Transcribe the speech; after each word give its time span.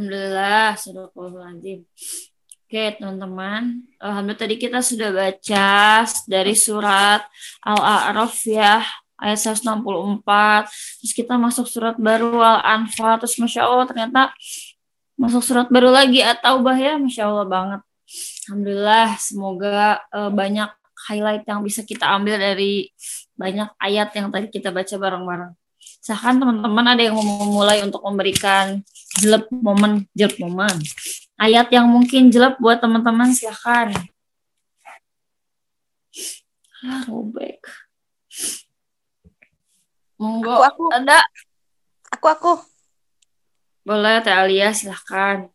Alhamdulillah, 0.00 0.80
Sadaqallahuladzim. 0.80 1.84
Oke, 2.64 2.84
teman-teman. 2.96 3.84
Alhamdulillah 4.00 4.40
tadi 4.40 4.56
kita 4.56 4.80
sudah 4.80 5.12
baca 5.12 5.68
dari 6.24 6.56
surat 6.56 7.20
Al-A'raf 7.60 8.32
ya, 8.48 8.80
ayat 9.20 9.36
164. 9.60 10.72
Terus 11.04 11.12
kita 11.12 11.36
masuk 11.36 11.68
surat 11.68 12.00
baru 12.00 12.32
Al-Anfal. 12.40 13.20
Terus 13.20 13.36
Masya 13.44 13.68
Allah 13.68 13.84
ternyata 13.92 14.32
masuk 15.20 15.44
surat 15.44 15.68
baru 15.68 15.92
lagi 15.92 16.24
atau 16.24 16.64
bahaya 16.64 16.96
Masya 16.96 17.28
Allah 17.28 17.44
banget. 17.44 17.80
Alhamdulillah, 18.48 19.20
semoga 19.20 20.00
uh, 20.16 20.32
banyak 20.32 20.72
highlight 21.12 21.44
yang 21.44 21.60
bisa 21.60 21.84
kita 21.84 22.08
ambil 22.08 22.40
dari 22.40 22.88
banyak 23.36 23.68
ayat 23.76 24.16
yang 24.16 24.32
tadi 24.32 24.48
kita 24.48 24.72
baca 24.72 24.96
bareng-bareng. 24.96 25.52
Silahkan 26.00 26.40
teman-teman 26.40 26.86
ada 26.88 27.02
yang 27.04 27.20
mau 27.20 27.44
memulai 27.44 27.84
untuk 27.84 28.00
memberikan 28.00 28.80
jelek 29.18 29.50
momen, 29.50 30.06
jelek 30.14 30.38
momen. 30.38 30.78
Ayat 31.40 31.72
yang 31.74 31.90
mungkin 31.90 32.30
jelek 32.30 32.62
buat 32.62 32.78
teman-teman 32.78 33.34
silahkan. 33.34 33.90
Ah, 36.80 37.02
robek. 37.10 37.60
Monggo, 40.20 40.60
aku, 40.60 40.62
aku. 40.62 40.84
ada? 40.92 41.18
Aku, 42.14 42.26
aku. 42.28 42.52
Boleh, 43.82 44.20
Teh 44.22 44.30
Alia, 44.30 44.70
silahkan. 44.70 45.48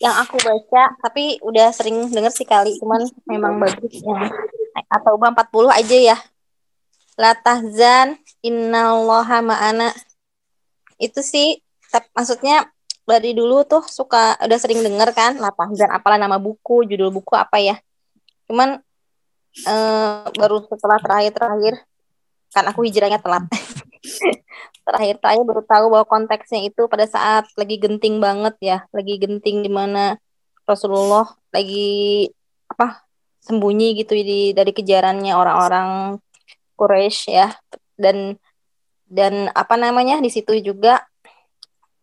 Yang 0.00 0.14
aku 0.26 0.36
baca, 0.40 0.82
tapi 1.04 1.36
udah 1.44 1.68
sering 1.70 2.08
denger 2.08 2.32
sih 2.32 2.48
kali, 2.48 2.74
cuman 2.80 3.04
memang 3.28 3.60
bagus 3.60 4.00
yang 4.00 4.30
atau 4.88 5.18
40 5.18 5.74
aja 5.74 5.96
ya 6.14 6.18
la 7.18 7.34
tahzan 7.34 8.14
innallaha 8.46 9.42
ma'ana 9.42 9.90
itu 11.02 11.18
sih 11.18 11.58
maksudnya 12.14 12.70
dari 13.08 13.32
dulu 13.32 13.64
tuh 13.64 13.80
suka 13.88 14.36
udah 14.36 14.58
sering 14.60 14.84
denger 14.84 15.16
kan 15.16 15.40
la 15.40 15.48
tahzan 15.48 15.88
apalah 15.88 16.20
nama 16.20 16.36
buku 16.36 16.84
judul 16.84 17.08
buku 17.08 17.32
apa 17.32 17.56
ya. 17.56 17.80
Cuman 18.44 18.84
eh, 19.64 20.24
baru 20.36 20.60
setelah 20.68 21.00
terakhir-terakhir 21.00 21.74
kan 22.52 22.64
aku 22.68 22.84
hijrahnya 22.84 23.20
telat. 23.20 23.48
Terakhir-terakhir 24.88 25.44
baru 25.44 25.62
tahu 25.64 25.84
bahwa 25.92 26.06
konteksnya 26.08 26.64
itu 26.64 26.88
pada 26.88 27.04
saat 27.04 27.44
lagi 27.56 27.76
genting 27.76 28.20
banget 28.20 28.54
ya 28.60 28.78
lagi 28.92 29.20
genting 29.20 29.60
di 29.60 29.68
mana 29.68 30.16
Rasulullah 30.64 31.28
lagi 31.52 32.28
apa 32.68 33.04
sembunyi 33.44 34.00
gitu 34.04 34.12
di 34.16 34.52
dari 34.52 34.72
kejarannya 34.76 35.32
orang-orang 35.32 35.88
Quraisy 36.76 37.32
ya. 37.32 37.48
Dan 37.96 38.36
dan 39.08 39.48
apa 39.56 39.74
namanya 39.80 40.20
di 40.20 40.28
situ 40.28 40.52
juga 40.60 41.08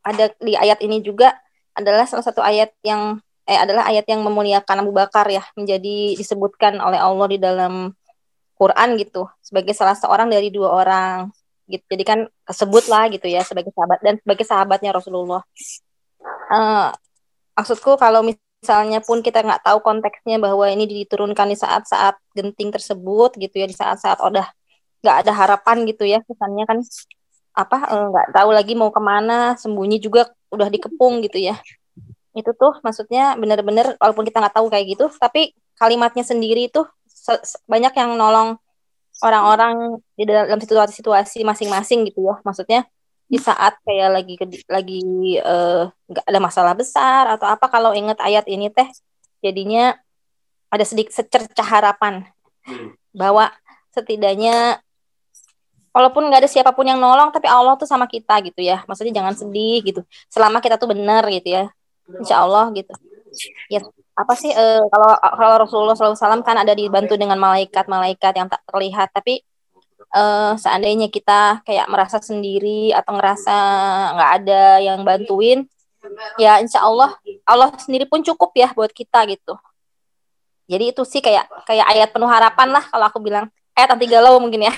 ada 0.06 0.30
di 0.38 0.54
ayat 0.54 0.80
ini 0.86 1.02
juga 1.02 1.34
adalah 1.74 2.06
salah 2.06 2.24
satu 2.24 2.46
ayat 2.46 2.72
yang 2.86 3.18
eh 3.46 3.58
adalah 3.58 3.90
ayat 3.90 4.06
yang 4.10 4.22
memuliakan 4.22 4.86
Abu 4.86 4.94
Bakar 4.94 5.26
ya 5.30 5.42
menjadi 5.58 6.18
disebutkan 6.18 6.78
oleh 6.82 6.98
Allah 6.98 7.28
di 7.30 7.38
dalam 7.42 7.94
Quran 8.56 8.90
gitu 9.02 9.28
sebagai 9.42 9.74
salah 9.74 9.98
seorang 9.98 10.30
dari 10.30 10.54
dua 10.54 10.72
orang. 10.72 11.30
Gitu 11.66 11.82
jadi 11.90 12.04
kan 12.06 12.20
sebut 12.46 12.86
lah 12.88 13.10
gitu 13.10 13.26
ya 13.26 13.42
sebagai 13.42 13.74
sahabat 13.74 14.00
dan 14.06 14.16
sebagai 14.22 14.46
sahabatnya 14.46 14.92
Rasulullah. 14.94 15.42
Uh, 16.50 16.94
maksudku 17.58 17.98
kalau 17.98 18.22
misalnya 18.22 19.02
pun 19.02 19.22
kita 19.26 19.42
nggak 19.42 19.66
tahu 19.66 19.82
konteksnya 19.82 20.38
bahwa 20.38 20.66
ini 20.70 20.86
diturunkan 20.86 21.50
di 21.50 21.58
saat-saat 21.58 22.18
genting 22.34 22.70
tersebut 22.74 23.34
gitu 23.38 23.56
ya 23.62 23.68
di 23.70 23.78
saat-saat 23.78 24.22
udah 24.22 24.46
nggak 25.06 25.18
ada 25.26 25.32
harapan 25.38 25.86
gitu 25.86 26.06
ya 26.06 26.22
kesannya 26.26 26.66
kan 26.66 26.82
apa 27.56 27.78
eh, 27.88 28.08
nggak 28.12 28.28
tahu 28.36 28.50
lagi 28.52 28.74
mau 28.76 28.92
ke 28.92 29.02
mana 29.02 29.56
sembunyi 29.56 29.98
juga 30.04 30.28
udah 30.52 30.68
dikepung 30.68 31.24
gitu 31.24 31.40
ya 31.40 31.56
itu 32.36 32.52
tuh 32.52 32.76
maksudnya 32.84 33.40
bener-bener 33.40 33.96
walaupun 33.96 34.28
kita 34.28 34.44
nggak 34.44 34.56
tahu 34.60 34.68
kayak 34.68 34.86
gitu 34.92 35.08
tapi 35.16 35.56
kalimatnya 35.80 36.28
sendiri 36.28 36.68
itu 36.68 36.84
banyak 37.66 37.96
yang 37.96 38.20
nolong 38.20 38.60
orang-orang 39.24 40.04
di 40.20 40.28
dalam 40.28 40.60
situasi-situasi 40.60 41.48
masing-masing 41.48 42.04
gitu 42.12 42.28
ya 42.28 42.36
maksudnya 42.44 42.84
di 43.26 43.40
saat 43.42 43.80
kayak 43.82 44.10
lagi 44.12 44.36
lagi 44.70 45.02
eh, 45.40 45.84
nggak 45.90 46.26
uh, 46.28 46.30
ada 46.30 46.40
masalah 46.44 46.74
besar 46.78 47.26
atau 47.40 47.50
apa 47.50 47.66
kalau 47.72 47.96
inget 47.96 48.20
ayat 48.22 48.46
ini 48.46 48.70
teh 48.70 48.86
jadinya 49.42 49.98
ada 50.70 50.86
sedikit 50.86 51.16
secercah 51.16 51.66
harapan 51.66 52.28
hmm. 52.68 52.94
bahwa 53.16 53.50
setidaknya 53.96 54.84
walaupun 55.96 56.28
nggak 56.28 56.44
ada 56.44 56.50
siapa 56.52 56.76
pun 56.76 56.84
yang 56.84 57.00
nolong 57.00 57.32
tapi 57.32 57.48
Allah 57.48 57.80
tuh 57.80 57.88
sama 57.88 58.04
kita 58.04 58.44
gitu 58.44 58.60
ya. 58.60 58.84
Maksudnya 58.84 59.16
jangan 59.16 59.32
sedih 59.40 59.80
gitu. 59.80 60.02
Selama 60.28 60.60
kita 60.60 60.76
tuh 60.76 60.92
benar 60.92 61.24
gitu 61.32 61.56
ya. 61.56 61.72
Insya 62.20 62.44
Allah 62.44 62.68
gitu. 62.76 62.92
Ya 63.72 63.80
apa 64.16 64.34
sih 64.36 64.52
uh, 64.52 64.84
kalau 64.92 65.12
kalau 65.40 65.56
Rasulullah 65.64 65.96
SAW 65.96 66.44
kan 66.44 66.56
ada 66.56 66.72
dibantu 66.76 67.16
dengan 67.16 67.40
malaikat-malaikat 67.40 68.34
yang 68.36 68.52
tak 68.52 68.60
terlihat. 68.68 69.16
Tapi 69.16 69.40
uh, 70.12 70.60
seandainya 70.60 71.08
kita 71.08 71.64
kayak 71.64 71.88
merasa 71.88 72.20
sendiri 72.20 72.92
atau 72.92 73.16
ngerasa 73.16 73.56
nggak 74.20 74.32
ada 74.44 74.64
yang 74.84 75.00
bantuin 75.08 75.64
ya 76.38 76.62
Insya 76.62 76.86
Allah 76.86 77.18
Allah 77.50 77.74
sendiri 77.82 78.06
pun 78.06 78.20
cukup 78.20 78.52
ya 78.52 78.76
buat 78.76 78.92
kita 78.92 79.24
gitu. 79.32 79.56
Jadi 80.68 80.92
itu 80.92 81.02
sih 81.08 81.22
kayak 81.24 81.48
kayak 81.64 81.88
ayat 81.88 82.10
penuh 82.12 82.28
harapan 82.28 82.68
lah 82.76 82.84
kalau 82.84 83.08
aku 83.08 83.24
bilang. 83.24 83.48
Ayat 83.76 83.92
anti 83.92 84.08
galau 84.08 84.40
mungkin 84.40 84.72
ya 84.72 84.74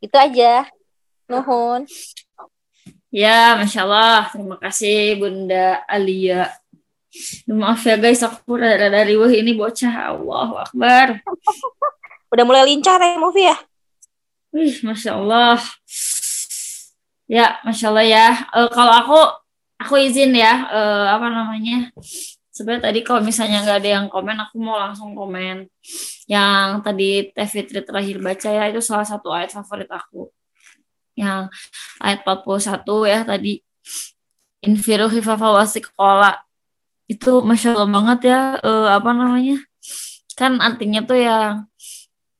itu 0.00 0.16
aja. 0.16 0.66
Nuhun. 1.30 1.86
Ya, 3.12 3.54
Masya 3.60 3.86
Allah. 3.86 4.32
Terima 4.32 4.56
kasih 4.56 5.20
Bunda 5.20 5.84
Alia. 5.86 6.50
Maaf 7.50 7.82
ya 7.82 7.98
guys, 7.98 8.22
aku 8.22 8.54
dari 8.56 8.86
dari 8.88 9.14
wah 9.18 9.30
ini 9.30 9.52
bocah. 9.52 10.14
Allah 10.16 10.64
Akbar. 10.64 11.20
Udah 12.32 12.44
mulai 12.46 12.64
lincah 12.70 12.96
ya 12.96 13.18
movie 13.18 13.50
ya? 13.50 13.58
Wih, 14.54 14.78
Masya 14.82 15.18
Allah. 15.18 15.58
Ya, 17.30 17.58
Masya 17.66 17.86
Allah 17.90 18.06
ya. 18.06 18.26
Uh, 18.54 18.70
kalau 18.70 18.94
aku, 18.94 19.18
aku 19.78 19.94
izin 19.98 20.34
ya, 20.34 20.70
uh, 20.70 21.06
apa 21.18 21.26
namanya, 21.30 21.90
sebenarnya 22.60 22.92
tadi 22.92 23.00
kalau 23.00 23.24
misalnya 23.24 23.64
nggak 23.64 23.78
ada 23.80 23.90
yang 23.96 24.06
komen 24.12 24.36
aku 24.36 24.60
mau 24.60 24.76
langsung 24.76 25.16
komen 25.16 25.64
yang 26.28 26.84
tadi 26.84 27.32
Teh 27.32 27.48
Fitri 27.48 27.80
terakhir 27.80 28.20
baca 28.20 28.48
ya 28.52 28.68
itu 28.68 28.84
salah 28.84 29.08
satu 29.08 29.32
ayat 29.32 29.56
favorit 29.56 29.88
aku. 29.88 30.28
Yang 31.16 31.48
ayat 31.96 32.20
41 32.20 32.84
ya 33.08 33.20
tadi. 33.24 33.64
Infiru 34.60 35.08
kola 35.96 36.36
itu 37.08 37.32
masya 37.40 37.72
Allah 37.72 37.88
banget 37.88 38.20
ya 38.28 38.40
uh, 38.60 38.92
apa 38.92 39.10
namanya? 39.16 39.56
Kan 40.36 40.60
artinya 40.60 41.00
tuh 41.00 41.16
yang 41.16 41.64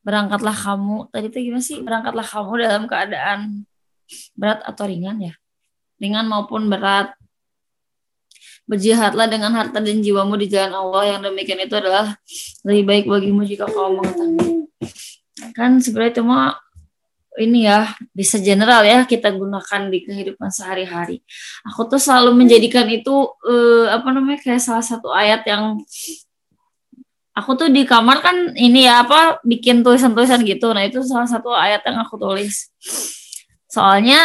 berangkatlah 0.05 0.53
kamu. 0.53 1.09
Tadi 1.09 1.27
tuh 1.33 1.41
gimana 1.41 1.65
sih? 1.65 1.81
Berangkatlah 1.81 2.29
kamu 2.29 2.53
dalam 2.61 2.85
keadaan 2.85 3.41
berat 4.37 4.61
atau 4.69 4.85
ringan 4.85 5.17
ya? 5.17 5.33
Ringan 5.97 6.29
maupun 6.29 6.69
berat 6.69 7.17
Berjihadlah 8.71 9.27
dengan 9.27 9.51
harta 9.51 9.83
dan 9.83 9.99
jiwamu 9.99 10.39
di 10.39 10.47
jalan 10.47 10.71
Allah 10.71 11.19
yang 11.19 11.21
demikian 11.27 11.59
itu 11.67 11.75
adalah 11.75 12.15
lebih 12.63 12.85
baik 12.87 13.05
bagimu 13.11 13.43
jika 13.43 13.67
kau 13.67 13.91
mengetahui. 13.99 14.71
Kan 15.59 15.83
sebenarnya 15.83 16.13
itu 16.15 16.23
mah 16.23 16.55
ini 17.43 17.67
ya 17.67 17.91
bisa 18.15 18.37
general 18.39 18.83
ya 18.87 19.07
kita 19.07 19.35
gunakan 19.35 19.91
di 19.91 19.99
kehidupan 20.07 20.55
sehari-hari. 20.55 21.23
Aku 21.67 21.91
tuh 21.91 21.99
selalu 21.99 22.37
menjadikan 22.37 22.87
itu 22.87 23.11
uh, 23.47 23.87
apa 23.91 24.09
namanya 24.15 24.39
kayak 24.39 24.63
salah 24.63 24.85
satu 24.85 25.11
ayat 25.11 25.43
yang 25.47 25.83
aku 27.33 27.51
tuh 27.57 27.69
di 27.73 27.89
kamar 27.89 28.21
kan 28.21 28.53
ini 28.59 28.85
ya 28.85 29.07
apa 29.07 29.41
bikin 29.47 29.81
tulisan-tulisan 29.81 30.43
gitu. 30.45 30.71
Nah 30.77 30.85
itu 30.85 31.01
salah 31.07 31.27
satu 31.27 31.55
ayat 31.55 31.81
yang 31.87 32.03
aku 32.03 32.19
tulis. 32.19 32.69
Soalnya 33.71 34.19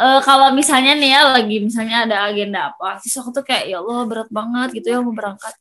uh, 0.00 0.20
kalau 0.24 0.48
misalnya 0.56 0.96
nih 0.96 1.10
ya 1.12 1.22
lagi 1.36 1.56
misalnya 1.60 2.08
ada 2.08 2.16
agenda 2.32 2.72
apa 2.72 2.96
sih 3.04 3.12
aku 3.20 3.30
tuh 3.36 3.44
kayak 3.44 3.68
ya 3.68 3.84
Allah 3.84 4.08
berat 4.08 4.28
banget 4.32 4.68
gitu 4.80 4.88
ya 4.96 4.98
mau 5.04 5.12
berangkat. 5.12 5.52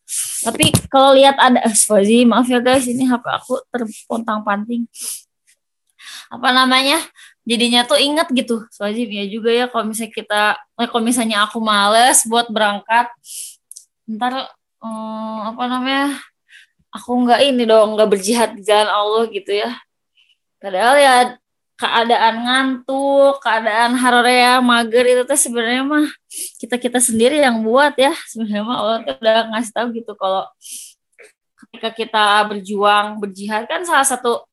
Tapi 0.48 0.72
kalau 0.88 1.12
lihat 1.14 1.36
ada 1.36 1.60
eh, 1.68 2.24
maaf 2.24 2.48
ya 2.48 2.64
guys 2.64 2.88
ini 2.88 3.04
HP 3.04 3.26
aku 3.28 3.60
terpontang 3.68 4.42
panting. 4.48 4.88
Apa 6.32 6.56
namanya 6.56 7.04
jadinya 7.44 7.82
tuh 7.84 7.98
inget 7.98 8.30
gitu 8.32 8.64
Swazi 8.70 9.10
ya 9.10 9.26
juga 9.26 9.50
ya 9.50 9.66
kalau 9.68 9.92
misalnya 9.92 10.14
kita 10.16 10.42
eh, 10.80 10.88
kalau 10.88 11.04
misalnya 11.04 11.38
aku 11.46 11.60
males 11.60 12.24
buat 12.24 12.48
berangkat 12.48 13.12
ntar 14.10 14.50
um, 14.82 15.38
apa 15.54 15.64
namanya 15.70 16.18
aku 16.90 17.14
nggak 17.26 17.42
ini 17.46 17.64
dong 17.70 17.94
nggak 17.94 18.10
berjihad 18.10 18.58
di 18.58 18.64
jalan 18.66 18.90
Allah 18.90 19.24
gitu 19.30 19.52
ya. 19.54 19.76
Padahal 20.60 20.96
ya 21.00 21.16
keadaan 21.80 22.36
ngantuk, 22.44 23.40
keadaan 23.40 23.96
harorea 23.96 24.60
mager 24.60 25.08
itu 25.08 25.24
tuh 25.24 25.40
sebenarnya 25.40 25.84
mah 25.88 26.08
kita 26.60 26.76
kita 26.76 27.00
sendiri 27.00 27.40
yang 27.40 27.64
buat 27.64 27.96
ya. 27.96 28.12
Sebenarnya 28.28 28.64
mah 28.68 28.78
Allah 28.84 28.98
tuh 29.08 29.16
udah 29.16 29.38
ngasih 29.56 29.72
tahu 29.72 29.88
gitu 29.96 30.12
kalau 30.20 30.44
ketika 31.56 31.90
kita 31.96 32.26
berjuang 32.52 33.24
berjihad 33.24 33.64
kan 33.72 33.88
salah 33.88 34.04
satu 34.04 34.44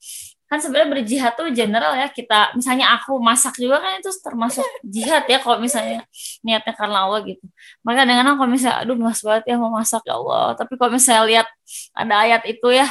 kan 0.46 0.62
sebenarnya 0.62 1.02
berjihad 1.02 1.32
tuh 1.34 1.50
general 1.50 1.99
ya. 1.99 2.06
Kita 2.06 2.55
misalnya 2.55 2.94
aku 2.94 3.19
masak 3.19 3.58
juga 3.58 3.82
kan 3.82 3.99
itu 3.99 4.11
termasuk 4.23 4.62
jihad 4.87 5.26
ya 5.26 5.43
kalau 5.43 5.58
misalnya 5.58 6.06
niatnya 6.46 6.78
karena 6.78 7.11
Allah 7.11 7.26
gitu. 7.26 7.43
Maka 7.82 8.06
dengan 8.06 8.38
kalau 8.38 8.46
misalnya 8.46 8.87
aduh 8.87 8.94
mas 8.94 9.19
banget 9.26 9.50
ya 9.50 9.58
mau 9.58 9.75
masak 9.75 10.06
ya 10.06 10.14
Allah. 10.14 10.55
Tapi 10.55 10.78
kalau 10.78 10.94
misalnya 10.94 11.25
lihat 11.26 11.49
ada 11.90 12.14
ayat 12.23 12.43
itu 12.46 12.70
ya 12.70 12.87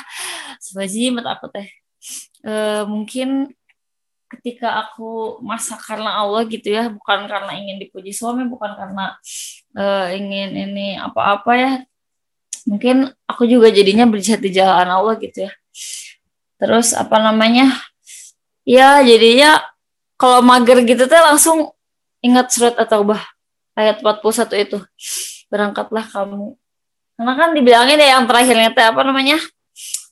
sebajimat 0.59 1.23
aku 1.23 1.47
teh 1.55 1.71
e, 2.43 2.53
mungkin 2.83 3.55
ketika 4.37 4.83
aku 4.85 5.39
masak 5.41 5.79
karena 5.83 6.19
Allah 6.19 6.43
gitu 6.45 6.71
ya 6.71 6.91
bukan 6.91 7.25
karena 7.25 7.55
ingin 7.55 7.79
dipuji 7.79 8.11
suami 8.11 8.43
bukan 8.45 8.75
karena 8.75 9.15
e, 9.73 9.85
ingin 10.19 10.49
ini 10.53 10.87
apa-apa 10.99 11.51
ya 11.55 11.71
mungkin 12.65 13.13
aku 13.29 13.45
juga 13.45 13.69
jadinya 13.69 14.09
berjihad 14.09 14.41
di 14.41 14.51
jalan 14.51 14.89
Allah 14.89 15.15
gitu 15.21 15.47
ya. 15.47 15.51
Terus 16.57 16.91
apa 16.97 17.21
namanya 17.21 17.69
ya 18.65 18.99
jadinya 19.05 19.61
kalau 20.17 20.41
mager 20.41 20.81
gitu 20.83 21.05
teh 21.05 21.21
langsung 21.21 21.71
ingat 22.25 22.49
surat 22.49 22.75
atau 22.75 23.05
bah 23.05 23.21
ayat 23.77 24.01
41 24.01 24.65
itu. 24.65 24.79
Berangkatlah 25.47 26.05
kamu. 26.09 26.57
Karena 27.15 27.33
kan 27.37 27.49
dibilangin 27.55 28.01
ya 28.01 28.19
yang 28.19 28.25
terakhirnya 28.27 28.73
teh 28.73 28.85
apa 28.85 29.01
namanya 29.05 29.39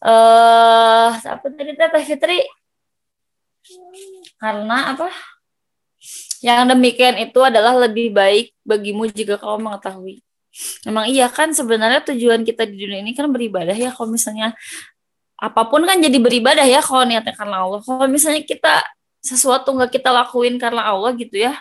eh 0.04 1.10
uh, 1.16 1.16
apa 1.16 1.48
tadi 1.48 1.72
teh 1.76 2.04
Fitri 2.04 2.44
karena 4.44 4.92
apa 4.92 5.08
yang 6.44 6.68
demikian 6.68 7.16
itu 7.24 7.40
adalah 7.40 7.88
lebih 7.88 8.12
baik 8.12 8.52
bagimu 8.68 9.08
jika 9.08 9.40
kau 9.40 9.56
mengetahui 9.56 10.20
Memang 10.86 11.10
iya 11.10 11.26
kan 11.34 11.50
sebenarnya 11.50 12.06
tujuan 12.14 12.46
kita 12.46 12.70
di 12.70 12.78
dunia 12.78 13.02
ini 13.02 13.18
kan 13.18 13.26
beribadah 13.26 13.74
ya 13.74 13.90
kalau 13.90 14.14
misalnya 14.14 14.54
apa 15.42 15.66
pun 15.66 15.82
kan 15.84 15.98
jadi 15.98 16.14
beribadah 16.22 16.64
ya 16.64 16.80
kalau 16.80 17.04
niatnya 17.10 17.34
karena 17.34 17.66
Allah. 17.66 17.82
Kalau 17.82 18.06
misalnya 18.06 18.46
kita 18.46 18.86
sesuatu 19.24 19.74
nggak 19.74 19.98
kita 19.98 20.14
lakuin 20.14 20.62
karena 20.62 20.94
Allah 20.94 21.12
gitu 21.18 21.42
ya, 21.42 21.58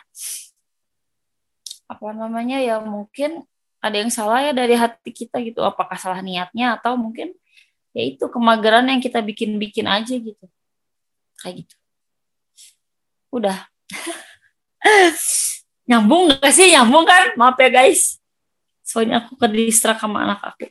apa 1.88 2.08
namanya 2.12 2.61
ya 2.61 2.85
mungkin 2.85 3.46
ada 3.81 3.96
yang 3.96 4.12
salah 4.12 4.44
ya 4.44 4.52
dari 4.52 4.76
hati 4.76 5.11
kita 5.11 5.40
gitu. 5.40 5.64
Apakah 5.64 5.96
salah 5.96 6.20
niatnya 6.20 6.76
atau 6.76 7.00
mungkin 7.00 7.32
ya 7.96 8.02
itu 8.05 8.28
kemageran 8.28 8.87
yang 8.93 9.00
kita 9.00 9.25
bikin-bikin 9.25 9.88
aja 9.88 10.14
gitu. 10.14 10.46
Kayak 11.40 11.64
gitu. 11.64 11.76
Udah. 13.32 13.67
nyambung 15.88 16.31
gak 16.37 16.52
sih? 16.52 16.70
Nyambung 16.70 17.08
kan? 17.08 17.32
Maaf 17.34 17.56
ya 17.56 17.73
guys. 17.73 18.20
Soalnya 18.84 19.25
aku 19.25 19.40
ke 19.40 19.49
distrak 19.49 19.99
sama 19.99 20.29
anak 20.29 20.44
aku 20.44 20.69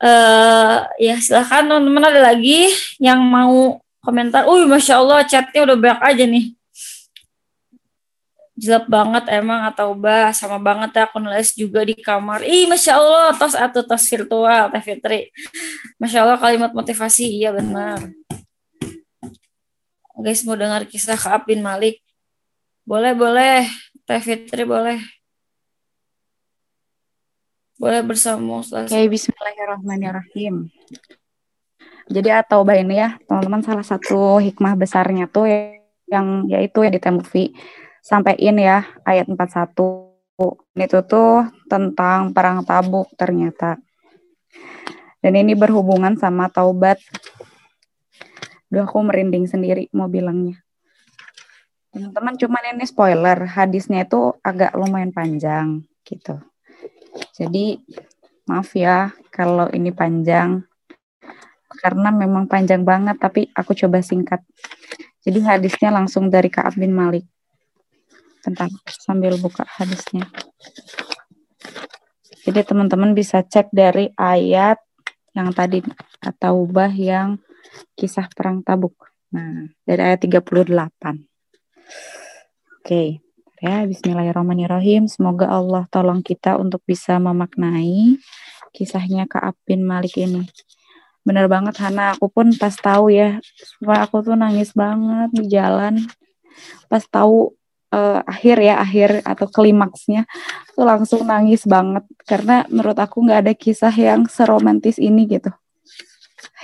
uh, 0.00 0.78
ya 0.96 1.16
silahkan 1.20 1.68
teman-teman 1.68 2.04
ada 2.10 2.20
lagi 2.32 2.72
yang 2.98 3.20
mau 3.20 3.78
komentar. 4.00 4.48
Uh, 4.48 4.64
masya 4.66 4.98
Allah 4.98 5.24
chatnya 5.28 5.60
udah 5.68 5.76
banyak 5.76 6.00
aja 6.02 6.24
nih. 6.26 6.46
Jelek 8.60 8.92
banget 8.92 9.24
emang 9.32 9.64
atau 9.72 9.96
bah 9.96 10.36
sama 10.36 10.60
banget 10.60 10.92
ya 10.92 11.08
aku 11.08 11.16
nulis 11.16 11.56
juga 11.56 11.80
di 11.80 11.96
kamar. 11.96 12.44
Ih 12.44 12.68
masya 12.68 13.00
Allah 13.00 13.32
tos 13.36 13.56
atau 13.56 13.80
tos 13.80 14.04
virtual 14.04 14.68
Teh 14.68 14.84
Fitri. 14.84 15.32
Masya 15.96 16.28
Allah 16.28 16.36
kalimat 16.36 16.72
motivasi 16.76 17.24
iya 17.40 17.56
benar. 17.56 18.19
Guys 20.20 20.44
mau 20.44 20.52
dengar 20.52 20.84
kisah 20.84 21.16
Kaab 21.16 21.48
bin 21.48 21.64
Malik? 21.64 22.04
Boleh 22.84 23.16
boleh 23.16 23.64
Teh 24.04 24.20
Fitri 24.20 24.68
boleh. 24.68 25.00
Boleh 27.80 28.04
bersama 28.04 28.60
Oke, 28.60 28.84
okay, 28.84 29.08
bismillahirrahmanirrahim. 29.08 30.68
Jadi 32.12 32.28
atau 32.28 32.60
ini 32.68 33.00
ya, 33.00 33.16
teman-teman 33.24 33.64
salah 33.64 33.86
satu 33.86 34.36
hikmah 34.36 34.76
besarnya 34.76 35.24
tuh 35.24 35.48
yang 36.04 36.44
yaitu 36.52 36.84
ya 36.84 36.92
di 36.92 37.00
Temuvi 37.00 37.56
sampaiin 38.04 38.60
ya 38.60 38.84
ayat 39.08 39.24
41. 39.24 39.72
Itu 40.76 40.98
tuh 41.08 41.48
tentang 41.72 42.36
perang 42.36 42.60
Tabuk 42.68 43.08
ternyata. 43.16 43.80
Dan 45.24 45.40
ini 45.40 45.56
berhubungan 45.56 46.20
sama 46.20 46.52
taubat. 46.52 47.00
Duh 48.70 48.86
aku 48.86 49.02
merinding 49.02 49.50
sendiri 49.50 49.90
mau 49.90 50.06
bilangnya. 50.06 50.62
Teman-teman 51.90 52.38
cuman 52.38 52.64
ini 52.78 52.86
spoiler, 52.86 53.38
hadisnya 53.50 54.06
itu 54.06 54.38
agak 54.46 54.78
lumayan 54.78 55.10
panjang 55.10 55.82
gitu. 56.06 56.38
Jadi 57.34 57.82
maaf 58.46 58.70
ya 58.78 59.10
kalau 59.34 59.66
ini 59.74 59.90
panjang 59.90 60.62
karena 61.82 62.14
memang 62.14 62.46
panjang 62.46 62.86
banget 62.86 63.18
tapi 63.18 63.50
aku 63.50 63.74
coba 63.74 64.06
singkat. 64.06 64.38
Jadi 65.26 65.42
hadisnya 65.42 65.90
langsung 65.90 66.30
dari 66.30 66.46
Ka'ab 66.46 66.78
bin 66.78 66.94
Malik. 66.94 67.26
Tentang 68.40 68.70
sambil 68.86 69.34
buka 69.36 69.66
hadisnya. 69.66 70.30
Jadi 72.46 72.60
teman-teman 72.64 73.12
bisa 73.12 73.44
cek 73.44 73.68
dari 73.74 74.08
ayat 74.16 74.80
yang 75.36 75.52
tadi 75.52 75.84
atau 76.24 76.64
bah 76.64 76.88
yang 76.88 77.36
kisah 77.94 78.26
perang 78.32 78.62
Tabuk. 78.62 78.96
Nah, 79.30 79.70
dari 79.86 80.02
ayat 80.02 80.20
38. 80.26 80.70
Oke. 80.70 81.22
Okay. 82.82 83.08
Ya, 83.60 83.84
bismillahirrahmanirrahim. 83.84 85.04
Semoga 85.04 85.44
Allah 85.52 85.84
tolong 85.92 86.24
kita 86.24 86.56
untuk 86.56 86.80
bisa 86.88 87.20
memaknai 87.20 88.16
kisahnya 88.72 89.28
Kak 89.28 89.52
bin 89.68 89.84
Malik 89.84 90.16
ini. 90.16 90.48
Bener 91.20 91.44
banget 91.44 91.76
Hana, 91.76 92.16
aku 92.16 92.32
pun 92.32 92.56
pas 92.56 92.72
tahu 92.72 93.12
ya, 93.12 93.36
supaya 93.52 94.08
aku 94.08 94.24
tuh 94.24 94.32
nangis 94.32 94.72
banget 94.72 95.28
di 95.36 95.44
jalan. 95.52 96.00
Pas 96.88 97.04
tahu 97.04 97.52
uh, 97.92 98.24
akhir 98.24 98.64
ya, 98.64 98.80
akhir 98.80 99.20
atau 99.28 99.44
klimaksnya, 99.52 100.24
tuh 100.72 100.88
langsung 100.88 101.28
nangis 101.28 101.68
banget. 101.68 102.08
Karena 102.24 102.64
menurut 102.72 102.96
aku 102.96 103.28
nggak 103.28 103.40
ada 103.44 103.52
kisah 103.52 103.92
yang 103.92 104.24
seromantis 104.24 104.96
ini 104.96 105.28
gitu. 105.28 105.52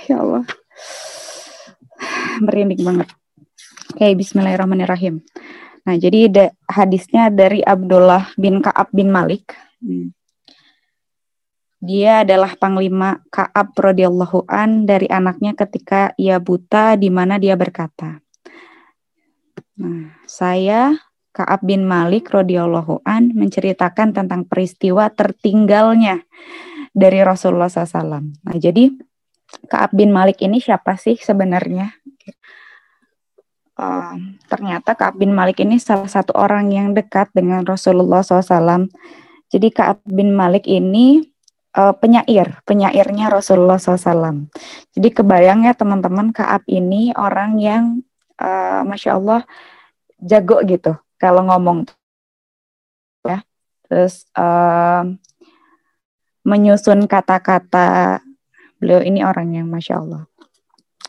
Ya 0.09 0.17
Allah. 0.17 0.49
Merinding 2.45 2.81
banget. 2.83 3.07
Oke, 3.93 4.03
okay, 4.03 4.13
bismillahirrahmanirrahim. 4.13 5.23
Nah, 5.87 5.95
jadi 5.95 6.27
da, 6.27 6.45
hadisnya 6.67 7.31
dari 7.31 7.63
Abdullah 7.63 8.35
bin 8.35 8.59
Ka'ab 8.59 8.91
bin 8.91 9.07
Malik. 9.07 9.55
Hmm. 9.79 10.11
Dia 11.79 12.27
adalah 12.27 12.57
panglima 12.59 13.23
Ka'ab 13.31 13.71
radhiyallahu 13.71 14.49
an 14.49 14.83
dari 14.83 15.07
anaknya 15.07 15.55
ketika 15.55 16.11
ia 16.19 16.41
buta 16.43 16.99
di 16.99 17.07
mana 17.07 17.39
dia 17.39 17.55
berkata. 17.55 18.19
Nah, 19.79 20.11
saya 20.27 20.97
Ka'ab 21.31 21.63
bin 21.63 21.85
Malik 21.85 22.33
radhiyallahu 22.33 23.05
an 23.05 23.31
menceritakan 23.31 24.11
tentang 24.11 24.43
peristiwa 24.49 25.07
tertinggalnya 25.13 26.25
dari 26.91 27.21
Rasulullah 27.21 27.69
SAW. 27.69 28.25
Nah, 28.43 28.57
jadi 28.57 28.89
Ka'ab 29.71 29.95
bin 29.95 30.11
Malik 30.11 30.43
ini 30.43 30.59
siapa 30.59 30.99
sih 30.99 31.15
sebenarnya? 31.15 31.95
uh, 33.77 34.15
ternyata 34.49 34.97
Ka'ab 34.97 35.21
bin 35.21 35.31
Malik 35.31 35.61
ini 35.61 35.77
salah 35.77 36.09
satu 36.09 36.33
orang 36.35 36.73
yang 36.73 36.91
dekat 36.91 37.31
dengan 37.31 37.63
Rasulullah 37.63 38.25
SAW. 38.25 38.89
Jadi 39.47 39.67
Ka'ab 39.71 40.03
bin 40.03 40.35
Malik 40.35 40.67
ini 40.67 41.23
uh, 41.77 41.95
penyair, 41.95 42.59
penyairnya 42.67 43.31
Rasulullah 43.31 43.79
SAW. 43.79 44.49
Jadi 44.91 45.09
kebayang 45.13 45.63
ya 45.63 45.73
teman-teman 45.77 46.33
Ka'ab 46.35 46.65
ini 46.67 47.13
orang 47.15 47.61
yang 47.61 47.83
uh, 48.41 48.83
Masya 48.83 49.15
Allah 49.15 49.41
jago 50.19 50.59
gitu 50.65 50.97
kalau 51.21 51.45
ngomong 51.47 51.87
ya. 53.23 53.45
Terus 53.87 54.27
uh, 54.35 55.07
menyusun 56.43 57.07
kata-kata 57.07 58.19
beliau 58.77 59.01
ini 59.01 59.25
orang 59.25 59.53
yang 59.57 59.67
Masya 59.69 59.95
Allah. 60.01 60.23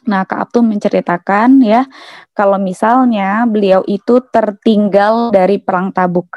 Nah, 0.08 0.24
Kak 0.24 0.48
Abtu 0.48 0.64
menceritakan 0.64 1.60
ya, 1.60 1.84
kalau 2.32 2.56
misalnya 2.56 3.44
beliau 3.44 3.84
itu 3.84 4.24
tertinggal 4.32 5.28
dari 5.28 5.60
perang 5.60 5.92
Tabuk. 5.92 6.32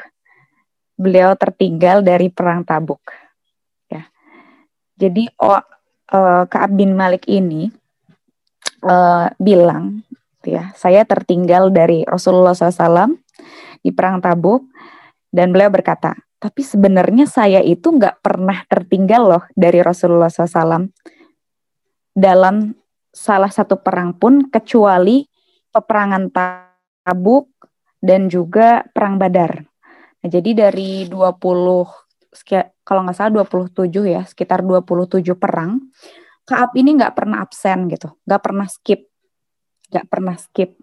Beliau 1.00 1.32
tertinggal 1.40 2.04
dari 2.04 2.28
perang 2.28 2.68
Tabuk. 2.68 3.00
Ya. 3.88 4.12
Jadi 5.00 5.24
oh, 5.40 5.56
uh, 6.12 6.44
Kak 6.44 6.68
bin 6.76 6.92
Malik 6.92 7.24
ini 7.32 7.72
uh, 8.84 9.32
bilang 9.40 10.04
ya, 10.44 10.68
saya 10.76 11.08
tertinggal 11.08 11.72
dari 11.72 12.04
Rasulullah 12.04 12.52
SAW 12.52 13.16
di 13.80 13.88
perang 13.88 14.20
Tabuk 14.20 14.68
dan 15.32 15.48
beliau 15.48 15.72
berkata, 15.72 16.12
tapi 16.36 16.60
sebenarnya 16.60 17.24
saya 17.24 17.64
itu 17.64 17.88
nggak 17.88 18.20
pernah 18.20 18.68
tertinggal 18.68 19.22
loh 19.24 19.44
dari 19.56 19.80
Rasulullah 19.80 20.28
SAW 20.28 20.92
dalam 22.12 22.76
salah 23.12 23.52
satu 23.52 23.80
perang 23.80 24.16
pun 24.16 24.48
kecuali 24.48 25.24
peperangan 25.72 26.32
Tabuk 26.32 27.48
dan 28.00 28.28
juga 28.28 28.84
perang 28.92 29.16
Badar. 29.20 29.60
Nah, 30.22 30.28
jadi 30.28 30.68
dari 30.68 31.08
20 31.08 31.88
kalau 32.82 33.04
nggak 33.04 33.16
salah 33.16 33.44
27 33.44 34.08
ya, 34.08 34.24
sekitar 34.24 34.64
27 34.64 35.36
perang, 35.36 35.78
Kaab 36.42 36.74
ini 36.74 36.98
nggak 36.98 37.14
pernah 37.14 37.38
absen 37.38 37.86
gitu, 37.86 38.10
nggak 38.26 38.42
pernah 38.42 38.66
skip. 38.66 39.06
nggak 39.92 40.08
pernah 40.08 40.34
skip 40.40 40.81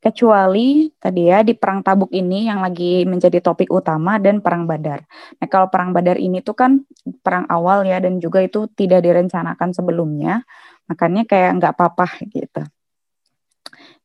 kecuali 0.00 0.88
tadi 0.96 1.28
ya 1.28 1.44
di 1.44 1.52
perang 1.52 1.84
Tabuk 1.84 2.08
ini 2.08 2.48
yang 2.48 2.64
lagi 2.64 3.04
menjadi 3.04 3.44
topik 3.44 3.68
utama 3.68 4.16
dan 4.16 4.40
perang 4.40 4.64
Badar. 4.64 5.04
Nah 5.36 5.46
kalau 5.46 5.68
perang 5.68 5.92
Badar 5.92 6.16
ini 6.16 6.40
tuh 6.40 6.56
kan 6.56 6.80
perang 7.20 7.44
awal 7.52 7.84
ya 7.84 8.00
dan 8.00 8.16
juga 8.16 8.40
itu 8.40 8.64
tidak 8.72 9.04
direncanakan 9.04 9.76
sebelumnya, 9.76 10.40
makanya 10.88 11.28
kayak 11.28 11.60
nggak 11.60 11.72
apa-apa 11.76 12.08
gitu. 12.32 12.64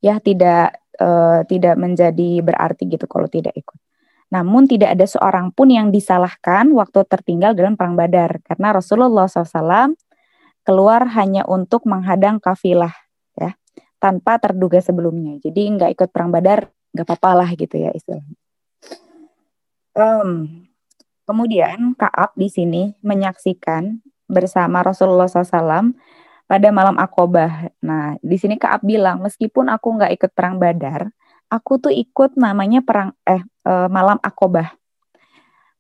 Ya 0.04 0.20
tidak 0.20 0.84
uh, 1.00 1.48
tidak 1.48 1.80
menjadi 1.80 2.44
berarti 2.44 2.92
gitu 2.92 3.08
kalau 3.08 3.32
tidak 3.32 3.56
ikut. 3.56 3.80
Namun 4.36 4.68
tidak 4.68 5.00
ada 5.00 5.08
seorang 5.08 5.56
pun 5.56 5.72
yang 5.72 5.96
disalahkan 5.96 6.76
waktu 6.76 7.08
tertinggal 7.08 7.56
dalam 7.56 7.80
perang 7.80 7.96
Badar 7.96 8.44
karena 8.44 8.76
Rasulullah 8.76 9.32
SAW 9.32 9.96
keluar 10.68 11.08
hanya 11.16 11.48
untuk 11.48 11.88
menghadang 11.88 12.44
kafilah 12.44 13.05
tanpa 14.06 14.38
terduga 14.38 14.78
sebelumnya. 14.78 15.42
Jadi 15.42 15.66
nggak 15.66 15.98
ikut 15.98 16.10
perang 16.14 16.30
Badar 16.30 16.70
nggak 16.94 17.10
apa-apa 17.10 17.32
lah 17.42 17.50
gitu 17.58 17.82
ya 17.82 17.90
istilahnya. 17.90 18.38
Um, 19.98 20.62
kemudian 21.26 21.98
Kaab 21.98 22.38
di 22.38 22.54
sini 22.54 22.94
menyaksikan 23.02 23.98
bersama 24.30 24.86
Rasulullah 24.86 25.26
SAW 25.26 25.98
pada 26.46 26.70
malam 26.70 27.02
Akobah. 27.02 27.74
Nah, 27.82 28.14
di 28.22 28.38
sini 28.38 28.62
Kaab 28.62 28.86
bilang, 28.86 29.26
meskipun 29.26 29.74
aku 29.74 29.98
nggak 29.98 30.14
ikut 30.22 30.32
perang 30.38 30.62
Badar, 30.62 31.10
aku 31.50 31.82
tuh 31.82 31.94
ikut 31.94 32.38
namanya 32.38 32.86
perang 32.86 33.18
eh 33.26 33.42
uh, 33.66 33.90
malam 33.90 34.22
Akobah. 34.22 34.70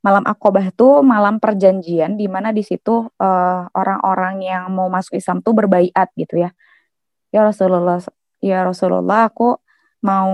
Malam 0.01 0.25
Akobah 0.25 0.73
tuh 0.73 1.05
malam 1.05 1.37
perjanjian 1.37 2.17
di 2.17 2.25
mana 2.25 2.49
di 2.49 2.65
situ 2.65 3.05
uh, 3.05 3.61
orang-orang 3.73 4.41
yang 4.41 4.73
mau 4.73 4.89
masuk 4.89 5.17
Islam 5.17 5.45
tuh 5.45 5.53
berbaiat 5.53 6.09
gitu 6.17 6.41
ya. 6.41 6.49
Ya 7.35 7.43
Rasulullah, 7.43 7.99
ya 8.39 8.63
Rasulullah 8.63 9.27
aku 9.27 9.59
mau 9.99 10.31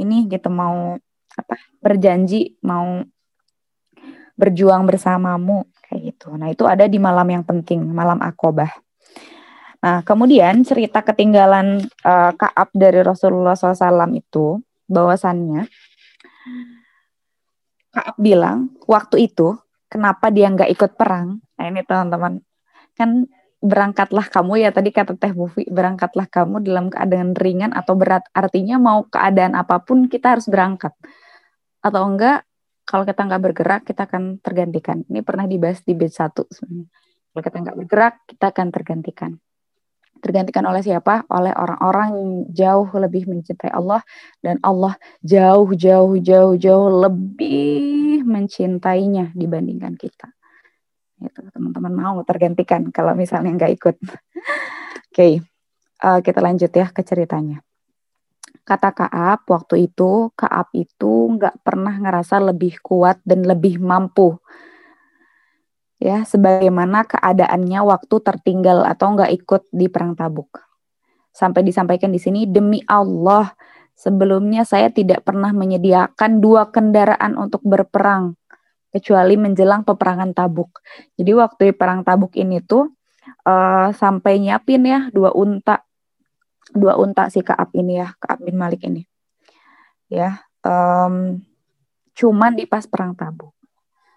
ini 0.00 0.24
gitu 0.32 0.48
mau 0.48 0.96
apa 1.36 1.60
berjanji 1.84 2.56
mau 2.64 3.04
berjuang 4.36 4.88
bersamamu 4.88 5.68
kayak 5.84 6.00
gitu. 6.12 6.32
Nah, 6.36 6.48
itu 6.48 6.64
ada 6.64 6.88
di 6.88 6.96
malam 6.96 7.28
yang 7.28 7.44
penting, 7.44 7.84
malam 7.84 8.20
Akobah. 8.24 8.68
Nah, 9.80 10.00
kemudian 10.04 10.64
cerita 10.64 11.04
ketinggalan 11.04 11.84
uh, 12.04 12.32
Kaab 12.36 12.72
dari 12.72 13.00
Rasulullah 13.04 13.56
SAW 13.56 14.08
itu 14.16 14.60
bahwasannya 14.88 15.68
Kaab 17.92 18.16
bilang 18.20 18.76
waktu 18.84 19.28
itu 19.28 19.56
kenapa 19.88 20.28
dia 20.28 20.52
nggak 20.52 20.68
ikut 20.68 20.92
perang? 21.00 21.40
Nah 21.56 21.64
ini 21.64 21.80
teman-teman 21.80 22.44
kan 22.92 23.24
berangkatlah 23.66 24.26
kamu 24.30 24.62
ya 24.62 24.70
tadi 24.70 24.94
kata 24.94 25.18
Teh 25.18 25.34
Bufi 25.34 25.66
berangkatlah 25.66 26.30
kamu 26.30 26.62
dalam 26.62 26.86
keadaan 26.88 27.34
ringan 27.34 27.74
atau 27.74 27.98
berat. 27.98 28.24
Artinya 28.32 28.78
mau 28.78 29.04
keadaan 29.10 29.58
apa 29.58 29.82
pun 29.82 30.06
kita 30.06 30.38
harus 30.38 30.46
berangkat. 30.46 30.94
Atau 31.82 32.02
enggak 32.06 32.46
kalau 32.86 33.02
kita 33.02 33.26
nggak 33.26 33.42
bergerak 33.42 33.82
kita 33.82 34.06
akan 34.06 34.38
tergantikan. 34.38 35.02
Ini 35.10 35.20
pernah 35.26 35.44
dibahas 35.50 35.82
di 35.82 35.92
bed 35.98 36.12
satu 36.14 36.46
kalau 37.36 37.44
kita 37.44 37.58
nggak 37.68 37.78
bergerak 37.84 38.14
kita 38.24 38.48
akan 38.48 38.68
tergantikan. 38.72 39.36
Tergantikan 40.24 40.64
oleh 40.64 40.80
siapa? 40.80 41.28
Oleh 41.28 41.52
orang-orang 41.52 42.48
jauh 42.48 42.88
lebih 42.96 43.28
mencintai 43.28 43.68
Allah. 43.68 44.00
Dan 44.40 44.56
Allah 44.64 44.96
jauh 45.20 45.68
jauh 45.76 46.16
jauh 46.16 46.56
jauh 46.56 46.88
lebih 46.88 48.24
mencintainya 48.24 49.36
dibandingkan 49.36 50.00
kita. 50.00 50.35
Itu 51.20 51.40
teman-teman 51.52 51.92
mau 51.92 52.16
tergantikan 52.26 52.92
kalau 52.92 53.16
misalnya 53.16 53.56
nggak 53.56 53.72
ikut. 53.76 53.96
Oke, 54.06 55.12
okay. 55.12 55.32
uh, 56.04 56.20
kita 56.20 56.40
lanjut 56.44 56.72
ya 56.72 56.92
ke 56.92 57.00
ceritanya. 57.00 57.64
Kata 58.66 58.90
Kaab, 58.90 59.46
waktu 59.46 59.88
itu 59.88 60.34
Kaab 60.34 60.74
itu 60.74 61.38
nggak 61.38 61.62
pernah 61.62 61.94
ngerasa 61.96 62.42
lebih 62.42 62.82
kuat 62.82 63.22
dan 63.22 63.46
lebih 63.46 63.78
mampu 63.78 64.36
ya 65.96 66.28
sebagaimana 66.28 67.08
keadaannya 67.08 67.80
waktu 67.80 68.16
tertinggal 68.20 68.84
atau 68.84 69.16
nggak 69.16 69.32
ikut 69.42 69.62
di 69.72 69.86
perang 69.88 70.12
Tabuk. 70.16 70.60
Sampai 71.32 71.64
disampaikan 71.64 72.12
di 72.12 72.20
sini 72.20 72.48
demi 72.48 72.80
Allah 72.88 73.52
sebelumnya 73.96 74.64
saya 74.64 74.92
tidak 74.92 75.24
pernah 75.24 75.52
menyediakan 75.52 76.40
dua 76.40 76.68
kendaraan 76.72 77.36
untuk 77.36 77.64
berperang 77.64 78.36
kecuali 78.90 79.34
menjelang 79.36 79.82
peperangan 79.84 80.32
Tabuk. 80.32 80.80
Jadi 81.18 81.32
waktu 81.36 81.74
perang 81.76 82.02
Tabuk 82.06 82.32
ini 82.38 82.62
tuh 82.64 82.96
uh, 83.46 83.90
sampai 83.94 84.38
nyiapin 84.42 84.82
ya 84.86 85.10
dua 85.10 85.34
unta 85.34 85.82
dua 86.74 86.98
unta 86.98 87.30
si 87.30 87.42
Kaab 87.42 87.74
ini 87.74 88.02
ya 88.02 88.14
Kaab 88.18 88.42
bin 88.42 88.58
Malik 88.58 88.82
ini 88.86 89.06
ya 90.10 90.42
um, 90.62 91.38
cuman 92.14 92.54
di 92.54 92.66
pas 92.66 92.86
perang 92.86 93.14
Tabuk 93.14 93.54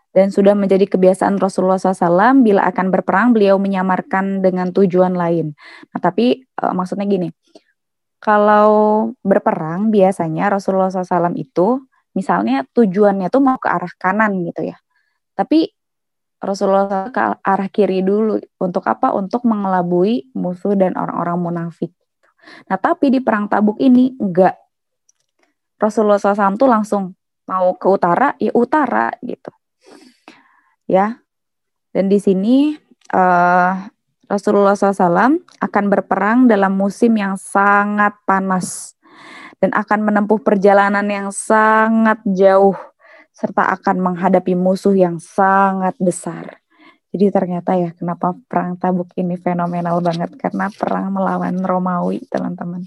dan 0.09 0.33
sudah 0.33 0.57
menjadi 0.57 0.89
kebiasaan 0.89 1.37
Rasulullah 1.37 1.77
SAW 1.77 2.41
bila 2.41 2.65
akan 2.65 2.89
berperang 2.89 3.29
beliau 3.29 3.61
menyamarkan 3.61 4.41
dengan 4.41 4.73
tujuan 4.73 5.13
lain. 5.13 5.53
Nah, 5.93 5.99
tapi 6.01 6.49
uh, 6.57 6.73
maksudnya 6.73 7.05
gini, 7.05 7.29
kalau 8.17 9.13
berperang 9.21 9.93
biasanya 9.93 10.49
Rasulullah 10.49 10.89
SAW 10.89 11.37
itu 11.37 11.85
misalnya 12.17 12.65
tujuannya 12.73 13.27
tuh 13.29 13.41
mau 13.43 13.57
ke 13.57 13.67
arah 13.69 13.93
kanan 13.97 14.45
gitu 14.45 14.69
ya, 14.69 14.77
tapi 15.37 15.71
Rasulullah 16.39 17.11
ke 17.11 17.19
arah 17.43 17.67
kiri 17.67 17.99
dulu 17.99 18.39
untuk 18.63 18.87
apa? 18.87 19.11
Untuk 19.11 19.43
mengelabui 19.43 20.31
musuh 20.31 20.71
dan 20.71 20.95
orang-orang 20.95 21.35
munafik. 21.35 21.91
Nah 22.71 22.79
tapi 22.79 23.11
di 23.11 23.19
perang 23.19 23.51
Tabuk 23.51 23.75
ini 23.83 24.15
enggak. 24.15 24.55
Rasulullah 25.79 26.19
SAW 26.19 26.55
tuh 26.55 26.67
langsung 26.71 27.03
mau 27.47 27.75
ke 27.75 27.87
utara 27.87 28.35
ya 28.39 28.51
utara 28.55 29.11
gitu 29.19 29.51
ya. 30.87 31.19
Dan 31.91 32.07
di 32.07 32.19
sini 32.23 32.71
uh, 33.11 33.73
Rasulullah 34.29 34.77
SAW 34.77 35.41
akan 35.59 35.85
berperang 35.89 36.45
dalam 36.45 36.77
musim 36.77 37.17
yang 37.17 37.35
sangat 37.35 38.13
panas 38.23 38.93
dan 39.59 39.75
akan 39.75 39.99
menempuh 40.07 40.39
perjalanan 40.39 41.03
yang 41.07 41.27
sangat 41.35 42.19
jauh 42.23 42.75
serta 43.35 43.71
akan 43.79 44.03
menghadapi 44.03 44.51
musuh 44.55 44.91
yang 44.91 45.15
sangat 45.19 45.95
besar. 45.99 46.59
Jadi 47.09 47.25
ternyata 47.33 47.73
ya 47.73 47.95
kenapa 47.95 48.35
perang 48.45 48.75
Tabuk 48.75 49.15
ini 49.17 49.39
fenomenal 49.39 50.03
banget 50.03 50.35
karena 50.37 50.69
perang 50.69 51.15
melawan 51.15 51.55
Romawi, 51.63 52.21
teman-teman. 52.29 52.85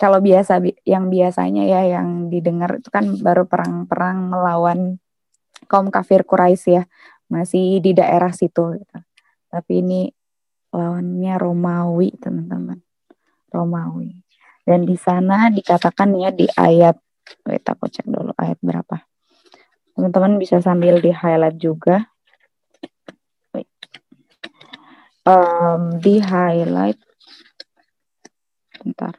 Kalau 0.00 0.22
biasa 0.22 0.62
yang 0.86 1.12
biasanya 1.12 1.66
ya 1.66 1.98
yang 1.98 2.32
didengar 2.32 2.80
itu 2.80 2.88
kan 2.88 3.20
baru 3.20 3.44
perang-perang 3.44 4.32
melawan 4.32 4.96
kaum 5.68 5.90
kafir 5.92 6.24
Quraisy 6.24 6.70
ya, 6.80 6.84
masih 7.28 7.82
di 7.82 7.92
daerah 7.92 8.30
situ. 8.30 8.78
Gitu. 8.78 8.98
Tapi 9.50 9.72
ini 9.82 10.06
lawannya 10.70 11.34
Romawi, 11.36 12.14
teman-teman. 12.16 12.78
Romawi. 13.50 14.29
Dan 14.64 14.86
di 14.86 14.94
sana 14.94 15.48
dikatakan 15.48 16.14
ya 16.20 16.30
di 16.30 16.46
ayat, 16.46 16.96
kita 17.44 17.74
aku 17.74 17.88
cek 17.88 18.06
dulu 18.06 18.32
ayat 18.36 18.58
berapa. 18.60 19.02
Teman-teman 19.96 20.40
bisa 20.40 20.60
sambil 20.62 21.00
di 21.00 21.12
highlight 21.12 21.58
juga. 21.60 22.08
Um, 25.20 26.00
di 26.00 26.16
highlight, 26.16 26.96
bentar. 28.80 29.14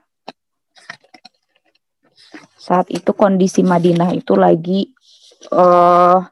Saat 2.57 2.89
itu 2.89 3.13
kondisi 3.13 3.61
Madinah 3.61 4.09
itu 4.17 4.33
lagi 4.33 4.97
uh, 5.53 6.25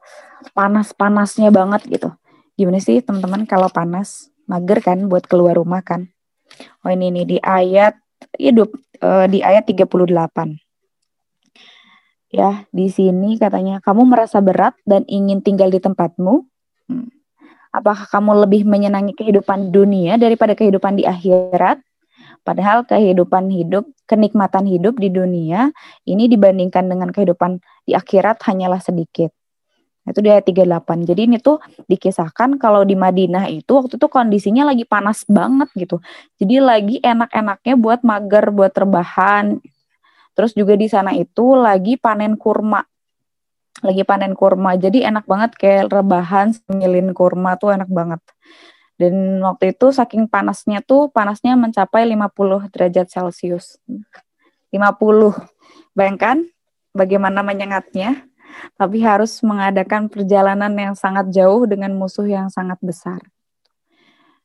panas-panasnya 0.58 1.54
banget 1.54 1.86
gitu. 1.86 2.10
Gimana 2.58 2.82
sih 2.82 3.00
teman-teman 3.06 3.46
kalau 3.46 3.70
panas? 3.70 4.34
Mager 4.50 4.82
kan 4.82 5.06
buat 5.06 5.30
keluar 5.30 5.62
rumah 5.62 5.86
kan? 5.86 6.10
Oh 6.82 6.90
ini 6.90 7.14
nih 7.14 7.26
di 7.26 7.38
ayat 7.38 7.94
hidup 8.42 8.74
uh, 9.04 9.26
di 9.28 9.44
ayat 9.44 9.68
38. 9.68 10.06
Ya, 12.30 12.70
di 12.70 12.94
sini 12.94 13.42
katanya 13.42 13.82
kamu 13.82 14.06
merasa 14.06 14.38
berat 14.38 14.78
dan 14.86 15.02
ingin 15.10 15.42
tinggal 15.42 15.74
di 15.74 15.82
tempatmu. 15.82 16.46
Hmm. 16.86 17.10
Apakah 17.74 18.06
kamu 18.10 18.46
lebih 18.46 18.62
menyenangi 18.66 19.18
kehidupan 19.18 19.74
dunia 19.74 20.18
daripada 20.18 20.54
kehidupan 20.54 20.98
di 20.98 21.06
akhirat? 21.06 21.82
Padahal 22.46 22.86
kehidupan 22.86 23.50
hidup, 23.50 23.86
kenikmatan 24.10 24.66
hidup 24.66 24.98
di 24.98 25.10
dunia 25.14 25.70
ini 26.06 26.26
dibandingkan 26.30 26.90
dengan 26.90 27.10
kehidupan 27.14 27.62
di 27.86 27.94
akhirat 27.94 28.42
hanyalah 28.46 28.82
sedikit. 28.82 29.34
Itu 30.10 30.26
dia 30.26 30.42
38. 30.42 31.06
Jadi 31.06 31.22
ini 31.30 31.38
tuh 31.38 31.62
dikisahkan 31.86 32.58
kalau 32.58 32.82
di 32.82 32.98
Madinah 32.98 33.46
itu 33.46 33.78
waktu 33.78 34.02
itu 34.02 34.08
kondisinya 34.10 34.74
lagi 34.74 34.84
panas 34.90 35.22
banget 35.30 35.70
gitu. 35.78 36.02
Jadi 36.42 36.56
lagi 36.58 36.98
enak-enaknya 36.98 37.76
buat 37.78 38.02
mager, 38.02 38.46
buat 38.50 38.74
terbahan. 38.74 39.62
Terus 40.34 40.58
juga 40.58 40.74
di 40.74 40.90
sana 40.90 41.14
itu 41.14 41.54
lagi 41.54 41.96
panen 42.02 42.34
kurma. 42.36 42.82
Lagi 43.86 44.02
panen 44.02 44.34
kurma. 44.34 44.76
Jadi 44.76 45.06
enak 45.06 45.30
banget 45.30 45.54
kayak 45.56 45.94
rebahan, 45.94 46.58
semilin 46.58 47.14
kurma 47.14 47.56
tuh 47.62 47.78
enak 47.78 47.88
banget. 47.88 48.20
Dan 49.00 49.40
waktu 49.40 49.72
itu 49.72 49.96
saking 49.96 50.28
panasnya 50.28 50.84
tuh, 50.84 51.08
panasnya 51.08 51.56
mencapai 51.56 52.04
50 52.04 52.68
derajat 52.68 53.08
Celcius. 53.08 53.80
50. 54.76 55.34
Bayangkan 55.96 56.44
bagaimana 56.92 57.40
menyengatnya, 57.40 58.29
tapi 58.76 59.04
harus 59.04 59.40
mengadakan 59.46 60.08
perjalanan 60.08 60.72
yang 60.74 60.96
sangat 60.96 61.30
jauh 61.34 61.68
dengan 61.70 61.96
musuh 61.96 62.26
yang 62.26 62.48
sangat 62.48 62.78
besar. 62.80 63.20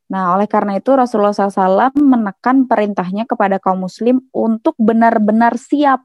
Nah, 0.09 0.37
oleh 0.37 0.44
karena 0.44 0.76
itu 0.76 0.92
Rasulullah 0.92 1.33
SAW 1.33 1.97
menekan 1.97 2.68
perintahnya 2.68 3.25
kepada 3.25 3.56
kaum 3.56 3.88
muslim 3.88 4.21
untuk 4.30 4.76
benar-benar 4.76 5.56
siap 5.56 6.04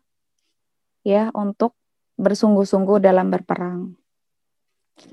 ya 1.03 1.31
untuk 1.35 1.75
bersungguh-sungguh 2.15 3.03
dalam 3.03 3.31
berperang. 3.31 3.95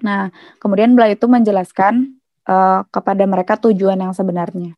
Nah, 0.02 0.30
kemudian 0.58 0.94
beliau 0.98 1.14
itu 1.14 1.26
menjelaskan 1.30 2.18
uh, 2.46 2.82
kepada 2.90 3.22
mereka 3.26 3.54
tujuan 3.58 3.98
yang 3.98 4.14
sebenarnya. 4.14 4.74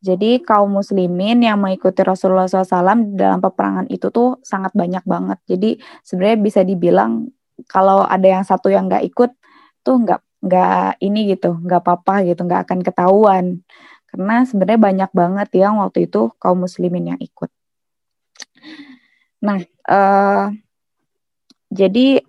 Jadi 0.00 0.40
kaum 0.40 0.80
muslimin 0.80 1.44
yang 1.44 1.60
mengikuti 1.60 2.00
Rasulullah 2.00 2.48
SAW 2.48 3.12
dalam 3.12 3.40
peperangan 3.44 3.84
itu 3.92 4.08
tuh 4.08 4.40
sangat 4.40 4.72
banyak 4.72 5.04
banget. 5.04 5.38
Jadi 5.44 5.70
sebenarnya 6.00 6.38
bisa 6.40 6.60
dibilang 6.64 7.28
kalau 7.68 8.06
ada 8.06 8.24
yang 8.24 8.44
satu 8.46 8.72
yang 8.72 8.86
nggak 8.88 9.04
ikut 9.10 9.30
tuh 9.84 9.96
nggak 10.04 10.20
nggak 10.40 11.02
ini 11.04 11.36
gitu, 11.36 11.56
nggak 11.60 11.80
apa-apa 11.84 12.24
gitu, 12.24 12.40
nggak 12.44 12.68
akan 12.68 12.78
ketahuan. 12.80 13.46
Karena 14.08 14.42
sebenarnya 14.48 14.80
banyak 14.80 15.10
banget 15.14 15.48
yang 15.54 15.78
waktu 15.78 16.08
itu 16.08 16.32
kaum 16.40 16.64
muslimin 16.64 17.14
yang 17.14 17.20
ikut. 17.20 17.50
Nah, 19.40 19.60
uh, 19.88 20.52
jadi 21.70 22.20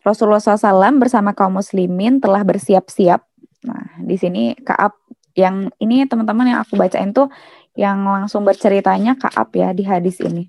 Rasulullah 0.00 0.40
SAW 0.40 0.96
bersama 0.96 1.36
kaum 1.36 1.60
muslimin 1.60 2.18
telah 2.24 2.40
bersiap-siap. 2.40 3.20
Nah, 3.68 3.84
di 4.00 4.16
sini 4.16 4.56
Kaab 4.56 4.96
yang 5.36 5.68
ini 5.76 6.08
teman-teman 6.08 6.56
yang 6.56 6.60
aku 6.64 6.74
bacain 6.80 7.12
tuh 7.12 7.28
yang 7.76 8.02
langsung 8.08 8.42
berceritanya 8.42 9.20
Kaab 9.20 9.52
ya 9.52 9.76
di 9.76 9.84
hadis 9.84 10.18
ini. 10.24 10.48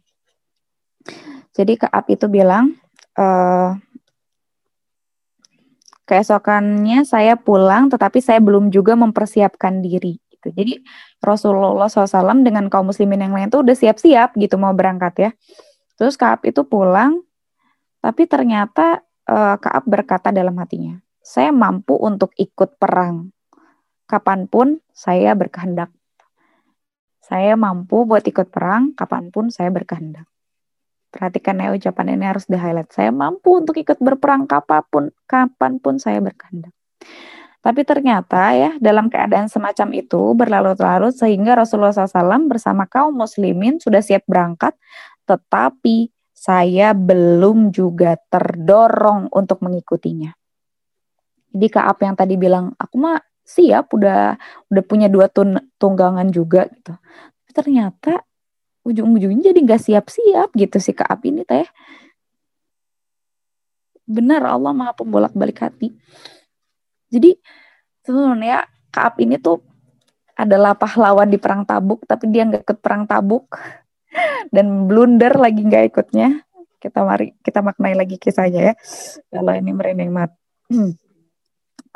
Jadi 1.52 1.74
Kaab 1.76 2.08
itu 2.08 2.32
bilang, 2.32 2.76
e, 3.16 3.26
keesokannya 6.08 7.04
saya 7.04 7.36
pulang, 7.36 7.92
tetapi 7.92 8.24
saya 8.24 8.40
belum 8.40 8.72
juga 8.72 8.96
mempersiapkan 8.96 9.84
diri. 9.84 10.20
Gitu. 10.32 10.48
Jadi 10.56 10.74
Rasulullah 11.22 11.92
SAW 11.92 12.42
dengan 12.42 12.72
kaum 12.72 12.90
muslimin 12.90 13.22
yang 13.28 13.36
lain 13.36 13.52
tuh 13.52 13.62
udah 13.62 13.76
siap-siap 13.76 14.34
gitu 14.40 14.56
mau 14.58 14.74
berangkat 14.74 15.14
ya. 15.20 15.32
Terus 16.00 16.18
Kaab 16.18 16.42
itu 16.48 16.66
pulang, 16.66 17.22
tapi 18.02 18.26
ternyata 18.26 19.06
uh, 19.30 19.56
Kaab 19.62 19.86
berkata 19.86 20.34
dalam 20.34 20.58
hatinya, 20.58 20.98
saya 21.22 21.54
mampu 21.54 21.94
untuk 22.00 22.34
ikut 22.40 22.82
perang. 22.82 23.30
Kapan 24.10 24.50
pun 24.50 24.82
saya 24.92 25.38
berkehendak. 25.38 25.94
Saya 27.22 27.56
mampu 27.56 28.04
buat 28.04 28.26
ikut 28.28 28.52
perang 28.52 28.92
kapan 28.98 29.32
pun 29.32 29.48
saya 29.54 29.72
berkehendak. 29.72 30.31
Perhatikan 31.12 31.60
ya 31.60 31.76
ucapan 31.76 32.16
ini 32.16 32.26
harus 32.26 32.48
di-highlight. 32.48 32.90
Saya 32.96 33.12
mampu 33.12 33.60
untuk 33.60 33.76
ikut 33.76 34.00
berperang 34.00 34.48
kapan 34.48 34.82
pun, 34.88 35.04
kapan 35.28 35.78
pun 35.84 36.00
saya 36.00 36.24
berkehendak. 36.24 36.72
Tapi 37.62 37.86
ternyata 37.86 38.58
ya 38.58 38.72
dalam 38.82 39.12
keadaan 39.12 39.46
semacam 39.46 39.94
itu 39.94 40.34
berlarut-larut 40.34 41.14
sehingga 41.14 41.54
Rasulullah 41.54 41.94
SAW 41.94 42.50
bersama 42.50 42.90
kaum 42.90 43.14
muslimin 43.14 43.78
sudah 43.78 44.02
siap 44.02 44.26
berangkat, 44.26 44.74
tetapi 45.30 46.10
saya 46.32 46.98
belum 46.98 47.70
juga 47.70 48.18
terdorong 48.34 49.30
untuk 49.30 49.62
mengikutinya. 49.62 50.34
Jadi 51.54 51.68
Kaab 51.70 52.02
yang 52.02 52.18
tadi 52.18 52.34
bilang, 52.40 52.74
aku 52.82 52.96
mah 52.98 53.22
siap, 53.46 53.94
udah 53.94 54.40
udah 54.74 54.84
punya 54.88 55.06
dua 55.06 55.30
tun, 55.30 55.60
tunggangan 55.78 56.34
juga 56.34 56.66
gitu. 56.66 56.98
Tapi 56.98 57.52
ternyata 57.52 58.26
ujung-ujungnya 58.82 59.54
jadi 59.54 59.60
nggak 59.62 59.82
siap-siap 59.82 60.50
gitu 60.58 60.78
si 60.82 60.92
Kaab 60.96 61.22
ini 61.28 61.46
teh. 61.46 61.66
Benar 64.06 64.44
Allah 64.44 64.74
maha 64.74 64.92
pembolak 64.98 65.32
balik 65.38 65.62
hati. 65.62 65.94
Jadi 67.12 67.38
sebenarnya 68.06 68.66
Kaab 68.92 69.22
ini 69.24 69.40
tuh 69.40 69.64
adalah 70.36 70.74
pahlawan 70.74 71.30
di 71.30 71.38
perang 71.38 71.64
tabuk, 71.64 72.04
tapi 72.10 72.28
dia 72.34 72.44
nggak 72.44 72.66
ikut 72.66 72.80
perang 72.82 73.06
tabuk. 73.06 73.56
Dan 74.56 74.90
blunder 74.90 75.38
lagi 75.38 75.62
nggak 75.64 75.94
ikutnya. 75.94 76.44
Kita 76.82 77.06
mari 77.06 77.38
kita 77.46 77.62
maknai 77.62 77.94
lagi 77.94 78.18
kisahnya 78.18 78.74
ya. 78.74 78.76
Kalau 79.30 79.54
ini 79.54 79.72
merinding 79.72 80.10
mat 80.10 80.34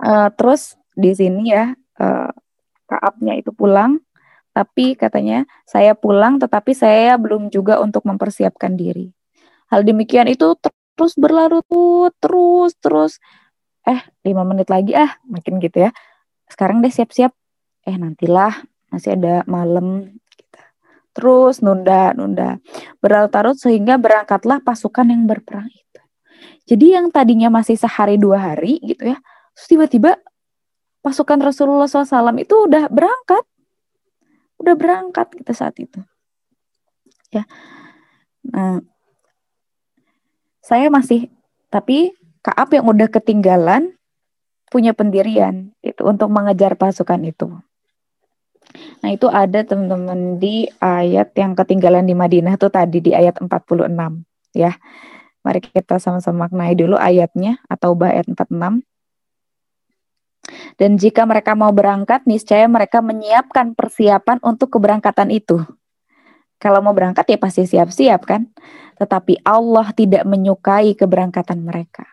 uh, 0.01 0.29
terus 0.35 0.75
di 0.95 1.11
sini 1.15 1.51
ya 1.51 1.71
uh, 1.99 2.31
Kaabnya 2.85 3.33
itu 3.41 3.49
pulang 3.49 3.97
tapi 4.55 4.95
katanya 4.95 5.43
saya 5.67 5.91
pulang 5.99 6.39
tetapi 6.39 6.71
saya 6.71 7.19
belum 7.19 7.51
juga 7.51 7.83
untuk 7.83 8.07
mempersiapkan 8.07 8.79
diri. 8.79 9.11
Hal 9.67 9.83
demikian 9.83 10.31
itu 10.31 10.55
terus 10.95 11.19
berlarut 11.19 11.67
terus 12.23 12.71
terus. 12.79 13.19
Eh 13.83 13.99
lima 14.23 14.47
menit 14.47 14.71
lagi 14.71 14.95
ah 14.95 15.19
makin 15.27 15.59
gitu 15.59 15.83
ya. 15.83 15.91
Sekarang 16.47 16.79
deh 16.79 16.87
siap-siap. 16.87 17.35
Eh 17.83 17.99
nantilah 17.99 18.63
masih 18.95 19.19
ada 19.19 19.43
malam 19.43 20.15
terus 21.11 21.59
nunda 21.59 22.15
nunda. 22.15 22.63
Berlarut-larut 23.03 23.59
sehingga 23.59 23.99
berangkatlah 23.99 24.63
pasukan 24.63 25.11
yang 25.11 25.27
berperang 25.27 25.67
itu. 25.67 26.01
Jadi 26.63 26.95
yang 26.95 27.11
tadinya 27.11 27.51
masih 27.51 27.75
sehari 27.75 28.15
dua 28.15 28.55
hari 28.55 28.79
gitu 28.79 29.11
ya 29.11 29.19
terus 29.55 29.67
tiba-tiba 29.71 30.19
pasukan 30.99 31.39
Rasulullah 31.39 31.87
SAW 31.87 32.35
itu 32.35 32.55
udah 32.67 32.91
berangkat 32.91 33.43
udah 34.65 34.75
berangkat 34.75 35.29
kita 35.37 35.53
saat 35.53 35.77
itu 35.77 36.01
ya 37.29 37.45
nah 38.45 38.81
saya 40.65 40.89
masih 40.89 41.29
tapi 41.69 42.13
Kaab 42.45 42.77
yang 42.77 42.85
udah 42.85 43.09
ketinggalan 43.09 43.97
punya 44.69 44.93
pendirian 44.93 45.73
itu 45.81 46.05
untuk 46.05 46.29
mengejar 46.29 46.77
pasukan 46.77 47.21
itu 47.25 47.49
Nah, 48.75 49.13
itu 49.13 49.29
ada 49.29 49.61
teman-teman 49.61 50.41
di 50.41 50.67
ayat 50.81 51.31
yang 51.37 51.53
ketinggalan 51.53 52.03
di 52.03 52.17
Madinah 52.17 52.57
tuh 52.57 52.73
tadi 52.73 52.99
di 52.99 53.13
ayat 53.13 53.37
46 53.39 54.25
ya. 54.57 54.73
Mari 55.45 55.61
kita 55.61 56.01
sama-sama 56.01 56.49
maknai 56.49 56.73
dulu 56.73 56.97
ayatnya 56.97 57.61
atau 57.69 57.93
ayat 58.01 58.25
46. 58.25 58.81
Dan 60.77 60.95
jika 61.01 61.25
mereka 61.25 61.57
mau 61.57 61.73
berangkat, 61.73 62.23
niscaya 62.29 62.65
mereka 62.69 63.01
menyiapkan 63.01 63.73
persiapan 63.73 64.39
untuk 64.45 64.73
keberangkatan 64.77 65.33
itu. 65.33 65.61
Kalau 66.61 66.79
mau 66.79 66.95
berangkat 66.95 67.25
ya 67.29 67.37
pasti 67.41 67.67
siap-siap 67.67 68.21
kan. 68.25 68.47
Tetapi 68.95 69.43
Allah 69.43 69.91
tidak 69.91 70.23
menyukai 70.23 70.95
keberangkatan 70.95 71.61
mereka. 71.61 72.07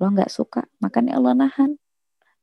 Allah 0.00 0.24
nggak 0.24 0.32
suka, 0.32 0.64
makanya 0.80 1.20
Allah 1.20 1.36
nahan 1.36 1.76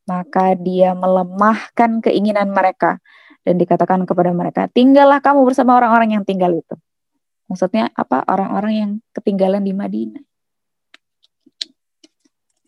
maka 0.07 0.55
dia 0.55 0.95
melemahkan 0.95 1.99
keinginan 1.99 2.49
mereka 2.55 3.03
dan 3.43 3.59
dikatakan 3.59 4.07
kepada 4.07 4.31
mereka, 4.31 4.71
tinggallah 4.71 5.19
kamu 5.19 5.43
bersama 5.43 5.75
orang-orang 5.75 6.15
yang 6.19 6.23
tinggal 6.23 6.55
itu. 6.55 6.75
Maksudnya 7.51 7.91
apa? 7.95 8.23
Orang-orang 8.27 8.73
yang 8.73 8.91
ketinggalan 9.15 9.63
di 9.63 9.71
Madinah. 9.71 10.26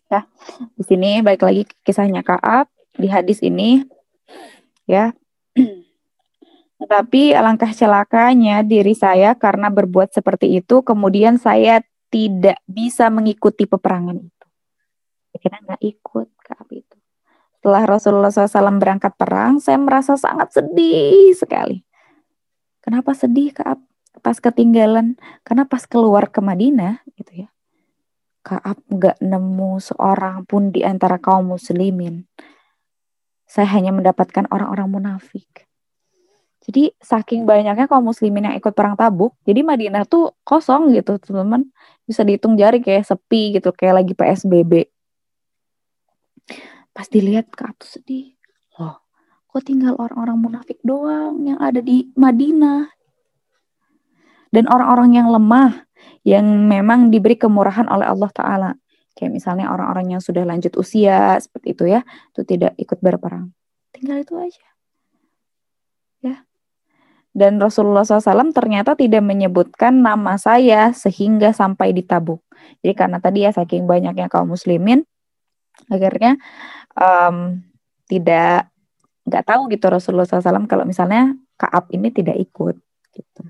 Ya, 0.09 0.25
di 0.73 0.83
sini 0.89 1.21
baik 1.21 1.45
lagi 1.45 1.63
kisahnya 1.85 2.25
Kaab 2.25 2.65
di 2.97 3.05
hadis 3.05 3.45
ini, 3.45 3.85
ya. 4.89 5.13
Tetapi 6.81 7.37
alangkah 7.37 7.69
celakanya 7.69 8.65
diri 8.65 8.97
saya 8.97 9.37
karena 9.37 9.69
berbuat 9.69 10.09
seperti 10.09 10.57
itu, 10.57 10.81
kemudian 10.81 11.37
saya 11.37 11.85
tidak 12.09 12.57
bisa 12.65 13.13
mengikuti 13.13 13.69
peperangan 13.69 14.17
itu. 14.17 14.45
Kita 15.37 15.61
nggak 15.61 15.81
ikut 15.85 16.27
Kaab 16.41 16.67
itu. 16.73 16.97
Setelah 17.59 17.83
Rasulullah 17.85 18.31
SAW 18.33 18.81
berangkat 18.81 19.13
perang, 19.13 19.61
saya 19.61 19.77
merasa 19.77 20.17
sangat 20.17 20.55
sedih 20.57 21.35
sekali. 21.37 21.85
Kenapa 22.81 23.13
sedih 23.13 23.53
Kaab 23.53 23.83
pas 24.25 24.41
ketinggalan? 24.41 25.19
Karena 25.45 25.69
pas 25.69 25.85
keluar 25.85 26.31
ke 26.33 26.41
Madinah 26.41 27.05
gitu 27.13 27.45
ya. 27.45 27.49
Kaab 28.39 28.79
gak 28.87 29.19
nemu 29.19 29.83
seorang 29.83 30.47
pun 30.47 30.71
di 30.71 30.81
antara 30.87 31.19
kaum 31.19 31.53
muslimin. 31.53 32.23
Saya 33.49 33.67
hanya 33.75 33.91
mendapatkan 33.91 34.47
orang-orang 34.53 34.87
munafik. 34.87 35.69
Jadi 36.69 36.93
saking 37.01 37.49
banyaknya 37.49 37.89
kaum 37.89 38.05
muslimin 38.05 38.45
yang 38.45 38.55
ikut 38.61 38.77
perang 38.77 38.93
tabuk, 38.93 39.33
jadi 39.41 39.65
Madinah 39.65 40.05
tuh 40.05 40.37
kosong 40.45 40.93
gitu 40.93 41.17
teman-teman. 41.17 41.65
Bisa 42.05 42.21
dihitung 42.21 42.59
jari 42.61 42.77
kayak 42.77 43.09
sepi 43.09 43.57
gitu, 43.57 43.73
kayak 43.73 44.05
lagi 44.05 44.13
PSBB. 44.13 44.85
Pas 46.93 47.09
dilihat 47.09 47.49
ke 47.49 47.63
atas 47.65 47.97
sedih. 47.97 48.37
Loh, 48.77 49.01
kok 49.49 49.65
tinggal 49.65 49.97
orang-orang 49.97 50.37
munafik 50.37 50.77
doang 50.85 51.41
yang 51.41 51.57
ada 51.57 51.81
di 51.81 52.11
Madinah. 52.13 52.91
Dan 54.53 54.69
orang-orang 54.69 55.17
yang 55.17 55.29
lemah, 55.33 55.88
yang 56.23 56.45
memang 56.67 57.09
diberi 57.09 57.39
kemurahan 57.39 57.87
oleh 57.87 58.07
Allah 58.07 58.31
Ta'ala. 58.31 58.71
Kayak 59.15 59.31
misalnya 59.35 59.67
orang-orang 59.71 60.15
yang 60.15 60.21
sudah 60.23 60.47
lanjut 60.47 60.75
usia 60.79 61.35
seperti 61.39 61.75
itu 61.75 61.83
ya, 61.91 62.01
itu 62.31 62.41
tidak 62.47 62.75
ikut 62.79 62.99
berperang. 63.03 63.51
Tinggal 63.91 64.23
itu 64.23 64.33
aja. 64.39 64.65
Ya. 66.23 66.37
Dan 67.35 67.59
Rasulullah 67.59 68.03
SAW 68.07 68.55
ternyata 68.55 68.95
tidak 68.95 69.23
menyebutkan 69.23 69.99
nama 69.99 70.39
saya 70.39 70.95
sehingga 70.95 71.51
sampai 71.51 71.91
di 71.91 72.03
Tabuk. 72.03 72.43
Jadi 72.83 72.93
karena 72.95 73.17
tadi 73.19 73.43
ya 73.47 73.51
saking 73.51 73.87
banyaknya 73.87 74.27
kaum 74.31 74.51
muslimin, 74.51 75.03
akhirnya 75.87 76.35
um, 76.95 77.63
tidak 78.07 78.67
nggak 79.27 79.45
tahu 79.45 79.69
gitu 79.71 79.85
Rasulullah 79.87 80.25
SAW 80.25 80.67
kalau 80.67 80.83
misalnya 80.83 81.37
Kaab 81.59 81.91
ini 81.91 82.07
tidak 82.07 82.39
ikut. 82.39 82.79
Gitu. 83.11 83.43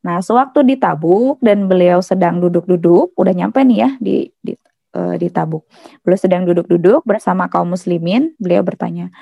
Nah, 0.00 0.24
sewaktu 0.24 0.64
di 0.64 0.80
Tabuk 0.80 1.40
dan 1.44 1.68
beliau 1.68 2.00
sedang 2.00 2.40
duduk-duduk, 2.40 3.12
udah 3.16 3.32
nyampe 3.36 3.60
nih 3.60 3.78
ya 3.84 3.90
di, 4.00 4.32
di 4.40 4.56
uh, 4.96 5.14
di 5.20 5.28
Tabuk. 5.28 5.68
Beliau 6.00 6.20
sedang 6.20 6.48
duduk-duduk 6.48 7.04
bersama 7.04 7.52
kaum 7.52 7.68
muslimin, 7.68 8.32
beliau 8.40 8.64
bertanya, 8.64 9.12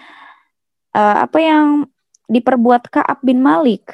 e, 0.94 1.02
apa 1.02 1.38
yang 1.42 1.90
diperbuat 2.30 2.88
Ka'ab 2.94 3.18
bin 3.26 3.42
Malik? 3.42 3.90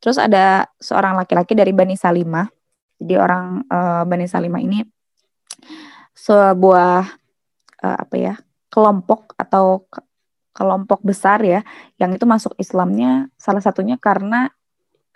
Terus 0.00 0.16
ada 0.16 0.70
seorang 0.80 1.18
laki-laki 1.18 1.52
dari 1.52 1.74
Bani 1.76 1.98
Salimah. 1.98 2.48
Jadi 2.96 3.14
orang 3.18 3.66
uh, 3.68 4.06
Bani 4.06 4.24
Salimah 4.24 4.62
ini 4.62 4.80
sebuah 6.14 7.02
uh, 7.82 7.98
apa 8.00 8.16
ya? 8.16 8.34
kelompok 8.74 9.38
atau 9.38 9.86
kelompok 10.50 10.98
besar 11.06 11.38
ya 11.46 11.62
yang 11.94 12.10
itu 12.10 12.26
masuk 12.26 12.58
Islamnya 12.58 13.30
salah 13.38 13.62
satunya 13.62 13.94
karena 14.02 14.50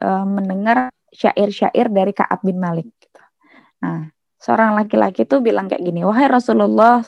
uh, 0.03 0.27
mendengar 0.27 0.93
syair-syair 1.09 1.89
dari 1.89 2.13
Ka'ab 2.13 2.45
bin 2.45 2.61
Malik 2.61 2.89
gitu. 3.01 3.23
Nah, 3.83 4.11
seorang 4.39 4.79
laki-laki 4.79 5.27
itu 5.27 5.43
bilang 5.43 5.67
kayak 5.67 5.83
gini, 5.83 6.07
wahai 6.07 6.31
Rasulullah, 6.31 7.03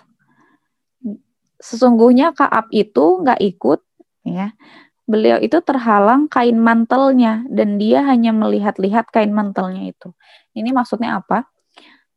sesungguhnya 1.60 2.32
Kaab 2.34 2.72
itu 2.74 3.22
nggak 3.22 3.40
ikut, 3.54 3.80
ya. 4.26 4.56
Beliau 5.10 5.42
itu 5.42 5.58
terhalang 5.66 6.30
kain 6.30 6.54
mantelnya 6.54 7.42
dan 7.50 7.82
dia 7.82 8.06
hanya 8.06 8.30
melihat-lihat 8.30 9.10
kain 9.10 9.34
mantelnya 9.34 9.90
itu. 9.90 10.14
Ini 10.54 10.70
maksudnya 10.70 11.18
apa? 11.18 11.50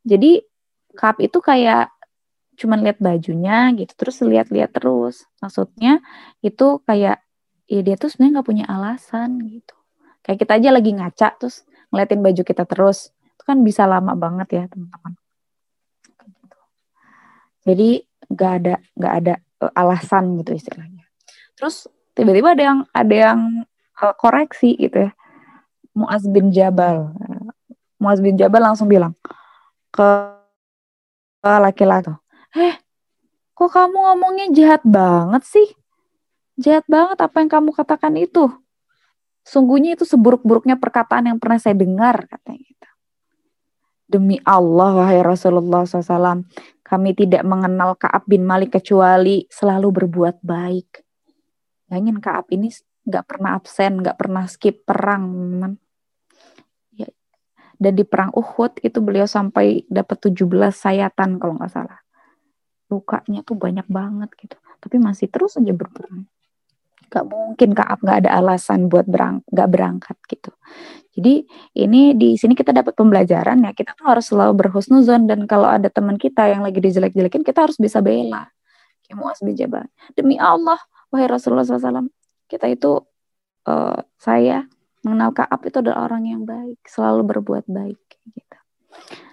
Jadi 0.06 0.46
Kaab 0.94 1.18
itu 1.18 1.42
kayak 1.42 1.90
cuman 2.54 2.86
lihat 2.86 3.02
bajunya 3.02 3.74
gitu, 3.74 3.90
terus 3.98 4.22
lihat-lihat 4.22 4.70
terus. 4.78 5.26
Maksudnya 5.42 5.98
itu 6.38 6.78
kayak 6.86 7.18
ya 7.66 7.80
dia 7.82 7.98
tuh 7.98 8.14
sebenarnya 8.14 8.32
nggak 8.38 8.48
punya 8.48 8.66
alasan 8.70 9.42
gitu. 9.50 9.74
Kayak 10.24 10.38
kita 10.40 10.52
aja 10.56 10.70
lagi 10.72 10.90
ngaca 10.96 11.28
terus 11.36 11.68
ngeliatin 11.92 12.24
baju 12.24 12.42
kita 12.42 12.64
terus. 12.64 13.12
Itu 13.36 13.44
kan 13.44 13.60
bisa 13.60 13.84
lama 13.84 14.16
banget 14.16 14.48
ya 14.56 14.64
teman-teman. 14.72 15.12
Jadi 17.64 18.04
nggak 18.32 18.52
ada 18.60 18.74
nggak 18.96 19.14
ada 19.20 19.34
uh, 19.60 19.72
alasan 19.76 20.40
gitu 20.40 20.56
istilahnya. 20.56 21.04
Terus 21.60 21.86
tiba-tiba 22.16 22.56
ada 22.56 22.64
yang 22.64 22.78
ada 22.88 23.14
yang 23.14 23.40
uh, 24.00 24.14
koreksi 24.16 24.74
gitu 24.80 25.08
ya. 25.08 25.12
Muaz 25.92 26.24
bin 26.26 26.50
Jabal. 26.50 27.12
Muaz 28.00 28.18
bin 28.18 28.34
Jabal 28.40 28.64
langsung 28.64 28.88
bilang 28.88 29.12
ke 29.94 30.08
laki-laki 31.44 32.08
eh 32.56 32.80
kok 33.52 33.70
kamu 33.70 33.98
ngomongnya 34.00 34.46
jahat 34.56 34.82
banget 34.82 35.44
sih? 35.44 35.68
Jahat 36.56 36.88
banget 36.88 37.20
apa 37.20 37.36
yang 37.42 37.50
kamu 37.50 37.70
katakan 37.76 38.14
itu 38.16 38.50
sungguhnya 39.44 39.94
itu 39.94 40.08
seburuk-buruknya 40.08 40.80
perkataan 40.80 41.28
yang 41.30 41.38
pernah 41.38 41.60
saya 41.60 41.76
dengar 41.76 42.24
katanya 42.26 42.74
Demi 44.04 44.36
Allah, 44.44 44.94
wahai 44.94 45.24
Rasulullah 45.24 45.88
SAW, 45.88 46.44
kami 46.84 47.16
tidak 47.16 47.40
mengenal 47.42 47.96
Kaab 47.96 48.28
bin 48.28 48.44
Malik 48.44 48.76
kecuali 48.76 49.48
selalu 49.48 50.04
berbuat 50.04 50.44
baik. 50.44 51.02
Bayangin 51.88 52.20
Kaab 52.20 52.52
ini 52.52 52.68
nggak 53.08 53.24
pernah 53.24 53.56
absen, 53.56 54.04
nggak 54.04 54.14
pernah 54.14 54.44
skip 54.44 54.84
perang. 54.84 55.26
Ya. 56.92 57.08
Dan 57.74 57.92
di 57.96 58.04
perang 58.04 58.30
Uhud 58.36 58.84
itu 58.84 59.02
beliau 59.02 59.24
sampai 59.24 59.88
dapat 59.88 60.30
17 60.30 60.36
sayatan 60.70 61.40
kalau 61.40 61.56
nggak 61.56 61.72
salah. 61.72 61.98
Lukanya 62.92 63.40
tuh 63.40 63.56
banyak 63.56 63.88
banget 63.88 64.30
gitu. 64.36 64.56
Tapi 64.84 65.00
masih 65.00 65.32
terus 65.32 65.56
aja 65.56 65.72
berperang. 65.72 66.28
Gak 67.14 67.30
mungkin 67.30 67.70
Kaab 67.78 68.02
nggak 68.02 68.26
ada 68.26 68.30
alasan 68.42 68.90
buat 68.90 69.06
berang, 69.06 69.46
gak 69.54 69.70
berangkat 69.70 70.18
gitu. 70.26 70.50
Jadi 71.14 71.46
ini 71.78 72.10
di 72.18 72.34
sini 72.34 72.58
kita 72.58 72.74
dapat 72.74 72.98
pembelajaran 72.98 73.62
ya 73.62 73.70
kita 73.70 73.94
tuh 73.94 74.10
harus 74.10 74.26
selalu 74.26 74.66
berhusnuzon 74.66 75.30
dan 75.30 75.46
kalau 75.46 75.70
ada 75.70 75.86
teman 75.86 76.18
kita 76.18 76.50
yang 76.50 76.66
lagi 76.66 76.82
dijelek-jelekin 76.82 77.46
kita 77.46 77.70
harus 77.70 77.78
bisa 77.78 78.02
bela. 78.02 78.50
Kayak 79.06 79.16
Muaz 79.22 79.38
bin 79.38 79.54
Jabal. 79.54 79.86
Demi 80.18 80.42
Allah, 80.42 80.80
wahai 81.14 81.30
Rasulullah 81.30 81.62
SAW, 81.62 82.10
kita 82.50 82.66
itu 82.66 82.98
uh, 83.70 83.98
saya 84.18 84.66
mengenal 85.06 85.30
Kaab 85.30 85.62
itu 85.62 85.78
adalah 85.78 86.10
orang 86.10 86.26
yang 86.26 86.42
baik, 86.42 86.82
selalu 86.82 87.22
berbuat 87.30 87.70
baik. 87.70 88.02
Gitu. 88.34 88.58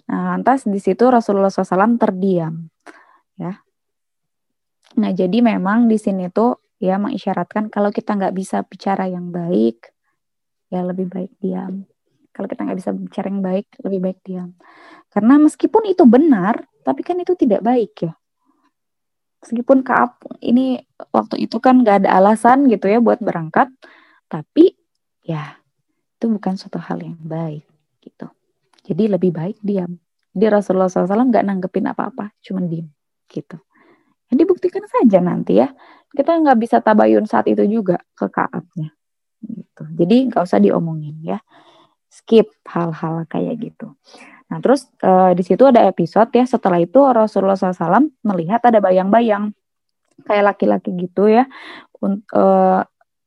Nah 0.06 0.38
lantas 0.38 0.70
di 0.70 0.78
situ 0.78 1.10
Rasulullah 1.10 1.50
SAW 1.50 1.98
terdiam, 1.98 2.70
ya. 3.41 3.58
Nah 5.02 5.12
jadi 5.17 5.41
memang 5.41 5.89
di 5.89 5.98
sini 5.98 6.30
tuh 6.30 6.61
ya 6.82 6.98
mengisyaratkan 6.98 7.70
kalau 7.70 7.94
kita 7.94 8.17
nggak 8.17 8.34
bisa 8.34 8.65
bicara 8.65 9.06
yang 9.06 9.30
baik, 9.30 9.94
ya 10.74 10.82
lebih 10.82 11.06
baik 11.13 11.32
diam. 11.38 11.86
Kalau 12.34 12.48
kita 12.50 12.65
nggak 12.65 12.80
bisa 12.82 12.91
bicara 12.96 13.30
yang 13.30 13.46
baik, 13.46 13.70
lebih 13.86 14.00
baik 14.02 14.20
diam. 14.26 14.58
Karena 15.13 15.38
meskipun 15.38 15.86
itu 15.94 16.02
benar, 16.10 16.65
tapi 16.82 17.06
kan 17.06 17.22
itu 17.22 17.38
tidak 17.38 17.62
baik 17.62 17.94
ya. 18.02 18.13
Meskipun 19.46 19.86
Kaab 19.86 20.22
ini 20.41 20.82
waktu 21.13 21.46
itu 21.46 21.62
kan 21.62 21.86
nggak 21.86 22.06
ada 22.06 22.17
alasan 22.17 22.65
gitu 22.65 22.89
ya 22.89 22.98
buat 22.98 23.22
berangkat, 23.22 23.70
tapi 24.26 24.74
ya 25.22 25.62
itu 26.17 26.26
bukan 26.34 26.58
suatu 26.58 26.82
hal 26.82 26.98
yang 26.98 27.17
baik 27.22 27.65
gitu. 28.02 28.26
Jadi 28.89 29.04
lebih 29.06 29.30
baik 29.30 29.62
diam. 29.62 30.02
Jadi 30.34 30.46
Rasulullah 30.50 30.89
SAW 30.89 31.30
nggak 31.30 31.46
nanggepin 31.46 31.86
apa-apa, 31.94 32.34
cuma 32.41 32.65
diam 32.65 32.89
gitu. 33.30 33.62
Dibuktikan 34.32 34.88
saja 34.88 35.20
nanti 35.20 35.60
ya. 35.60 35.67
Kita 36.12 36.36
nggak 36.39 36.58
bisa 36.60 36.78
tabayun 36.84 37.24
saat 37.24 37.47
itu 37.47 37.63
juga 37.67 38.00
ke 38.15 38.28
Kaabnya 38.28 38.91
gitu. 39.41 39.84
Jadi 39.97 40.15
nggak 40.30 40.43
usah 40.45 40.62
diomongin 40.62 41.17
ya. 41.24 41.39
Skip 42.12 42.52
hal-hal 42.67 43.24
kayak 43.32 43.56
gitu. 43.71 43.95
Nah 44.52 44.60
terus 44.60 44.91
uh, 45.02 45.32
di 45.32 45.43
situ 45.47 45.63
ada 45.63 45.88
episode 45.88 46.28
ya 46.36 46.43
setelah 46.43 46.84
itu 46.84 47.00
Rasulullah 47.00 47.56
SAW 47.56 48.12
melihat 48.28 48.60
ada 48.67 48.84
bayang-bayang 48.84 49.56
kayak 50.28 50.56
laki-laki 50.56 50.91
gitu 51.00 51.32
ya. 51.32 51.47
uh, 52.04 52.82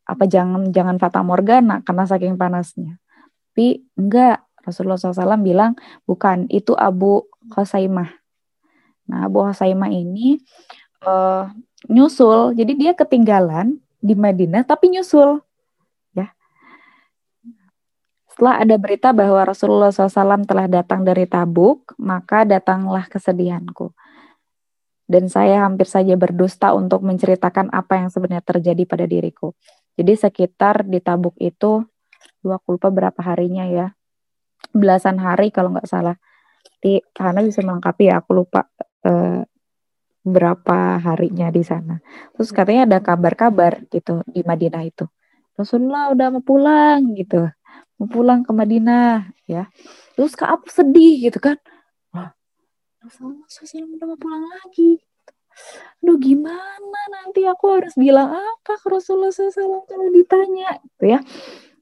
apa 0.05 0.25
jangan 0.29 0.69
jangan 0.69 1.01
fata 1.01 1.25
morgana 1.25 1.81
karena 1.81 2.05
saking 2.05 2.37
panasnya. 2.37 3.01
Tapi 3.55 3.87
enggak 3.97 4.45
Rasulullah 4.61 5.01
SAW 5.01 5.41
bilang 5.41 5.79
bukan 6.05 6.45
itu 6.53 6.77
Abu 6.77 7.25
Khasaimah. 7.55 8.11
Nah 9.09 9.19
Abu 9.31 9.49
Khasaimah 9.49 9.89
ini 9.89 10.37
uh, 11.09 11.49
nyusul, 11.89 12.57
jadi 12.57 12.73
dia 12.75 12.93
ketinggalan 12.97 13.79
di 14.01 14.13
Madinah 14.17 14.65
tapi 14.65 14.93
nyusul 14.93 15.45
setelah 18.35 18.67
ada 18.67 18.75
berita 18.83 19.15
bahwa 19.15 19.47
Rasulullah 19.47 19.95
SAW 19.95 20.43
telah 20.43 20.67
datang 20.67 21.07
dari 21.07 21.23
Tabuk, 21.23 21.95
maka 22.03 22.43
datanglah 22.43 23.07
kesedihanku. 23.07 23.95
Dan 25.07 25.31
saya 25.31 25.63
hampir 25.63 25.87
saja 25.87 26.19
berdusta 26.19 26.75
untuk 26.75 27.07
menceritakan 27.07 27.71
apa 27.71 28.03
yang 28.03 28.11
sebenarnya 28.11 28.43
terjadi 28.43 28.83
pada 28.91 29.07
diriku. 29.07 29.55
Jadi 29.95 30.19
sekitar 30.19 30.83
di 30.83 30.99
Tabuk 30.99 31.39
itu, 31.39 31.87
dua 32.43 32.59
lupa 32.67 32.91
berapa 32.91 33.23
harinya 33.23 33.71
ya, 33.71 33.95
belasan 34.75 35.23
hari 35.23 35.55
kalau 35.55 35.71
nggak 35.71 35.87
salah. 35.87 36.19
Karena 37.15 37.39
bisa 37.39 37.63
melengkapi 37.63 38.11
ya, 38.11 38.19
aku 38.19 38.35
lupa 38.35 38.67
eh, 39.07 39.47
berapa 40.25 40.99
harinya 41.05 41.53
di 41.53 41.61
sana. 41.61 42.01
Terus 42.33 42.51
katanya 42.51 42.89
ada 42.89 42.99
kabar-kabar 43.05 43.85
gitu 43.93 44.25
di 44.25 44.41
Madinah 44.41 44.83
itu. 44.89 45.05
Rasulullah 45.55 46.11
udah 46.11 46.27
mau 46.35 46.43
pulang 46.43 47.15
gitu. 47.15 47.47
Mau 48.01 48.09
pulang 48.11 48.43
ke 48.43 48.51
Madinah 48.51 49.31
ya. 49.45 49.69
Terus 50.17 50.33
Kaab 50.35 50.67
sedih 50.67 51.29
gitu 51.31 51.39
kan. 51.39 51.61
Rasulullah 53.05 53.45
SAW 53.53 54.01
udah 54.01 54.07
mau 54.09 54.19
pulang 54.19 54.45
lagi. 54.49 54.97
Aduh 56.01 56.17
gimana 56.17 57.01
nanti 57.13 57.45
aku 57.45 57.79
harus 57.79 57.95
bilang 57.95 58.33
apa 58.33 58.81
ke 58.81 58.89
Rasulullah 58.89 59.29
SAW 59.29 59.85
kalau 59.85 60.09
ditanya 60.09 60.81
gitu 60.81 61.05
ya. 61.13 61.21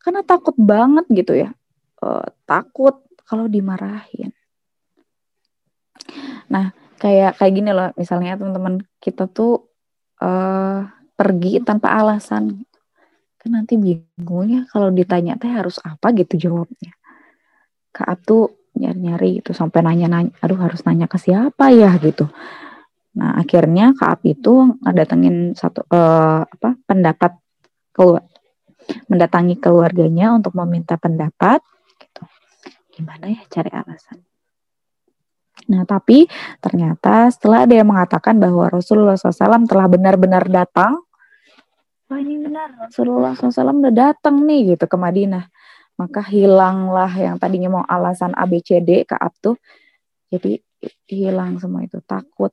Karena 0.02 0.26
takut 0.26 0.58
banget 0.58 1.06
gitu 1.14 1.38
ya. 1.38 1.54
Uh, 2.02 2.26
takut 2.42 3.06
kalau 3.22 3.46
dimarahin. 3.46 4.34
Nah 6.50 6.74
kayak 7.02 7.34
kayak 7.34 7.52
gini 7.58 7.70
loh 7.74 7.90
misalnya 7.98 8.38
teman-teman 8.38 8.86
kita 9.02 9.26
tuh 9.26 9.66
uh, 10.22 10.86
pergi 11.18 11.58
tanpa 11.66 11.98
alasan. 11.98 12.62
Kan 13.42 13.50
nanti 13.58 13.74
bingung 13.74 14.46
ya 14.46 14.62
kalau 14.70 14.94
ditanya 14.94 15.34
teh 15.34 15.50
harus 15.50 15.82
apa 15.82 16.14
gitu 16.14 16.38
jawabnya. 16.38 16.94
Kak 17.90 18.22
tuh 18.22 18.70
nyari-nyari 18.78 19.42
itu 19.42 19.50
sampai 19.50 19.82
nanya-nanya 19.82 20.32
aduh 20.38 20.56
harus 20.62 20.86
nanya 20.86 21.10
ke 21.10 21.18
siapa 21.18 21.74
ya? 21.74 21.98
gitu. 21.98 22.30
Nah 23.18 23.36
akhirnya 23.36 23.92
Kaab 23.98 24.22
itu 24.22 24.78
ngedatengin 24.80 25.58
satu 25.58 25.82
uh, 25.90 26.46
apa 26.46 26.78
pendapat 26.86 27.34
keluar 27.90 28.22
mendatangi 29.10 29.58
keluarganya 29.58 30.38
untuk 30.38 30.54
meminta 30.54 30.94
pendapat 30.96 31.60
gitu. 31.98 32.22
Gimana 32.94 33.26
ya 33.26 33.42
cari 33.50 33.74
alasan 33.74 34.22
Nah, 35.70 35.86
tapi 35.86 36.26
ternyata 36.58 37.30
setelah 37.30 37.68
ada 37.68 37.74
yang 37.78 37.88
mengatakan 37.90 38.38
bahwa 38.38 38.66
Rasulullah 38.66 39.14
SAW 39.14 39.68
telah 39.68 39.86
benar-benar 39.86 40.48
datang, 40.50 40.98
wah 42.10 42.18
ini 42.18 42.42
benar, 42.42 42.88
Rasulullah 42.88 43.36
SAW 43.36 43.82
udah 43.82 43.94
datang 43.94 44.42
nih 44.42 44.74
gitu 44.74 44.84
ke 44.90 44.96
Madinah. 44.98 45.46
Maka 46.00 46.24
hilanglah 46.24 47.12
yang 47.14 47.36
tadinya 47.36 47.78
mau 47.78 47.84
alasan 47.86 48.32
ABCD 48.34 49.06
ke 49.06 49.14
Abtuh, 49.14 49.54
jadi 50.32 50.58
hilang 51.06 51.60
semua 51.62 51.84
itu, 51.84 52.00
takut. 52.02 52.50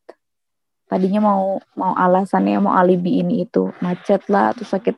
Tadinya 0.89 1.21
mau 1.23 1.61
mau 1.77 1.93
alasannya 1.93 2.59
mau 2.61 2.75
alibi 2.75 3.21
ini 3.23 3.47
itu, 3.47 3.71
macet 3.79 4.25
lah, 4.29 4.53
atau 4.53 4.65
sakit 4.65 4.97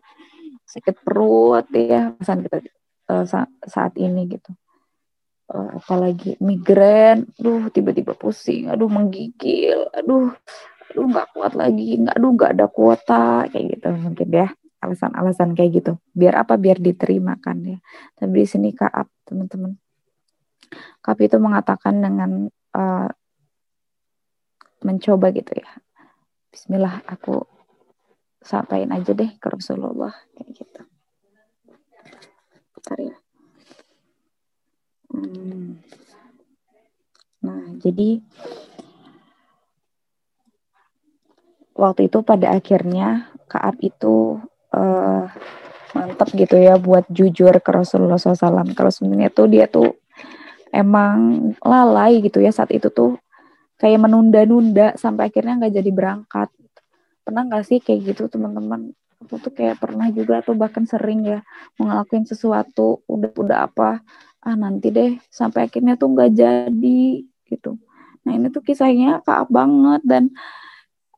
sakit 0.68 1.04
perut 1.04 1.68
ya, 1.76 2.16
pesan 2.16 2.48
kita 2.48 2.58
uh, 3.12 3.28
saat 3.68 3.94
ini 4.00 4.24
gitu 4.32 4.56
apalagi 5.52 6.40
migrain, 6.40 7.28
aduh 7.40 7.68
tiba-tiba 7.70 8.16
pusing, 8.16 8.72
aduh 8.72 8.88
menggigil, 8.88 9.92
aduh 9.92 10.32
aduh 10.92 11.06
nggak 11.08 11.28
kuat 11.36 11.54
lagi, 11.60 12.00
nggak 12.00 12.16
aduh 12.16 12.32
nggak 12.36 12.52
ada 12.56 12.66
kuota 12.72 13.48
kayak 13.52 13.80
gitu 13.80 13.88
mungkin 13.92 14.30
ya 14.32 14.48
alasan-alasan 14.82 15.54
kayak 15.54 15.72
gitu. 15.78 15.94
Biar 16.12 16.42
apa? 16.42 16.58
Biar 16.58 16.82
diterima 16.82 17.38
kan 17.38 17.62
ya. 17.62 17.78
Tapi 18.18 18.34
di 18.34 18.48
sini 18.50 18.70
Kaab 18.74 19.08
teman-teman. 19.30 19.78
Kaab 21.06 21.20
itu 21.22 21.38
mengatakan 21.38 22.02
dengan 22.02 22.50
uh, 22.74 23.10
mencoba 24.82 25.30
gitu 25.32 25.54
ya. 25.54 25.70
Bismillah 26.50 27.06
aku 27.06 27.46
sampaikan 28.42 28.98
aja 28.98 29.14
deh 29.14 29.38
ke 29.38 29.48
Rasulullah 29.48 30.12
kayak 30.34 30.50
gitu. 30.58 30.82
Bentar 32.74 32.98
ya. 32.98 33.21
Hmm. 35.12 35.76
Nah, 37.44 37.64
jadi 37.82 38.24
waktu 41.76 42.08
itu 42.08 42.22
pada 42.22 42.54
akhirnya 42.56 43.28
Kaab 43.52 43.84
itu 43.84 44.40
uh, 44.72 45.28
mantap 45.92 46.32
gitu 46.32 46.56
ya 46.56 46.80
buat 46.80 47.04
jujur 47.12 47.52
ke 47.60 47.72
Rasulullah 47.76 48.16
SAW. 48.16 48.72
Kalau 48.72 48.92
sebenarnya 48.94 49.28
tuh 49.28 49.52
dia 49.52 49.68
tuh 49.68 50.00
emang 50.72 51.52
lalai 51.60 52.24
gitu 52.24 52.40
ya 52.40 52.56
saat 52.56 52.72
itu 52.72 52.88
tuh 52.88 53.20
kayak 53.76 54.08
menunda-nunda 54.08 54.96
sampai 54.96 55.28
akhirnya 55.28 55.60
nggak 55.60 55.76
jadi 55.84 55.92
berangkat. 55.92 56.50
Pernah 57.28 57.44
nggak 57.52 57.64
sih 57.68 57.84
kayak 57.84 58.16
gitu 58.16 58.32
teman-teman? 58.32 58.96
Aku 59.28 59.38
tuh 59.38 59.52
kayak 59.52 59.78
pernah 59.78 60.08
juga 60.10 60.40
atau 60.40 60.56
bahkan 60.58 60.88
sering 60.88 61.28
ya 61.28 61.40
mau 61.78 62.02
sesuatu 62.08 63.06
udah 63.06 63.32
udah 63.38 63.58
apa 63.70 64.02
ah 64.42 64.56
nanti 64.58 64.90
deh 64.90 65.22
sampai 65.30 65.70
akhirnya 65.70 65.94
tuh 65.98 66.10
nggak 66.14 66.32
jadi 66.34 67.04
gitu. 67.46 67.78
Nah 68.26 68.32
ini 68.38 68.50
tuh 68.50 68.66
kisahnya 68.66 69.22
kaap 69.22 69.50
banget 69.54 70.02
dan 70.06 70.24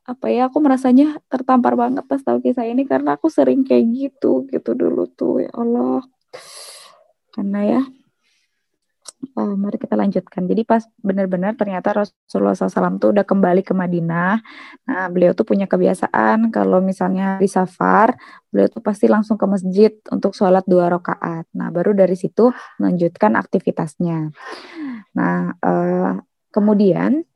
apa 0.04 0.28
ya 0.28 0.52
aku 0.52 0.60
merasanya 0.60 1.16
tertampar 1.32 1.72
banget 1.80 2.04
pas 2.04 2.20
tahu 2.20 2.44
kisah 2.44 2.68
ini 2.68 2.84
karena 2.84 3.16
aku 3.16 3.32
sering 3.32 3.64
kayak 3.64 3.88
gitu 3.88 4.44
gitu 4.52 4.76
dulu 4.76 5.08
tuh 5.08 5.48
ya 5.48 5.50
Allah. 5.56 6.04
Karena 7.32 7.60
ya 7.64 7.82
uh, 9.32 9.54
mari 9.56 9.80
kita 9.80 9.96
lanjutkan. 9.96 10.44
Jadi 10.44 10.62
pas 10.68 10.84
benar-benar 11.00 11.56
ternyata 11.56 12.04
Rasulullah 12.04 12.52
SAW 12.52 13.00
tuh 13.00 13.16
udah 13.16 13.24
kembali 13.24 13.64
ke 13.64 13.72
Madinah. 13.72 14.38
Nah, 14.88 15.06
beliau 15.08 15.32
tuh 15.32 15.48
punya 15.48 15.64
kebiasaan 15.64 16.52
kalau 16.52 16.84
misalnya 16.84 17.40
di 17.40 17.48
safar, 17.48 18.14
beliau 18.52 18.68
tuh 18.68 18.84
pasti 18.84 19.08
langsung 19.08 19.40
ke 19.40 19.46
masjid 19.48 19.92
untuk 20.12 20.36
sholat 20.36 20.62
dua 20.68 20.92
rakaat. 20.92 21.48
Nah, 21.56 21.72
baru 21.72 21.96
dari 21.96 22.14
situ 22.14 22.52
melanjutkan 22.76 23.34
aktivitasnya. 23.34 24.30
Nah, 25.16 25.54
uh, 25.62 26.18
kemudian 26.54 27.26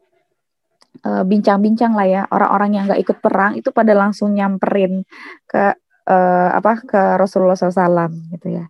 eh, 1.03 1.25
bincang-bincang 1.27 1.91
lah 1.99 2.07
ya 2.07 2.23
orang-orang 2.31 2.71
yang 2.79 2.85
nggak 2.87 3.03
ikut 3.03 3.19
perang 3.19 3.59
itu 3.59 3.75
pada 3.75 3.91
langsung 3.99 4.31
nyamperin 4.31 5.03
ke 5.51 5.75
uh, 6.09 6.51
apa 6.55 6.73
ke 6.87 7.01
Rasulullah 7.21 7.59
SAW 7.59 8.09
gitu 8.39 8.63
ya 8.63 8.65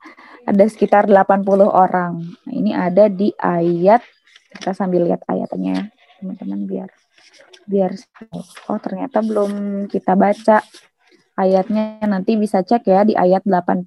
ada 0.49 0.65
sekitar 0.65 1.05
80 1.05 1.69
orang. 1.69 2.25
Nah, 2.25 2.55
ini 2.57 2.73
ada 2.73 3.13
di 3.13 3.29
ayat 3.37 4.01
kita 4.49 4.73
sambil 4.73 5.05
lihat 5.05 5.21
ayatnya 5.29 5.93
teman-teman 6.19 6.65
biar 6.65 6.89
biar 7.69 7.93
oh 8.73 8.81
ternyata 8.81 9.21
belum 9.21 9.85
kita 9.93 10.17
baca 10.17 10.65
ayatnya 11.37 12.01
nanti 12.09 12.41
bisa 12.41 12.65
cek 12.65 12.89
ya 12.89 13.05
di 13.05 13.13
ayat 13.13 13.45
80. 13.45 13.85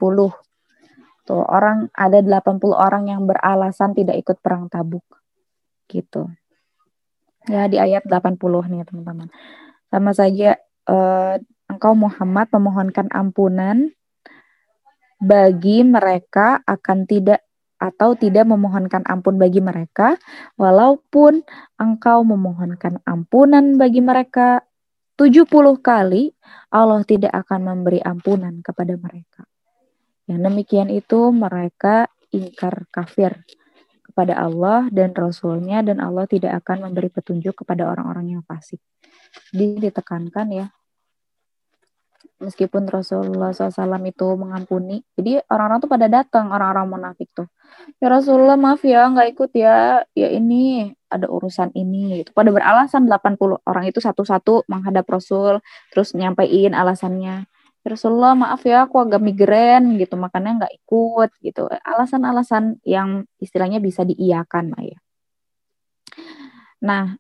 Tuh 1.25 1.43
orang 1.45 1.89
ada 1.97 2.21
80 2.21 2.61
orang 2.71 3.09
yang 3.09 3.25
beralasan 3.25 3.97
tidak 3.97 4.21
ikut 4.21 4.37
perang 4.39 4.69
Tabuk. 4.69 5.03
Gitu. 5.89 6.29
Ya 7.49 7.65
di 7.65 7.81
ayat 7.81 8.05
80 8.05 8.37
nih 8.69 8.85
teman-teman. 8.85 9.33
Sama 9.89 10.13
saja 10.13 10.61
eh, 10.87 11.35
engkau 11.67 11.97
Muhammad 11.97 12.47
memohonkan 12.53 13.09
ampunan 13.09 13.89
bagi 15.21 15.85
mereka 15.85 16.65
akan 16.65 17.05
tidak 17.05 17.45
atau 17.81 18.13
tidak 18.13 18.45
memohonkan 18.45 19.01
ampun 19.09 19.41
bagi 19.41 19.57
mereka, 19.57 20.13
walaupun 20.53 21.41
engkau 21.81 22.21
memohonkan 22.21 23.01
ampunan 23.09 23.77
bagi 23.77 24.05
mereka 24.05 24.61
70 25.17 25.49
kali, 25.81 26.29
Allah 26.69 27.01
tidak 27.05 27.33
akan 27.33 27.61
memberi 27.61 28.01
ampunan 28.01 28.61
kepada 28.61 28.93
mereka. 28.97 29.45
Yang 30.29 30.41
demikian 30.45 30.89
itu 30.93 31.33
mereka 31.33 32.05
ingkar 32.29 32.85
kafir 32.93 33.41
kepada 34.05 34.37
Allah 34.37 34.85
dan 34.93 35.13
Rasulnya 35.17 35.81
dan 35.81 35.97
Allah 36.01 36.29
tidak 36.29 36.61
akan 36.61 36.89
memberi 36.89 37.09
petunjuk 37.09 37.65
kepada 37.65 37.89
orang-orang 37.89 38.37
yang 38.37 38.43
fasik. 38.45 38.77
Ditekankan 39.53 40.47
ya, 40.53 40.65
meskipun 42.41 42.89
Rasulullah 42.89 43.53
SAW 43.53 44.01
itu 44.09 44.27
mengampuni. 44.33 45.05
Jadi 45.13 45.39
orang-orang 45.47 45.79
tuh 45.79 45.91
pada 45.91 46.07
datang, 46.09 46.49
orang-orang 46.49 46.85
munafik 46.89 47.29
tuh. 47.31 47.47
Ya 48.01 48.09
Rasulullah 48.09 48.57
maaf 48.57 48.81
ya, 48.81 49.07
nggak 49.07 49.27
ikut 49.37 49.51
ya. 49.53 50.01
Ya 50.17 50.27
ini 50.33 50.91
ada 51.07 51.29
urusan 51.29 51.71
ini. 51.77 52.25
Itu 52.25 52.33
pada 52.33 52.49
beralasan 52.49 53.05
80 53.05 53.61
orang 53.63 53.85
itu 53.87 54.01
satu-satu 54.01 54.65
menghadap 54.65 55.05
Rasul, 55.05 55.61
terus 55.93 56.17
nyampein 56.17 56.73
alasannya. 56.73 57.45
Ya 57.81 57.87
Rasulullah 57.87 58.33
maaf 58.33 58.65
ya, 58.65 58.89
aku 58.89 58.97
agak 59.01 59.21
migrain 59.21 59.97
gitu, 60.01 60.17
makanya 60.17 60.65
nggak 60.65 60.73
ikut 60.85 61.29
gitu. 61.45 61.69
Alasan-alasan 61.69 62.81
yang 62.85 63.29
istilahnya 63.37 63.77
bisa 63.77 64.01
diiyakan 64.01 64.73
lah 64.73 64.83
ya. 64.85 64.99
Nah, 66.81 67.13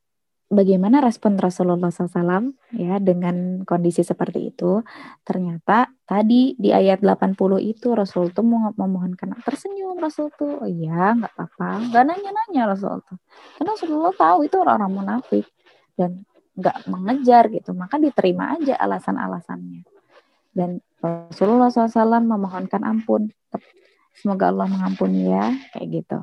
bagaimana 0.51 0.99
respon 0.99 1.39
Rasulullah 1.39 1.89
SAW 1.89 2.51
ya 2.75 2.99
dengan 2.99 3.63
kondisi 3.63 4.03
seperti 4.03 4.51
itu? 4.51 4.83
Ternyata 5.23 5.87
tadi 6.03 6.53
di 6.59 6.75
ayat 6.75 6.99
80 6.99 7.39
itu 7.63 7.95
Rasul 7.95 8.35
tuh 8.35 8.43
memohonkan 8.75 9.39
tersenyum 9.41 9.95
Rasul 9.97 10.27
tuh, 10.35 10.59
oh, 10.59 10.67
iya 10.67 11.15
nggak 11.15 11.31
apa-apa, 11.31 11.89
nggak 11.89 12.03
nanya-nanya 12.03 12.61
Rasul 12.67 12.99
tuh. 13.07 13.17
Karena 13.55 13.71
Rasulullah 13.73 14.13
tahu 14.13 14.39
itu 14.45 14.55
orang-orang 14.59 14.91
munafik 14.91 15.47
dan 15.95 16.27
nggak 16.59 16.77
mengejar 16.91 17.47
gitu, 17.47 17.71
maka 17.71 17.95
diterima 17.95 18.59
aja 18.59 18.75
alasan-alasannya. 18.75 19.87
Dan 20.51 20.83
Rasulullah 20.99 21.71
SAW 21.71 22.27
memohonkan 22.27 22.83
ampun. 22.83 23.31
Semoga 24.11 24.51
Allah 24.51 24.67
mengampuni 24.67 25.31
ya, 25.31 25.55
kayak 25.71 25.87
gitu. 26.03 26.19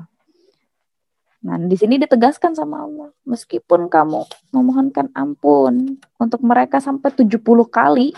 Nah, 1.39 1.55
di 1.55 1.75
sini 1.79 1.95
ditegaskan 1.95 2.51
sama 2.51 2.83
Allah, 2.83 3.09
meskipun 3.23 3.87
kamu 3.87 4.27
memohonkan 4.51 5.07
ampun 5.15 5.95
untuk 6.19 6.43
mereka 6.43 6.83
sampai 6.83 7.15
70 7.15 7.39
kali, 7.71 8.11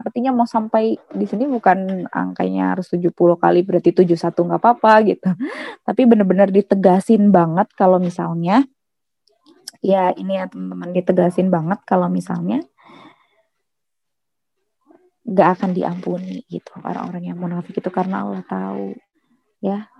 artinya 0.00 0.32
mau 0.32 0.48
sampai 0.48 0.96
di 1.12 1.26
sini 1.28 1.44
bukan 1.44 2.08
angkanya 2.08 2.72
harus 2.72 2.88
70 2.88 3.12
kali 3.36 3.60
berarti 3.60 3.92
71 3.92 4.48
nggak 4.48 4.60
apa-apa 4.62 4.92
gitu. 5.04 5.30
Tapi 5.84 6.02
benar-benar 6.08 6.48
ditegasin 6.48 7.28
banget 7.28 7.68
kalau 7.76 8.00
misalnya 8.00 8.64
ya 9.84 10.16
ini 10.16 10.40
ya 10.40 10.48
teman-teman 10.48 10.96
ditegasin 10.96 11.52
banget 11.52 11.84
kalau 11.84 12.08
misalnya 12.08 12.64
nggak 15.26 15.48
akan 15.58 15.70
diampuni 15.74 16.46
gitu 16.46 16.70
orang-orang 16.80 17.34
yang 17.34 17.38
munafik 17.38 17.74
itu 17.74 17.90
karena 17.90 18.22
Allah 18.22 18.46
tahu 18.46 18.94
ya 19.58 19.90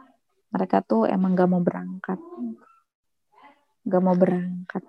mereka 0.57 0.81
tuh 0.81 1.05
emang 1.05 1.37
gak 1.37 1.53
mau 1.53 1.61
berangkat. 1.61 2.16
Gak 3.85 4.03
mau 4.03 4.16
berangkat. 4.16 4.81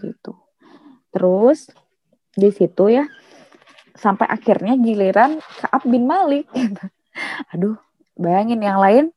Gitu. 0.00 0.32
Terus 1.12 1.68
di 2.32 2.48
situ 2.48 2.88
ya 2.88 3.04
sampai 3.92 4.24
akhirnya 4.32 4.80
giliran 4.80 5.44
Kaab 5.60 5.84
bin 5.84 6.08
Malik. 6.08 6.48
Aduh 7.52 7.76
bayangin 8.16 8.64
yang 8.64 8.80
lain 8.80 9.12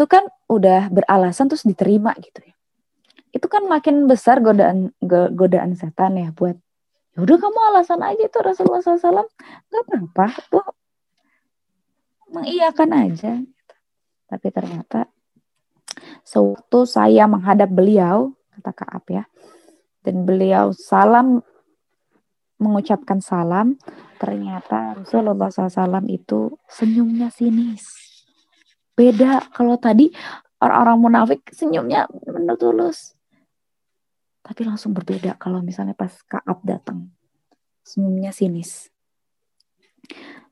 tuh 0.00 0.08
kan 0.08 0.24
udah 0.48 0.88
beralasan 0.88 1.52
terus 1.52 1.68
diterima 1.68 2.16
gitu 2.24 2.40
ya. 2.40 2.56
Itu 3.36 3.52
kan 3.52 3.68
makin 3.68 4.08
besar 4.08 4.40
godaan 4.40 4.96
godaan 5.36 5.76
setan 5.76 6.16
ya 6.16 6.32
buat 6.32 6.56
ya 7.14 7.18
udah 7.22 7.36
kamu 7.38 7.58
alasan 7.70 8.02
aja 8.02 8.26
itu 8.26 8.38
Rasulullah 8.42 8.82
SAW 8.82 9.30
nggak 9.70 9.84
apa-apa 9.86 10.26
tuh 10.50 10.66
mengiyakan 12.34 12.90
aja 12.90 13.32
tapi 14.28 14.48
ternyata 14.50 15.08
sewaktu 16.26 16.78
saya 16.88 17.24
menghadap 17.30 17.70
beliau 17.70 18.32
kata 18.58 18.72
Kaab 18.72 19.04
ya 19.10 19.24
dan 20.04 20.24
beliau 20.28 20.72
salam 20.74 21.40
mengucapkan 22.60 23.18
salam 23.18 23.76
ternyata 24.16 25.00
Rasulullah 25.00 25.50
SAW 25.50 26.06
itu 26.08 26.54
senyumnya 26.70 27.28
sinis 27.28 27.84
beda 28.94 29.50
kalau 29.50 29.74
tadi 29.76 30.08
orang-orang 30.62 30.98
munafik 31.02 31.40
senyumnya 31.50 32.06
benar 32.24 32.56
tulus 32.56 33.14
tapi 34.44 34.60
langsung 34.68 34.92
berbeda 34.92 35.40
kalau 35.40 35.64
misalnya 35.64 35.96
pas 35.96 36.12
Kaab 36.28 36.60
datang. 36.68 37.08
Senyumnya 37.80 38.28
sinis. 38.28 38.92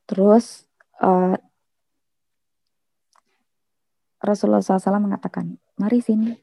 Terus 0.08 0.64
uh, 1.04 1.36
Rasulullah 4.22 4.62
SAW 4.62 5.02
mengatakan, 5.02 5.58
mari 5.76 5.98
sini. 5.98 6.38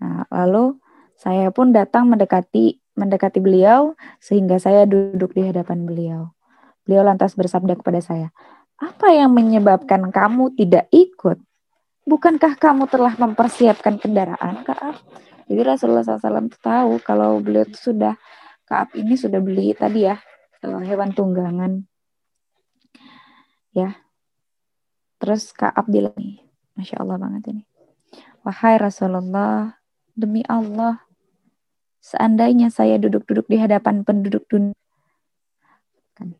Nah, 0.00 0.24
lalu 0.32 0.80
saya 1.14 1.52
pun 1.52 1.70
datang 1.70 2.08
mendekati 2.08 2.82
mendekati 2.92 3.40
beliau 3.40 3.96
sehingga 4.20 4.60
saya 4.60 4.84
duduk 4.84 5.32
di 5.36 5.44
hadapan 5.48 5.84
beliau. 5.84 6.32
Beliau 6.82 7.06
lantas 7.06 7.38
bersabda 7.38 7.78
kepada 7.78 8.02
saya, 8.02 8.34
apa 8.80 9.14
yang 9.14 9.30
menyebabkan 9.30 10.10
kamu 10.10 10.58
tidak 10.58 10.90
ikut? 10.90 11.38
Bukankah 12.02 12.58
kamu 12.58 12.90
telah 12.90 13.14
mempersiapkan 13.14 14.02
kendaraan, 14.02 14.66
Kaab? 14.66 14.98
Jadi 15.46 15.60
Rasulullah 15.62 16.02
SAW 16.02 16.50
tahu 16.58 16.98
kalau 17.04 17.38
beliau 17.38 17.62
sudah 17.70 18.18
Kaab 18.66 18.96
ini 18.98 19.14
sudah 19.14 19.38
beli 19.38 19.76
tadi 19.76 20.10
ya 20.10 20.18
eh, 20.64 20.82
hewan 20.82 21.14
tunggangan. 21.14 21.86
Ya. 23.70 23.94
Terus 25.22 25.54
Kaab 25.54 25.86
bilang 25.86 26.18
Masya 26.78 27.02
Allah 27.04 27.16
banget 27.20 27.42
ini. 27.52 27.62
Wahai 28.42 28.80
Rasulullah, 28.80 29.78
demi 30.12 30.42
Allah, 30.50 30.98
seandainya 32.02 32.68
saya 32.72 32.98
duduk-duduk 32.98 33.46
di 33.46 33.56
hadapan 33.60 34.02
penduduk 34.02 34.44
dunia, 34.50 34.74
kan. 36.18 36.34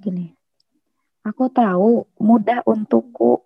gini, 0.00 0.32
aku 1.26 1.52
tahu 1.52 2.08
mudah 2.22 2.64
untukku 2.64 3.44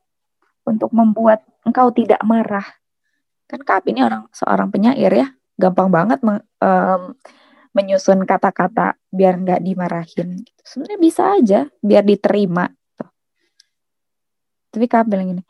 untuk 0.68 0.94
membuat 0.94 1.42
engkau 1.66 1.90
tidak 1.90 2.22
marah 2.22 2.66
kan 3.50 3.66
Kak 3.66 3.90
ini 3.90 4.06
orang 4.06 4.30
seorang 4.30 4.70
penyair 4.70 5.10
ya 5.10 5.28
gampang 5.58 5.90
banget 5.90 6.22
um, 6.22 7.18
menyusun 7.74 8.22
kata-kata 8.22 8.94
biar 9.10 9.42
nggak 9.42 9.60
dimarahin 9.66 10.46
sebenarnya 10.62 10.98
bisa 11.02 11.22
aja 11.34 11.60
biar 11.82 12.06
diterima. 12.06 12.70
Tapi 14.70 14.86
Kak 14.86 15.06
bilang 15.06 15.38
ini 15.38 15.42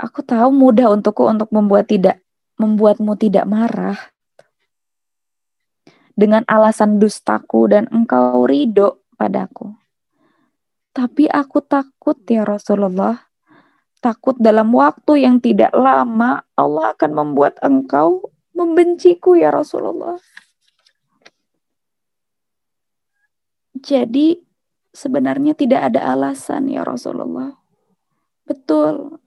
aku 0.00 0.24
tahu 0.24 0.52
mudah 0.52 0.92
untukku 0.92 1.24
untuk 1.26 1.50
membuat 1.50 1.88
tidak 1.88 2.20
membuatmu 2.60 3.18
tidak 3.18 3.44
marah 3.48 3.98
dengan 6.14 6.46
alasan 6.46 7.02
dustaku 7.02 7.66
dan 7.66 7.90
engkau 7.90 8.46
ridho 8.46 9.02
padaku 9.18 9.74
tapi 10.94 11.26
aku 11.26 11.58
takut 11.64 12.20
ya 12.30 12.46
Rasulullah 12.46 13.18
takut 14.04 14.36
dalam 14.36 14.68
waktu 14.76 15.24
yang 15.24 15.40
tidak 15.40 15.72
lama 15.72 16.44
Allah 16.52 16.92
akan 16.92 17.10
membuat 17.16 17.56
engkau 17.64 18.28
membenciku 18.52 19.32
ya 19.32 19.48
Rasulullah. 19.48 20.20
Jadi 23.80 24.38
sebenarnya 24.92 25.56
tidak 25.56 25.92
ada 25.92 26.12
alasan 26.12 26.68
ya 26.68 26.84
Rasulullah. 26.84 27.63
Betul. 28.44 29.20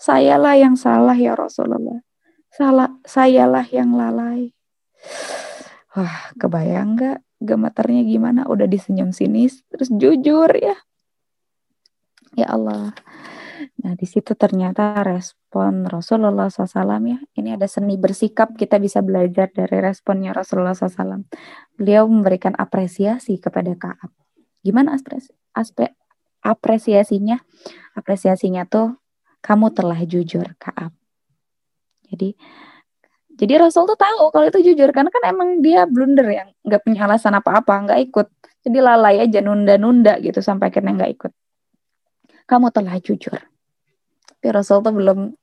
Sayalah 0.00 0.56
yang 0.56 0.76
salah 0.76 1.16
ya 1.16 1.36
Rasulullah. 1.36 2.00
Salah 2.48 2.88
sayalah 3.04 3.64
yang 3.68 3.92
lalai. 3.92 4.52
Wah, 5.96 6.32
kebayang 6.38 6.96
gak 6.96 7.18
gemeternya 7.42 8.02
gimana? 8.06 8.40
Udah 8.46 8.68
disenyum 8.68 9.10
sinis, 9.10 9.64
terus 9.72 9.90
jujur 9.90 10.48
ya. 10.54 10.76
Ya 12.38 12.46
Allah. 12.46 12.94
Nah, 13.80 13.92
di 13.96 14.06
situ 14.08 14.32
ternyata 14.36 14.96
respon 15.04 15.84
Rasulullah 15.84 16.48
SAW 16.48 17.00
ya. 17.04 17.18
Ini 17.36 17.60
ada 17.60 17.68
seni 17.68 18.00
bersikap, 18.00 18.56
kita 18.56 18.80
bisa 18.80 19.04
belajar 19.04 19.52
dari 19.52 19.82
responnya 19.84 20.32
Rasulullah 20.32 20.72
SAW. 20.72 21.28
Beliau 21.76 22.08
memberikan 22.08 22.56
apresiasi 22.56 23.36
kepada 23.36 23.76
Kaab. 23.76 24.12
Gimana 24.64 24.96
aspek, 24.96 25.20
aspek 25.52 25.92
apresiasinya? 26.40 27.40
Apresiasinya 27.96 28.64
tuh, 28.66 28.96
kamu 29.44 29.72
telah 29.72 30.00
jujur 30.04 30.44
Kaab. 30.56 30.92
Jadi, 32.10 32.34
jadi 33.38 33.54
Rasul 33.62 33.86
tuh 33.86 33.96
tahu 33.96 34.34
kalau 34.34 34.46
itu 34.50 34.72
jujur 34.72 34.90
karena 34.90 35.08
kan 35.08 35.22
emang 35.30 35.64
dia 35.64 35.86
blunder 35.86 36.26
yang 36.28 36.48
nggak 36.66 36.82
punya 36.82 37.06
alasan 37.06 37.38
apa-apa, 37.38 37.86
nggak 37.86 38.00
ikut. 38.10 38.28
Jadi 38.60 38.78
lalai 38.82 39.24
aja 39.24 39.40
nunda-nunda 39.40 40.20
gitu 40.20 40.44
sampai 40.44 40.68
akhirnya 40.68 40.92
nggak 40.96 41.12
ikut. 41.16 41.32
Kamu 42.44 42.68
telah 42.74 42.98
jujur 43.00 43.38
tapi 44.40 44.56
Rasul 44.56 44.80
tuh 44.80 44.96
belum 44.96 45.36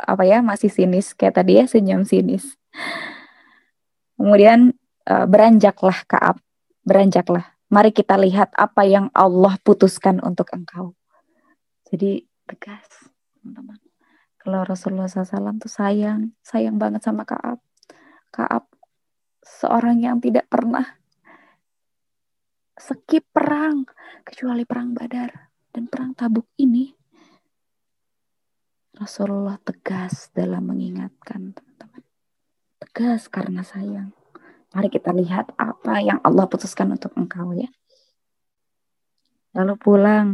apa 0.00 0.24
ya 0.24 0.40
masih 0.40 0.72
sinis 0.72 1.12
kayak 1.12 1.36
tadi 1.36 1.60
ya 1.60 1.68
senyum 1.68 2.08
sinis 2.08 2.56
kemudian 4.16 4.72
uh, 5.04 5.28
beranjaklah 5.28 6.00
Kaab 6.08 6.40
beranjaklah 6.80 7.44
mari 7.68 7.92
kita 7.92 8.16
lihat 8.16 8.52
apa 8.56 8.84
yang 8.84 9.12
Allah 9.12 9.56
putuskan 9.60 10.20
untuk 10.24 10.48
engkau 10.52 10.96
jadi 11.88 12.24
tegas 12.48 13.12
teman-teman 13.38 13.80
kalau 14.40 14.64
Rasulullah 14.64 15.08
SAW 15.08 15.60
tuh 15.60 15.72
sayang 15.72 16.32
sayang 16.40 16.80
banget 16.80 17.04
sama 17.04 17.28
Kaab 17.28 17.60
Kaab 18.32 18.68
seorang 19.44 20.04
yang 20.04 20.20
tidak 20.20 20.48
pernah 20.48 20.84
skip 22.76 23.24
perang 23.32 23.88
kecuali 24.24 24.64
perang 24.68 24.92
Badar 24.92 25.52
dan 25.72 25.88
perang 25.88 26.12
Tabuk 26.16 26.48
ini 26.60 26.98
Rasulullah 28.98 29.54
tegas 29.62 30.34
dalam 30.34 30.74
mengingatkan 30.74 31.54
teman-teman. 31.54 32.02
Tegas 32.82 33.30
karena 33.30 33.62
sayang. 33.62 34.10
Mari 34.76 34.88
kita 34.92 35.16
lihat 35.16 35.56
apa 35.56 36.04
yang 36.04 36.20
Allah 36.20 36.44
putuskan 36.44 36.92
untuk 36.92 37.12
engkau 37.16 37.56
ya. 37.56 37.68
Lalu 39.56 39.74
pulang. 39.80 40.26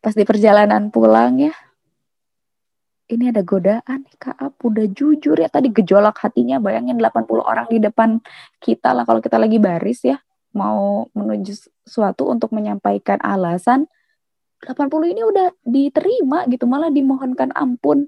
Pas 0.00 0.16
di 0.16 0.24
perjalanan 0.24 0.88
pulang 0.88 1.36
ya. 1.36 1.52
Ini 3.10 3.34
ada 3.34 3.42
godaan 3.42 4.06
nih 4.06 4.16
Kaab 4.22 4.54
udah 4.62 4.86
jujur 4.86 5.34
ya 5.34 5.50
tadi 5.50 5.74
gejolak 5.74 6.14
hatinya 6.22 6.62
bayangin 6.62 6.94
80 7.02 7.42
orang 7.42 7.66
di 7.66 7.82
depan 7.82 8.22
kita 8.62 8.94
lah 8.94 9.02
kalau 9.02 9.18
kita 9.18 9.34
lagi 9.34 9.58
baris 9.58 10.06
ya 10.06 10.22
mau 10.54 11.10
menuju 11.10 11.58
suatu 11.82 12.30
untuk 12.30 12.54
menyampaikan 12.54 13.18
alasan 13.18 13.90
80 14.62 15.10
ini 15.10 15.26
udah 15.26 15.48
diterima 15.66 16.46
gitu 16.46 16.70
malah 16.70 16.86
dimohonkan 16.86 17.50
ampun 17.50 18.06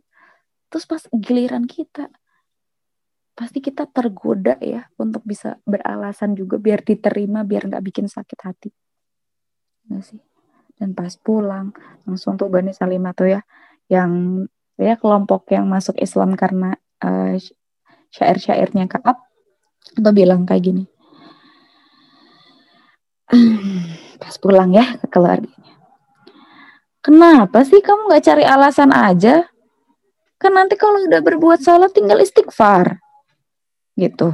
terus 0.70 0.86
pas 0.86 1.02
giliran 1.10 1.66
kita 1.66 2.06
pasti 3.42 3.58
kita 3.58 3.90
tergoda 3.90 4.54
ya 4.62 4.86
untuk 4.94 5.26
bisa 5.26 5.58
beralasan 5.66 6.38
juga 6.38 6.62
biar 6.62 6.86
diterima 6.86 7.42
biar 7.42 7.66
nggak 7.66 7.82
bikin 7.82 8.06
sakit 8.06 8.38
hati 8.38 8.70
nggak 9.90 10.02
sih 10.06 10.22
dan 10.78 10.94
pas 10.94 11.10
pulang 11.18 11.74
langsung 12.06 12.38
tuh 12.38 12.46
Bani 12.46 12.70
Salimah 12.70 13.10
tuh 13.10 13.34
ya 13.34 13.40
yang 13.90 14.46
ya 14.78 14.94
kelompok 14.94 15.50
yang 15.50 15.66
masuk 15.66 15.98
Islam 15.98 16.38
karena 16.38 16.78
uh, 17.02 17.34
syair-syairnya 18.14 18.86
Kaab 18.86 19.18
atau 19.98 20.12
bilang 20.14 20.46
kayak 20.46 20.62
gini 20.62 20.84
pas 24.22 24.38
pulang 24.38 24.70
ya 24.70 24.86
ke 25.02 25.10
keluarganya 25.10 25.82
Kenapa 27.02 27.66
sih 27.66 27.82
kamu 27.82 28.06
nggak 28.06 28.24
cari 28.30 28.44
alasan 28.46 28.94
aja? 28.94 29.42
Kan 30.38 30.54
nanti 30.54 30.78
kalau 30.78 31.02
udah 31.02 31.18
berbuat 31.18 31.58
salah 31.58 31.90
tinggal 31.90 32.22
istighfar. 32.22 33.01
Gitu. 33.94 34.28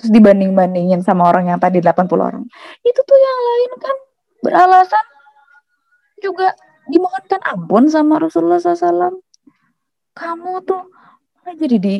Terus 0.00 0.10
dibanding-bandingin 0.10 1.04
sama 1.04 1.28
orang 1.28 1.52
yang 1.52 1.60
tadi 1.60 1.78
80 1.78 2.08
orang. 2.18 2.44
Itu 2.82 3.00
tuh 3.04 3.18
yang 3.18 3.40
lain 3.40 3.72
kan 3.78 3.96
beralasan 4.44 5.06
juga 6.20 6.56
dimohonkan 6.88 7.40
ampun 7.44 7.84
sama 7.88 8.18
Rasulullah 8.18 8.60
SAW. 8.60 9.20
Kamu 10.14 10.62
tuh 10.64 10.82
malah 11.42 11.54
jadi 11.58 11.76
di 11.76 11.96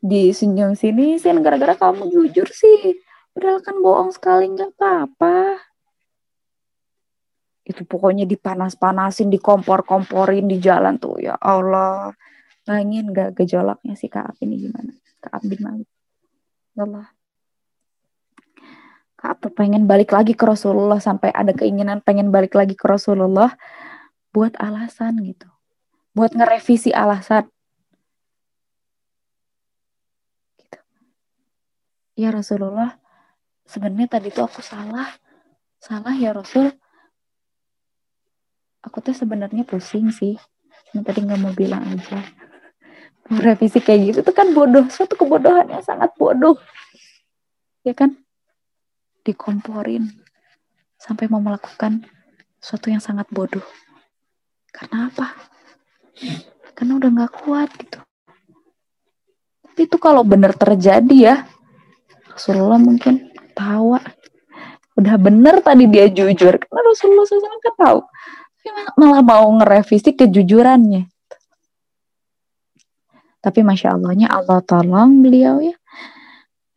di 0.00 0.32
senyum 0.32 0.72
sini 0.72 1.20
sih 1.20 1.30
gara-gara 1.38 1.76
kamu 1.76 2.08
jujur 2.08 2.48
sih. 2.50 2.98
Padahal 3.30 3.62
kan 3.62 3.76
bohong 3.78 4.10
sekali 4.10 4.50
nggak 4.50 4.74
apa-apa 4.74 5.70
itu 7.70 7.86
pokoknya 7.86 8.26
dipanas-panasin, 8.26 9.30
dikompor-komporin 9.30 10.50
di 10.50 10.58
jalan 10.58 10.98
tuh 10.98 11.22
ya 11.22 11.38
Allah. 11.38 12.10
Bayangin 12.66 13.14
gak 13.14 13.38
gejolaknya 13.38 13.94
si 13.94 14.10
Kaab 14.10 14.36
ini 14.42 14.68
gimana? 14.68 14.92
Kaab 15.22 15.42
bin 15.46 15.60
Malik. 15.62 15.88
Kaab 19.20 19.36
tuh 19.44 19.52
pengen 19.52 19.84
balik 19.84 20.16
lagi 20.16 20.32
ke 20.32 20.44
Rasulullah 20.48 20.96
sampai 20.96 21.28
ada 21.34 21.52
keinginan 21.52 22.00
pengen 22.00 22.32
balik 22.32 22.56
lagi 22.56 22.72
ke 22.72 22.88
Rasulullah 22.88 23.52
buat 24.32 24.56
alasan 24.56 25.20
gitu. 25.26 25.50
Buat 26.16 26.32
ngerevisi 26.32 26.94
alasan. 26.94 27.44
Gitu. 30.56 30.80
Ya 32.16 32.32
Rasulullah, 32.32 32.96
sebenarnya 33.68 34.16
tadi 34.16 34.32
tuh 34.32 34.48
aku 34.48 34.64
salah. 34.64 35.12
Salah 35.76 36.16
ya 36.16 36.32
Rasul 36.32 36.72
aku 38.80 39.04
tuh 39.04 39.14
sebenarnya 39.14 39.64
pusing 39.68 40.08
sih 40.08 40.40
cuma 40.90 41.04
tadi 41.04 41.22
nggak 41.22 41.40
mau 41.40 41.52
bilang 41.52 41.84
aja 41.84 42.20
revisi 43.30 43.78
kayak 43.78 44.00
gitu 44.10 44.18
tuh 44.26 44.34
kan 44.34 44.50
bodoh. 44.50 44.82
Suatu 44.90 45.14
kebodohan 45.14 45.70
yang 45.70 45.84
sangat 45.86 46.10
bodoh. 46.18 46.58
Ya 47.86 47.94
kan? 47.94 48.18
Dikomporin 49.22 50.10
sampai 50.98 51.30
mau 51.30 51.38
melakukan 51.38 52.02
sesuatu 52.58 52.90
yang 52.90 52.98
sangat 52.98 53.30
bodoh. 53.30 53.62
Karena 54.74 55.06
apa? 55.06 55.32
Karena 56.74 56.98
udah 56.98 57.10
nggak 57.10 57.32
kuat 57.46 57.70
gitu. 57.78 57.98
Tapi 59.64 59.80
itu 59.86 59.96
kalau 60.02 60.26
benar 60.26 60.52
terjadi 60.52 61.16
ya 61.16 61.36
Rasulullah 62.34 62.80
mungkin 62.80 63.30
tawa 63.54 64.02
udah 64.98 65.16
bener 65.16 65.62
tadi 65.64 65.86
dia 65.88 66.10
jujur. 66.10 66.56
Karena 66.58 66.80
Rasulullah 66.84 67.24
SAW 67.24 67.64
kan 67.64 67.74
tahu. 67.78 68.00
Malah 69.00 69.24
mau 69.24 69.48
ngerevisi 69.56 70.12
kejujurannya. 70.12 71.19
Tapi 73.40 73.64
masya 73.64 73.96
Allahnya 73.96 74.28
Allah 74.28 74.60
tolong 74.60 75.24
beliau 75.24 75.64
ya. 75.64 75.76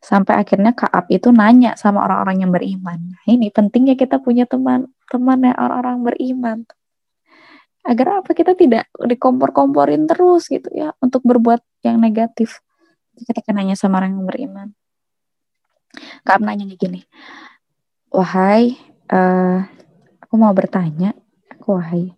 Sampai 0.03 0.35
akhirnya 0.35 0.75
Kaab 0.75 1.07
itu 1.11 1.31
nanya 1.31 1.79
sama 1.79 2.03
orang-orang 2.03 2.43
yang 2.43 2.51
beriman. 2.51 2.99
Nah, 3.15 3.23
ini 3.27 3.51
pentingnya 3.51 3.95
kita 3.95 4.19
punya 4.19 4.43
teman-teman 4.43 5.39
yang 5.43 5.55
orang-orang 5.55 5.97
beriman. 6.03 6.57
Agar 7.83 8.23
apa 8.23 8.31
kita 8.31 8.55
tidak 8.55 8.87
dikompor-komporin 8.95 10.07
terus 10.07 10.47
gitu 10.47 10.71
ya 10.71 10.95
untuk 11.03 11.23
berbuat 11.23 11.63
yang 11.83 11.99
negatif. 11.99 12.63
Kita 13.15 13.51
nanya 13.51 13.75
sama 13.75 13.99
orang 14.03 14.19
yang 14.19 14.27
beriman. 14.27 14.67
Kaab 16.23 16.41
nanya 16.41 16.65
gini, 16.73 17.05
wahai, 18.09 18.73
uh, 19.13 19.61
aku 20.25 20.33
mau 20.41 20.49
bertanya, 20.49 21.13
wahai 21.69 22.17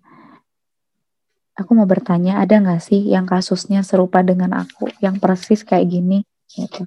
aku 1.55 1.71
mau 1.71 1.87
bertanya 1.87 2.43
ada 2.43 2.59
nggak 2.59 2.83
sih 2.83 3.01
yang 3.07 3.23
kasusnya 3.23 3.81
serupa 3.81 4.19
dengan 4.21 4.51
aku 4.59 4.91
yang 4.99 5.17
persis 5.23 5.63
kayak 5.63 5.87
gini 5.87 6.27
gitu? 6.51 6.83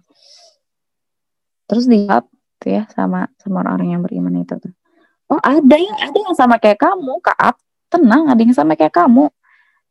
Terus 1.68 1.84
dijawab 1.88 2.28
tuh 2.60 2.70
ya 2.72 2.84
sama 2.92 3.28
sama 3.40 3.64
orang-orang 3.64 3.96
yang 3.96 4.02
beriman 4.04 4.44
itu 4.44 4.54
tuh. 4.60 4.72
Oh 5.28 5.40
ada 5.40 5.76
yang 5.76 5.96
ada 6.00 6.16
yang 6.16 6.36
sama 6.36 6.56
kayak 6.56 6.80
kamu 6.80 7.20
kaap 7.20 7.56
tenang 7.88 8.28
ada 8.28 8.40
yang 8.40 8.56
sama 8.56 8.76
kayak 8.76 8.92
kamu. 8.92 9.32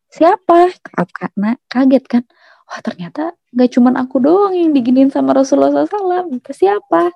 Siapa? 0.07 0.71
Kaap 0.81 1.09
karena 1.11 1.57
kaget 1.67 2.05
kan? 2.07 2.23
Wah 2.67 2.79
ternyata 2.83 3.35
gak 3.51 3.69
cuman 3.73 3.95
aku 3.99 4.19
doang 4.19 4.53
yang 4.55 4.71
diginin 4.71 5.09
sama 5.09 5.33
Rasulullah 5.33 5.87
SAW 5.87 6.41
siapa? 6.51 7.11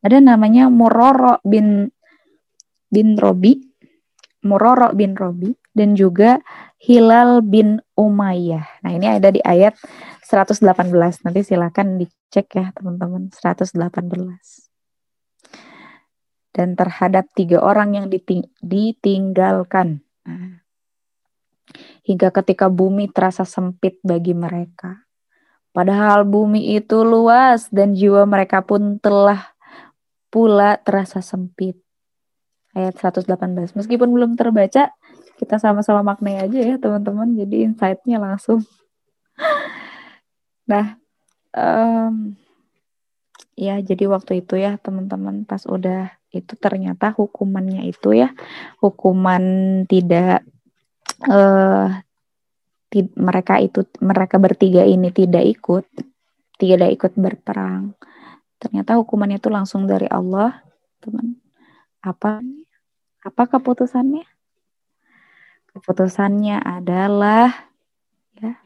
Ada 0.00 0.18
namanya 0.18 0.68
Muroro 0.72 1.40
bin 1.44 1.90
bin 2.88 3.16
Robi. 3.16 3.60
Muroro 4.46 4.92
bin 4.96 5.14
Robi. 5.14 5.52
Dan 5.70 5.94
juga 5.94 6.42
Hilal 6.80 7.44
bin 7.44 7.84
Umayyah. 7.92 8.80
Nah, 8.80 8.92
ini 8.96 9.04
ada 9.04 9.28
di 9.28 9.44
ayat 9.44 9.76
118. 10.24 10.64
Nanti 11.28 11.44
silakan 11.44 12.00
dicek 12.00 12.56
ya, 12.56 12.72
teman-teman. 12.72 13.28
118. 13.28 13.76
Dan 16.56 16.74
terhadap 16.74 17.28
tiga 17.36 17.60
orang 17.60 18.00
yang 18.00 18.06
diting 18.08 18.48
ditinggalkan. 18.64 20.00
Nah, 20.24 20.64
hingga 22.00 22.32
ketika 22.32 22.72
bumi 22.72 23.12
terasa 23.12 23.44
sempit 23.44 24.00
bagi 24.00 24.32
mereka. 24.32 25.04
Padahal 25.70 26.26
bumi 26.26 26.74
itu 26.74 27.06
luas 27.06 27.70
dan 27.70 27.94
jiwa 27.94 28.26
mereka 28.26 28.64
pun 28.64 28.98
telah 28.98 29.54
pula 30.32 30.80
terasa 30.82 31.22
sempit 31.22 31.78
ayat 32.74 32.98
118. 32.98 33.76
Meskipun 33.78 34.10
belum 34.10 34.34
terbaca, 34.34 34.90
kita 35.40 35.56
sama-sama 35.56 36.04
maknai 36.04 36.36
aja 36.36 36.60
ya 36.60 36.76
teman-teman. 36.76 37.32
Jadi 37.32 37.64
insight-nya 37.64 38.20
langsung. 38.20 38.60
nah, 40.70 41.00
um, 41.56 42.36
ya 43.56 43.80
jadi 43.80 44.04
waktu 44.12 44.44
itu 44.44 44.60
ya 44.60 44.76
teman-teman 44.76 45.48
pas 45.48 45.64
udah 45.64 46.12
itu 46.30 46.54
ternyata 46.60 47.10
hukumannya 47.16 47.90
itu 47.90 48.14
ya 48.14 48.30
hukuman 48.78 49.42
tidak 49.90 50.46
uh, 51.26 51.90
mereka 53.18 53.58
itu 53.58 53.82
mereka 53.98 54.38
bertiga 54.38 54.86
ini 54.86 55.10
tidak 55.10 55.42
ikut 55.42 55.86
tidak 56.56 56.90
ikut 56.94 57.12
berperang 57.18 57.98
ternyata 58.62 58.94
hukumannya 58.96 59.42
itu 59.42 59.50
langsung 59.50 59.90
dari 59.90 60.06
Allah 60.06 60.62
teman 61.02 61.34
apa 62.00 62.40
apa 63.20 63.42
keputusannya? 63.44 64.24
Keputusannya 65.70 66.58
adalah 66.58 67.70
ya 68.34 68.58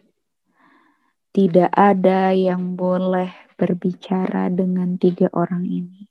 tidak 1.35 1.71
ada 1.73 2.33
yang 2.33 2.75
boleh 2.75 3.29
berbicara 3.55 4.49
dengan 4.49 4.97
tiga 4.97 5.29
orang 5.37 5.69
ini. 5.69 6.09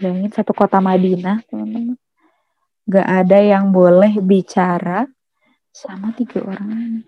Bayangin 0.00 0.32
satu 0.32 0.56
kota 0.56 0.80
Madinah, 0.80 1.44
teman-teman. 1.44 1.98
Gak 2.88 3.06
ada 3.06 3.38
yang 3.38 3.68
boleh 3.70 4.16
bicara 4.18 5.04
sama 5.70 6.10
tiga 6.16 6.40
orang 6.42 6.70
ini. 6.72 7.02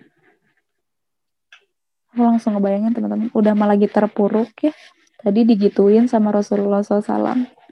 Aku 2.13 2.21
langsung 2.21 2.55
ngebayangin 2.55 2.93
teman-teman, 2.93 3.33
udah 3.33 3.53
malah 3.57 3.75
lagi 3.75 3.89
terpuruk 3.89 4.53
ya. 4.61 4.77
Tadi 5.23 5.47
digituin 5.49 6.11
sama 6.11 6.35
Rasulullah 6.35 6.85
SAW 6.85 7.63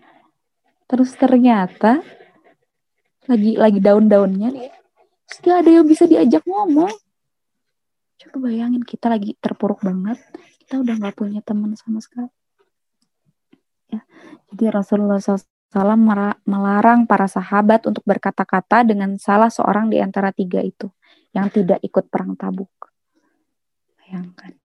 terus 0.91 1.15
ternyata 1.15 2.03
lagi 3.31 3.55
lagi 3.55 3.79
daun-daunnya 3.79 4.49
nih. 4.51 4.71
Terus 5.31 5.55
ada 5.55 5.71
yang 5.71 5.87
bisa 5.87 6.11
diajak 6.11 6.43
ngomong. 6.43 6.91
Coba 8.21 8.37
bayangin 8.51 8.83
kita 8.83 9.07
lagi 9.07 9.39
terpuruk 9.39 9.81
banget. 9.87 10.19
Kita 10.67 10.83
udah 10.83 10.95
nggak 10.99 11.15
punya 11.15 11.41
teman 11.41 11.79
sama 11.79 12.03
sekali. 12.03 12.29
Ya. 13.89 14.03
Jadi 14.51 14.65
Rasulullah 14.75 15.23
SAW 15.23 15.47
melarang 16.43 17.07
para 17.07 17.31
sahabat 17.31 17.87
untuk 17.87 18.03
berkata-kata 18.03 18.83
dengan 18.83 19.15
salah 19.23 19.49
seorang 19.49 19.87
di 19.87 20.03
antara 20.03 20.35
tiga 20.35 20.59
itu 20.59 20.91
yang 21.31 21.47
tidak 21.47 21.79
ikut 21.87 22.11
perang 22.11 22.35
tabuk. 22.35 22.71
Bayangkan. 24.03 24.59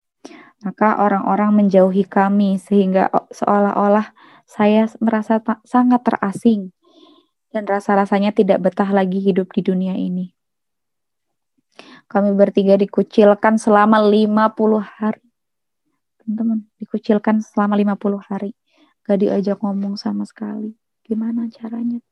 Maka 0.66 0.98
orang-orang 0.98 1.54
menjauhi 1.54 2.10
kami 2.10 2.58
sehingga 2.58 3.14
seolah-olah 3.30 4.18
saya 4.50 4.90
merasa 4.98 5.38
sangat 5.62 6.02
terasing 6.02 6.74
dan 7.56 7.64
rasa-rasanya 7.64 8.36
tidak 8.36 8.60
betah 8.60 8.92
lagi 8.92 9.24
hidup 9.24 9.56
di 9.56 9.64
dunia 9.64 9.96
ini. 9.96 10.36
Kami 12.12 12.36
bertiga 12.36 12.76
dikucilkan 12.76 13.56
selama 13.56 14.04
50 14.04 14.84
hari. 14.84 15.24
Teman-teman, 16.20 16.68
dikucilkan 16.84 17.40
selama 17.40 17.80
50 17.80 18.20
hari. 18.20 18.52
Gak 19.08 19.24
diajak 19.24 19.64
ngomong 19.64 19.96
sama 19.96 20.28
sekali. 20.28 20.76
Gimana 21.08 21.48
caranya? 21.48 22.04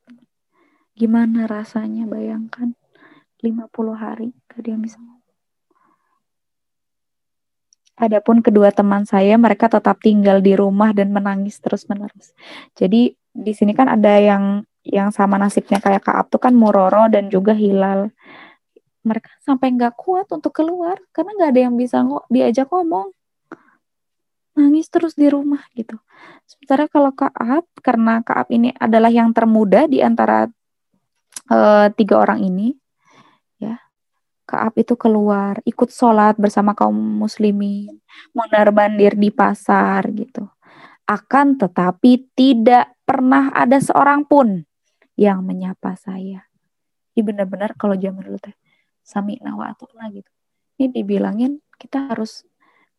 Gimana 0.95 1.43
rasanya 1.43 2.07
bayangkan 2.07 2.79
50 3.43 3.67
hari 3.99 4.31
gak 4.47 4.63
dia 4.63 4.79
bisa 4.79 4.95
ngomong. 4.95 5.19
Adapun 7.99 8.39
kedua 8.39 8.71
teman 8.71 9.03
saya, 9.03 9.35
mereka 9.35 9.67
tetap 9.67 9.99
tinggal 9.99 10.39
di 10.39 10.55
rumah 10.55 10.95
dan 10.95 11.11
menangis 11.11 11.59
terus-menerus. 11.59 12.31
Jadi 12.79 13.13
di 13.35 13.53
sini 13.53 13.75
kan 13.75 13.91
ada 13.91 14.17
yang 14.17 14.65
yang 14.83 15.09
sama 15.15 15.39
nasibnya 15.39 15.79
kayak 15.79 16.03
Kak 16.03 16.27
Abtu 16.27 16.37
kan 16.39 16.53
Muroro 16.55 17.07
dan 17.07 17.31
juga 17.31 17.55
Hilal. 17.55 18.11
Mereka 19.03 19.31
sampai 19.43 19.75
nggak 19.75 19.95
kuat 19.99 20.31
untuk 20.31 20.55
keluar 20.55 20.99
karena 21.11 21.31
nggak 21.35 21.49
ada 21.55 21.61
yang 21.67 21.75
bisa 21.75 22.03
ng 22.03 22.27
diajak 22.31 22.71
ngomong. 22.71 23.11
Nangis 24.53 24.87
terus 24.87 25.17
di 25.17 25.27
rumah 25.27 25.65
gitu. 25.73 25.97
Sementara 26.45 26.85
kalau 26.85 27.09
Kaab, 27.11 27.65
karena 27.81 28.21
Kaab 28.21 28.53
ini 28.53 28.69
adalah 28.77 29.09
yang 29.09 29.33
termuda 29.33 29.89
di 29.89 29.99
antara 30.05 30.45
uh, 31.49 31.87
tiga 31.97 32.21
orang 32.21 32.45
ini, 32.45 32.77
Kaab 34.43 34.75
itu 34.75 34.99
keluar, 34.99 35.63
ikut 35.63 35.87
sholat 35.87 36.35
bersama 36.35 36.75
kaum 36.75 36.93
muslimin, 36.93 37.89
mondar-mandir 38.35 39.15
di 39.15 39.31
pasar 39.31 40.03
gitu. 40.11 40.45
Akan 41.07 41.55
tetapi 41.55 42.27
tidak 42.35 42.91
pernah 43.07 43.49
ada 43.55 43.79
seorang 43.79 44.27
pun 44.27 44.67
yang 45.19 45.45
menyapa 45.45 45.93
saya. 45.97 46.49
Ini 47.13 47.21
benar-benar 47.21 47.77
kalau 47.77 47.93
zaman 47.93 48.25
dulu 48.25 48.39
teh 48.41 48.55
sami 49.05 49.37
nawa 49.43 49.75
gitu. 50.09 50.31
Ini 50.79 50.89
dibilangin 50.89 51.61
kita 51.77 52.09
harus 52.13 52.47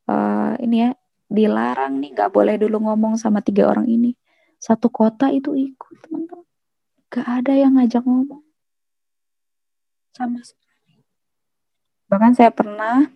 uh, 0.06 0.54
ini 0.62 0.86
ya 0.86 0.90
dilarang 1.26 1.98
nih 1.98 2.14
nggak 2.14 2.30
boleh 2.30 2.54
dulu 2.60 2.78
ngomong 2.86 3.18
sama 3.18 3.42
tiga 3.42 3.66
orang 3.66 3.90
ini. 3.90 4.14
Satu 4.62 4.88
kota 4.88 5.28
itu 5.28 5.52
ikut 5.58 5.96
teman-teman. 6.06 6.46
Gak 7.10 7.26
ada 7.26 7.52
yang 7.52 7.76
ngajak 7.76 8.02
ngomong 8.06 8.42
sama 10.14 10.40
sekali. 10.46 11.02
Bahkan 12.06 12.32
saya 12.38 12.54
pernah 12.54 13.10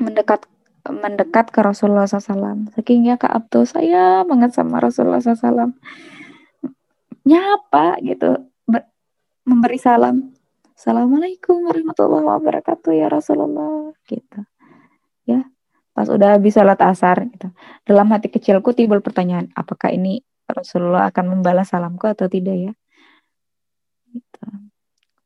mendekat 0.00 0.48
mendekat 0.88 1.50
ke 1.52 1.60
Rasulullah 1.60 2.08
SAW. 2.08 2.72
Saking 2.72 3.10
ya 3.10 3.20
Kak 3.20 3.30
Abdul 3.30 3.66
saya 3.68 4.24
banget 4.24 4.56
sama 4.56 4.80
Rasulullah 4.80 5.20
SAW. 5.20 5.76
Nyapa 7.26 7.98
gitu, 8.06 8.48
memberi 9.42 9.78
salam. 9.82 10.30
Assalamualaikum 10.76 11.66
warahmatullahi 11.66 12.22
wabarakatuh 12.22 12.92
ya 12.94 13.10
Rasulullah 13.10 13.90
gitu. 14.06 14.40
Ya, 15.26 15.50
pas 15.90 16.06
udah 16.06 16.38
habis 16.38 16.54
sholat 16.54 16.78
asar 16.78 17.26
gitu. 17.26 17.50
Dalam 17.82 18.06
hati 18.14 18.30
kecilku 18.30 18.70
timbul 18.76 19.02
pertanyaan, 19.02 19.50
apakah 19.58 19.90
ini 19.90 20.22
Rasulullah 20.46 21.10
akan 21.10 21.34
membalas 21.34 21.74
salamku 21.74 22.06
atau 22.06 22.30
tidak 22.30 22.54
ya? 22.54 22.72
Gitu 24.14 24.46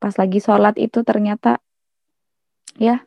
pas 0.00 0.16
lagi 0.16 0.40
sholat 0.40 0.80
itu 0.80 1.04
ternyata 1.04 1.60
ya 2.80 3.04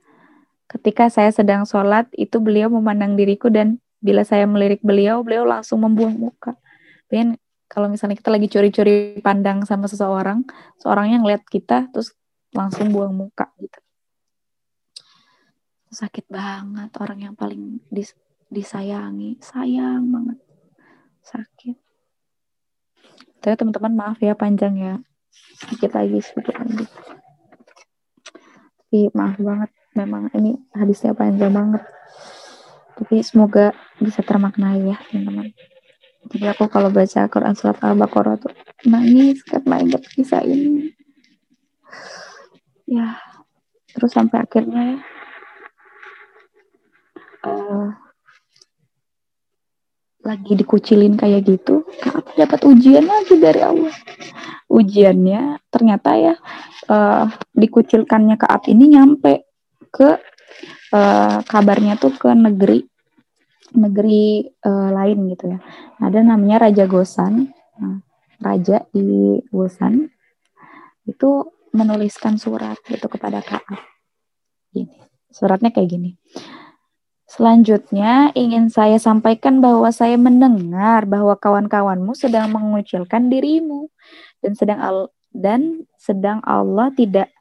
ketika 0.70 1.10
saya 1.10 1.34
sedang 1.34 1.66
sholat 1.66 2.06
itu 2.14 2.38
beliau 2.38 2.70
memandang 2.70 3.18
diriku 3.18 3.50
dan 3.50 3.82
bila 3.98 4.22
saya 4.22 4.46
melirik 4.46 4.80
beliau 4.86 5.26
beliau 5.26 5.44
langsung 5.44 5.82
membuang 5.82 6.14
muka 6.14 6.54
dan 7.10 7.42
kalau 7.68 7.90
misalnya 7.90 8.14
kita 8.14 8.30
lagi 8.30 8.48
curi-curi 8.52 9.18
pandang 9.26 9.66
sama 9.66 9.90
seseorang 9.90 10.46
seorang 10.78 11.18
yang 11.18 11.24
lihat 11.26 11.42
kita 11.50 11.90
terus 11.90 12.14
langsung 12.54 12.94
buang 12.94 13.18
muka 13.18 13.50
gitu. 13.58 13.80
Sakit 15.94 16.26
banget 16.30 16.90
orang 17.02 17.20
yang 17.22 17.36
paling 17.38 17.82
dis 17.90 18.14
disayangi. 18.50 19.42
Sayang 19.42 20.10
banget. 20.10 20.38
Sakit. 21.26 21.78
Tapi 23.42 23.54
teman-teman 23.58 23.94
maaf 23.94 24.18
ya 24.22 24.38
panjang 24.38 24.74
ya. 24.78 24.96
Sedikit 25.58 25.98
lagi 25.98 26.22
sedikit 26.22 26.62
lagi. 26.62 26.86
Tapi 28.78 29.00
maaf 29.18 29.38
banget. 29.42 29.70
Memang 29.94 30.30
ini 30.38 30.58
hadisnya 30.74 31.14
panjang 31.14 31.54
banget. 31.54 31.82
Tapi 32.98 33.22
semoga 33.26 33.74
bisa 33.98 34.22
termaknai 34.22 34.94
ya 34.94 34.98
teman-teman 35.10 35.50
jadi 36.32 36.56
aku 36.56 36.72
kalau 36.72 36.88
baca 36.88 37.28
Quran 37.28 37.56
surat 37.58 37.78
Al-Baqarah 37.84 38.40
tuh 38.40 38.54
nangis 38.88 39.44
karena 39.44 39.84
ingat 39.84 40.04
kisah 40.08 40.44
ini. 40.46 40.96
Ya 42.88 43.20
terus 43.94 44.16
sampai 44.16 44.42
akhirnya 44.42 45.04
uh, 47.46 47.88
lagi 50.24 50.56
dikucilin 50.56 51.20
kayak 51.20 51.44
gitu, 51.44 51.84
dapat 52.40 52.60
ujian 52.64 53.04
lagi 53.04 53.36
dari 53.38 53.60
Allah. 53.60 53.92
Ujiannya 54.72 55.60
ternyata 55.68 56.16
ya 56.16 56.36
uh, 56.88 57.28
dikucilkannya 57.52 58.40
Kaab 58.40 58.64
ini 58.72 58.96
nyampe 58.96 59.44
ke 59.92 60.18
uh, 60.96 61.38
kabarnya 61.44 62.00
tuh 62.00 62.16
ke 62.16 62.32
negeri 62.32 62.93
negeri 63.74 64.48
uh, 64.66 64.90
lain 64.94 65.34
gitu 65.34 65.54
ya. 65.54 65.60
Ada 66.00 66.22
namanya 66.22 66.70
Raja 66.70 66.86
Gosan. 66.86 67.52
Nah, 67.82 68.00
raja 68.40 68.86
di 68.94 69.42
Gosan 69.50 70.08
itu 71.10 71.30
menuliskan 71.74 72.38
surat 72.38 72.78
itu 72.88 73.06
kepada 73.10 73.42
Kaab. 73.42 73.82
Gini. 74.70 74.94
Suratnya 75.34 75.74
kayak 75.74 75.90
gini. 75.90 76.12
Selanjutnya 77.26 78.30
ingin 78.38 78.70
saya 78.70 79.02
sampaikan 79.02 79.58
bahwa 79.58 79.90
saya 79.90 80.14
mendengar 80.22 81.10
bahwa 81.10 81.34
kawan-kawanmu 81.34 82.14
sedang 82.14 82.54
mengucilkan 82.54 83.26
dirimu 83.34 83.90
dan 84.46 84.54
sedang 84.54 84.80
al 84.86 84.98
dan 85.34 85.90
sedang 85.98 86.46
Allah 86.46 86.94
tidak 86.94 87.34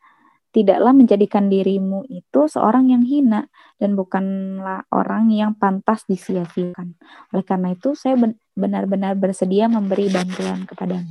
tidaklah 0.53 0.93
menjadikan 0.93 1.49
dirimu 1.49 2.05
itu 2.13 2.45
seorang 2.45 2.93
yang 2.93 3.03
hina 3.03 3.49
dan 3.81 3.97
bukanlah 3.97 4.85
orang 4.93 5.33
yang 5.33 5.57
pantas 5.57 6.05
disia-siakan. 6.05 6.95
Oleh 7.33 7.45
karena 7.49 7.73
itu 7.73 7.97
saya 7.97 8.21
benar-benar 8.53 9.17
bersedia 9.17 9.67
memberi 9.67 10.13
bantuan 10.13 10.69
kepadamu. 10.69 11.09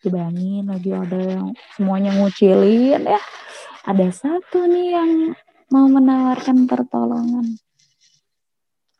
Dibayangin 0.00 0.64
lagi 0.68 0.90
ada 0.96 1.20
yang 1.20 1.52
semuanya 1.76 2.16
ngucilin 2.16 3.04
ya. 3.04 3.20
Ada 3.84 4.08
satu 4.16 4.64
nih 4.64 4.96
yang 4.96 5.10
mau 5.68 5.84
menawarkan 5.84 6.64
pertolongan. 6.64 7.60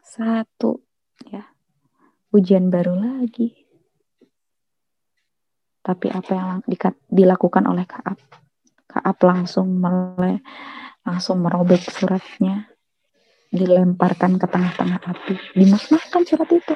Satu 0.04 0.84
ya. 1.32 1.48
Ujian 2.36 2.68
baru 2.68 3.00
lagi. 3.00 3.64
Tapi 5.84 6.08
apa 6.12 6.32
yang 6.32 6.48
dilakukan 7.08 7.64
oleh 7.68 7.84
Kaab? 7.84 8.43
Kaab 9.04 9.20
langsung 9.20 9.68
mele, 9.68 10.40
langsung 11.04 11.44
merobek 11.44 11.84
suratnya, 11.92 12.72
dilemparkan 13.52 14.40
ke 14.40 14.48
tengah-tengah 14.48 14.96
api, 15.04 15.36
dimusnahkan 15.52 16.24
surat 16.24 16.48
itu. 16.48 16.72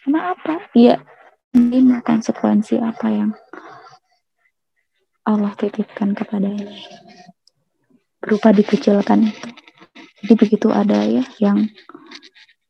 Karena 0.00 0.32
apa? 0.32 0.72
Iya, 0.72 1.04
ini 1.52 2.00
konsekuensi 2.00 2.80
apa 2.80 3.12
yang 3.12 3.36
Allah 5.28 5.52
titipkan 5.52 6.16
kepadanya. 6.16 6.72
Berupa 8.24 8.56
dikecilkan 8.56 9.28
itu. 9.28 9.48
Jadi 10.24 10.32
begitu 10.40 10.72
ada 10.72 11.04
ya 11.04 11.24
yang 11.44 11.68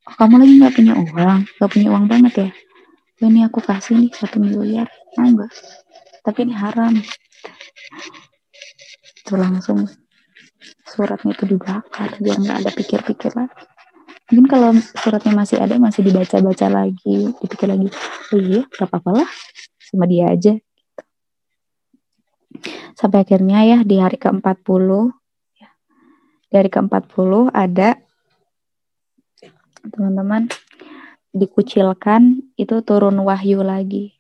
oh, 0.03 0.15
kamu 0.19 0.43
lagi 0.43 0.55
nggak 0.59 0.75
punya 0.75 0.95
uang, 0.99 1.39
nggak 1.47 1.71
punya 1.71 1.89
uang 1.95 2.07
banget 2.11 2.35
ya. 2.35 2.51
Ini 3.23 3.47
aku 3.47 3.63
kasih 3.63 4.03
nih 4.03 4.11
satu 4.11 4.43
miliar 4.43 4.91
mau 5.15 5.31
nggak 5.31 5.55
tapi 6.21 6.47
ini 6.47 6.55
haram 6.55 6.95
itu 9.21 9.35
langsung 9.37 9.85
suratnya 10.89 11.37
itu 11.37 11.45
dibakar 11.45 12.17
biar 12.21 12.37
nggak 12.41 12.59
ada 12.65 12.71
pikir-pikir 12.73 13.33
lah 13.37 13.49
mungkin 14.31 14.47
kalau 14.49 14.71
suratnya 14.77 15.33
masih 15.35 15.59
ada 15.61 15.77
masih 15.77 16.07
dibaca-baca 16.07 16.67
lagi 16.69 17.33
dipikir 17.41 17.69
lagi 17.69 17.89
oh 18.35 18.41
iya 18.41 18.63
gak 18.69 18.89
apa-apa 18.89 19.23
lah 19.23 19.29
sama 19.91 20.07
dia 20.07 20.31
aja. 20.31 20.55
Sampai 22.95 23.27
akhirnya 23.27 23.67
ya 23.67 23.79
di 23.83 23.99
hari 23.99 24.15
ke-40 24.21 24.87
ya, 25.59 25.69
di 26.47 26.55
hari 26.55 26.71
ke-40 26.71 27.51
ada 27.51 27.99
teman-teman 29.91 30.47
dikucilkan 31.35 32.55
itu 32.55 32.77
turun 32.87 33.19
wahyu 33.27 33.65
lagi 33.67 34.20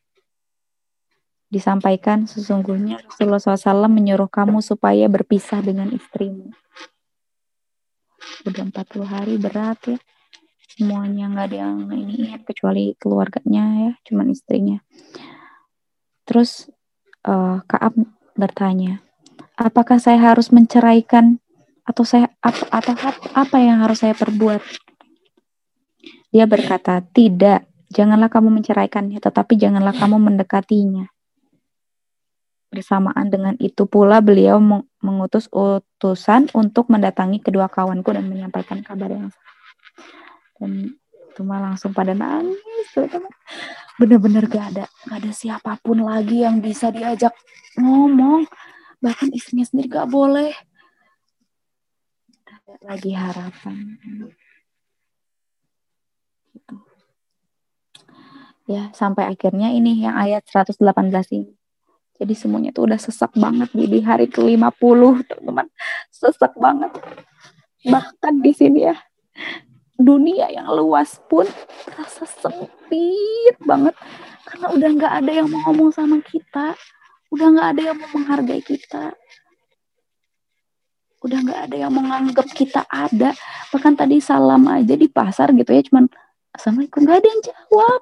disampaikan 1.51 2.31
sesungguhnya 2.31 3.03
Rasulullah 3.03 3.43
SAW 3.43 3.91
menyuruh 3.91 4.31
kamu 4.31 4.63
supaya 4.63 5.11
berpisah 5.11 5.59
dengan 5.59 5.91
istrimu. 5.91 6.55
Udah 8.47 8.63
40 8.71 9.05
hari 9.05 9.35
berat 9.37 9.79
ya. 9.91 9.99
Semuanya 10.71 11.27
nggak 11.29 11.47
ada 11.51 11.59
yang 11.67 11.91
ini 11.91 12.31
kecuali 12.47 12.95
keluarganya 12.97 13.91
ya, 13.91 13.93
cuman 14.07 14.31
istrinya. 14.31 14.79
Terus 16.23 16.71
uh, 17.27 17.59
Kaab 17.67 17.99
bertanya, 18.39 19.03
apakah 19.59 19.99
saya 19.99 20.33
harus 20.33 20.55
menceraikan 20.55 21.43
atau 21.83 22.07
saya 22.07 22.31
apa, 22.39 22.65
atau 22.71 22.95
apa 23.35 23.57
yang 23.59 23.83
harus 23.83 24.07
saya 24.07 24.15
perbuat? 24.15 24.63
Dia 26.31 26.47
berkata, 26.47 27.03
tidak, 27.03 27.67
janganlah 27.91 28.31
kamu 28.31 28.63
menceraikannya, 28.63 29.19
tetapi 29.19 29.59
janganlah 29.59 29.93
kamu 29.99 30.23
mendekatinya. 30.23 31.11
Bersamaan 32.71 33.27
dengan 33.27 33.59
itu 33.59 33.83
pula 33.91 34.23
beliau 34.23 34.63
mengutus 35.03 35.51
utusan 35.51 36.55
untuk 36.55 36.87
mendatangi 36.87 37.43
kedua 37.43 37.67
kawanku 37.67 38.15
dan 38.15 38.31
menyampaikan 38.31 38.79
kabar 38.87 39.11
yang 39.11 39.27
sama. 39.27 39.51
Dan 40.55 40.95
cuma 41.35 41.59
langsung 41.59 41.91
pada 41.91 42.15
nangis 42.15 42.95
Bener-bener 43.99 44.47
gak 44.47 44.67
ada, 44.71 44.87
gak 44.87 45.19
ada 45.19 45.33
siapa 45.35 45.83
pun 45.83 46.07
lagi 46.07 46.47
yang 46.47 46.63
bisa 46.63 46.95
diajak 46.95 47.35
ngomong. 47.75 48.47
Bahkan 49.03 49.35
istrinya 49.35 49.67
sendiri 49.67 49.91
gak 49.91 50.07
boleh. 50.07 50.55
Ada 52.47 52.75
lagi 52.87 53.13
harapan. 53.19 53.77
Gitu. 56.55 56.75
Ya, 58.71 58.95
sampai 58.95 59.27
akhirnya 59.27 59.75
ini 59.75 60.07
yang 60.07 60.15
ayat 60.15 60.47
118 60.47 60.79
ini 61.35 61.60
jadi 62.21 62.35
semuanya 62.37 62.71
tuh 62.77 62.85
udah 62.85 63.01
sesak 63.01 63.33
banget 63.33 63.73
di, 63.73 64.05
hari 64.05 64.29
ke-50, 64.29 65.25
teman-teman. 65.25 65.67
Sesak 66.13 66.53
banget. 66.61 66.93
Bahkan 67.89 68.45
di 68.45 68.53
sini 68.53 68.85
ya, 68.85 68.97
dunia 69.97 70.53
yang 70.53 70.69
luas 70.69 71.17
pun 71.33 71.49
terasa 71.89 72.29
sempit 72.29 73.57
banget. 73.65 73.97
Karena 74.45 74.69
udah 74.69 74.91
nggak 75.01 75.15
ada 75.25 75.31
yang 75.33 75.49
mau 75.49 75.65
ngomong 75.73 75.97
sama 75.97 76.21
kita. 76.21 76.77
udah 77.31 77.47
nggak 77.47 77.69
ada 77.79 77.83
yang 77.87 77.97
mau 78.03 78.11
menghargai 78.11 78.59
kita 78.59 79.15
udah 81.21 81.39
nggak 81.45 81.61
ada 81.69 81.77
yang 81.77 81.93
menganggap 81.93 82.49
kita 82.49 82.83
ada 82.89 83.37
bahkan 83.69 83.93
tadi 83.93 84.25
salam 84.25 84.65
aja 84.73 84.97
di 84.97 85.05
pasar 85.05 85.53
gitu 85.53 85.69
ya 85.69 85.85
cuman 85.85 86.09
assalamualaikum 86.57 87.05
nggak 87.05 87.19
ada 87.21 87.29
yang 87.29 87.43
jawab 87.45 88.01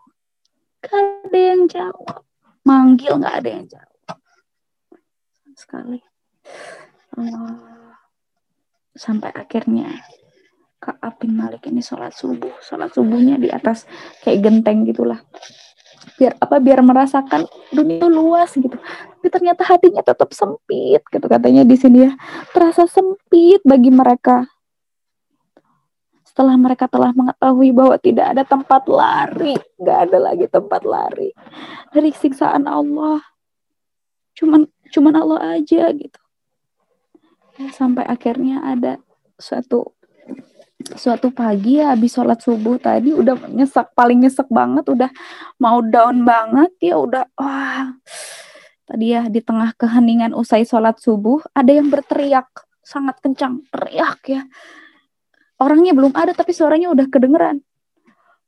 nggak 0.78 1.02
ada 1.02 1.38
yang 1.38 1.62
jawab 1.66 2.22
manggil 2.62 3.12
nggak 3.18 3.34
ada 3.42 3.50
yang 3.50 3.66
jawab 3.66 3.87
sekali. 5.58 5.98
Uh, 7.18 7.58
sampai 8.94 9.34
akhirnya 9.34 9.90
Kak 10.78 11.02
Apin 11.02 11.34
Malik 11.34 11.66
ini 11.66 11.82
sholat 11.82 12.14
subuh. 12.14 12.54
Sholat 12.62 12.94
subuhnya 12.94 13.34
di 13.34 13.50
atas 13.50 13.84
kayak 14.22 14.46
genteng 14.46 14.86
gitulah. 14.86 15.18
Biar 16.14 16.38
apa 16.38 16.62
biar 16.62 16.80
merasakan 16.86 17.50
dunia 17.74 18.06
luas 18.06 18.54
gitu. 18.54 18.78
Tapi 18.78 19.28
ternyata 19.28 19.66
hatinya 19.66 20.02
tetap 20.06 20.30
sempit 20.30 21.02
gitu 21.10 21.26
katanya 21.26 21.66
di 21.66 21.74
sini 21.74 22.06
ya. 22.06 22.12
Terasa 22.54 22.86
sempit 22.86 23.58
bagi 23.66 23.90
mereka. 23.90 24.46
Setelah 26.22 26.54
mereka 26.54 26.86
telah 26.86 27.10
mengetahui 27.10 27.74
bahwa 27.74 27.98
tidak 27.98 28.38
ada 28.38 28.46
tempat 28.46 28.86
lari. 28.86 29.58
Nggak 29.82 29.98
ada 30.06 30.18
lagi 30.22 30.46
tempat 30.46 30.82
lari. 30.86 31.34
Dari 31.90 32.14
siksaan 32.14 32.70
Allah 32.70 33.18
cuman 34.38 34.70
cuman 34.94 35.14
Allah 35.18 35.58
aja 35.58 35.90
gitu. 35.90 36.20
Sampai 37.74 38.06
akhirnya 38.06 38.62
ada 38.62 39.02
suatu 39.34 39.98
suatu 40.78 41.34
pagi 41.34 41.82
ya 41.82 41.90
habis 41.90 42.14
sholat 42.14 42.38
subuh 42.38 42.78
tadi 42.78 43.10
udah 43.10 43.50
nyesek 43.50 43.92
paling 43.98 44.22
nyesek 44.22 44.46
banget 44.46 44.86
udah 44.86 45.10
mau 45.58 45.82
down 45.82 46.22
banget 46.22 46.70
ya 46.78 47.02
udah 47.02 47.26
wah. 47.34 47.98
Tadi 48.88 49.06
ya 49.10 49.26
di 49.26 49.42
tengah 49.42 49.74
keheningan 49.74 50.32
usai 50.32 50.62
sholat 50.62 50.96
subuh 51.02 51.42
ada 51.52 51.74
yang 51.74 51.90
berteriak 51.90 52.46
sangat 52.80 53.18
kencang 53.18 53.66
teriak 53.74 54.22
ya. 54.30 54.42
Orangnya 55.58 55.90
belum 55.98 56.14
ada 56.14 56.30
tapi 56.30 56.54
suaranya 56.54 56.94
udah 56.94 57.10
kedengeran. 57.10 57.58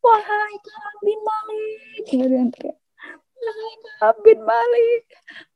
Wahai 0.00 0.54
bin 1.02 1.20
Malik. 1.26 2.04
Wahai 3.42 4.14
bin 4.22 4.38
Malik 4.46 5.04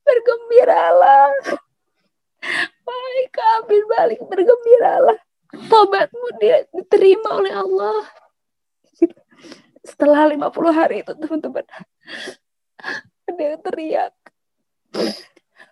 bergembiralah. 0.05 1.33
Wahai 2.85 3.27
bin 3.67 3.85
Malik 3.89 4.21
bergembiralah. 4.29 5.19
Tobatmu 5.55 6.29
dia 6.39 6.67
diterima 6.71 7.41
oleh 7.41 7.55
Allah. 7.55 8.05
Setelah 9.85 10.29
50 10.33 10.51
hari 10.73 11.05
itu 11.05 11.13
teman-teman 11.17 11.65
yang 13.35 13.61
teriak. 13.61 14.15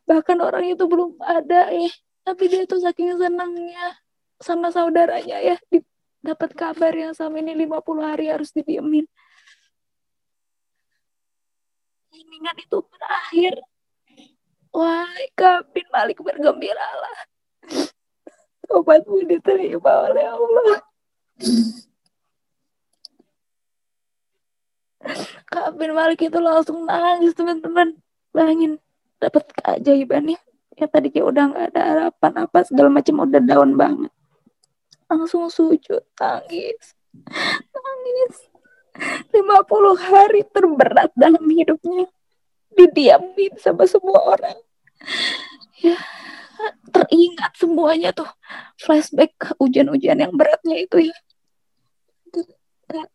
Bahkan 0.09 0.39
orang 0.43 0.65
itu 0.73 0.85
belum 0.85 1.17
ada 1.21 1.73
ya. 1.73 1.93
Tapi 2.23 2.45
dia 2.47 2.63
tuh 2.69 2.79
saking 2.79 3.19
senangnya 3.19 3.99
sama 4.39 4.71
saudaranya 4.71 5.39
ya. 5.43 5.57
Dapat 6.23 6.55
kabar 6.55 6.95
yang 6.95 7.13
sama 7.19 7.43
ini 7.43 7.67
50 7.67 7.83
hari 7.99 8.31
harus 8.31 8.55
didiemin. 8.55 9.09
Iningan 12.13 12.57
itu 12.63 12.79
berakhir 12.87 13.59
Wahai 14.73 15.29
kabin 15.37 15.87
Malik 15.93 16.19
bergembiralah 16.25 17.33
obatmu 18.73 19.29
diterima 19.29 20.09
oleh 20.09 20.27
Allah. 20.27 20.77
Kak 25.53 25.77
bin 25.77 25.93
Malik 25.93 26.25
itu 26.25 26.39
langsung 26.41 26.89
nangis 26.89 27.37
teman-teman. 27.37 28.01
Bayangin 28.33 28.81
dapat 29.21 29.45
keajaibannya. 29.61 30.41
Ya 30.81 30.89
tadi 30.89 31.13
kayak 31.13 31.27
udah 31.29 31.45
nggak 31.53 31.67
ada 31.77 31.83
harapan 31.85 32.33
apa 32.49 32.59
segala 32.65 32.89
macam 32.89 33.29
udah 33.29 33.43
down 33.45 33.77
banget. 33.77 34.13
Langsung 35.13 35.53
sujud, 35.53 36.01
nangis. 36.17 36.97
Nangis. 37.69 38.35
50 39.33 39.37
hari 40.01 40.41
terberat 40.49 41.13
dalam 41.13 41.45
hidupnya. 41.45 42.09
Didiamin 42.77 43.53
sama 43.61 43.85
semua 43.85 44.21
orang. 44.37 44.59
Ya, 45.83 45.99
teringat 46.95 47.53
semuanya 47.59 48.11
tuh. 48.15 48.29
Flashback 48.79 49.59
ujian-ujian 49.59 50.19
yang 50.19 50.35
beratnya 50.35 50.79
itu 50.79 51.11
ya. 51.11 51.17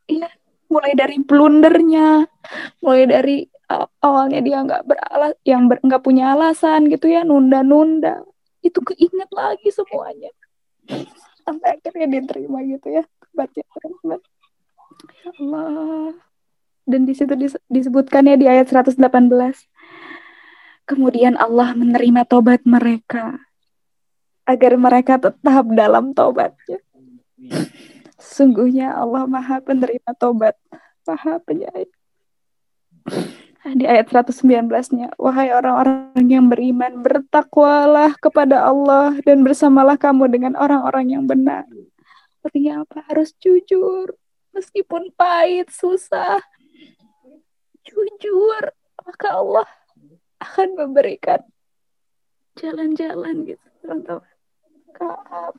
Ya 0.09 0.29
mulai 0.67 0.91
dari 0.99 1.23
blundernya 1.23 2.27
mulai 2.83 3.07
dari 3.07 3.37
uh, 3.71 3.87
awalnya 4.03 4.43
dia 4.43 4.59
nggak 4.67 4.83
beralas 4.83 5.33
yang 5.47 5.71
nggak 5.71 6.03
punya 6.03 6.35
alasan 6.35 6.91
gitu 6.91 7.07
ya 7.07 7.23
nunda-nunda. 7.23 8.23
Itu 8.59 8.83
keinget 8.83 9.31
lagi 9.31 9.69
semuanya. 9.71 10.31
Sampai 11.47 11.79
akhirnya 11.79 12.19
diterima 12.19 12.59
gitu 12.67 12.99
ya 12.99 13.03
baca 13.37 13.61
ya 13.61 14.17
Allah 15.37 16.17
dan 16.87 17.03
di 17.03 17.13
situ 17.13 17.35
disebutkan 17.67 18.31
ya 18.31 18.39
di 18.39 18.47
ayat 18.47 18.71
118 18.71 18.97
Kemudian 20.87 21.35
Allah 21.35 21.75
menerima 21.75 22.23
tobat 22.23 22.63
mereka 22.63 23.43
agar 24.47 24.79
mereka 24.79 25.19
tetap 25.19 25.67
dalam 25.75 26.15
tobatnya. 26.15 26.79
Sungguhnya 28.15 28.95
Allah 28.95 29.27
Maha 29.27 29.59
penerima 29.59 30.15
tobat, 30.15 30.55
Maha 31.03 31.43
penyayang. 31.43 31.91
Di 33.67 33.83
ayat 33.83 34.07
119-nya, 34.07 35.19
wahai 35.19 35.51
orang-orang 35.51 36.23
yang 36.23 36.47
beriman, 36.47 37.03
bertakwalah 37.03 38.15
kepada 38.23 38.63
Allah 38.63 39.19
dan 39.27 39.43
bersamalah 39.43 39.99
kamu 39.99 40.31
dengan 40.31 40.55
orang-orang 40.55 41.19
yang 41.19 41.27
benar. 41.27 41.67
Artinya 42.47 42.87
apa? 42.87 43.03
Harus 43.11 43.35
jujur, 43.43 44.15
meskipun 44.55 45.11
pahit, 45.19 45.67
susah. 45.67 46.39
Jujur, 47.87 48.63
maka 49.01 49.27
Allah 49.31 49.67
akan 50.43 50.69
memberikan 50.75 51.41
jalan-jalan 52.59 53.47
gitu 53.47 53.65
teman-teman. 53.81 54.27
Kaab 54.91 55.53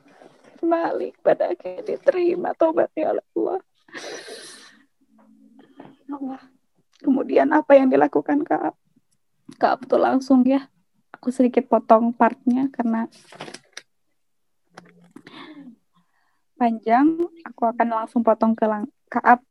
Malik 0.59 1.15
pada 1.23 1.55
akhirnya 1.55 1.95
diterima 1.95 2.51
tobatnya 2.53 3.15
oleh 3.15 3.25
Allah. 3.33 3.59
Allah 6.11 6.41
kemudian 6.99 7.47
apa 7.55 7.79
yang 7.79 7.87
dilakukan 7.87 8.43
Kaab? 8.43 8.75
Kaab 9.55 9.87
tuh 9.87 9.97
langsung 9.97 10.43
ya 10.43 10.67
aku 11.15 11.31
sedikit 11.31 11.65
potong 11.71 12.11
partnya 12.11 12.67
karena 12.69 13.07
panjang. 16.59 17.23
Aku 17.47 17.63
akan 17.71 17.87
langsung 18.03 18.21
potong 18.21 18.53
ke 18.53 18.67
lang 18.67 18.91
Kaab 19.07 19.41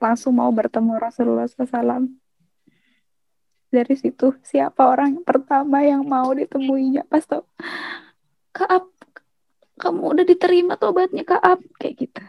langsung 0.00 0.34
mau 0.34 0.50
bertemu 0.50 0.98
Rasulullah 0.98 1.46
SAW 1.46 2.23
dari 3.74 3.94
situ 3.98 4.38
siapa 4.46 4.86
orang 4.86 5.18
yang 5.18 5.26
pertama 5.26 5.82
yang 5.82 6.06
mau 6.06 6.30
ditemuinya? 6.30 7.10
Pas 7.10 7.26
tau 7.26 7.42
Kaab 8.54 8.86
kamu 9.74 10.14
udah 10.14 10.24
diterima 10.24 10.78
tobatnya 10.78 11.26
Kaab 11.26 11.58
kayak 11.82 12.06
gitu. 12.06 12.22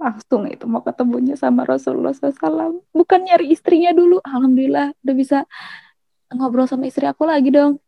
Langsung 0.00 0.46
itu 0.46 0.64
mau 0.64 0.80
ketemunya 0.80 1.34
sama 1.34 1.66
Rasulullah 1.66 2.14
SAW 2.14 2.86
bukan 2.94 3.20
nyari 3.26 3.50
istrinya 3.50 3.90
dulu. 3.90 4.22
Alhamdulillah 4.22 4.94
udah 5.02 5.14
bisa 5.18 5.44
ngobrol 6.30 6.70
sama 6.70 6.86
istri 6.86 7.04
aku 7.04 7.26
lagi 7.26 7.50
dong. 7.50 7.82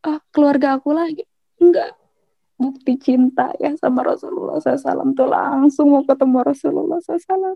Ah 0.00 0.18
keluarga 0.32 0.80
aku 0.80 0.96
lagi. 0.96 1.28
Enggak. 1.60 1.94
Bukti 2.56 2.96
cinta 2.96 3.52
ya 3.60 3.76
sama 3.76 4.00
Rasulullah 4.00 4.58
SAW 4.62 5.12
tuh 5.12 5.28
langsung 5.28 5.92
mau 5.92 6.02
ketemu 6.06 6.38
Rasulullah 6.40 6.98
SAW 7.04 7.54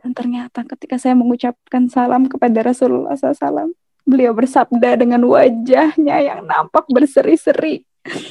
dan 0.00 0.10
ternyata 0.14 0.62
ketika 0.62 1.00
saya 1.00 1.18
mengucapkan 1.18 1.90
salam 1.90 2.30
kepada 2.30 2.62
Rasulullah 2.62 3.18
SAW, 3.18 3.74
beliau 4.06 4.30
bersabda 4.36 4.94
dengan 5.02 5.26
wajahnya 5.26 6.16
yang 6.22 6.46
nampak 6.46 6.86
berseri-seri 6.86 7.82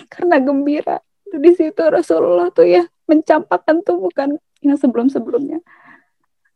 karena 0.07 0.39
gembira. 0.39 1.03
Di 1.28 1.51
situ 1.51 1.84
Rasulullah 1.84 2.47
tuh 2.53 2.63
ya 2.63 2.88
mencampakkan 3.11 3.84
bukan 3.84 4.39
yang 4.63 4.80
sebelum-sebelumnya. 4.80 5.59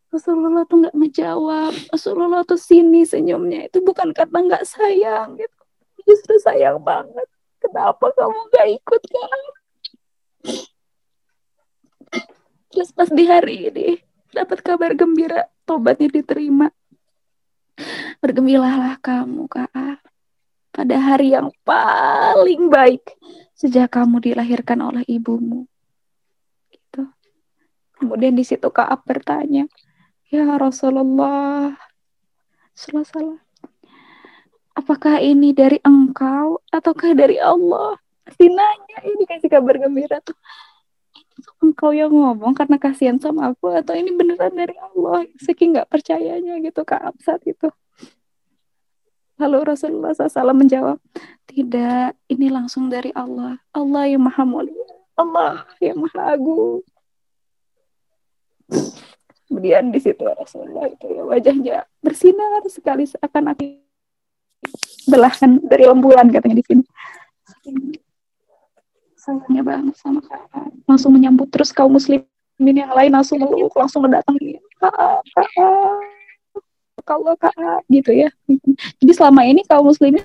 Rasulullah 0.09 0.65
tuh 0.65 0.87
nggak 0.87 0.95
ngejawab. 0.97 1.73
Rasulullah 1.93 2.41
tuh 2.41 2.57
sini 2.57 3.05
senyumnya. 3.05 3.69
Itu 3.69 3.85
bukan 3.85 4.15
karena 4.15 4.39
nggak 4.41 4.65
sayang 4.65 5.37
gitu. 5.37 5.59
Justru 6.07 6.39
sayang 6.41 6.81
banget. 6.81 7.27
Kenapa 7.61 8.09
kamu 8.15 8.39
nggak 8.49 8.67
ikut 8.81 9.01
kan? 9.05 9.41
Terus 12.73 12.89
pas 12.95 13.09
di 13.11 13.23
hari 13.27 13.69
ini 13.69 13.87
dapat 14.33 14.59
kabar 14.61 14.91
gembira 14.93 15.49
tobatnya 15.63 16.09
diterima. 16.09 16.69
Bergembiralah 18.19 18.99
kamu, 18.99 19.47
Kak. 19.47 20.03
Pada 20.69 20.95
hari 20.95 21.35
yang 21.35 21.51
paling 21.63 22.71
baik 22.71 23.03
sejak 23.55 23.91
kamu 23.91 24.23
dilahirkan 24.23 24.79
oleh 24.79 25.03
ibumu. 25.07 25.67
Gitu. 26.71 27.03
Kemudian 27.99 28.35
di 28.35 28.47
situ 28.47 28.71
Kaab 28.71 29.03
bertanya, 29.03 29.67
"Ya 30.31 30.47
Rasulullah, 30.55 31.75
salah 32.75 33.43
apakah 34.79 35.19
ini 35.19 35.51
dari 35.51 35.83
engkau 35.83 36.63
ataukah 36.71 37.11
dari 37.11 37.35
Allah? 37.35 37.99
Si 38.31 38.47
nanya 38.47 38.97
ini 39.03 39.27
kasih 39.27 39.51
kabar 39.51 39.75
gembira 39.75 40.23
tuh. 40.23 40.37
Engkau 41.59 41.91
yang 41.95 42.11
ngomong 42.11 42.55
karena 42.55 42.75
kasihan 42.75 43.17
sama 43.19 43.51
aku 43.53 43.71
atau 43.71 43.95
ini 43.95 44.11
beneran 44.15 44.53
dari 44.55 44.75
Allah? 44.77 45.27
Saking 45.39 45.75
nggak 45.75 45.89
percayanya 45.89 46.59
gitu 46.59 46.81
Kak 46.83 47.15
saat 47.23 47.43
itu. 47.47 47.67
Lalu 49.39 49.71
Rasulullah 49.71 50.11
SAW 50.11 50.51
menjawab, 50.51 50.99
tidak, 51.47 52.19
ini 52.27 52.51
langsung 52.51 52.91
dari 52.91 53.15
Allah. 53.15 53.55
Allah 53.71 54.03
yang 54.11 54.19
maha 54.19 54.43
mulia. 54.43 54.83
Allah 55.15 55.63
yang 55.79 56.03
maha 56.03 56.35
agung. 56.35 56.83
Kemudian 59.47 59.89
di 59.89 59.99
situ 60.03 60.21
Rasulullah 60.21 60.85
itu 60.85 61.09
ya 61.09 61.23
wajahnya 61.25 61.77
bersinar 62.05 62.61
sekali 62.69 63.09
seakan 63.09 63.55
akan 63.55 63.81
belahan 65.09 65.51
dari 65.65 65.83
rembulan 65.89 66.29
katanya 66.29 66.61
di 66.61 66.65
sini. 66.67 66.85
Sayangnya 69.29 69.61
banget 69.61 69.95
sama 70.01 70.25
kakak. 70.25 70.73
Langsung 70.89 71.13
menyambut 71.13 71.53
terus 71.53 71.69
kaum 71.69 71.93
muslimin 71.93 72.25
yang 72.57 72.89
lain 72.97 73.13
langsung 73.13 73.37
meluk, 73.37 73.69
langsung 73.77 74.01
mendatangi. 74.01 74.57
Kakak, 74.81 75.21
kakak 75.37 76.01
kalau 77.09 77.33
kakak 77.33 77.81
gitu 77.89 78.13
ya 78.13 78.29
jadi 79.01 79.11
selama 79.17 79.41
ini 79.49 79.65
kaum 79.65 79.89
muslimin 79.89 80.21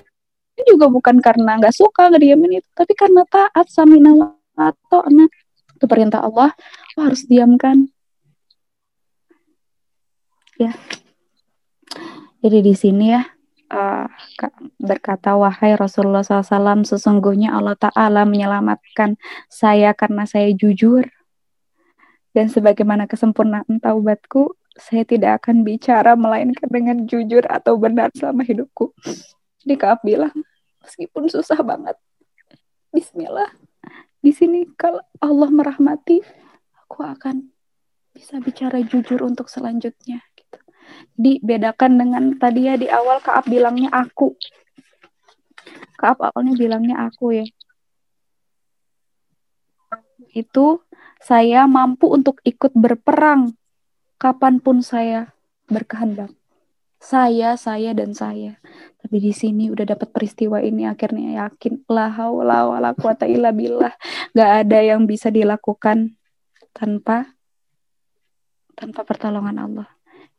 juga 0.69 0.87
bukan 0.87 1.17
karena 1.19 1.57
nggak 1.57 1.73
suka 1.73 2.13
ngediamin 2.13 2.61
itu 2.61 2.69
tapi 2.77 2.93
karena 2.93 3.25
taat 3.25 3.67
samina 3.73 4.13
atau 4.55 5.01
anak 5.01 5.33
itu 5.75 5.85
perintah 5.89 6.21
Allah 6.21 6.53
oh, 6.95 7.03
harus 7.03 7.25
diamkan 7.25 7.89
ya 10.61 10.71
jadi 12.39 12.61
di 12.61 12.73
sini 12.77 13.17
ya 13.17 13.34
uh, 13.71 14.07
berkata 14.81 15.37
wahai 15.37 15.77
Rasulullah 15.77 16.21
SAW 16.21 16.85
sesungguhnya 16.85 17.53
Allah 17.55 17.77
Taala 17.77 18.27
menyelamatkan 18.27 19.17
saya 19.47 19.93
karena 19.97 20.27
saya 20.27 20.51
jujur 20.53 21.05
dan 22.35 22.51
sebagaimana 22.51 23.07
kesempurnaan 23.07 23.79
taubatku 23.79 24.53
saya 24.75 25.07
tidak 25.07 25.39
akan 25.43 25.63
bicara 25.63 26.19
melainkan 26.19 26.67
dengan 26.67 27.07
jujur 27.07 27.47
atau 27.47 27.79
benar 27.79 28.11
selama 28.11 28.43
hidupku. 28.43 28.91
Jadi 29.63 29.75
Kaab 29.79 30.03
bilang, 30.03 30.35
meskipun 30.83 31.31
susah 31.31 31.63
banget, 31.63 31.95
Bismillah, 32.91 33.55
di 34.19 34.35
sini 34.35 34.67
kalau 34.75 34.99
Allah 35.23 35.47
merahmati, 35.47 36.19
aku 36.83 37.07
akan 37.07 37.55
bisa 38.11 38.39
bicara 38.43 38.83
jujur 38.83 39.23
untuk 39.23 39.47
selanjutnya. 39.47 40.19
Gitu. 40.35 40.59
Jadi 41.15 41.39
bedakan 41.39 41.91
dengan 41.95 42.23
tadi 42.35 42.67
ya 42.67 42.75
di 42.75 42.91
awal 42.91 43.23
Kaab 43.23 43.47
bilangnya 43.47 43.89
aku. 43.91 44.35
Kaab 45.95 46.19
awalnya 46.19 46.53
bilangnya 46.59 46.95
aku 47.07 47.39
ya. 47.39 47.45
Itu 50.35 50.83
saya 51.23 51.63
mampu 51.65 52.11
untuk 52.11 52.43
ikut 52.43 52.75
berperang 52.75 53.55
kapan 54.19 54.59
pun 54.59 54.83
saya 54.83 55.31
berkehendak. 55.71 56.31
Saya, 56.99 57.53
saya, 57.53 57.93
dan 57.93 58.17
saya. 58.17 58.57
Tapi 58.97 59.21
di 59.21 59.29
sini 59.29 59.69
udah 59.69 59.85
dapat 59.85 60.09
peristiwa 60.09 60.57
ini 60.57 60.89
akhirnya 60.89 61.45
yakin 61.45 61.85
la 61.85 62.09
haula 62.09 62.65
wala 62.65 62.91
quwata 62.97 63.29
illa 63.29 63.53
billah. 63.53 63.93
Gak 64.33 64.51
ada 64.65 64.79
yang 64.81 65.05
bisa 65.05 65.29
dilakukan 65.29 66.17
tanpa 66.73 67.29
tanpa 68.75 69.07
pertolongan 69.07 69.57
Allah. 69.61 69.94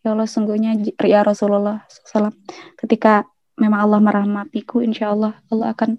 Ya 0.07 0.14
Allah 0.14 0.30
sungguhnya 0.30 0.78
ya 1.02 1.26
Rasulullah 1.26 1.82
SAW 1.90 2.30
ketika 2.78 3.26
memang 3.59 3.90
Allah 3.90 3.98
merahmatiku 3.98 4.78
insya 4.78 5.11
Allah 5.11 5.34
Allah 5.50 5.74
akan 5.74 5.98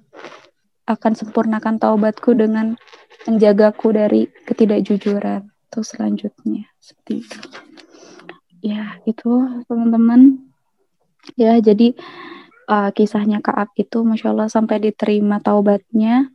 akan 0.87 1.11
sempurnakan 1.11 1.75
taubatku 1.75 2.31
dengan 2.31 2.79
menjagaku 3.27 3.91
dari 3.91 4.31
ketidakjujuran. 4.47 5.51
Terus 5.67 5.91
selanjutnya 5.91 6.71
seperti 6.79 7.27
itu. 7.27 7.39
Ya 8.63 9.03
itu 9.03 9.43
teman-teman. 9.67 10.39
Ya 11.35 11.59
jadi 11.59 11.91
uh, 12.71 12.95
kisahnya 12.95 13.43
Kaab 13.43 13.75
itu 13.75 14.07
masya 14.07 14.31
Allah 14.31 14.47
sampai 14.47 14.79
diterima 14.87 15.43
taubatnya. 15.43 16.31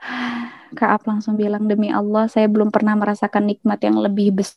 Kaab 0.80 1.04
langsung 1.04 1.36
bilang 1.36 1.68
demi 1.68 1.92
Allah 1.92 2.24
saya 2.24 2.48
belum 2.48 2.72
pernah 2.72 2.96
merasakan 2.96 3.52
nikmat 3.52 3.84
yang 3.84 4.00
lebih 4.00 4.32
besar 4.32 4.56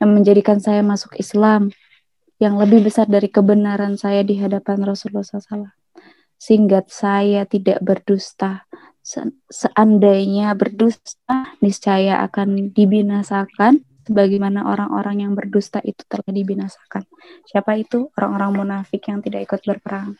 yang 0.00 0.10
menjadikan 0.10 0.58
saya 0.58 0.80
masuk 0.80 1.16
Islam 1.20 1.70
yang 2.42 2.58
lebih 2.58 2.82
besar 2.82 3.06
dari 3.06 3.30
kebenaran 3.30 3.94
saya 3.94 4.26
di 4.26 4.40
hadapan 4.40 4.82
Rasulullah 4.82 5.22
SAW 5.22 5.70
sehingga 6.42 6.82
saya 6.90 7.46
tidak 7.46 7.78
berdusta 7.78 8.66
seandainya 9.50 10.54
berdusta 10.54 11.54
niscaya 11.58 12.22
akan 12.26 12.70
dibinasakan 12.70 13.82
sebagaimana 14.06 14.66
orang-orang 14.66 15.26
yang 15.26 15.32
berdusta 15.34 15.78
itu 15.82 16.02
telah 16.06 16.26
dibinasakan. 16.30 17.06
Siapa 17.46 17.78
itu? 17.78 18.10
Orang-orang 18.18 18.50
munafik 18.54 19.02
yang 19.06 19.22
tidak 19.22 19.46
ikut 19.46 19.62
berperang. 19.62 20.18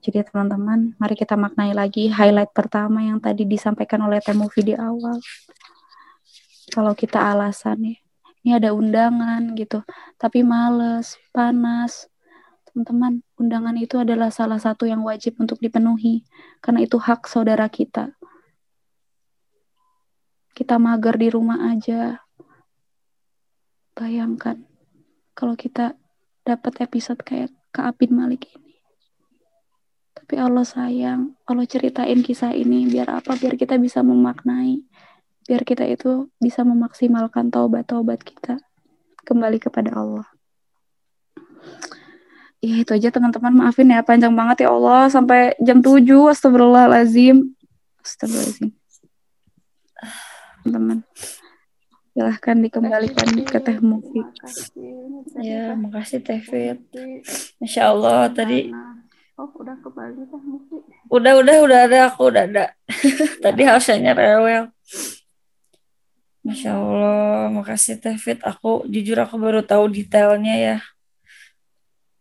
Jadi 0.00 0.24
teman-teman, 0.28 0.96
mari 0.96 1.14
kita 1.16 1.36
maknai 1.36 1.76
lagi 1.76 2.08
highlight 2.08 2.52
pertama 2.56 3.04
yang 3.04 3.20
tadi 3.20 3.44
disampaikan 3.44 4.00
oleh 4.08 4.20
Temuvi 4.24 4.72
di 4.72 4.74
awal. 4.76 5.20
Kalau 6.72 6.92
kita 6.92 7.20
alasan 7.32 7.92
ya, 7.92 7.96
ini 8.46 8.54
ada 8.54 8.70
undangan 8.72 9.54
gitu, 9.58 9.82
tapi 10.16 10.46
males, 10.46 11.18
panas, 11.34 12.06
teman-teman, 12.70 13.24
undangan 13.40 13.74
itu 13.74 13.98
adalah 13.98 14.30
salah 14.30 14.60
satu 14.60 14.86
yang 14.86 15.02
wajib 15.02 15.34
untuk 15.42 15.58
dipenuhi, 15.58 16.22
karena 16.62 16.86
itu 16.86 16.94
hak 17.00 17.26
saudara 17.26 17.66
kita. 17.66 18.14
Kita 20.54 20.78
mager 20.78 21.14
di 21.18 21.28
rumah 21.30 21.70
aja. 21.70 22.22
Bayangkan, 23.98 24.62
kalau 25.34 25.54
kita 25.58 25.98
dapat 26.46 26.82
episode 26.82 27.20
kayak 27.22 27.50
Kak 27.74 27.94
Abin 27.94 28.14
Malik 28.14 28.48
ini. 28.54 28.80
Tapi 30.18 30.34
Allah 30.34 30.66
sayang, 30.66 31.38
Allah 31.46 31.66
ceritain 31.68 32.20
kisah 32.24 32.56
ini 32.56 32.90
biar 32.90 33.22
apa? 33.22 33.38
Biar 33.38 33.54
kita 33.54 33.78
bisa 33.78 34.02
memaknai, 34.02 34.82
biar 35.48 35.64
kita 35.64 35.88
itu 35.88 36.28
bisa 36.36 36.60
memaksimalkan 36.60 37.48
taubat-taubat 37.48 38.20
kita 38.20 38.60
kembali 39.24 39.56
kepada 39.56 39.96
Allah. 39.96 40.28
Ya 42.60 42.84
itu 42.84 42.92
aja 42.92 43.08
teman-teman. 43.08 43.54
Maafin 43.56 43.88
ya 43.88 44.04
panjang 44.04 44.36
banget 44.36 44.68
ya 44.68 44.76
Allah. 44.76 45.08
Sampai 45.08 45.56
jam 45.64 45.80
7 45.80 46.04
astagfirullahalazim. 46.04 47.56
Astagfirullahalazim. 48.04 48.76
Teman-teman 50.62 51.00
silahkan 52.18 52.58
dikembalikan 52.58 53.30
ke 53.46 53.58
teh 53.62 53.78
Mufi. 53.78 54.26
Ya 55.38 55.78
makasih 55.78 56.18
teh 56.18 56.42
Fit. 56.42 56.82
Masya 57.62 57.94
Allah 57.94 58.26
tadi 58.34 58.74
oh 59.38 59.48
udah 59.54 59.78
kembali 59.78 60.26
teh 60.26 60.42
Mufi. 60.42 60.82
Udah 61.14 61.38
udah 61.38 61.56
udah 61.62 61.78
ada 61.86 61.98
aku 62.10 62.26
udah 62.26 62.44
ada. 62.50 62.74
Tadi 63.46 63.62
harusnya 63.62 64.18
rewel 64.18 64.74
Masya 66.48 66.80
Allah. 66.80 67.52
Makasih 67.52 68.00
teh 68.00 68.16
Fit. 68.16 68.40
Aku 68.40 68.88
jujur 68.88 69.20
aku 69.20 69.36
baru 69.36 69.60
tahu 69.60 69.92
detailnya 69.92 70.56
ya. 70.56 70.76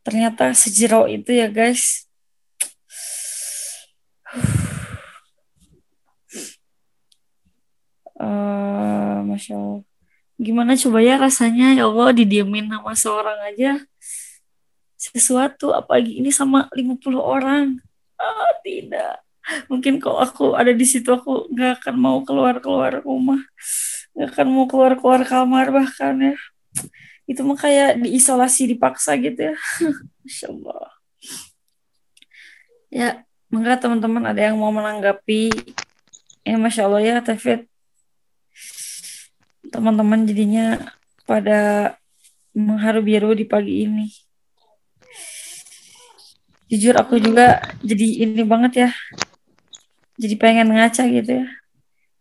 Ternyata 0.03 0.51
sejero 0.51 1.07
itu 1.07 1.31
ya 1.31 1.47
guys. 1.47 2.11
Uh, 8.19 9.23
masya 9.31 9.55
allah. 9.55 9.83
Gimana 10.35 10.75
coba 10.75 10.99
ya 10.99 11.15
rasanya? 11.15 11.71
Ya 11.71 11.87
allah 11.87 12.11
didiemin 12.11 12.67
sama 12.67 12.91
seorang 12.99 13.39
aja. 13.47 13.79
Sesuatu 14.99 15.71
apalagi 15.71 16.19
ini 16.19 16.35
sama 16.35 16.67
50 16.75 16.99
orang. 17.15 17.79
Ah 18.19 18.51
tidak. 18.59 19.23
Mungkin 19.71 20.03
kalau 20.03 20.19
aku 20.19 20.51
ada 20.59 20.75
di 20.75 20.83
situ 20.83 21.07
aku 21.15 21.47
nggak 21.47 21.79
akan 21.79 21.95
mau 21.95 22.19
keluar 22.27 22.59
keluar 22.59 22.99
rumah 22.99 23.39
nggak 24.17 24.33
akan 24.33 24.47
mau 24.49 24.65
keluar 24.65 24.97
keluar 24.97 25.21
kamar 25.21 25.69
bahkan 25.69 26.17
ya. 26.17 26.35
Itu 27.29 27.45
mah 27.45 27.53
kayak 27.53 28.01
diisolasi 28.01 28.73
dipaksa 28.73 29.13
gitu 29.21 29.53
ya. 29.53 29.55
Masya 30.25 30.47
Allah. 30.49 30.89
Ya 32.89 33.09
maka 33.53 33.77
teman-teman 33.77 34.25
ada 34.25 34.41
yang 34.41 34.57
mau 34.57 34.73
menanggapi? 34.73 35.53
Ya 36.41 36.57
Masya 36.57 36.89
Allah 36.89 37.01
ya 37.05 37.15
Tefit 37.21 37.69
teman-teman 39.69 40.23
jadinya 40.25 40.79
pada 41.27 41.93
mengharu 42.55 43.05
biru 43.05 43.31
di 43.37 43.45
pagi 43.45 43.85
ini. 43.85 44.09
Jujur 46.67 46.97
aku 46.97 47.21
juga 47.21 47.61
jadi 47.85 48.25
ini 48.25 48.41
banget 48.41 48.87
ya. 48.87 48.91
Jadi 50.17 50.33
pengen 50.41 50.73
ngaca 50.73 51.05
gitu 51.05 51.45
ya 51.45 51.47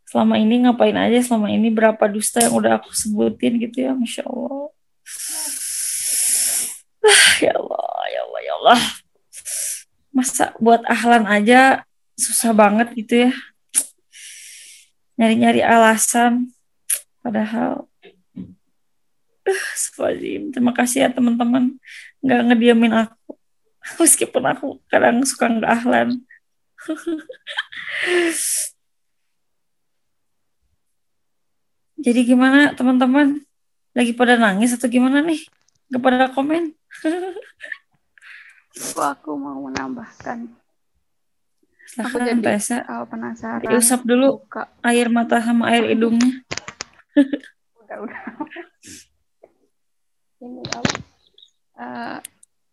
selama 0.07 0.39
ini 0.39 0.63
ngapain 0.63 0.95
aja 0.95 1.19
selama 1.19 1.51
ini 1.51 1.69
berapa 1.69 2.07
dusta 2.07 2.39
yang 2.39 2.55
udah 2.55 2.79
aku 2.79 2.95
sebutin 2.95 3.59
gitu 3.59 3.91
ya 3.91 3.93
Masya 3.93 4.23
Allah. 4.25 4.71
Ya 7.43 7.53
Allah 7.53 7.95
ya 8.11 8.53
Allah 8.63 8.81
masa 10.17 10.57
buat 10.57 10.81
ahlan 10.89 11.29
aja 11.29 11.85
susah 12.17 12.57
banget 12.57 12.89
gitu 12.97 13.29
ya. 13.29 13.33
Nyari-nyari 15.21 15.61
alasan 15.61 16.55
padahal 17.21 17.85
uh, 19.45 20.15
terima 20.55 20.73
kasih 20.73 21.05
ya 21.05 21.09
teman-teman. 21.13 21.77
Nggak 22.25 22.41
ngediamin 22.49 22.93
aku. 23.05 23.37
Meskipun 24.01 24.45
aku 24.49 24.67
kadang 24.89 25.21
suka 25.29 25.53
nggak 25.53 25.73
ahlan 25.83 26.09
jadi 31.97 32.20
gimana 32.22 32.72
teman-teman 32.76 33.40
lagi 33.97 34.12
pada 34.12 34.36
nangis 34.36 34.76
atau 34.76 34.88
gimana 34.88 35.24
nih 35.24 35.40
gak 35.92 36.03
pada 36.03 36.28
komen 36.32 36.76
aku 38.97 39.30
mau 39.36 39.66
menambahkan 39.68 40.53
Silahkan, 41.86 42.12
aku 42.12 42.16
jadi 42.18 42.42
Tessa. 42.42 42.78
Uh, 42.82 43.07
penasaran. 43.07 43.62
Diusap 43.62 44.03
dulu 44.03 44.42
buka. 44.42 44.66
air 44.82 45.07
mata 45.07 45.38
sama 45.38 45.70
air 45.70 45.86
hidungnya. 45.94 46.42
udah, 47.78 47.97
udah. 48.03 48.22
Ini 50.42 50.62
apa? 50.74 50.94
Uh, 51.78 52.18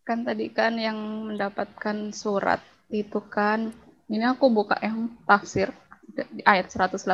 kan 0.03 0.27
tadi 0.27 0.51
kan 0.51 0.75
yang 0.75 0.97
mendapatkan 1.29 2.11
surat 2.11 2.59
itu 2.91 3.23
kan 3.23 3.71
ini 4.11 4.25
aku 4.27 4.51
buka 4.51 4.75
yang 4.83 5.15
tafsir 5.23 5.71
di 6.11 6.43
ayat 6.43 6.67
118 6.67 7.07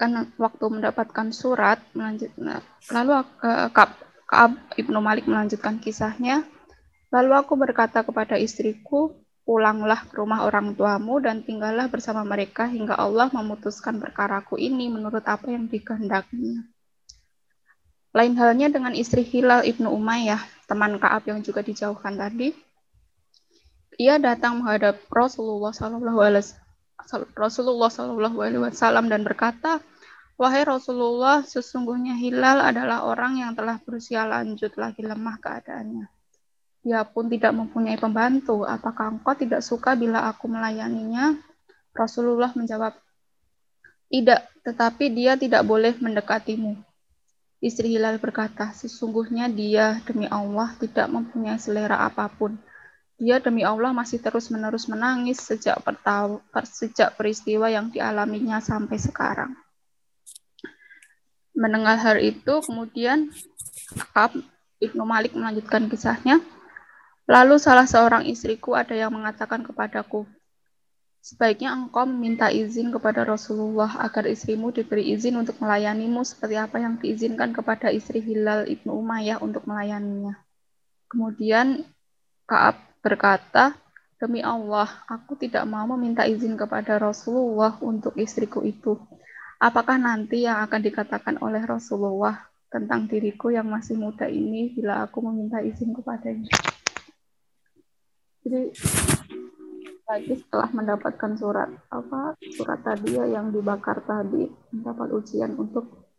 kan 0.00 0.32
waktu 0.40 0.64
mendapatkan 0.72 1.28
surat 1.28 1.84
melanjut 1.92 2.32
nah, 2.40 2.64
lalu 2.88 3.20
uh, 3.44 3.68
Kab, 3.68 3.92
Kaab 4.24 4.56
Ibnu 4.80 4.96
Malik 5.04 5.28
melanjutkan 5.28 5.76
kisahnya 5.76 6.40
lalu 7.12 7.36
aku 7.36 7.60
berkata 7.60 8.00
kepada 8.00 8.40
istriku 8.40 9.20
pulanglah 9.44 10.06
ke 10.06 10.14
rumah 10.14 10.46
orang 10.46 10.78
tuamu 10.78 11.18
dan 11.18 11.42
tinggallah 11.42 11.90
bersama 11.90 12.22
mereka 12.22 12.70
hingga 12.70 12.94
Allah 12.94 13.26
memutuskan 13.34 13.98
perkaraku 13.98 14.54
ini 14.62 14.86
menurut 14.86 15.26
apa 15.26 15.50
yang 15.50 15.66
dikehendakinya. 15.66 16.70
Lain 18.14 18.34
halnya 18.38 18.70
dengan 18.70 18.94
istri 18.94 19.26
Hilal 19.26 19.66
ibnu 19.66 19.90
Umayyah, 19.90 20.38
teman 20.70 21.02
Kaab 21.02 21.26
yang 21.26 21.42
juga 21.42 21.66
dijauhkan 21.66 22.14
tadi. 22.14 22.54
Ia 23.98 24.22
datang 24.22 24.62
menghadap 24.62 25.02
Rasulullah 25.10 25.74
Sallallahu 25.74 26.22
Alaihi 26.22 26.46
Rasulullah 27.36 27.90
Sallallahu 27.92 28.38
Alaihi 28.40 28.62
Wasallam 28.62 29.08
dan 29.08 29.24
berkata, 29.24 29.80
Wahai 30.40 30.64
Rasulullah, 30.64 31.44
sesungguhnya 31.44 32.16
Hilal 32.16 32.64
adalah 32.64 33.04
orang 33.04 33.40
yang 33.44 33.52
telah 33.52 33.76
berusia 33.82 34.24
lanjut 34.24 34.72
lagi 34.80 35.04
lemah 35.04 35.36
keadaannya 35.36 36.08
dia 36.80 37.04
pun 37.04 37.28
tidak 37.28 37.52
mempunyai 37.52 38.00
pembantu. 38.00 38.64
Apakah 38.64 39.12
engkau 39.12 39.36
tidak 39.36 39.60
suka 39.60 39.92
bila 39.92 40.24
aku 40.28 40.48
melayaninya? 40.48 41.36
Rasulullah 41.92 42.54
menjawab, 42.56 42.96
tidak, 44.08 44.46
tetapi 44.64 45.10
dia 45.12 45.36
tidak 45.36 45.66
boleh 45.66 45.92
mendekatimu. 45.98 46.78
Istri 47.60 47.98
Hilal 47.98 48.16
berkata, 48.16 48.72
sesungguhnya 48.72 49.52
dia 49.52 50.00
demi 50.08 50.24
Allah 50.30 50.72
tidak 50.80 51.12
mempunyai 51.12 51.60
selera 51.60 52.00
apa 52.00 52.30
pun. 52.32 52.56
Dia 53.20 53.36
demi 53.36 53.60
Allah 53.60 53.92
masih 53.92 54.16
terus-menerus 54.16 54.88
menangis 54.88 55.44
sejak, 55.44 55.76
sejak 56.64 57.20
peristiwa 57.20 57.68
yang 57.68 57.92
dialaminya 57.92 58.64
sampai 58.64 58.96
sekarang. 58.96 59.52
Mendengar 61.52 62.00
hal 62.00 62.16
itu, 62.24 62.64
kemudian 62.64 63.28
Ka'ab 64.16 64.40
Ibnu 64.80 65.04
Malik 65.04 65.36
melanjutkan 65.36 65.92
kisahnya. 65.92 66.40
Lalu 67.28 67.60
salah 67.60 67.84
seorang 67.84 68.24
istriku 68.24 68.72
ada 68.72 68.96
yang 68.96 69.12
mengatakan 69.12 69.68
kepadaku, 69.68 70.24
Sebaiknya 71.20 71.76
engkau 71.76 72.08
meminta 72.08 72.48
izin 72.48 72.88
kepada 72.88 73.28
Rasulullah 73.28 73.92
agar 74.00 74.24
istrimu 74.24 74.72
diberi 74.72 75.12
izin 75.12 75.36
untuk 75.36 75.60
melayanimu 75.60 76.24
seperti 76.24 76.56
apa 76.56 76.80
yang 76.80 76.96
diizinkan 76.96 77.52
kepada 77.52 77.92
istri 77.92 78.24
Hilal 78.24 78.64
ibnu 78.64 78.88
Umayyah 78.88 79.36
untuk 79.44 79.68
melayaninya. 79.68 80.40
Kemudian 81.12 81.84
Kaab 82.48 82.89
berkata, 83.00 83.76
Demi 84.20 84.44
Allah, 84.44 84.88
aku 85.08 85.32
tidak 85.40 85.64
mau 85.64 85.88
meminta 85.96 86.28
izin 86.28 86.52
kepada 86.52 87.00
Rasulullah 87.00 87.80
untuk 87.80 88.12
istriku 88.20 88.60
itu. 88.60 89.00
Apakah 89.56 89.96
nanti 89.96 90.44
yang 90.44 90.60
akan 90.60 90.80
dikatakan 90.84 91.40
oleh 91.40 91.64
Rasulullah 91.64 92.36
tentang 92.68 93.08
diriku 93.08 93.48
yang 93.48 93.72
masih 93.72 93.96
muda 93.96 94.28
ini 94.28 94.76
bila 94.76 95.08
aku 95.08 95.24
meminta 95.24 95.64
izin 95.64 95.96
kepadanya? 95.96 96.52
jadi 98.40 98.72
lagi 100.10 100.34
setelah 100.42 100.68
mendapatkan 100.74 101.32
surat 101.38 101.70
apa 101.92 102.34
surat 102.56 102.82
tadi 102.82 103.14
ya 103.14 103.30
yang 103.30 103.54
dibakar 103.54 104.02
tadi 104.02 104.50
mendapat 104.74 105.08
ujian 105.14 105.54
untuk 105.54 106.10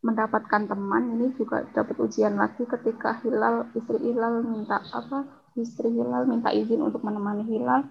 mendapatkan 0.00 0.64
teman 0.64 1.18
ini 1.18 1.36
juga 1.36 1.66
dapat 1.76 1.98
ujian 2.00 2.40
lagi 2.40 2.64
ketika 2.64 3.20
Hilal 3.20 3.68
istri 3.76 4.00
Hilal 4.00 4.40
minta 4.48 4.80
apa 4.80 5.41
istri 5.56 5.92
Hilal 5.92 6.24
minta 6.28 6.50
izin 6.52 6.80
untuk 6.80 7.04
menemani 7.04 7.44
Hilal. 7.46 7.86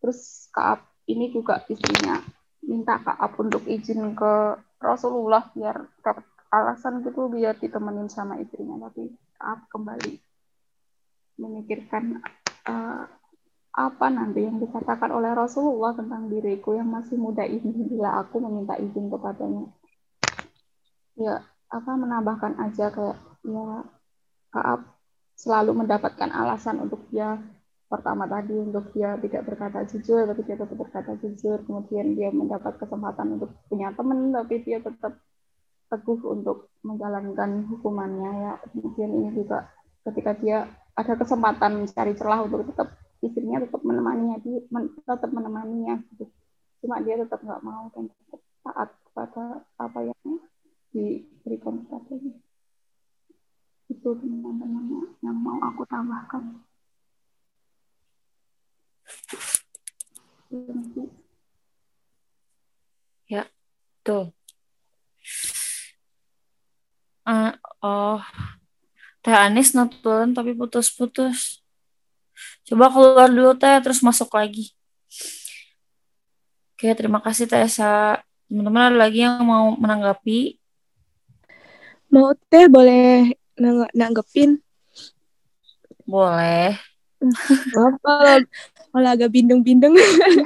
Terus 0.00 0.48
Kaab 0.50 0.82
ini 1.06 1.30
juga 1.30 1.62
istrinya 1.68 2.18
minta 2.64 2.98
Kaab 3.00 3.36
untuk 3.40 3.66
izin 3.66 4.14
ke 4.16 4.58
Rasulullah 4.80 5.48
biar 5.52 5.76
dapat 6.00 6.24
alasan 6.50 7.04
gitu 7.06 7.30
biar 7.30 7.56
ditemenin 7.56 8.08
sama 8.10 8.40
istrinya. 8.40 8.88
Tapi 8.88 9.12
Kaab 9.38 9.68
kembali 9.70 10.14
memikirkan 11.40 12.20
uh, 12.68 13.04
apa 13.70 14.06
nanti 14.10 14.44
yang 14.44 14.58
dikatakan 14.58 15.14
oleh 15.14 15.32
Rasulullah 15.32 15.94
tentang 15.94 16.26
diriku 16.26 16.74
yang 16.76 16.90
masih 16.90 17.16
muda 17.16 17.46
ini. 17.46 17.70
Bila 17.86 18.20
aku 18.20 18.42
meminta 18.42 18.74
izin 18.76 19.08
kepadanya. 19.08 19.70
Ya, 21.20 21.44
apa 21.70 21.90
menambahkan 21.94 22.58
aja 22.58 22.90
kayak 22.90 23.18
ya 23.46 23.86
Kaab 24.50 24.99
selalu 25.40 25.72
mendapatkan 25.72 26.28
alasan 26.28 26.84
untuk 26.84 27.08
dia 27.08 27.40
pertama 27.88 28.28
tadi 28.28 28.52
untuk 28.54 28.92
dia 28.92 29.16
tidak 29.18 29.42
berkata 29.48 29.88
jujur 29.88 30.28
tapi 30.28 30.44
dia 30.44 30.56
tetap 30.60 30.76
berkata 30.76 31.16
jujur. 31.16 31.64
Kemudian 31.64 32.12
dia 32.12 32.28
mendapat 32.28 32.76
kesempatan 32.76 33.40
untuk 33.40 33.56
punya 33.72 33.88
teman 33.96 34.36
tapi 34.36 34.60
dia 34.60 34.84
tetap 34.84 35.16
teguh 35.88 36.20
untuk 36.28 36.68
menjalankan 36.84 37.64
hukumannya 37.72 38.32
ya. 38.44 38.52
Kemudian 38.68 39.10
ini 39.16 39.28
juga 39.32 39.72
ketika 40.04 40.36
dia 40.36 40.68
ada 40.92 41.16
kesempatan 41.16 41.88
mencari 41.88 42.12
celah 42.12 42.44
untuk 42.44 42.68
tetap 42.68 42.92
istrinya 43.24 43.64
tetap 43.64 43.80
menemaninya 43.80 44.36
dia 44.44 44.60
tetap 45.08 45.30
menemaninya 45.32 46.04
gitu. 46.12 46.28
Cuma 46.84 47.00
dia 47.00 47.16
tetap 47.16 47.40
nggak 47.40 47.64
mau 47.64 47.88
dan 47.96 48.12
tetap 48.12 48.40
taat 48.60 48.88
kepada 49.08 49.44
apa 49.80 50.00
yang 50.04 50.20
diberikan 50.92 51.80
kepadanya 51.88 52.49
itu 53.90 54.08
teman-teman 54.14 54.86
yang 55.18 55.34
mau 55.34 55.58
aku 55.58 55.82
tambahkan 55.90 56.62
ya 63.26 63.42
tuh 64.06 64.30
uh, 67.26 67.52
oh 67.82 68.22
Teh 69.20 69.36
Anis 69.36 69.76
nonton 69.76 70.32
tapi 70.32 70.56
putus-putus. 70.56 71.60
Coba 72.64 72.88
keluar 72.88 73.28
dulu 73.28 73.52
Teh, 73.52 73.76
terus 73.84 74.00
masuk 74.00 74.32
lagi. 74.32 74.72
Oke, 76.72 76.88
terima 76.96 77.20
kasih 77.20 77.44
Teh 77.44 77.68
Sa. 77.68 78.16
Teman-teman 78.48 78.90
ada 78.90 78.98
lagi 79.04 79.20
yang 79.20 79.44
mau 79.44 79.76
menanggapi? 79.76 80.56
Mau 82.08 82.32
Teh 82.48 82.64
boleh 82.64 83.36
nang 83.60 83.84
nanggepin? 83.92 84.58
Boleh. 86.08 86.80
Apa 87.76 88.40
kalau 88.90 89.08
agak 89.12 89.30
bindeng-bindeng. 89.30 89.92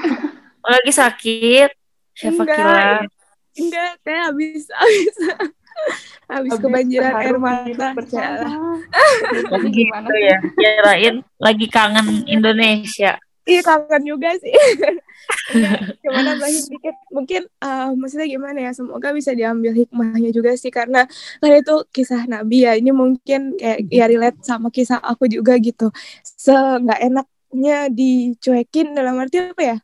lagi 0.66 0.92
sakit? 0.92 1.70
Siapa 2.18 2.42
kira? 2.42 3.06
Enggak, 3.54 3.92
Teh 4.02 4.18
habis 4.18 4.66
habis 4.74 5.14
Habis 6.24 6.56
kebanjiran 6.58 7.12
air 7.20 7.36
mata. 7.38 7.92
Lagi 9.52 9.68
gimana 9.70 10.10
ya? 10.16 10.38
Kirain 10.56 11.14
lagi 11.38 11.66
kangen 11.68 12.24
Indonesia. 12.26 13.20
Iya 13.44 13.60
kangen 13.60 14.02
juga 14.08 14.32
sih. 14.40 14.52
Gimana 16.02 16.32
nambahin 16.32 16.64
dikit. 16.64 16.96
Mungkin 17.12 17.42
uh, 17.60 17.92
maksudnya 17.92 18.24
gimana 18.24 18.58
ya? 18.64 18.70
Semoga 18.72 19.12
bisa 19.12 19.36
diambil 19.36 19.76
hikmahnya 19.76 20.32
juga 20.32 20.56
sih 20.56 20.72
karena 20.72 21.04
kan 21.40 21.52
itu 21.52 21.76
kisah 21.92 22.24
Nabi 22.24 22.64
ya. 22.64 22.72
Ini 22.72 22.90
mungkin 22.96 23.60
kayak 23.60 23.78
ya 23.92 24.04
relate 24.08 24.40
sama 24.40 24.72
kisah 24.72 24.96
aku 24.96 25.28
juga 25.28 25.60
gitu. 25.60 25.92
Se 26.24 26.52
nggak 26.52 27.00
enaknya 27.04 27.76
dicuekin 27.92 28.96
dalam 28.96 29.20
arti 29.20 29.44
apa 29.44 29.62
ya? 29.62 29.76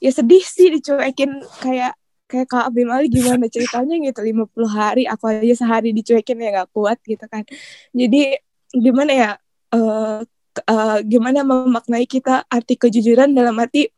Ya 0.00 0.10
sedih 0.10 0.40
sih 0.40 0.72
dicuekin 0.72 1.44
kayak 1.60 1.92
kayak 2.32 2.48
Kak 2.48 2.72
Abim 2.72 2.88
Ali 2.88 3.12
gimana 3.12 3.44
ceritanya 3.44 3.92
gitu 4.00 4.24
50 4.24 4.56
hari 4.72 5.04
aku 5.04 5.28
aja 5.28 5.52
sehari 5.52 5.92
dicuekin 5.92 6.40
ya 6.40 6.48
nggak 6.48 6.72
kuat 6.72 6.96
gitu 7.04 7.28
kan 7.28 7.44
jadi 7.92 8.40
gimana 8.72 9.12
ya 9.12 9.30
uh, 9.76 10.24
uh, 10.68 10.98
gimana 11.04 11.42
memaknai 11.46 12.04
kita 12.04 12.44
arti 12.48 12.76
kejujuran 12.76 13.32
dalam 13.32 13.56
arti 13.58 13.88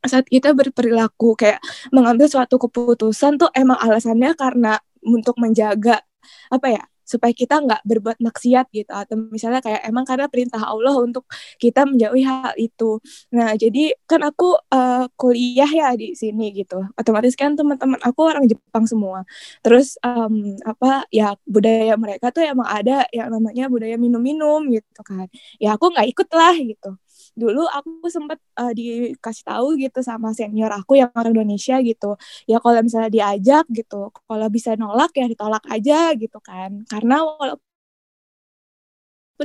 saat 0.00 0.24
kita 0.26 0.56
berperilaku 0.56 1.36
kayak 1.36 1.60
mengambil 1.92 2.24
suatu 2.24 2.56
keputusan 2.56 3.36
tuh 3.36 3.52
emang 3.52 3.76
alasannya 3.76 4.32
karena 4.32 4.80
untuk 5.04 5.36
menjaga 5.36 6.00
apa 6.48 6.66
ya 6.72 6.82
supaya 7.10 7.34
kita 7.34 7.58
nggak 7.58 7.82
berbuat 7.82 8.18
maksiat 8.22 8.70
gitu 8.70 8.92
atau 8.94 9.18
misalnya 9.34 9.58
kayak 9.58 9.82
emang 9.90 10.06
karena 10.06 10.30
perintah 10.30 10.62
Allah 10.62 10.94
untuk 10.94 11.26
kita 11.58 11.82
menjauhi 11.90 12.22
hal 12.22 12.54
itu. 12.54 13.02
Nah 13.34 13.58
jadi 13.58 13.98
kan 14.06 14.22
aku 14.22 14.54
uh, 14.70 15.10
kuliah 15.18 15.66
ya 15.66 15.88
di 15.98 16.14
sini 16.14 16.54
gitu. 16.54 16.78
Otomatis 16.94 17.34
kan 17.34 17.58
teman-teman 17.58 17.98
aku 18.06 18.20
orang 18.30 18.46
Jepang 18.46 18.86
semua. 18.86 19.26
Terus 19.66 19.98
um, 20.06 20.54
apa 20.62 21.04
ya 21.10 21.34
budaya 21.50 21.98
mereka 21.98 22.30
tuh 22.30 22.46
emang 22.46 22.68
ada 22.70 23.06
yang 23.10 23.28
namanya 23.34 23.66
budaya 23.66 23.96
minum-minum 23.98 24.70
gitu 24.70 25.02
kan. 25.02 25.26
Ya 25.58 25.74
aku 25.74 25.90
nggak 25.90 26.06
ikut 26.14 26.28
lah 26.30 26.54
gitu 26.54 26.94
dulu 27.36 27.66
aku 27.68 28.06
sempat 28.10 28.38
uh, 28.60 28.72
dikasih 28.74 29.44
tahu 29.46 29.78
gitu 29.80 30.00
sama 30.04 30.32
senior 30.36 30.70
aku 30.72 30.98
yang 31.00 31.10
orang 31.14 31.32
Indonesia 31.36 31.78
gitu. 31.82 32.16
Ya 32.50 32.58
kalau 32.62 32.80
misalnya 32.84 33.10
diajak 33.12 33.64
gitu 33.72 34.10
kalau 34.28 34.46
bisa 34.52 34.74
nolak 34.78 35.10
ya 35.16 35.26
ditolak 35.30 35.64
aja 35.70 36.14
gitu 36.18 36.38
kan. 36.42 36.84
Karena 36.90 37.22
walaupun 37.24 37.62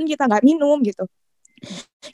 kita 0.06 0.28
nggak 0.28 0.44
minum 0.46 0.78
gitu. 0.84 1.04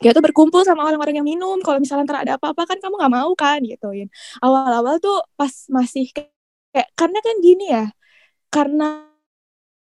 Kita 0.00 0.14
tuh 0.16 0.24
berkumpul 0.24 0.62
sama 0.62 0.86
orang-orang 0.86 1.18
yang 1.20 1.26
minum. 1.26 1.58
Kalau 1.60 1.78
misalnya 1.82 2.04
ntar 2.08 2.18
ada 2.24 2.32
apa-apa 2.38 2.62
kan 2.70 2.78
kamu 2.82 2.94
nggak 3.00 3.12
mau 3.12 3.30
kan 3.34 3.58
gituin 3.66 4.08
awal-awal 4.44 4.96
tuh 5.02 5.18
pas 5.38 5.50
masih 5.68 6.08
kayak 6.14 6.88
karena 6.96 7.18
kan 7.20 7.36
gini 7.44 7.64
ya 7.68 7.84
karena 8.48 9.11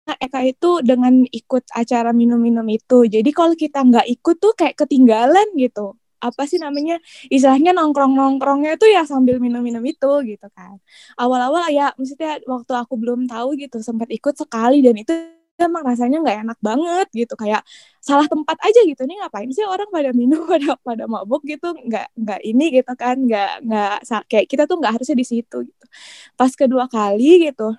Eka 0.10 0.42
itu 0.50 0.82
dengan 0.82 1.14
ikut 1.30 1.64
acara 1.74 2.10
minum-minum 2.12 2.66
itu. 2.74 3.06
Jadi 3.06 3.30
kalau 3.34 3.54
kita 3.54 3.86
nggak 3.86 4.08
ikut 4.10 4.36
tuh 4.42 4.54
kayak 4.58 4.76
ketinggalan 4.82 5.46
gitu. 5.58 5.94
Apa 6.22 6.46
sih 6.50 6.58
namanya? 6.62 6.98
Istilahnya 7.30 7.74
nongkrong-nongkrongnya 7.78 8.78
itu 8.78 8.86
ya 8.90 9.06
sambil 9.06 9.38
minum-minum 9.42 9.82
itu 9.86 10.10
gitu 10.26 10.48
kan. 10.54 10.78
Awal-awal 11.18 11.70
ya 11.74 11.94
maksudnya 11.98 12.42
waktu 12.50 12.74
aku 12.78 12.94
belum 12.98 13.26
tahu 13.30 13.58
gitu 13.62 13.78
sempat 13.86 14.10
ikut 14.14 14.34
sekali 14.38 14.82
dan 14.86 14.98
itu 14.98 15.14
emang 15.62 15.86
rasanya 15.86 16.18
nggak 16.26 16.38
enak 16.50 16.60
banget 16.66 17.08
gitu 17.14 17.34
kayak 17.38 17.62
salah 18.02 18.26
tempat 18.26 18.58
aja 18.66 18.82
gitu 18.82 19.06
nih 19.06 19.22
ngapain 19.22 19.46
sih 19.54 19.62
orang 19.62 19.86
pada 19.94 20.10
minum 20.10 20.42
pada 20.50 20.74
pada 20.82 21.06
mabuk 21.06 21.46
gitu 21.46 21.70
nggak 21.78 22.10
nggak 22.18 22.40
ini 22.42 22.66
gitu 22.82 22.92
kan 22.98 23.16
nggak 23.22 23.52
nggak 23.70 23.94
kayak 24.26 24.46
kita 24.50 24.66
tuh 24.66 24.82
nggak 24.82 24.98
harusnya 24.98 25.14
di 25.22 25.26
situ 25.28 25.58
gitu 25.70 25.86
pas 26.34 26.50
kedua 26.58 26.90
kali 26.90 27.46
gitu 27.46 27.78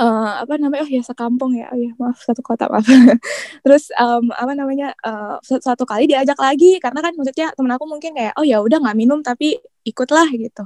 uh, 0.00 0.42
apa 0.42 0.54
namanya? 0.56 0.82
Oh 0.86 0.90
ya 0.90 1.02
sekampung 1.04 1.52
ya. 1.56 1.68
Oh 1.72 1.78
ya 1.78 1.90
maaf 2.00 2.18
satu 2.24 2.40
kota 2.44 2.66
maaf. 2.72 2.86
Terus 3.64 3.92
um, 3.96 4.32
apa 4.32 4.52
namanya? 4.56 4.92
Uh, 5.04 5.36
satu 5.44 5.84
kali 5.84 6.08
diajak 6.10 6.36
lagi 6.40 6.80
karena 6.82 7.00
kan 7.04 7.12
maksudnya 7.16 7.52
temen 7.56 7.72
aku 7.74 7.84
mungkin 7.88 8.12
kayak 8.16 8.34
oh 8.40 8.44
ya 8.46 8.60
udah 8.64 8.78
nggak 8.80 8.98
minum 8.98 9.20
tapi 9.20 9.60
ikutlah 9.84 10.28
gitu. 10.32 10.64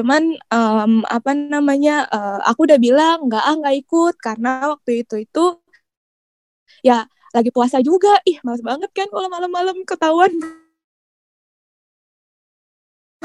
Cuman 0.00 0.34
um, 0.50 1.02
apa 1.06 1.30
namanya? 1.34 2.06
Uh, 2.10 2.40
aku 2.46 2.66
udah 2.68 2.78
bilang 2.82 3.26
nggak 3.30 3.42
ah 3.44 3.54
nggak 3.58 3.76
ikut 3.86 4.14
karena 4.18 4.50
waktu 4.74 5.06
itu 5.06 5.14
itu 5.24 5.44
ya 6.82 7.06
lagi 7.34 7.50
puasa 7.54 7.78
juga. 7.82 8.18
Ih 8.28 8.38
males 8.46 8.62
banget 8.62 8.90
kan 8.94 9.06
kalau 9.10 9.28
malam-malam 9.30 9.76
ketahuan. 9.86 10.30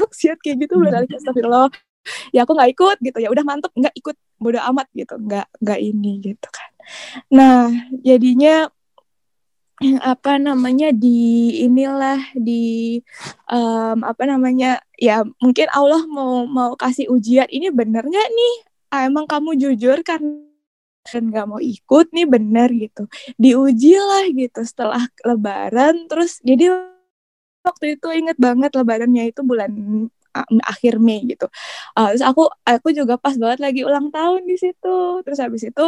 Maksiat 0.00 0.38
kayak 0.40 0.56
gitu 0.64 0.80
udah 0.80 0.92
kali 0.96 1.06
astagfirullah 1.12 1.89
ya 2.34 2.44
aku 2.44 2.52
nggak 2.56 2.70
ikut 2.74 2.96
gitu. 3.02 3.18
Ya 3.20 3.28
udah 3.32 3.44
mantep. 3.44 3.72
Nggak 3.76 3.94
ikut. 3.96 4.16
Bodoh 4.40 4.62
amat 4.72 4.88
gitu. 4.96 5.14
Nggak 5.20 5.46
nggak 5.60 5.80
ini 5.80 6.12
gitu 6.24 6.48
kan. 6.48 6.70
Nah 7.28 7.68
jadinya 8.00 8.68
apa 10.12 10.36
namanya 10.36 10.92
di 10.92 11.56
inilah 11.64 12.20
di 12.36 13.00
um, 13.48 14.04
apa 14.04 14.28
namanya 14.28 14.84
ya 15.00 15.24
mungkin 15.40 15.66
Allah 15.72 16.04
mau 16.04 16.44
mau 16.44 16.72
kasih 16.76 17.08
ujian. 17.08 17.48
Ini 17.48 17.72
bener 17.72 18.04
nggak 18.04 18.28
nih? 18.32 18.54
Ah, 18.90 19.06
emang 19.06 19.24
kamu 19.24 19.56
jujur 19.56 20.02
kan? 20.04 20.20
Dan 21.08 21.32
nggak 21.32 21.46
mau 21.48 21.60
ikut 21.62 22.12
nih 22.12 22.26
bener 22.28 22.68
gitu. 22.76 23.08
Diuji 23.40 23.96
lah 23.96 24.24
gitu. 24.28 24.60
Setelah 24.64 25.02
lebaran 25.24 26.08
terus 26.10 26.40
jadi 26.44 26.76
waktu 27.64 27.96
itu 27.96 28.08
inget 28.12 28.36
banget 28.40 28.72
lebarannya 28.76 29.32
itu 29.32 29.40
bulan 29.44 29.72
akhir 30.64 31.02
Mei 31.02 31.26
gitu. 31.26 31.46
Uh, 31.98 32.14
terus 32.14 32.24
aku 32.24 32.46
aku 32.62 32.88
juga 32.94 33.18
pas 33.18 33.34
banget 33.34 33.58
lagi 33.60 33.80
ulang 33.82 34.08
tahun 34.14 34.46
di 34.46 34.56
situ. 34.56 34.98
Terus 35.26 35.38
habis 35.42 35.62
itu 35.66 35.84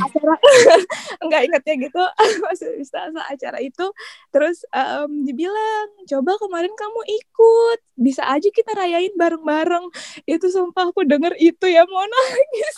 acara 0.00 0.34
enggak 1.24 1.40
ingetnya 1.50 1.74
gitu 1.90 2.02
masih 2.46 2.68
bisa 2.78 3.10
acara 3.30 3.58
itu 3.62 3.86
terus 4.30 4.62
um, 4.74 5.26
dibilang 5.26 5.88
coba 6.06 6.38
kemarin 6.38 6.72
kamu 6.74 7.00
ikut 7.06 7.78
bisa 7.98 8.22
aja 8.26 8.48
kita 8.48 8.72
rayain 8.74 9.12
bareng-bareng. 9.18 9.90
Itu 10.24 10.48
sumpah 10.48 10.90
aku 10.90 11.04
denger 11.04 11.34
itu 11.38 11.66
ya 11.66 11.84
mau 11.86 12.06
nangis. 12.06 12.76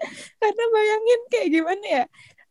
Karena 0.40 0.64
bayangin 0.72 1.20
kayak 1.28 1.48
gimana 1.52 1.84
ya 1.84 2.04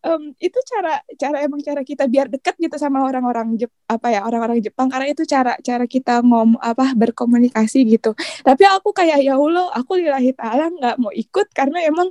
um, 0.04 0.32
itu 0.40 0.60
cara 0.68 1.04
cara 1.20 1.38
emang 1.44 1.60
cara 1.64 1.82
kita 1.84 2.08
biar 2.08 2.32
dekat 2.32 2.56
gitu 2.60 2.76
sama 2.80 3.04
orang-orang 3.04 3.56
Jep, 3.60 3.72
apa 3.88 4.08
ya 4.12 4.24
orang-orang 4.24 4.64
Jepang. 4.64 4.88
Karena 4.88 5.08
itu 5.12 5.24
cara 5.28 5.56
cara 5.60 5.86
kita 5.86 6.24
ngom 6.24 6.56
apa 6.60 6.96
berkomunikasi 6.96 7.84
gitu. 7.88 8.16
Tapi 8.44 8.64
aku 8.68 8.96
kayak 8.96 9.20
ya 9.24 9.36
Allah 9.36 9.72
aku 9.76 10.00
lillahi 10.00 10.32
taala 10.36 10.72
nggak 10.72 10.96
mau 11.00 11.12
ikut 11.12 11.48
karena 11.52 11.84
emang 11.88 12.08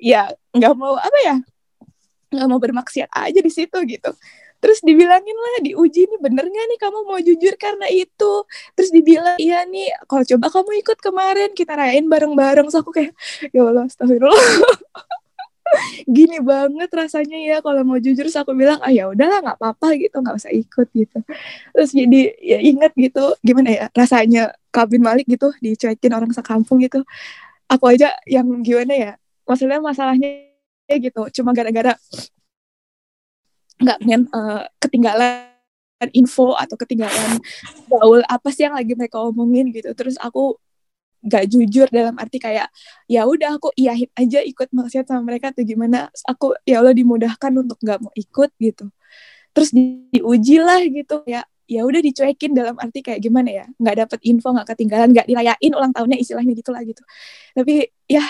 ya 0.00 0.28
nggak 0.52 0.74
mau 0.76 0.96
apa 0.98 1.18
ya 1.24 1.36
nggak 2.34 2.48
mau 2.50 2.60
bermaksiat 2.60 3.10
aja 3.14 3.40
di 3.40 3.52
situ 3.52 3.78
gitu. 3.88 4.12
Terus 4.64 4.80
dibilangin 4.80 5.36
lah 5.36 5.60
diuji 5.60 6.08
nih 6.08 6.20
bener 6.24 6.48
gak 6.48 6.66
nih 6.72 6.78
kamu 6.80 7.04
mau 7.04 7.20
jujur 7.20 7.52
karena 7.60 7.84
itu? 7.92 8.48
Terus 8.72 8.90
dibilang 8.96 9.36
iya 9.36 9.60
nih 9.68 9.92
kalau 10.08 10.24
coba 10.24 10.46
kamu 10.48 10.70
ikut 10.80 10.98
kemarin 11.04 11.50
kita 11.52 11.76
rayain 11.76 12.08
bareng-bareng. 12.08 12.72
So 12.72 12.80
aku 12.80 12.96
kayak 12.96 13.12
ya 13.52 13.60
Allah 13.60 13.84
astagfirullah 13.84 14.32
gini 16.06 16.38
banget 16.44 16.90
rasanya 16.92 17.38
ya 17.40 17.56
kalau 17.64 17.82
mau 17.82 17.98
jujur 17.98 18.28
aku 18.28 18.52
bilang 18.54 18.78
ah 18.84 18.92
ya 18.92 19.10
udahlah 19.10 19.42
nggak 19.42 19.58
apa-apa 19.58 19.96
gitu 19.98 20.16
nggak 20.20 20.36
usah 20.38 20.52
ikut 20.52 20.88
gitu. 20.92 21.18
Terus 21.74 21.90
jadi 21.90 22.20
ya 22.38 22.58
inget 22.62 22.92
gitu 22.94 23.34
gimana 23.42 23.70
ya 23.72 23.84
rasanya 23.92 24.54
kabin 24.70 25.02
Malik 25.02 25.26
gitu 25.26 25.50
dicuekin 25.58 26.12
orang 26.14 26.30
sekampung 26.30 26.82
gitu. 26.84 27.02
Aku 27.68 27.88
aja 27.90 28.12
yang 28.28 28.46
gimana 28.62 28.94
ya 28.94 29.12
maksudnya 29.48 29.80
masalahnya 29.80 30.48
gitu 30.88 31.28
cuma 31.40 31.56
gara-gara 31.56 31.96
nggak 33.80 33.98
pengen 34.00 34.22
uh, 34.30 34.62
ketinggalan 34.78 35.50
info 36.12 36.52
atau 36.54 36.76
ketinggalan 36.76 37.40
gaul 37.88 38.20
apa 38.28 38.48
sih 38.52 38.68
yang 38.68 38.76
lagi 38.76 38.92
mereka 38.92 39.18
omongin 39.24 39.72
gitu. 39.72 39.90
Terus 39.96 40.20
aku 40.20 40.60
gak 41.24 41.44
jujur 41.48 41.88
dalam 41.88 42.14
arti 42.20 42.36
kayak 42.36 42.68
ya 43.08 43.24
udah 43.24 43.56
aku 43.56 43.72
iyahin 43.74 44.10
aja 44.14 44.44
ikut 44.44 44.68
maksiat 44.70 45.08
sama 45.08 45.24
mereka 45.24 45.50
tuh 45.56 45.64
gimana 45.64 46.12
aku 46.28 46.52
ya 46.68 46.84
Allah 46.84 46.92
dimudahkan 46.92 47.52
untuk 47.56 47.80
gak 47.80 47.98
mau 48.04 48.12
ikut 48.12 48.50
gitu. 48.60 48.92
Terus 49.54 49.70
di, 49.72 50.04
diuji 50.12 50.60
lah 50.60 50.82
gitu 50.84 51.24
ya 51.24 51.46
ya 51.64 51.80
udah 51.88 52.00
dicuekin 52.04 52.52
dalam 52.52 52.76
arti 52.76 53.00
kayak 53.00 53.24
gimana 53.24 53.48
ya 53.48 53.64
nggak 53.80 53.96
dapet 54.04 54.20
info 54.28 54.52
nggak 54.52 54.76
ketinggalan 54.76 55.08
nggak 55.16 55.24
dirayain 55.24 55.72
ulang 55.72 55.92
tahunnya 55.96 56.18
istilahnya 56.20 56.52
gitulah 56.52 56.82
gitu. 56.84 57.02
Tapi 57.56 57.88
ya 58.04 58.24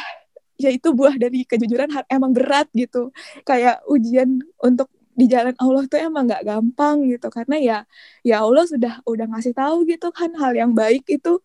ya 0.55 0.71
itu 0.71 0.95
buah 0.95 1.19
dari 1.19 1.43
kejujuran 1.43 1.91
emang 2.07 2.31
berat 2.31 2.71
gitu. 2.77 3.11
Kayak 3.43 3.83
ujian 3.91 4.39
untuk 4.63 4.87
di 5.15 5.27
jalan 5.31 5.55
Allah 5.63 5.83
tuh 5.87 5.99
emang 6.03 6.27
nggak 6.27 6.43
gampang 6.43 7.07
gitu 7.07 7.31
karena 7.31 7.57
ya 7.63 7.79
ya 8.27 8.43
Allah 8.43 8.67
sudah 8.67 8.99
udah 9.07 9.27
ngasih 9.31 9.55
tahu 9.55 9.87
gitu 9.87 10.11
kan 10.11 10.35
hal 10.35 10.53
yang 10.59 10.75
baik 10.75 11.07
itu 11.07 11.39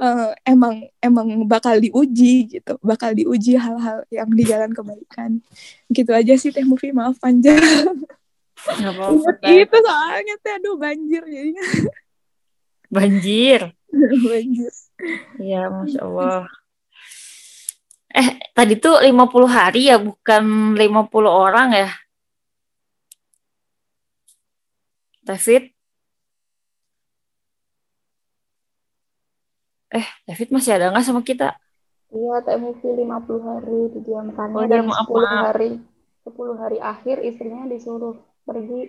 uh, 0.00 0.32
emang 0.44 0.88
emang 1.00 1.44
bakal 1.48 1.76
diuji 1.80 2.58
gitu. 2.58 2.76
Bakal 2.80 3.16
diuji 3.16 3.56
hal-hal 3.56 4.04
yang 4.12 4.28
di 4.32 4.44
jalan 4.44 4.72
kebaikan. 4.72 5.40
Gitu 5.90 6.10
aja 6.12 6.34
sih 6.36 6.52
teh 6.52 6.64
movie 6.64 6.92
maaf 6.92 7.16
panjang 7.20 7.60
itu 9.44 9.76
soalnya 9.76 10.34
teh. 10.40 10.52
Aduh 10.56 10.76
banjir 10.80 11.22
jadinya. 11.24 11.64
Banjir? 12.86 13.60
Banjir. 14.30 14.72
Iya 15.40 15.68
masya 15.72 16.00
allah. 16.04 16.44
Eh 18.16 18.28
tadi 18.56 18.80
tuh 18.80 18.96
50 19.00 19.12
hari 19.44 19.92
ya 19.92 20.00
bukan 20.00 20.72
50 20.72 21.28
orang 21.28 21.68
ya? 21.76 21.90
David 25.26 25.75
Eh, 29.96 30.06
David 30.28 30.48
masih 30.52 30.76
ada 30.76 30.92
nggak 30.92 31.04
sama 31.08 31.24
kita? 31.24 31.56
Iya, 32.12 32.56
movie 32.60 32.92
50 32.92 33.40
hari 33.42 33.78
didiamkannya 33.96 34.56
oh, 34.60 34.68
dan 34.68 34.84
maaf, 34.86 35.08
10 35.08 35.16
maaf. 35.16 35.42
hari 35.50 35.70
10 36.22 36.60
hari 36.60 36.78
akhir 36.78 37.16
istrinya 37.24 37.64
disuruh 37.66 38.20
pergi. 38.44 38.82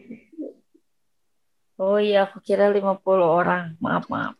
Oh 1.80 1.98
iya, 2.02 2.28
aku 2.28 2.44
kira 2.44 2.68
50 2.70 3.00
orang. 3.24 3.80
Maaf, 3.80 4.10
maaf. 4.12 4.36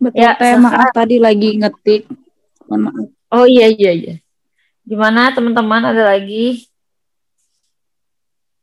Betul, 0.00 0.24
ya, 0.24 0.38
teh 0.38 0.56
maaf 0.56 0.90
tadi 0.94 1.20
lagi 1.20 1.60
ngetik. 1.60 2.08
Maaf. 2.70 3.10
Oh 3.30 3.46
iya, 3.46 3.68
iya, 3.70 3.92
iya. 3.92 4.14
Gimana 4.86 5.30
teman-teman 5.36 5.92
ada 5.94 6.16
lagi? 6.16 6.66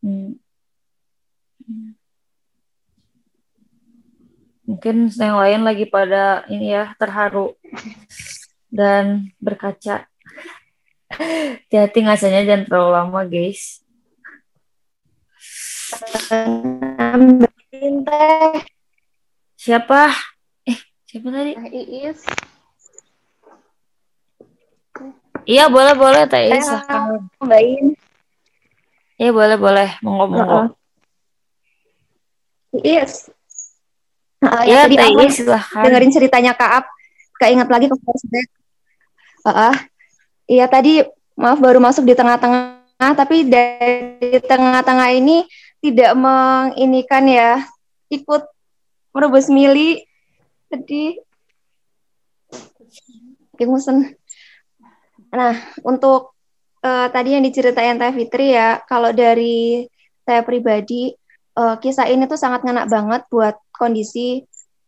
Hmm. 0.02 0.40
Mungkin 4.78 5.10
yang 5.10 5.42
lain 5.42 5.62
lagi 5.66 5.90
pada 5.90 6.46
ini 6.54 6.70
ya 6.70 6.94
terharu 7.02 7.58
dan 8.70 9.34
berkaca. 9.42 10.06
Hati-hati 11.10 12.06
ngacanya 12.06 12.46
jangan 12.46 12.64
terlalu 12.70 12.90
lama 12.94 13.22
guys. 13.26 13.82
Siapa? 19.58 20.14
Eh, 20.70 20.78
siapa 21.10 21.28
tadi? 21.34 21.58
Iis. 21.74 22.22
Iya 25.50 25.74
boleh 25.74 25.98
boleh 25.98 26.30
Teh 26.30 26.54
Is. 26.54 26.70
Mbak 27.42 27.62
In. 27.66 27.86
Iya 29.18 29.34
boleh 29.34 29.58
boleh 29.58 29.90
monggo 30.06 30.26
monggo. 30.30 30.62
Iis. 32.86 33.34
Uh, 34.38 34.64
Iya 34.70 34.86
tadi 34.86 35.26
silahkan. 35.34 35.82
dengerin 35.82 36.14
ceritanya 36.14 36.54
Kaap, 36.54 36.86
keinget 37.42 37.66
lagi 37.66 37.90
ke 37.90 37.96
flashback. 37.98 38.48
Uh, 39.48 39.76
iya 40.46 40.70
tadi 40.70 41.02
maaf 41.34 41.58
baru 41.58 41.82
masuk 41.82 42.06
di 42.06 42.14
tengah-tengah, 42.14 43.12
tapi 43.18 43.50
dari 43.50 44.38
tengah-tengah 44.44 45.10
ini 45.16 45.48
tidak 45.82 46.14
menginikan 46.18 47.24
ya, 47.26 47.66
ikut 48.14 48.44
merebus 49.14 49.50
mili. 49.50 50.06
Jadi, 50.68 51.18
Musen. 53.66 54.14
Nah, 55.34 55.56
untuk 55.82 56.38
uh, 56.86 57.08
tadi 57.10 57.34
yang 57.34 57.44
diceritain 57.46 57.98
Teh 57.98 58.14
Fitri 58.14 58.54
ya, 58.54 58.84
kalau 58.86 59.10
dari 59.10 59.88
saya 60.28 60.44
pribadi, 60.46 61.16
uh, 61.58 61.80
kisah 61.82 62.06
ini 62.12 62.30
tuh 62.30 62.38
sangat 62.38 62.62
ngena 62.68 62.86
banget 62.86 63.26
buat 63.32 63.56
kondisi 63.78 64.44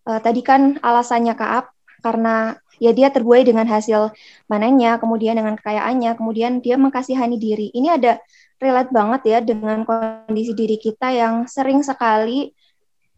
uh, 0.10 0.20
tadi 0.20 0.42
kan 0.42 0.82
alasannya 0.82 1.38
Kaap 1.38 1.72
karena 2.02 2.58
ya 2.80 2.96
dia 2.96 3.12
terbuai 3.12 3.44
dengan 3.44 3.68
hasil 3.68 4.16
panennya, 4.48 4.98
kemudian 4.98 5.36
dengan 5.36 5.60
kekayaannya, 5.60 6.16
kemudian 6.16 6.64
dia 6.64 6.80
mengkasihani 6.80 7.38
diri. 7.38 7.68
Ini 7.76 8.00
ada 8.00 8.18
relate 8.60 8.92
banget 8.92 9.22
ya 9.28 9.40
dengan 9.44 9.84
kondisi 9.84 10.56
diri 10.56 10.80
kita 10.80 11.12
yang 11.12 11.48
sering 11.48 11.84
sekali 11.84 12.52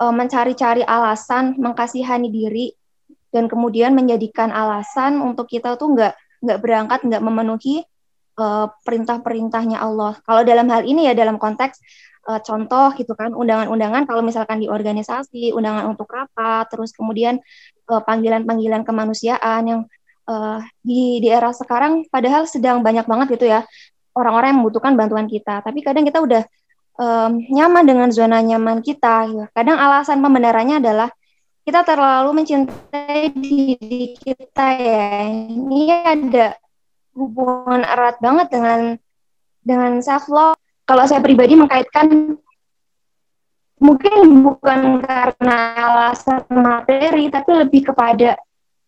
uh, 0.02 0.14
mencari-cari 0.14 0.86
alasan 0.86 1.58
mengkasihani 1.58 2.30
diri 2.30 2.74
dan 3.32 3.48
kemudian 3.48 3.96
menjadikan 3.96 4.52
alasan 4.52 5.24
untuk 5.24 5.48
kita 5.48 5.78
tuh 5.78 5.94
nggak 5.96 6.14
nggak 6.42 6.60
berangkat, 6.60 7.00
nggak 7.06 7.22
memenuhi 7.22 7.86
uh, 8.42 8.68
perintah-perintahnya 8.82 9.78
Allah. 9.78 10.18
Kalau 10.26 10.42
dalam 10.42 10.68
hal 10.74 10.84
ini 10.90 11.06
ya 11.10 11.14
dalam 11.14 11.38
konteks 11.38 11.80
uh, 12.28 12.42
contoh 12.42 12.94
gitu 12.98 13.14
kan 13.18 13.34
undangan-undangan 13.34 14.06
kalau 14.06 14.22
misalkan 14.22 14.62
di 14.62 14.68
organisasi, 14.68 15.56
undangan 15.56 15.90
untuk 15.90 16.10
rapat, 16.12 16.70
terus 16.70 16.94
kemudian 16.94 17.40
uh, 17.90 18.02
panggilan-panggilan 18.04 18.86
kemanusiaan 18.86 19.64
yang 19.66 19.82
uh, 20.30 20.62
di 20.82 21.24
di 21.24 21.28
era 21.30 21.50
sekarang 21.56 22.06
padahal 22.10 22.46
sedang 22.46 22.86
banyak 22.86 23.06
banget 23.10 23.28
gitu 23.40 23.50
ya 23.50 23.66
orang-orang 24.16 24.56
yang 24.56 24.60
membutuhkan 24.64 24.94
bantuan 25.00 25.28
kita. 25.28 25.64
Tapi 25.64 25.80
kadang 25.84 26.04
kita 26.04 26.20
udah 26.20 26.44
um, 27.00 27.32
nyaman 27.52 27.84
dengan 27.88 28.10
zona 28.12 28.44
nyaman 28.44 28.84
kita. 28.84 29.28
Gitu. 29.32 29.46
Kadang 29.56 29.78
alasan 29.80 30.20
pembenarannya 30.20 30.84
adalah 30.84 31.10
kita 31.62 31.86
terlalu 31.86 32.42
mencintai 32.42 33.32
diri 33.38 34.18
kita 34.18 34.68
ya. 34.76 35.30
Ini 35.30 35.82
ada 36.06 36.48
hubungan 37.16 37.84
erat 37.86 38.18
banget 38.20 38.48
dengan 38.52 38.80
dengan 39.62 40.02
self 40.02 40.28
love. 40.28 40.61
Kalau 40.92 41.08
saya 41.08 41.24
pribadi 41.24 41.56
mengkaitkan 41.56 42.36
mungkin 43.80 44.44
bukan 44.44 45.00
karena 45.00 45.56
alasan 45.88 46.44
materi, 46.52 47.32
tapi 47.32 47.64
lebih 47.64 47.96
kepada 47.96 48.36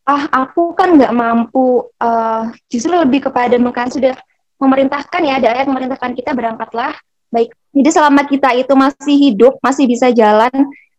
ah 0.03 0.27
aku 0.27 0.75
kan 0.75 0.99
nggak 0.99 1.15
mampu. 1.15 1.87
Uh, 1.95 2.51
justru 2.67 2.91
lebih 2.91 3.31
kepada 3.31 3.55
mungkin 3.55 3.87
sudah 3.87 4.19
memerintahkan 4.59 5.21
ya 5.23 5.39
ada 5.39 5.55
ayat 5.55 5.71
memerintahkan 5.71 6.11
kita 6.11 6.35
berangkatlah 6.35 6.91
baik. 7.31 7.55
Jadi 7.71 7.89
selama 7.95 8.27
kita 8.27 8.51
itu 8.51 8.73
masih 8.75 9.15
hidup, 9.31 9.63
masih 9.63 9.87
bisa 9.87 10.11
jalan 10.11 10.51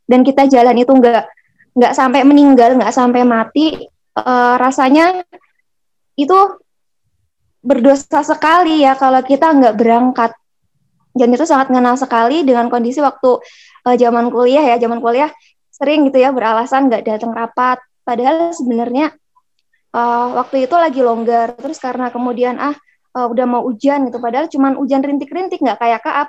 dan 0.08 0.24
kita 0.24 0.48
jalan 0.48 0.72
itu 0.72 0.88
nggak 0.88 1.28
nggak 1.76 1.92
sampai 1.92 2.24
meninggal, 2.24 2.80
nggak 2.80 2.96
sampai 2.96 3.28
mati, 3.28 3.76
uh, 4.16 4.56
rasanya 4.56 5.20
itu 6.16 6.38
berdosa 7.60 8.24
sekali 8.24 8.88
ya 8.88 8.96
kalau 8.96 9.20
kita 9.20 9.52
nggak 9.52 9.76
berangkat. 9.76 10.32
Dan 11.14 11.30
itu 11.30 11.46
sangat 11.46 11.70
mengenal 11.70 11.94
sekali 11.94 12.42
dengan 12.42 12.66
kondisi 12.66 12.98
waktu 12.98 13.38
uh, 13.86 13.94
zaman 13.94 14.34
kuliah 14.34 14.74
ya, 14.74 14.76
zaman 14.82 14.98
kuliah 14.98 15.30
sering 15.70 16.10
gitu 16.10 16.18
ya 16.18 16.34
beralasan 16.34 16.90
nggak 16.90 17.06
datang 17.06 17.30
rapat. 17.30 17.78
Padahal 18.02 18.50
sebenarnya 18.50 19.14
uh, 19.94 20.42
waktu 20.42 20.66
itu 20.66 20.74
lagi 20.74 21.00
longgar, 21.06 21.54
terus 21.54 21.78
karena 21.78 22.10
kemudian 22.10 22.58
ah 22.58 22.74
uh, 23.14 23.26
udah 23.30 23.46
mau 23.46 23.62
hujan 23.62 24.10
gitu, 24.10 24.18
padahal 24.18 24.50
cuman 24.50 24.74
hujan 24.74 25.06
rintik-rintik 25.06 25.62
nggak 25.62 25.78
kayak 25.78 26.02
kaap. 26.02 26.28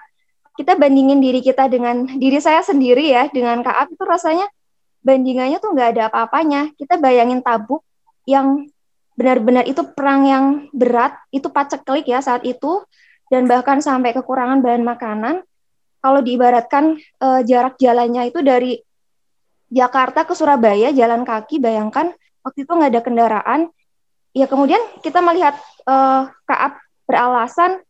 Kita 0.55 0.77
bandingin 0.79 1.19
diri 1.19 1.43
kita 1.43 1.67
dengan 1.67 2.07
diri 2.07 2.39
saya 2.39 2.61
sendiri 2.63 3.09
ya, 3.09 3.27
dengan 3.27 3.59
kaap 3.65 3.91
itu 3.91 4.05
rasanya 4.05 4.47
bandingannya 5.03 5.57
tuh 5.59 5.73
nggak 5.73 5.89
ada 5.97 6.01
apa-apanya. 6.13 6.71
Kita 6.77 7.01
bayangin 7.01 7.41
tabuk 7.41 7.81
yang 8.29 8.69
benar-benar 9.17 9.67
itu 9.67 9.81
perang 9.95 10.27
yang 10.27 10.45
berat, 10.71 11.17
itu 11.31 11.47
paceklik 11.51 12.07
ya 12.07 12.23
saat 12.23 12.43
itu, 12.47 12.83
dan 13.36 13.51
bahkan 13.51 13.83
sampai 13.83 14.15
kekurangan 14.15 14.63
bahan 14.63 14.88
makanan. 14.88 15.36
Kalau 15.99 16.23
diibaratkan 16.23 16.95
uh, 17.19 17.43
jarak 17.43 17.75
jalannya 17.75 18.31
itu 18.31 18.39
dari 18.39 18.79
Jakarta 19.67 20.23
ke 20.23 20.31
Surabaya 20.31 20.95
jalan 20.95 21.27
kaki, 21.27 21.59
bayangkan 21.59 22.15
waktu 22.47 22.63
itu 22.63 22.71
nggak 22.71 22.91
ada 22.95 23.01
kendaraan. 23.03 23.61
Ya 24.31 24.47
kemudian 24.47 24.79
kita 25.03 25.19
melihat 25.19 25.59
uh, 25.83 26.31
Kaab 26.47 26.79
beralasan 27.03 27.83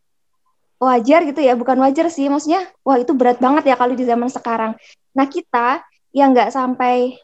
wajar 0.81 1.21
gitu 1.29 1.45
ya, 1.45 1.53
bukan 1.53 1.77
wajar 1.85 2.09
sih, 2.09 2.25
maksudnya 2.25 2.65
wah 2.81 2.97
itu 2.97 3.13
berat 3.13 3.37
banget 3.37 3.69
ya 3.69 3.75
kalau 3.77 3.93
di 3.93 4.01
zaman 4.01 4.33
sekarang. 4.33 4.73
Nah 5.13 5.29
kita 5.29 5.85
yang 6.15 6.33
nggak 6.33 6.49
sampai 6.49 7.21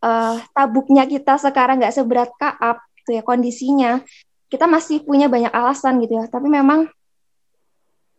uh, 0.00 0.40
tabuknya 0.56 1.04
kita 1.04 1.36
sekarang 1.36 1.82
nggak 1.82 1.92
seberat 1.92 2.30
Kaab 2.38 2.80
gitu 3.02 3.18
ya 3.18 3.22
kondisinya 3.26 4.00
kita 4.48 4.64
masih 4.64 5.04
punya 5.04 5.28
banyak 5.28 5.52
alasan 5.52 6.00
gitu 6.00 6.20
ya 6.20 6.24
tapi 6.30 6.48
memang 6.48 6.88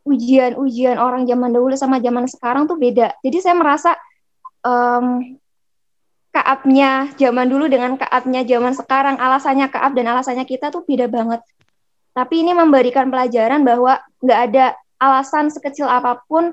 ujian-ujian 0.07 0.97
orang 0.97 1.27
zaman 1.27 1.49
dahulu 1.51 1.75
sama 1.75 1.99
zaman 1.99 2.25
sekarang 2.25 2.65
tuh 2.65 2.79
beda. 2.79 3.15
Jadi 3.21 3.37
saya 3.43 3.55
merasa 3.55 3.91
um, 4.63 5.37
kaabnya 6.29 7.09
zaman 7.17 7.47
dulu 7.49 7.65
dengan 7.65 7.97
kaabnya 7.97 8.45
zaman 8.45 8.73
sekarang 8.77 9.15
alasannya 9.17 9.67
kaab 9.67 9.97
dan 9.97 10.07
alasannya 10.09 10.45
kita 10.45 10.69
tuh 10.69 10.85
beda 10.85 11.09
banget. 11.09 11.41
Tapi 12.13 12.41
ini 12.41 12.51
memberikan 12.53 13.07
pelajaran 13.09 13.61
bahwa 13.63 14.01
nggak 14.21 14.39
ada 14.51 14.65
alasan 14.99 15.47
sekecil 15.47 15.87
apa 15.87 16.19
pun 16.27 16.51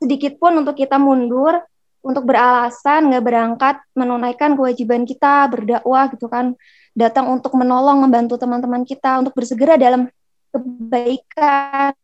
sedikit 0.00 0.40
pun 0.40 0.56
untuk 0.58 0.74
kita 0.74 0.96
mundur 0.96 1.60
untuk 2.00 2.24
beralasan 2.24 3.12
nggak 3.12 3.24
berangkat 3.24 3.76
menunaikan 3.92 4.56
kewajiban 4.56 5.04
kita 5.04 5.44
berdakwah 5.52 6.08
gitu 6.10 6.26
kan 6.32 6.56
datang 6.96 7.28
untuk 7.28 7.54
menolong 7.54 8.02
membantu 8.02 8.40
teman-teman 8.40 8.82
kita 8.88 9.20
untuk 9.20 9.36
bersegera 9.36 9.76
dalam 9.76 10.08
kebaikan 10.50 11.94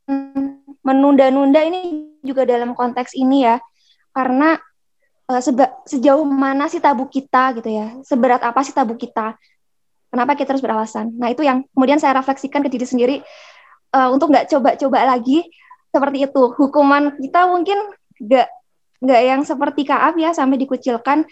menunda-nunda 0.83 1.61
ini 1.67 2.15
juga 2.23 2.47
dalam 2.47 2.73
konteks 2.79 3.15
ini 3.19 3.47
ya 3.47 3.59
karena 4.15 4.59
uh, 5.31 5.43
seba, 5.43 5.75
sejauh 5.85 6.23
mana 6.23 6.71
sih 6.71 6.79
tabu 6.79 7.11
kita 7.11 7.59
gitu 7.59 7.71
ya 7.71 7.99
seberat 8.07 8.43
apa 8.47 8.63
sih 8.63 8.75
tabu 8.75 8.95
kita 8.95 9.35
kenapa 10.11 10.39
kita 10.39 10.55
harus 10.55 10.63
beralasan 10.63 11.11
nah 11.19 11.31
itu 11.31 11.43
yang 11.43 11.67
kemudian 11.75 11.99
saya 11.99 12.17
refleksikan 12.19 12.63
ke 12.63 12.71
diri 12.71 12.87
sendiri 12.87 13.17
uh, 13.93 14.09
untuk 14.15 14.31
nggak 14.31 14.47
coba-coba 14.51 15.17
lagi 15.19 15.43
seperti 15.91 16.29
itu 16.31 16.43
hukuman 16.55 17.15
kita 17.19 17.51
mungkin 17.51 17.79
nggak 18.23 18.49
nggak 19.01 19.23
yang 19.23 19.41
seperti 19.45 19.85
Kaab 19.85 20.17
ya 20.17 20.33
sampai 20.33 20.57
dikucilkan. 20.61 21.29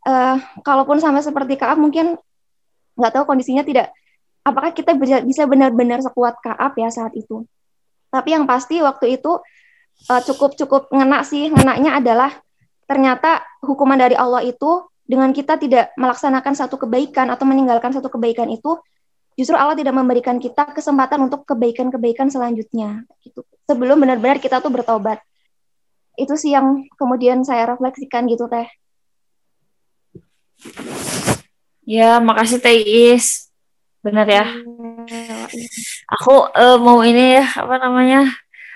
Uh, 0.00 0.40
kalaupun 0.64 0.96
sampai 0.96 1.20
seperti 1.20 1.60
Kaab 1.60 1.76
mungkin 1.76 2.16
nggak 2.96 3.12
tahu 3.12 3.24
kondisinya 3.26 3.66
tidak. 3.66 3.92
Apakah 4.40 4.72
kita 4.72 4.96
bisa 4.98 5.44
benar-benar 5.44 6.00
sekuat 6.00 6.40
Kaab 6.40 6.72
ya 6.80 6.88
saat 6.88 7.12
itu? 7.12 7.44
Tapi 8.08 8.34
yang 8.34 8.48
pasti 8.48 8.80
waktu 8.80 9.20
itu 9.20 9.38
uh, 10.08 10.22
cukup 10.24 10.56
cukup 10.56 10.82
ngena 10.90 11.22
sih. 11.22 11.52
Ngenaknya 11.52 12.00
adalah 12.00 12.30
ternyata 12.88 13.44
hukuman 13.62 14.00
dari 14.00 14.16
Allah 14.16 14.42
itu 14.42 14.88
dengan 15.04 15.30
kita 15.34 15.58
tidak 15.58 15.92
melaksanakan 15.98 16.54
satu 16.54 16.78
kebaikan 16.78 17.28
atau 17.30 17.44
meninggalkan 17.46 17.90
satu 17.90 18.06
kebaikan 18.08 18.46
itu 18.50 18.78
justru 19.34 19.58
Allah 19.58 19.74
tidak 19.74 19.94
memberikan 19.94 20.38
kita 20.38 20.70
kesempatan 20.70 21.26
untuk 21.26 21.42
kebaikan-kebaikan 21.46 22.30
selanjutnya 22.30 23.04
gitu. 23.26 23.42
Sebelum 23.66 23.98
benar-benar 24.02 24.38
kita 24.38 24.58
tuh 24.62 24.70
bertobat 24.70 25.22
itu 26.18 26.34
sih 26.36 26.54
yang 26.54 26.86
kemudian 26.98 27.42
saya 27.46 27.70
refleksikan 27.70 28.26
gitu 28.26 28.46
teh. 28.50 28.66
Ya, 31.88 32.20
makasih 32.22 32.60
Teh 32.62 32.76
Is. 32.84 33.49
Benar 34.00 34.26
ya. 34.26 34.44
Aku 36.18 36.48
uh, 36.52 36.78
mau 36.80 37.04
ini 37.04 37.40
ya, 37.40 37.44
apa 37.60 37.74
namanya? 37.76 38.28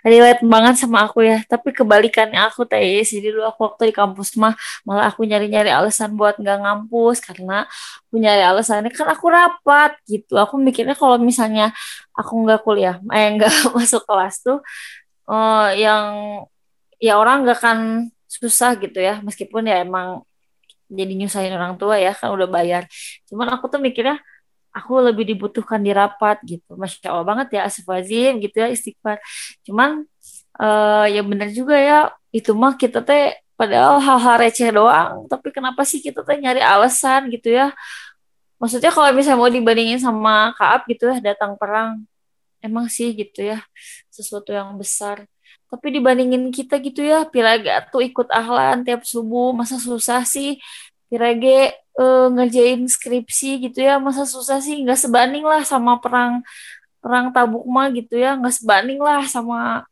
relate 0.05 0.45
banget 0.45 0.75
sama 0.85 1.09
aku 1.09 1.25
ya. 1.25 1.41
Tapi 1.49 1.73
kebalikannya 1.73 2.37
aku 2.45 2.69
teh 2.69 3.01
jadi 3.01 3.33
dulu 3.33 3.49
aku 3.49 3.61
waktu 3.73 3.91
di 3.91 3.95
kampus 3.97 4.37
mah 4.37 4.53
malah 4.85 5.09
aku 5.09 5.25
nyari-nyari 5.25 5.73
alasan 5.73 6.13
buat 6.15 6.37
nggak 6.37 6.61
ngampus. 6.61 7.25
Karena 7.25 7.65
aku 8.07 8.21
nyari 8.21 8.45
alasannya 8.45 8.93
kan 8.93 9.09
aku 9.09 9.27
rapat 9.33 9.97
gitu. 10.05 10.37
Aku 10.37 10.61
mikirnya 10.61 10.93
kalau 10.95 11.17
misalnya 11.17 11.73
aku 12.13 12.37
nggak 12.45 12.61
kuliah 12.63 13.01
eh 13.17 13.27
nggak 13.35 13.51
masuk 13.77 14.05
kelas 14.05 14.45
tuh 14.45 14.61
uh, 15.27 15.73
yang 15.73 16.05
ya 17.01 17.17
orang 17.17 17.43
nggak 17.49 17.59
akan 17.65 17.79
susah 18.29 18.77
gitu 18.77 19.01
ya. 19.01 19.25
Meskipun 19.25 19.65
ya 19.65 19.81
emang 19.81 20.21
jadi 20.93 21.13
nyusahin 21.17 21.57
orang 21.57 21.81
tua 21.81 21.97
ya 21.97 22.13
kan 22.13 22.29
udah 22.37 22.45
bayar. 22.47 22.85
Cuman 23.25 23.57
aku 23.57 23.73
tuh 23.73 23.81
mikirnya 23.81 24.21
aku 24.75 24.93
lebih 24.99 25.25
dibutuhkan 25.31 25.79
di 25.79 25.95
rapat 25.95 26.43
gitu. 26.43 26.75
Masya 26.75 27.15
allah 27.15 27.25
banget 27.25 27.49
ya 27.57 27.71
asfazim 27.71 28.43
gitu 28.43 28.59
ya 28.59 28.69
istighfar. 28.69 29.23
Cuman 29.63 30.03
uh, 30.59 31.07
ya 31.07 31.23
bener 31.23 31.49
juga 31.55 31.79
ya 31.79 31.99
itu 32.35 32.51
mah 32.53 32.75
kita 32.75 33.01
teh 33.07 33.39
padahal 33.55 34.03
hal-hal 34.03 34.37
receh 34.43 34.69
doang 34.75 35.31
tapi 35.31 35.55
kenapa 35.55 35.87
sih 35.87 36.03
kita 36.03 36.27
teh 36.27 36.37
nyari 36.43 36.61
alasan 36.61 37.31
gitu 37.31 37.55
ya? 37.55 37.71
Maksudnya 38.59 38.91
kalau 38.91 39.11
misalnya 39.15 39.39
mau 39.39 39.51
dibandingin 39.51 40.01
sama 40.03 40.51
Kaab 40.59 40.87
gitu 40.91 41.07
ya 41.11 41.23
datang 41.23 41.55
perang 41.55 42.03
emang 42.65 42.89
sih 42.91 43.13
gitu 43.15 43.45
ya 43.45 43.63
sesuatu 44.11 44.51
yang 44.51 44.75
besar. 44.75 45.29
Tapi 45.69 45.91
dibandingin 45.91 46.55
kita 46.55 46.79
gitu 46.79 47.03
ya 47.03 47.27
Piraga 47.27 47.83
tuh 47.91 48.03
ikut 48.03 48.31
ahlan 48.31 48.87
tiap 48.87 49.03
subuh 49.03 49.51
masa 49.51 49.75
susah 49.77 50.23
sih 50.23 50.59
Pirage 51.15 51.79
uh, 51.95 52.27
ngerjain 52.35 52.91
skripsi 52.91 53.71
gitu 53.71 53.87
ya. 53.87 54.03
Masa 54.03 54.27
susah 54.27 54.59
sih 54.59 54.83
nggak 54.83 54.99
sebanding 54.99 55.47
lah 55.47 55.63
sama 55.63 56.03
perang 56.03 56.43
perang 56.99 57.31
tabuk 57.31 57.63
mah 57.71 57.87
gitu 57.95 58.19
ya. 58.19 58.35
Nggak 58.35 58.59
sebanding 58.59 58.99
lah 58.99 59.23
sama 59.31 59.87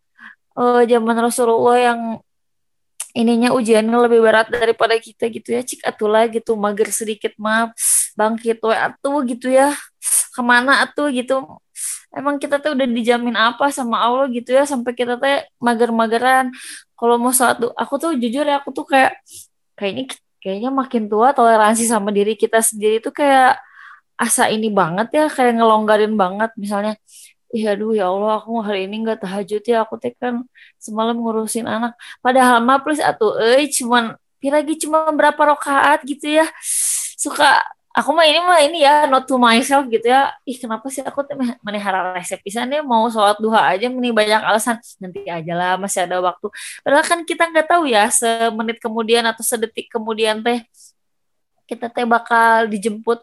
uh, 0.59 0.83
zaman 0.83 1.17
Rasulullah 1.23 1.79
yang 1.79 2.01
ininya 3.15 3.55
ujiannya 3.55 3.99
lebih 4.09 4.19
berat 4.19 4.51
daripada 4.51 4.99
kita 4.99 5.31
gitu 5.31 5.55
ya. 5.55 5.63
Cik 5.63 5.87
atulah 5.87 6.27
gitu 6.27 6.59
mager 6.59 6.91
sedikit 6.91 7.39
maaf 7.39 7.71
bangkit 8.19 8.59
we 8.67 8.75
atuh 8.75 9.23
gitu 9.23 9.47
ya. 9.55 9.71
Ke 10.35 10.43
mana 10.43 10.83
atuh 10.83 11.07
gitu. 11.15 11.39
Emang 12.11 12.43
kita 12.43 12.59
tuh 12.59 12.75
udah 12.75 12.89
dijamin 12.91 13.39
apa 13.39 13.71
sama 13.71 14.03
Allah 14.03 14.27
gitu 14.27 14.51
ya. 14.51 14.67
Sampai 14.67 14.99
kita 14.99 15.23
tuh 15.23 15.47
mager-mageran. 15.63 16.51
Kalau 16.99 17.15
mau 17.23 17.31
saat 17.31 17.63
aku 17.63 17.95
tuh 18.03 18.11
jujur 18.19 18.43
ya 18.43 18.59
aku 18.59 18.75
tuh 18.75 18.85
kayak 18.91 19.23
kayaknya 19.79 20.11
kayaknya 20.43 20.71
makin 20.75 21.07
tua 21.11 21.31
toleransi 21.37 21.85
sama 21.87 22.11
diri 22.11 22.35
kita 22.35 22.59
sendiri 22.61 22.99
itu 23.03 23.11
kayak 23.15 23.63
asa 24.19 24.51
ini 24.55 24.69
banget 24.71 25.09
ya 25.17 25.25
kayak 25.31 25.53
ngelonggarin 25.59 26.15
banget. 26.23 26.51
Misalnya 26.59 26.95
Iya 27.53 27.77
aduh 27.77 27.93
ya 27.93 28.09
Allah 28.09 28.41
aku 28.41 28.65
hari 28.65 28.89
ini 28.89 29.05
nggak 29.05 29.29
tahajud 29.29 29.61
ya 29.61 29.85
aku 29.85 30.01
teh 30.01 30.17
kan 30.17 30.41
semalam 30.81 31.17
ngurusin 31.21 31.69
anak. 31.69 31.93
Padahal 32.25 32.65
mah 32.65 32.81
plus 32.81 32.97
atau 32.97 33.37
eh 33.37 33.69
cuman 33.69 34.17
lagi 34.43 34.75
cuma 34.83 35.07
berapa 35.13 35.39
rokaat 35.53 36.01
gitu 36.09 36.27
ya 36.41 36.47
suka 37.21 37.61
aku 37.93 38.11
mah 38.17 38.25
ini 38.25 38.41
mah 38.41 38.61
ini 38.65 38.79
ya 38.89 39.05
not 39.05 39.29
to 39.29 39.37
myself 39.37 39.85
gitu 39.93 40.09
ya 40.09 40.33
ih 40.49 40.57
kenapa 40.57 40.89
sih 40.89 41.05
aku 41.05 41.29
menihara 41.61 42.17
resep 42.17 42.41
pisan 42.41 42.73
ya 42.73 42.81
mau 42.81 43.05
sholat 43.13 43.37
duha 43.37 43.61
aja 43.77 43.93
ini 43.93 44.09
banyak 44.09 44.41
alasan 44.41 44.81
nanti 44.97 45.29
aja 45.29 45.53
lah 45.53 45.73
masih 45.77 46.09
ada 46.09 46.17
waktu 46.25 46.49
padahal 46.81 47.05
kan 47.05 47.21
kita 47.29 47.53
nggak 47.53 47.69
tahu 47.69 47.85
ya 47.85 48.09
semenit 48.09 48.81
kemudian 48.81 49.29
atau 49.29 49.45
sedetik 49.45 49.93
kemudian 49.93 50.41
teh 50.41 50.65
kita 51.69 51.93
teh 51.93 52.09
bakal 52.09 52.65
dijemput 52.73 53.21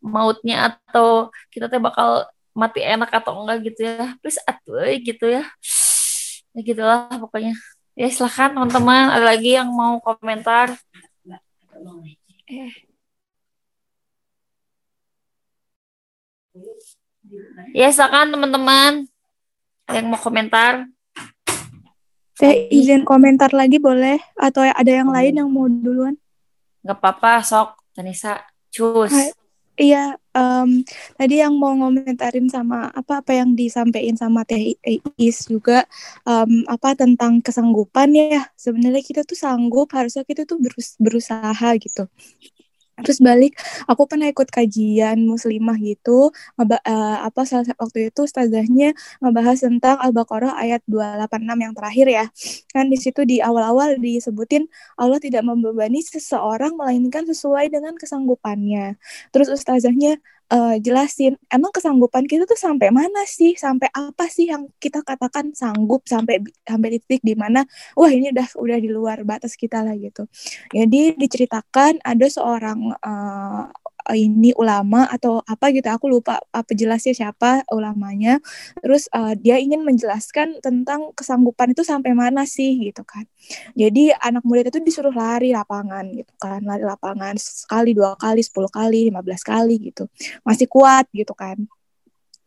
mautnya 0.00 0.72
atau 0.72 1.28
kita 1.52 1.68
teh 1.68 1.80
bakal 1.80 2.24
mati 2.56 2.80
enak 2.80 3.12
atau 3.12 3.44
enggak 3.44 3.68
gitu 3.68 3.84
ya 3.84 4.16
please 4.24 4.40
atuh 4.48 4.80
gitu 5.04 5.28
ya 5.28 5.44
ya 6.56 6.60
gitulah 6.64 7.12
pokoknya 7.20 7.52
ya 7.92 8.08
silahkan 8.08 8.56
teman-teman 8.56 9.12
ada 9.12 9.28
lagi 9.28 9.60
yang 9.60 9.68
mau 9.68 10.00
komentar 10.00 10.72
eh 12.48 12.95
Ya, 17.74 17.88
silakan 17.92 18.32
teman-teman. 18.32 18.92
yang 19.86 20.10
mau 20.10 20.18
komentar? 20.18 20.90
Teh 22.36 22.68
izin 22.74 23.06
komentar 23.06 23.54
lagi 23.54 23.78
boleh? 23.78 24.18
Atau 24.34 24.66
ada 24.66 24.90
yang 24.90 25.08
lain 25.12 25.38
yang 25.38 25.48
mau 25.48 25.70
duluan? 25.70 26.18
Gak 26.82 26.98
apa-apa, 26.98 27.44
sok. 27.46 27.68
Tanisa, 27.94 28.44
cus. 28.74 29.12
Hai. 29.12 29.30
Iya, 29.76 30.16
um, 30.32 30.80
tadi 31.20 31.44
yang 31.44 31.60
mau 31.60 31.76
ngomentarin 31.76 32.48
sama 32.48 32.88
apa 32.96 33.20
apa 33.20 33.36
yang 33.36 33.52
disampaikan 33.52 34.16
sama 34.16 34.40
Teh 34.48 34.72
Is 35.20 35.44
juga 35.44 35.84
um, 36.24 36.64
apa 36.64 36.96
tentang 36.96 37.44
kesanggupan 37.44 38.08
ya. 38.16 38.48
Sebenarnya 38.56 39.04
kita 39.04 39.20
tuh 39.28 39.36
sanggup, 39.36 39.92
harusnya 39.92 40.24
kita 40.24 40.48
tuh 40.48 40.56
berus 40.56 40.96
berusaha 40.96 41.68
gitu 41.76 42.08
terus 43.04 43.20
balik 43.20 43.56
aku 43.84 44.08
pernah 44.08 44.28
ikut 44.32 44.48
kajian 44.48 45.20
muslimah 45.28 45.76
gitu 45.80 46.32
uh, 46.56 47.16
apa 47.26 47.40
salah 47.44 47.68
waktu 47.76 48.08
itu 48.12 48.24
ustazahnya 48.24 48.96
ngebahas 49.20 49.58
tentang 49.66 49.96
al-baqarah 50.00 50.56
ayat 50.56 50.80
286 50.88 51.64
yang 51.64 51.74
terakhir 51.76 52.06
ya. 52.08 52.24
Kan 52.72 52.88
di 52.92 52.98
situ 53.00 53.22
di 53.28 53.42
awal-awal 53.42 53.98
disebutin 54.00 54.68
Allah 55.00 55.18
tidak 55.22 55.42
membebani 55.44 56.00
seseorang 56.04 56.74
melainkan 56.78 57.24
sesuai 57.28 57.72
dengan 57.72 57.94
kesanggupannya. 57.96 58.96
Terus 59.32 59.48
ustazahnya 59.52 60.20
uh, 60.52 60.76
jelasin 60.78 61.34
emang 61.50 61.72
kesanggupan 61.74 62.24
kita 62.26 62.46
tuh 62.46 62.58
sampai 62.58 62.90
mana 62.94 63.24
sih? 63.26 63.54
Sampai 63.58 63.90
apa 63.90 64.26
sih 64.30 64.50
yang 64.50 64.70
kita 64.78 65.02
katakan 65.02 65.52
sanggup 65.56 66.06
sampai 66.06 66.42
sampai 66.66 66.88
titik 66.98 67.22
di 67.22 67.34
mana 67.34 67.64
wah 67.98 68.10
ini 68.10 68.30
udah 68.34 68.48
udah 68.58 68.78
di 68.78 68.90
luar 68.90 69.22
batas 69.26 69.54
kita 69.58 69.82
lah 69.82 69.94
gitu. 69.98 70.26
Jadi 70.70 71.16
diceritakan 71.18 72.02
ada 72.02 72.26
seorang 72.30 72.94
uh, 73.00 73.64
ini 74.14 74.54
ulama 74.54 75.08
atau 75.10 75.42
apa 75.42 75.74
gitu 75.74 75.88
aku 75.90 76.06
lupa 76.06 76.38
apa 76.54 76.70
jelasnya 76.76 77.16
siapa 77.16 77.66
ulamanya. 77.72 78.38
Terus 78.78 79.10
uh, 79.10 79.34
dia 79.34 79.58
ingin 79.58 79.82
menjelaskan 79.82 80.62
tentang 80.62 81.10
kesanggupan 81.16 81.74
itu 81.74 81.82
sampai 81.82 82.12
mana 82.14 82.46
sih 82.46 82.78
gitu 82.78 83.02
kan. 83.02 83.26
Jadi 83.74 84.14
anak 84.14 84.46
muda 84.46 84.66
itu 84.68 84.78
disuruh 84.78 85.14
lari 85.14 85.50
lapangan 85.50 86.04
gitu 86.12 86.32
kan 86.38 86.60
lari 86.62 86.84
lapangan 86.86 87.34
sekali 87.40 87.96
dua 87.96 88.14
kali 88.14 88.44
sepuluh 88.44 88.70
kali 88.70 89.08
lima 89.10 89.24
belas 89.24 89.42
kali 89.42 89.90
gitu. 89.90 90.06
Masih 90.46 90.68
kuat 90.70 91.08
gitu 91.10 91.34
kan 91.34 91.56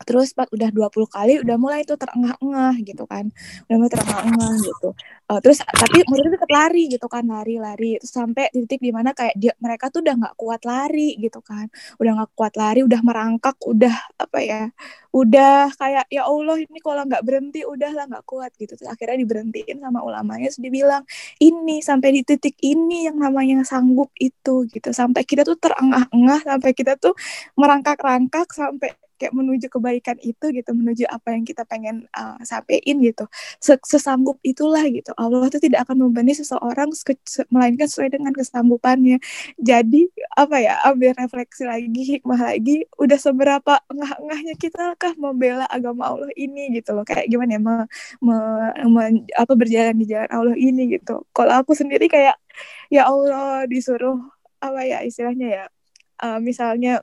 terus 0.08 0.32
pas 0.32 0.48
udah 0.48 0.68
20 0.72 1.06
kali 1.12 1.32
udah 1.44 1.56
mulai 1.60 1.84
tuh 1.84 2.00
terengah-engah 2.00 2.74
gitu 2.80 3.04
kan. 3.04 3.28
Udah 3.68 3.76
mulai 3.76 3.92
terengah-engah 3.92 4.54
gitu. 4.64 4.88
Uh, 5.30 5.38
terus 5.44 5.60
tapi 5.62 6.02
muridnya 6.08 6.40
tetap 6.40 6.50
lari 6.50 6.84
gitu 6.88 7.06
kan 7.06 7.24
lari-lari. 7.28 8.00
Terus 8.00 8.12
sampai 8.12 8.48
titik 8.50 8.80
di 8.80 8.90
mana 8.90 9.12
kayak 9.12 9.36
dia 9.36 9.52
mereka 9.60 9.92
tuh 9.92 10.00
udah 10.00 10.14
nggak 10.16 10.34
kuat 10.40 10.62
lari 10.64 11.20
gitu 11.20 11.44
kan. 11.44 11.68
Udah 12.00 12.10
nggak 12.16 12.30
kuat 12.32 12.54
lari 12.56 12.80
udah 12.80 13.00
merangkak 13.04 13.56
udah 13.60 13.94
apa 14.16 14.38
ya 14.40 14.62
udah 15.10 15.74
kayak 15.74 16.06
ya 16.06 16.22
Allah 16.22 16.56
ini 16.62 16.78
kalau 16.78 17.02
nggak 17.02 17.22
berhenti 17.26 17.60
udahlah 17.68 18.04
nggak 18.08 18.24
kuat 18.24 18.50
gitu. 18.56 18.72
Terus 18.80 18.88
akhirnya 18.88 19.20
diberhentiin 19.20 19.84
sama 19.84 20.00
ulamanya 20.00 20.48
terus 20.48 20.62
dibilang 20.64 21.04
ini 21.44 21.84
sampai 21.84 22.08
di 22.16 22.22
titik 22.24 22.56
ini 22.64 23.04
yang 23.10 23.20
namanya 23.20 23.62
sanggup 23.68 24.08
itu 24.16 24.64
gitu. 24.70 24.90
Sampai 24.96 25.28
kita 25.28 25.44
tuh 25.44 25.60
terengah-engah 25.60 26.40
sampai 26.48 26.70
kita 26.72 26.96
tuh 26.96 27.12
merangkak-rangkak 27.58 28.48
sampai 28.54 28.96
kayak 29.20 29.36
menuju 29.36 29.68
kebaikan 29.68 30.16
itu 30.24 30.48
gitu 30.56 30.70
menuju 30.72 31.04
apa 31.12 31.36
yang 31.36 31.44
kita 31.44 31.68
pengen 31.68 32.08
uh, 32.16 32.40
sampaikan 32.40 32.96
gitu. 33.04 33.28
Sesanggup 33.60 34.40
itulah 34.40 34.82
gitu. 34.88 35.12
Allah 35.20 35.44
itu 35.52 35.60
tidak 35.60 35.84
akan 35.84 36.08
membebani 36.08 36.32
seseorang 36.32 36.88
melainkan 37.52 37.86
sesuai 37.86 38.16
dengan 38.16 38.32
kesanggupannya. 38.32 39.20
Jadi 39.60 40.08
apa 40.34 40.56
ya 40.64 40.80
ambil 40.88 41.12
refleksi 41.20 41.68
lagi 41.68 42.02
hikmah 42.16 42.40
lagi 42.40 42.88
udah 42.96 43.18
seberapa 43.20 43.72
engah-engahnya 43.92 44.54
kita 44.56 44.96
kah 44.96 45.12
membela 45.20 45.68
agama 45.68 46.08
Allah 46.08 46.32
ini 46.40 46.72
gitu 46.80 46.96
loh. 46.96 47.04
Kayak 47.04 47.28
gimana 47.28 47.60
ya 47.60 47.60
apa 49.36 49.52
berjalan 49.52 49.96
di 50.00 50.06
jalan 50.08 50.30
Allah 50.32 50.56
ini 50.56 50.96
gitu. 50.96 51.26
Kalau 51.36 51.52
aku 51.60 51.76
sendiri 51.76 52.08
kayak 52.08 52.40
ya 52.88 53.06
Allah 53.10 53.68
disuruh 53.68 54.16
apa 54.60 54.80
ya 54.84 55.00
istilahnya 55.04 55.46
ya 55.48 55.64
uh, 56.24 56.38
misalnya 56.40 57.00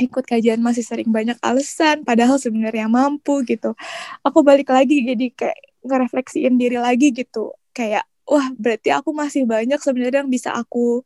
ikut 0.00 0.24
kajian 0.24 0.60
masih 0.64 0.84
sering 0.84 1.12
banyak 1.12 1.36
alasan 1.44 2.04
padahal 2.06 2.40
sebenarnya 2.40 2.88
mampu 2.88 3.44
gitu. 3.44 3.76
Aku 4.24 4.40
balik 4.40 4.72
lagi 4.72 5.04
jadi 5.04 5.26
kayak 5.32 5.58
ngerefleksiin 5.84 6.54
diri 6.56 6.78
lagi 6.80 7.12
gitu. 7.12 7.52
Kayak 7.76 8.08
wah 8.24 8.48
berarti 8.56 8.88
aku 8.94 9.10
masih 9.12 9.44
banyak 9.44 9.80
sebenarnya 9.82 10.24
yang 10.24 10.32
bisa 10.32 10.50
aku 10.56 11.04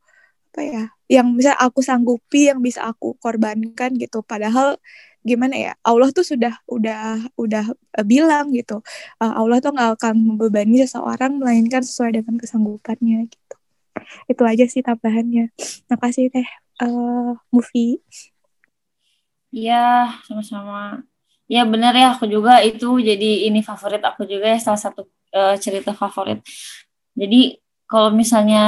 apa 0.56 0.64
ya 0.64 0.84
yang 1.12 1.36
bisa 1.36 1.52
aku 1.52 1.84
sanggupi 1.84 2.48
yang 2.48 2.62
bisa 2.62 2.86
aku 2.86 3.18
korbankan 3.18 3.92
gitu. 3.98 4.22
Padahal 4.22 4.78
gimana 5.26 5.58
ya 5.58 5.72
Allah 5.82 6.14
tuh 6.14 6.22
sudah 6.22 6.54
udah 6.70 7.26
udah 7.34 7.64
uh, 7.98 8.06
bilang 8.06 8.54
gitu. 8.54 8.80
Uh, 9.18 9.32
Allah 9.34 9.58
tuh 9.58 9.74
nggak 9.74 9.98
akan 9.98 10.14
membebani 10.14 10.86
seseorang 10.86 11.42
melainkan 11.42 11.82
sesuai 11.82 12.22
dengan 12.22 12.38
kesanggupannya 12.38 13.26
gitu. 13.26 13.56
Itu 14.30 14.42
aja 14.46 14.64
sih 14.70 14.86
tambahannya. 14.86 15.50
Makasih 15.90 16.30
teh 16.30 16.46
uh, 16.82 17.34
movie 17.50 18.00
Iya, 19.56 20.12
sama-sama. 20.28 21.00
Ya 21.48 21.62
benar 21.72 21.92
ya, 21.96 22.12
aku 22.12 22.24
juga 22.28 22.60
itu 22.68 23.00
jadi 23.08 23.48
ini 23.48 23.60
favorit 23.64 24.02
aku 24.04 24.28
juga 24.28 24.46
ya 24.52 24.58
salah 24.60 24.80
satu 24.84 25.08
uh, 25.32 25.56
cerita 25.56 25.96
favorit. 25.96 26.44
Jadi 27.16 27.56
kalau 27.88 28.10
misalnya 28.12 28.64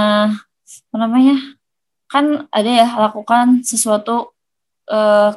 apa 0.88 0.96
namanya 0.96 1.36
kan 2.08 2.48
ada 2.48 2.70
ya 2.70 2.88
lakukan 3.04 3.60
sesuatu 3.60 4.32
uh, 4.88 5.30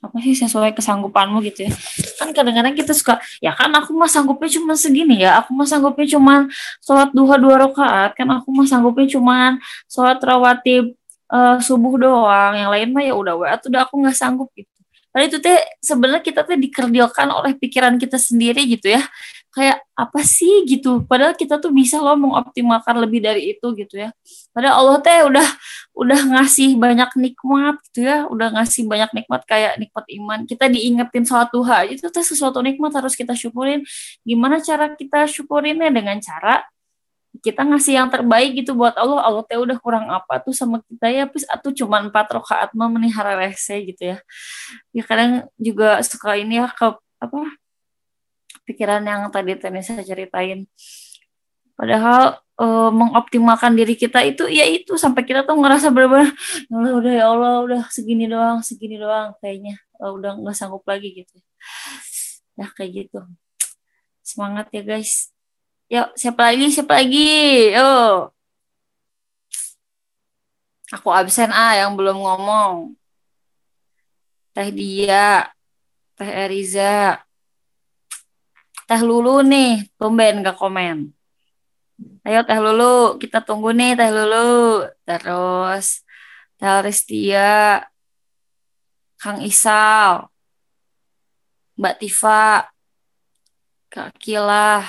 apa 0.00 0.16
sih 0.22 0.36
sesuai 0.36 0.76
kesanggupanmu 0.76 1.40
gitu 1.50 1.66
ya 1.66 1.72
kan 2.20 2.28
kadang-kadang 2.36 2.76
kita 2.76 2.92
suka 2.92 3.18
ya 3.40 3.52
kan 3.56 3.72
aku 3.74 3.90
mah 3.96 4.06
sanggupnya 4.06 4.48
cuma 4.60 4.76
segini 4.76 5.24
ya 5.24 5.40
aku 5.40 5.50
mah 5.56 5.66
sanggupnya 5.66 6.06
cuma 6.14 6.46
sholat 6.84 7.10
duha 7.16 7.36
dua 7.40 7.56
rakaat 7.66 8.14
kan 8.14 8.28
aku 8.28 8.48
mah 8.52 8.68
sanggupnya 8.68 9.06
cuma 9.18 9.58
sholat 9.88 10.20
rawatib 10.20 10.94
uh, 11.32 11.56
subuh 11.58 11.96
doang 11.98 12.54
yang 12.54 12.70
lain 12.70 12.88
mah 12.92 13.02
ya 13.02 13.14
udah 13.16 13.34
wa 13.34 13.46
udah 13.56 13.80
aku 13.88 13.94
nggak 14.04 14.16
sanggup 14.16 14.48
gitu 14.54 14.75
Padahal 15.16 15.32
itu 15.32 15.40
teh 15.40 15.56
sebenarnya 15.80 16.20
kita 16.20 16.44
teh 16.44 16.60
dikerdilkan 16.60 17.32
oleh 17.32 17.56
pikiran 17.56 17.96
kita 17.96 18.20
sendiri 18.20 18.68
gitu 18.68 18.92
ya. 18.92 19.00
Kayak 19.48 19.80
apa 19.96 20.20
sih 20.20 20.68
gitu. 20.68 21.08
Padahal 21.08 21.32
kita 21.32 21.56
tuh 21.56 21.72
bisa 21.72 21.96
loh 22.04 22.20
mengoptimalkan 22.20 23.00
lebih 23.00 23.24
dari 23.24 23.56
itu 23.56 23.64
gitu 23.80 23.96
ya. 23.96 24.12
Padahal 24.52 24.76
Allah 24.76 24.96
teh 25.00 25.24
udah 25.24 25.48
udah 25.96 26.20
ngasih 26.36 26.76
banyak 26.76 27.08
nikmat 27.16 27.80
gitu 27.88 28.04
ya. 28.04 28.28
Udah 28.28 28.60
ngasih 28.60 28.84
banyak 28.84 29.08
nikmat 29.16 29.40
kayak 29.48 29.80
nikmat 29.80 30.04
iman. 30.04 30.38
Kita 30.44 30.68
diingetin 30.68 31.24
sholat 31.24 31.48
duha. 31.48 31.88
Itu 31.88 32.12
teh 32.12 32.20
sesuatu 32.20 32.60
nikmat 32.60 32.92
harus 32.92 33.16
kita 33.16 33.32
syukurin. 33.32 33.88
Gimana 34.20 34.60
cara 34.60 34.92
kita 34.92 35.24
syukurinnya? 35.24 35.88
Dengan 35.88 36.20
cara 36.20 36.60
kita 37.42 37.66
ngasih 37.66 37.98
yang 37.98 38.08
terbaik 38.08 38.56
gitu 38.62 38.76
buat 38.76 38.94
Allah. 38.94 39.20
Allah 39.24 39.42
teh 39.44 39.58
udah 39.58 39.76
kurang 39.82 40.06
apa 40.08 40.38
tuh 40.40 40.54
sama 40.54 40.80
kita 40.86 41.06
ya 41.10 41.24
plus 41.26 41.44
atau 41.48 41.70
cuma 41.74 42.00
empat 42.02 42.26
rakaat 42.30 42.70
mah 42.72 42.88
menihara 42.88 43.36
rese 43.36 43.82
gitu 43.84 44.14
ya. 44.14 44.18
Ya 44.94 45.02
kadang 45.02 45.50
juga 45.58 46.00
suka 46.06 46.38
ini 46.38 46.62
ya 46.62 46.70
ke 46.70 46.96
apa 47.20 47.38
pikiran 48.66 49.02
yang 49.04 49.28
tadi 49.30 49.54
saya 49.82 50.02
ceritain. 50.02 50.66
Padahal 51.76 52.40
e, 52.56 52.66
mengoptimalkan 52.90 53.76
diri 53.76 53.94
kita 54.00 54.24
itu 54.24 54.48
ya 54.48 54.64
itu 54.64 54.96
sampai 54.96 55.22
kita 55.28 55.44
tuh 55.44 55.60
ngerasa 55.60 55.92
benar-benar 55.92 56.32
ya 56.72 56.92
udah 56.96 57.12
ya 57.12 57.24
Allah 57.28 57.52
udah 57.60 57.82
segini 57.92 58.24
doang 58.24 58.64
segini 58.64 58.96
doang 58.96 59.36
kayaknya. 59.44 59.76
Oh, 60.00 60.16
udah 60.16 60.36
nggak 60.40 60.56
sanggup 60.56 60.82
lagi 60.88 61.24
gitu. 61.24 61.36
Ya 62.56 62.66
kayak 62.72 63.06
gitu. 63.06 63.20
Semangat 64.24 64.72
ya 64.72 64.82
guys 64.82 65.35
Yuk, 65.86 66.08
siapa 66.18 66.50
lagi? 66.50 66.66
Siapa 66.74 66.98
lagi? 66.98 67.30
Yuk. 67.70 68.34
Aku 70.94 71.08
absen 71.10 71.50
ah 71.50 71.74
yang 71.78 71.94
belum 71.98 72.18
ngomong. 72.18 72.94
Teh 74.54 74.70
Dia, 74.74 75.46
Teh 76.16 76.30
Eriza, 76.46 77.20
Teh 78.86 79.02
Lulu 79.02 79.42
nih, 79.46 79.84
tumben 79.98 80.42
gak 80.46 80.56
komen. 80.58 81.10
Ayo 82.26 82.40
Teh 82.46 82.58
Lulu, 82.58 83.20
kita 83.22 83.42
tunggu 83.42 83.70
nih 83.70 83.94
Teh 83.98 84.10
Lulu. 84.10 84.86
Terus 85.06 86.02
Teh 86.58 86.78
Ristia, 86.82 87.82
Kang 89.18 89.42
Isal, 89.42 90.30
Mbak 91.76 91.94
Tifa, 92.00 92.70
Kak 93.92 94.16
Kilah, 94.22 94.86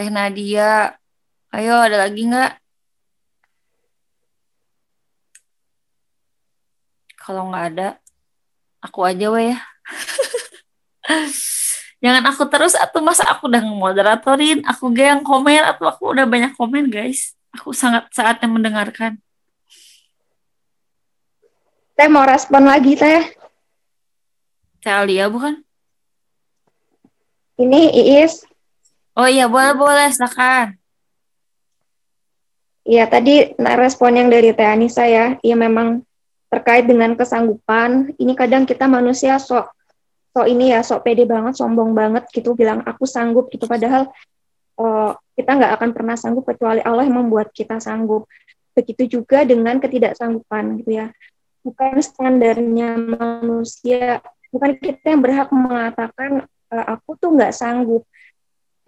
Teh 0.00 0.08
Nadia. 0.08 0.96
Ayo, 1.52 1.76
ada 1.76 2.08
lagi 2.08 2.24
nggak? 2.24 2.56
Kalau 7.20 7.52
nggak 7.52 7.64
ada, 7.68 8.00
aku 8.80 9.04
aja 9.04 9.28
weh 9.28 9.52
ya. 9.52 9.60
Jangan 12.00 12.32
aku 12.32 12.48
terus 12.48 12.72
atau 12.80 13.04
masa 13.04 13.28
aku 13.28 13.52
udah 13.52 13.60
ngemoderatorin, 13.60 14.64
aku 14.64 14.88
gak 14.88 15.08
yang 15.12 15.20
komen 15.20 15.68
atau 15.68 15.92
aku 15.92 16.16
udah 16.16 16.24
banyak 16.24 16.56
komen 16.56 16.88
guys. 16.88 17.36
Aku 17.60 17.76
sangat 17.76 18.08
saatnya 18.08 18.48
mendengarkan. 18.48 19.20
Teh 21.92 22.08
mau 22.08 22.24
respon 22.24 22.64
lagi 22.64 22.96
teh. 22.96 23.36
Teh 24.80 24.96
Alia 24.96 25.28
bukan? 25.28 25.60
Ini 27.60 27.92
Iis. 27.92 28.48
Oh 29.18 29.26
iya, 29.26 29.50
boleh 29.50 29.74
boleh 29.74 30.08
silakan. 30.14 30.78
Iya, 32.86 33.06
tadi 33.10 33.54
respon 33.58 34.16
yang 34.16 34.28
dari 34.32 34.54
Teh 34.56 34.66
Anissa 34.66 35.04
ya, 35.06 35.36
iya 35.44 35.54
memang 35.54 36.02
terkait 36.50 36.86
dengan 36.86 37.14
kesanggupan, 37.14 38.18
ini 38.18 38.34
kadang 38.34 38.66
kita 38.66 38.90
manusia 38.90 39.38
sok 39.38 39.70
sok 40.30 40.46
ini 40.46 40.74
ya, 40.74 40.82
sok 40.82 41.06
pede 41.06 41.26
banget, 41.26 41.58
sombong 41.58 41.94
banget 41.94 42.26
gitu 42.30 42.54
bilang 42.54 42.82
aku 42.86 43.06
sanggup 43.06 43.50
gitu 43.50 43.66
padahal 43.66 44.10
uh, 44.78 45.14
kita 45.34 45.50
nggak 45.58 45.72
akan 45.78 45.90
pernah 45.90 46.16
sanggup 46.18 46.46
kecuali 46.46 46.80
Allah 46.82 47.06
yang 47.06 47.26
membuat 47.26 47.50
kita 47.50 47.78
sanggup. 47.82 48.26
Begitu 48.74 49.20
juga 49.20 49.42
dengan 49.42 49.82
ketidaksanggupan 49.82 50.82
gitu 50.82 50.90
ya. 51.02 51.06
Bukan 51.66 51.98
standarnya 52.00 52.96
manusia, 52.96 54.22
bukan 54.48 54.78
kita 54.78 55.14
yang 55.14 55.20
berhak 55.20 55.50
mengatakan 55.52 56.46
uh, 56.72 56.84
aku 56.94 57.18
tuh 57.18 57.34
nggak 57.34 57.52
sanggup 57.52 58.06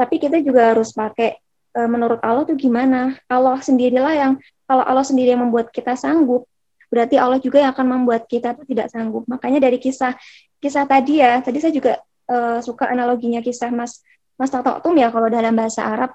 tapi 0.02 0.18
kita 0.18 0.42
juga 0.42 0.74
harus 0.74 0.90
pakai 0.90 1.38
uh, 1.78 1.86
menurut 1.86 2.18
Allah 2.26 2.42
tuh 2.42 2.58
gimana? 2.58 3.14
Allah 3.30 3.62
sendirilah 3.62 4.14
yang 4.18 4.32
kalau 4.66 4.82
Allah 4.82 5.06
sendiri 5.06 5.30
yang 5.30 5.46
membuat 5.46 5.70
kita 5.70 5.94
sanggup 5.94 6.50
berarti 6.92 7.16
Allah 7.16 7.40
juga 7.40 7.62
yang 7.62 7.72
akan 7.72 7.86
membuat 7.88 8.28
kita 8.28 8.52
tuh 8.52 8.66
tidak 8.66 8.90
sanggup. 8.90 9.24
Makanya 9.30 9.62
dari 9.62 9.78
kisah 9.80 10.12
kisah 10.58 10.84
tadi 10.84 11.22
ya 11.22 11.38
tadi 11.38 11.62
saya 11.62 11.72
juga 11.72 12.02
uh, 12.28 12.58
suka 12.60 12.90
analoginya 12.90 13.40
kisah 13.40 13.70
Mas 13.70 14.02
Mas 14.34 14.50
Tatoktum 14.50 14.92
ya 14.98 15.08
kalau 15.14 15.30
dalam 15.30 15.54
bahasa 15.54 15.86
Arab. 15.86 16.10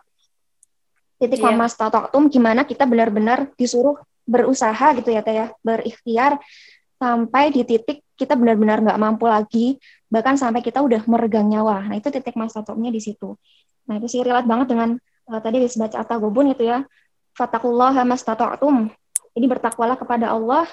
Titik 1.17 1.41
yeah. 1.41 1.55
Mas 1.55 1.73
Tatoktum 1.73 2.29
gimana 2.29 2.61
kita 2.67 2.85
benar-benar 2.85 3.49
disuruh 3.57 3.97
berusaha 4.27 4.93
gitu 4.99 5.09
ya 5.15 5.23
ya 5.23 5.49
berikhtiar 5.63 6.37
sampai 6.99 7.55
di 7.55 7.63
titik 7.63 8.03
kita 8.19 8.35
benar-benar 8.35 8.83
nggak 8.83 8.99
mampu 8.99 9.25
lagi 9.25 9.79
bahkan 10.11 10.35
sampai 10.35 10.59
kita 10.59 10.83
udah 10.83 11.07
meregang 11.07 11.47
nyawa. 11.49 11.87
Nah 11.89 11.95
itu 11.97 12.13
titik 12.13 12.37
Mas 12.37 12.53
Tatoktumnya 12.53 12.93
di 12.93 13.01
situ 13.01 13.33
Nah, 13.87 13.93
itu 13.97 14.07
sih 14.11 14.21
relate 14.21 14.47
banget 14.47 14.67
dengan 14.75 14.99
uh, 15.31 15.39
tadi 15.39 15.63
disebut 15.63 15.95
Atta 15.95 16.19
Gobun 16.19 16.51
itu 16.51 16.67
ya. 16.67 16.83
Fatakullah 17.33 17.95
mastata'tum. 18.03 18.91
Ini 19.37 19.45
bertakwalah 19.45 19.95
kepada 19.95 20.33
Allah 20.33 20.65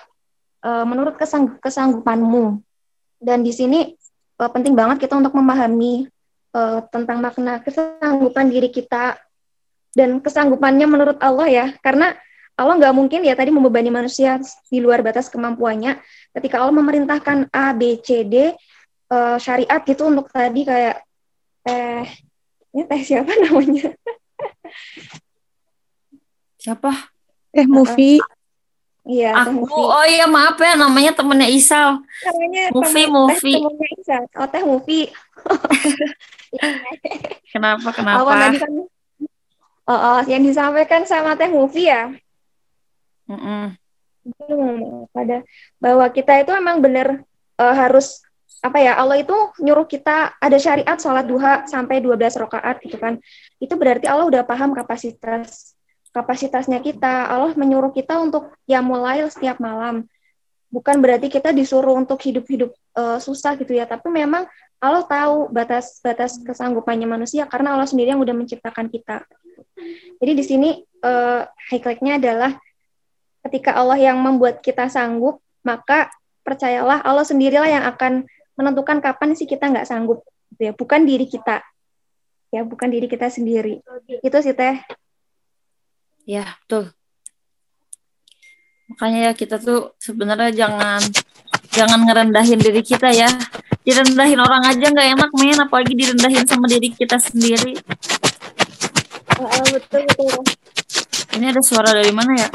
uh, 0.65 0.85
menurut 0.85 1.15
kesang 1.15 1.57
kesanggupanmu. 1.63 2.59
Dan 3.23 3.47
di 3.47 3.53
sini 3.55 3.95
uh, 4.43 4.51
penting 4.51 4.75
banget 4.75 5.07
kita 5.07 5.15
untuk 5.15 5.37
memahami 5.37 6.11
uh, 6.57 6.83
tentang 6.91 7.23
makna 7.23 7.61
kesanggupan 7.63 8.51
diri 8.51 8.69
kita 8.73 9.21
dan 9.95 10.19
kesanggupannya 10.19 10.87
menurut 10.89 11.19
Allah 11.23 11.47
ya. 11.47 11.67
Karena 11.79 12.17
Allah 12.55 12.75
nggak 12.79 12.95
mungkin 12.95 13.21
ya 13.27 13.35
tadi 13.35 13.51
membebani 13.51 13.91
manusia 13.91 14.39
di 14.71 14.79
luar 14.79 15.03
batas 15.03 15.27
kemampuannya. 15.31 15.99
Ketika 16.35 16.63
Allah 16.63 16.75
memerintahkan 16.75 17.51
A, 17.51 17.75
B, 17.75 17.99
C, 18.03 18.23
D 18.25 18.55
uh, 19.11 19.37
syariat 19.39 19.83
gitu 19.83 20.07
untuk 20.07 20.31
tadi 20.31 20.63
kayak 20.65 21.03
eh 21.65 22.07
ini 22.75 22.83
teh 22.91 23.01
siapa 23.07 23.31
namanya 23.39 23.95
siapa 26.59 26.91
teh 27.55 27.67
movie 27.71 28.19
Iya, 29.05 29.37
aku 29.37 29.69
oh 29.69 30.07
iya 30.09 30.25
maaf 30.25 30.57
ya 30.57 30.81
namanya 30.81 31.13
temennya 31.13 31.45
Isal. 31.45 32.01
Namanya 32.25 32.73
movie 32.73 33.05
movie. 33.05 33.61
Temennya 33.61 33.91
Isal. 34.01 34.23
Oh 34.33 34.49
teh 34.49 34.65
movie. 34.65 35.13
kenapa 37.53 37.89
kenapa? 38.01 38.25
Oh, 38.25 38.33
tadi 38.33 38.57
kan, 38.65 38.73
oh, 39.85 39.93
oh, 39.93 40.19
yang 40.25 40.41
disampaikan 40.41 41.05
sama 41.05 41.37
teh 41.37 41.53
movie 41.53 41.93
ya. 41.93 42.17
Mm 43.29 43.37
-mm. 43.37 43.65
Hmm, 44.25 45.05
pada 45.13 45.45
bahwa 45.77 46.09
kita 46.09 46.41
itu 46.41 46.57
emang 46.57 46.81
benar 46.81 47.29
uh, 47.61 47.75
harus 47.77 48.24
apa 48.65 48.81
ya 48.81 48.97
Allah 48.97 49.21
itu 49.21 49.37
nyuruh 49.61 49.85
kita 49.85 50.41
ada 50.41 50.57
syariat 50.57 50.97
sholat 50.97 51.29
duha 51.29 51.69
sampai 51.69 52.01
12 52.01 52.17
rakaat 52.41 52.81
gitu 52.81 52.97
kan. 52.97 53.21
Itu 53.61 53.77
berarti 53.77 54.09
Allah 54.09 54.25
udah 54.25 54.41
paham 54.49 54.73
kapasitas 54.73 55.77
kapasitasnya 56.17 56.81
kita. 56.81 57.29
Allah 57.29 57.53
menyuruh 57.53 57.93
kita 57.93 58.17
untuk 58.17 58.57
ya 58.65 58.81
mulai 58.81 59.21
setiap 59.29 59.61
malam. 59.61 60.09
Bukan 60.73 60.97
berarti 61.05 61.29
kita 61.29 61.53
disuruh 61.53 61.93
untuk 61.93 62.17
hidup-hidup 62.25 62.73
uh, 62.97 63.21
susah 63.21 63.53
gitu 63.61 63.77
ya 63.77 63.85
tapi 63.85 64.09
memang 64.09 64.49
Allah 64.81 65.05
tahu 65.05 65.53
batas-batas 65.53 66.41
kesanggupannya 66.41 67.05
manusia 67.05 67.45
karena 67.45 67.77
Allah 67.77 67.87
sendiri 67.87 68.17
yang 68.17 68.23
udah 68.25 68.33
menciptakan 68.33 68.89
kita. 68.89 69.29
Jadi 70.25 70.33
di 70.33 70.45
sini 70.45 70.71
uh, 71.05 71.45
highlightnya 71.69 72.17
adalah 72.17 72.57
ketika 73.45 73.77
Allah 73.77 74.01
yang 74.01 74.17
membuat 74.25 74.65
kita 74.65 74.89
sanggup 74.89 75.45
maka 75.61 76.09
percayalah 76.45 77.05
Allah 77.05 77.25
sendirilah 77.29 77.69
yang 77.69 77.85
akan 77.89 78.25
menentukan 78.55 78.99
kapan 79.03 79.35
sih 79.35 79.47
kita 79.47 79.71
nggak 79.71 79.87
sanggup 79.87 80.23
gitu 80.55 80.71
ya. 80.71 80.73
Bukan 80.75 81.07
diri 81.07 81.27
kita. 81.27 81.63
Ya 82.55 82.63
bukan 82.63 82.89
diri 82.91 83.11
kita 83.11 83.31
sendiri. 83.31 83.83
Itu 84.23 84.37
sih 84.43 84.55
teh. 84.55 84.79
Ya 86.25 86.57
betul. 86.65 86.95
Makanya 88.95 89.31
ya 89.31 89.33
kita 89.35 89.59
tuh 89.59 89.97
sebenarnya 89.99 90.55
jangan 90.55 91.01
jangan 91.75 92.01
ngerendahin 92.07 92.61
diri 92.63 92.83
kita 92.85 93.11
ya. 93.11 93.29
Direndahin 93.85 94.41
orang 94.41 94.71
aja 94.71 94.87
nggak 94.87 95.09
enak 95.19 95.31
men. 95.35 95.59
Apalagi 95.59 95.93
direndahin 95.99 96.47
sama 96.47 96.71
diri 96.71 96.95
kita 96.95 97.19
sendiri. 97.19 97.75
Oh, 99.35 99.51
betul 99.67 100.07
betul. 100.07 100.47
ini 101.35 101.51
ada 101.51 101.59
suara 101.59 101.91
dari 101.91 102.15
mana 102.15 102.39
ya 102.39 102.49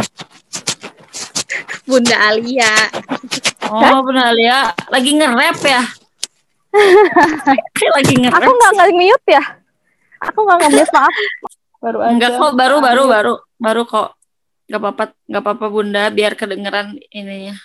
Bunda 1.86 2.16
Alia. 2.30 2.74
oh 3.70 4.02
benar 4.06 4.34
ya 4.38 4.74
lagi 4.90 5.14
nge-rap 5.14 5.60
ya 5.62 5.82
lagi 7.98 8.14
nge-rap 8.18 8.42
Aku 8.42 8.52
nggak 8.54 8.72
nggak 8.78 8.92
mute 8.94 9.28
ya. 9.30 9.44
Aku 10.30 10.40
nggak 10.46 10.58
nge-mute 10.66 10.92
maaf. 10.94 11.16
Baru 11.80 11.98
Enggak 12.04 12.32
aja. 12.36 12.40
kok, 12.44 12.52
baru 12.60 12.76
baru 12.84 13.04
baru 13.08 13.34
baru 13.58 13.82
kok. 13.88 14.10
Gak 14.70 14.78
apa-apa, 14.78 15.04
gak 15.26 15.42
apa-apa 15.42 15.66
Bunda, 15.74 16.04
biar 16.14 16.38
kedengeran 16.38 16.94
ininya. 17.10 17.58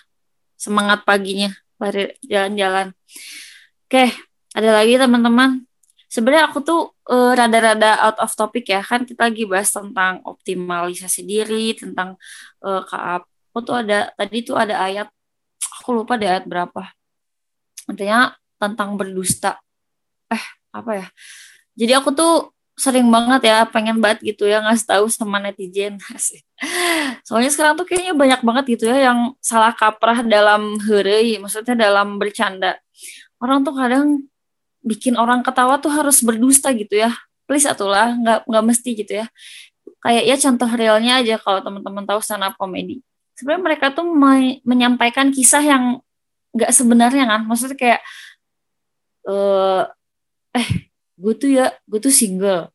Semangat 0.56 1.04
paginya, 1.04 1.52
lari 1.76 2.16
jalan-jalan. 2.24 2.96
Oke, 3.84 4.08
ada 4.56 4.70
lagi 4.72 4.96
teman-teman. 4.96 5.68
Sebenarnya 6.08 6.48
aku 6.48 6.64
tuh 6.64 6.96
eh, 7.12 7.32
rada-rada 7.36 8.00
out 8.08 8.16
of 8.24 8.32
topic 8.32 8.72
ya, 8.72 8.80
kan 8.80 9.04
kita 9.04 9.28
lagi 9.28 9.44
bahas 9.44 9.68
tentang 9.68 10.24
optimalisasi 10.24 11.28
diri, 11.28 11.76
tentang 11.76 12.16
Kak 12.64 13.28
Aku 13.54 13.62
tuh 13.62 13.86
ada 13.86 14.10
tadi 14.18 14.42
tuh 14.42 14.58
ada 14.58 14.82
ayat, 14.82 15.06
aku 15.78 15.94
lupa 15.94 16.18
deh 16.18 16.26
ayat 16.26 16.42
berapa. 16.42 16.90
Intinya 17.86 18.34
tentang 18.58 18.98
berdusta. 18.98 19.62
Eh, 20.26 20.42
apa 20.74 20.90
ya? 20.98 21.06
Jadi 21.78 21.92
aku 21.94 22.10
tuh 22.10 22.50
sering 22.74 23.06
banget 23.06 23.46
ya 23.46 23.62
pengen 23.70 24.02
banget 24.02 24.34
gitu 24.34 24.50
ya 24.50 24.58
ngasih 24.58 24.86
tahu 24.90 25.06
sama 25.06 25.38
netizen 25.38 25.94
soalnya 27.26 27.50
sekarang 27.54 27.78
tuh 27.78 27.86
kayaknya 27.86 28.18
banyak 28.18 28.40
banget 28.42 28.64
gitu 28.74 28.90
ya 28.90 29.14
yang 29.14 29.30
salah 29.38 29.70
kaprah 29.70 30.26
dalam 30.26 30.74
herei 30.82 31.38
maksudnya 31.38 31.78
dalam 31.78 32.18
bercanda 32.18 32.74
orang 33.38 33.62
tuh 33.62 33.78
kadang 33.78 34.26
bikin 34.82 35.14
orang 35.14 35.46
ketawa 35.46 35.78
tuh 35.78 35.94
harus 35.94 36.18
berdusta 36.26 36.74
gitu 36.74 36.98
ya 36.98 37.14
please 37.46 37.70
atulah 37.70 38.10
nggak 38.18 38.42
nggak 38.42 38.64
mesti 38.66 38.90
gitu 38.98 39.12
ya 39.22 39.26
kayak 40.02 40.24
ya 40.26 40.36
contoh 40.42 40.70
realnya 40.74 41.22
aja 41.22 41.38
kalau 41.38 41.62
teman-teman 41.62 42.02
tahu 42.10 42.18
stand 42.18 42.42
up 42.42 42.58
comedy 42.58 43.06
sebenarnya 43.38 43.62
mereka 43.62 43.86
tuh 43.94 44.06
me- 44.06 44.60
menyampaikan 44.66 45.30
kisah 45.34 45.62
yang 45.62 45.84
nggak 46.54 46.70
sebenarnya 46.70 47.24
kan. 47.26 47.40
Maksudnya 47.46 47.76
kayak 47.78 48.00
eh 49.24 49.82
eh 50.58 50.68
gue 51.18 51.34
tuh 51.38 51.50
ya 51.50 51.66
gue 51.86 52.00
tuh 52.02 52.14
single. 52.14 52.70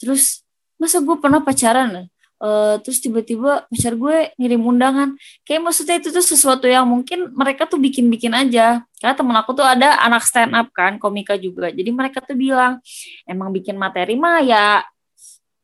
Terus 0.00 0.42
masa 0.80 0.98
gue 1.02 1.16
pernah 1.20 1.42
pacaran 1.42 2.08
Eh, 2.38 2.76
terus 2.86 3.02
tiba-tiba 3.02 3.66
pacar 3.66 3.98
gue 3.98 4.30
ngirim 4.38 4.62
undangan. 4.62 5.18
Kayak 5.42 5.62
maksudnya 5.66 5.98
itu 5.98 6.14
tuh 6.14 6.22
sesuatu 6.22 6.70
yang 6.70 6.86
mungkin 6.86 7.34
mereka 7.34 7.66
tuh 7.66 7.82
bikin-bikin 7.82 8.30
aja. 8.30 8.86
Karena 9.02 9.14
temen 9.18 9.34
aku 9.34 9.58
tuh 9.58 9.66
ada 9.66 9.98
anak 10.06 10.22
stand 10.22 10.54
up 10.54 10.70
kan 10.70 11.02
komika 11.02 11.34
juga. 11.34 11.74
Jadi 11.74 11.90
mereka 11.90 12.22
tuh 12.22 12.38
bilang 12.38 12.78
emang 13.26 13.50
bikin 13.50 13.74
materi 13.74 14.14
mah 14.14 14.38
ya 14.46 14.86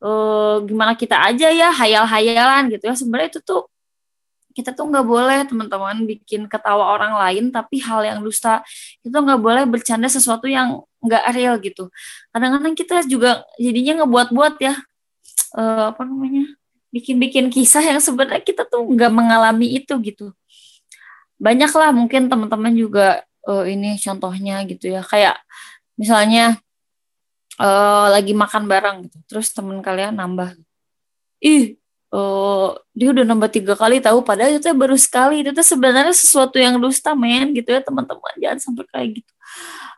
eh, 0.02 0.56
gimana 0.66 0.92
kita 0.98 1.16
aja 1.22 1.48
ya 1.54 1.70
hayal-hayalan 1.70 2.74
gitu 2.74 2.84
ya. 2.90 2.94
Sebenarnya 2.98 3.38
itu 3.38 3.40
tuh 3.46 3.70
kita 4.54 4.70
tuh 4.70 4.86
nggak 4.86 5.02
boleh 5.02 5.42
teman-teman 5.50 6.06
bikin 6.06 6.46
ketawa 6.46 6.94
orang 6.94 7.18
lain 7.18 7.50
tapi 7.50 7.82
hal 7.82 8.06
yang 8.06 8.18
dusta 8.22 8.62
itu 9.02 9.10
nggak 9.10 9.40
boleh 9.42 9.66
bercanda 9.66 10.06
sesuatu 10.06 10.46
yang 10.46 10.78
nggak 11.02 11.22
real 11.34 11.54
gitu. 11.58 11.90
Kadang-kadang 12.30 12.74
kita 12.78 13.02
juga 13.10 13.42
jadinya 13.58 14.06
ngebuat-buat 14.06 14.54
ya 14.62 14.74
eh, 15.58 15.84
apa 15.90 16.02
namanya 16.06 16.54
bikin-bikin 16.94 17.50
kisah 17.50 17.82
yang 17.82 17.98
sebenarnya 17.98 18.40
kita 18.46 18.62
tuh 18.64 18.86
nggak 18.86 19.10
mengalami 19.10 19.74
itu 19.74 19.98
gitu. 20.06 20.30
Banyak 21.42 21.72
lah 21.74 21.90
mungkin 21.90 22.30
teman-teman 22.30 22.72
juga 22.78 23.26
eh, 23.50 23.64
ini 23.74 23.98
contohnya 23.98 24.62
gitu 24.70 24.94
ya 24.94 25.02
kayak 25.02 25.36
misalnya 25.98 26.56
eh, 27.58 28.06
lagi 28.14 28.32
makan 28.34 28.64
bareng 28.70 28.96
gitu 29.10 29.18
terus 29.26 29.50
teman 29.50 29.82
kalian 29.82 30.14
nambah 30.18 30.54
ih 31.42 31.76
eh, 32.14 32.68
dia 32.94 33.08
udah 33.10 33.24
nambah 33.26 33.50
tiga 33.50 33.74
kali 33.74 33.98
tahu? 33.98 34.22
Padahal 34.22 34.56
itu 34.58 34.70
baru 34.70 34.94
sekali. 34.94 35.42
Itu 35.42 35.50
tuh 35.50 35.66
sebenarnya 35.66 36.14
sesuatu 36.14 36.56
yang 36.62 36.78
dusta 36.78 37.12
men 37.18 37.50
gitu 37.56 37.74
ya 37.74 37.80
teman-teman. 37.82 38.32
Jangan 38.38 38.58
sampai 38.62 38.84
kayak 38.90 39.08
gitu. 39.22 39.32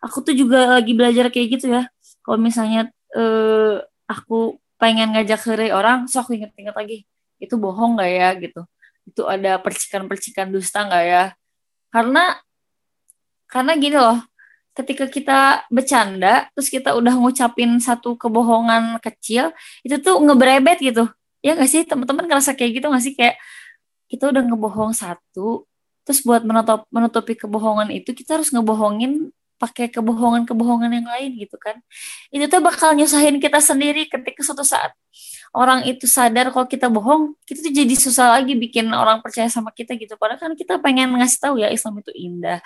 Aku 0.04 0.16
tuh 0.24 0.34
juga 0.36 0.80
lagi 0.80 0.92
belajar 0.96 1.28
kayak 1.28 1.48
gitu 1.60 1.66
ya. 1.72 1.82
Kalau 2.24 2.38
misalnya 2.40 2.88
eh, 3.12 3.84
aku 4.08 4.56
pengen 4.80 5.16
ngajak 5.16 5.40
hari 5.48 5.68
orang 5.72 6.08
so 6.08 6.20
aku 6.24 6.36
inget-inget 6.40 6.74
lagi. 6.76 6.98
Itu 7.36 7.60
bohong 7.60 8.00
nggak 8.00 8.10
ya 8.12 8.28
gitu. 8.40 8.60
Itu 9.06 9.22
ada 9.28 9.60
percikan-percikan 9.60 10.48
dusta 10.48 10.88
nggak 10.88 11.04
ya? 11.04 11.24
Karena 11.92 12.40
karena 13.50 13.72
gini 13.76 13.96
loh. 14.00 14.20
Ketika 14.76 15.08
kita 15.08 15.64
bercanda 15.72 16.52
terus 16.52 16.68
kita 16.68 16.92
udah 16.92 17.16
ngucapin 17.16 17.80
satu 17.80 18.12
kebohongan 18.20 19.00
kecil 19.00 19.56
itu 19.80 19.96
tuh 20.04 20.20
ngebrebet 20.20 20.84
gitu 20.84 21.08
ya 21.46 21.54
nggak 21.54 21.70
sih? 21.70 21.82
Teman-teman 21.86 22.26
ngerasa 22.26 22.58
kayak 22.58 22.82
gitu 22.82 22.86
nggak 22.90 23.04
sih? 23.06 23.14
Kayak 23.14 23.38
kita 24.10 24.34
udah 24.34 24.42
ngebohong 24.42 24.92
satu 24.94 25.66
terus 26.06 26.22
buat 26.22 26.46
menutup 26.46 26.86
menutupi 26.94 27.34
kebohongan 27.34 27.90
itu 27.90 28.14
kita 28.14 28.38
harus 28.38 28.54
ngebohongin 28.54 29.34
pakai 29.58 29.90
kebohongan-kebohongan 29.90 30.90
yang 31.02 31.06
lain 31.08 31.30
gitu 31.40 31.56
kan. 31.58 31.80
Itu 32.30 32.46
tuh 32.46 32.60
bakal 32.62 32.94
nyusahin 32.94 33.40
kita 33.42 33.58
sendiri 33.58 34.06
ketika 34.06 34.44
suatu 34.44 34.62
saat 34.62 34.94
orang 35.56 35.88
itu 35.88 36.04
sadar 36.04 36.52
kalau 36.52 36.68
kita 36.68 36.92
bohong 36.92 37.32
kita 37.48 37.64
tuh 37.64 37.72
jadi 37.72 37.94
susah 37.96 38.36
lagi 38.36 38.52
bikin 38.52 38.92
orang 38.92 39.24
percaya 39.24 39.48
sama 39.48 39.72
kita 39.72 39.96
gitu. 39.96 40.14
Padahal 40.20 40.38
kan 40.38 40.52
kita 40.52 40.76
pengen 40.78 41.16
ngasih 41.16 41.38
tahu 41.40 41.54
ya 41.58 41.72
Islam 41.72 42.04
itu 42.04 42.12
indah. 42.12 42.60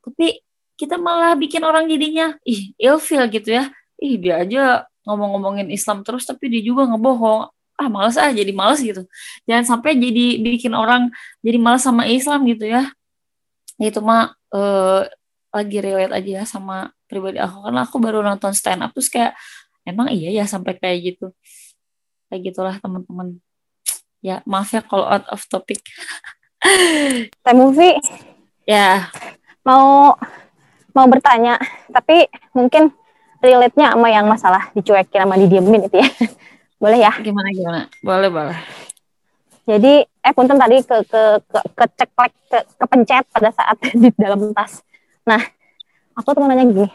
Tapi 0.00 0.40
kita 0.78 0.96
malah 1.00 1.34
bikin 1.34 1.66
orang 1.66 1.90
jadinya 1.90 2.38
ih 2.46 2.72
ilfil 2.78 3.26
gitu 3.28 3.50
ya. 3.60 3.68
Ih 3.98 4.16
dia 4.20 4.44
aja 4.46 4.86
ngomong-ngomongin 5.04 5.68
Islam 5.74 6.06
terus 6.06 6.24
tapi 6.24 6.50
dia 6.50 6.62
juga 6.62 6.86
ngebohong 6.90 7.55
ah 7.76 7.88
males 7.92 8.16
ah 8.16 8.32
jadi 8.32 8.52
males 8.56 8.80
gitu. 8.80 9.04
Jangan 9.44 9.64
sampai 9.76 9.96
jadi 10.00 10.40
bikin 10.40 10.72
orang 10.72 11.12
jadi 11.44 11.58
males 11.60 11.84
sama 11.84 12.08
Islam 12.08 12.44
gitu 12.48 12.64
ya. 12.68 12.90
Itu 13.76 14.00
mah 14.00 14.32
eh, 14.52 15.02
lagi 15.52 15.78
relate 15.80 16.12
aja 16.12 16.30
ya 16.42 16.44
sama 16.48 16.90
pribadi 17.04 17.36
aku. 17.40 17.68
Karena 17.68 17.80
aku 17.84 17.96
baru 18.00 18.20
nonton 18.24 18.52
stand 18.56 18.82
up 18.84 18.92
terus 18.96 19.12
kayak 19.12 19.36
emang 19.84 20.08
iya 20.10 20.32
ya 20.32 20.44
sampai 20.48 20.76
kayak 20.76 21.14
gitu? 21.14 21.26
Kayak 22.32 22.40
gitulah 22.52 22.76
teman-teman. 22.80 23.38
Ya 24.24 24.42
maaf 24.48 24.72
ya 24.72 24.82
kalau 24.82 25.06
out 25.06 25.28
of 25.28 25.44
topic. 25.46 25.84
Teh 27.44 27.54
movie 27.54 28.00
ya. 28.66 29.12
Mau 29.62 30.16
mau 30.96 31.06
bertanya, 31.12 31.60
tapi 31.92 32.24
mungkin 32.56 32.88
relate-nya 33.44 33.92
sama 33.92 34.08
yang 34.08 34.24
masalah 34.24 34.72
dicuekin 34.72 35.28
sama 35.28 35.36
didiemin 35.36 35.92
itu 35.92 36.00
ya. 36.00 36.08
Boleh 36.76 36.98
ya? 37.00 37.12
gimana 37.24 37.48
gimana 37.52 37.80
boleh 38.04 38.28
boleh 38.28 38.58
Jadi 39.66 40.06
eh 40.06 40.32
punten 40.36 40.54
tadi 40.54 40.78
ke 40.86 41.02
ke 41.10 41.22
ke 41.42 41.60
keceklek 41.74 42.32
ke 42.46 42.58
kepencet 42.78 43.24
pada 43.34 43.50
saat 43.50 43.74
di 44.02 44.14
dalam 44.14 44.54
tas. 44.54 44.78
Nah, 45.26 45.42
aku 46.14 46.38
tuh 46.38 46.38
mau 46.38 46.46
nanya 46.46 46.70
gini. 46.70 46.86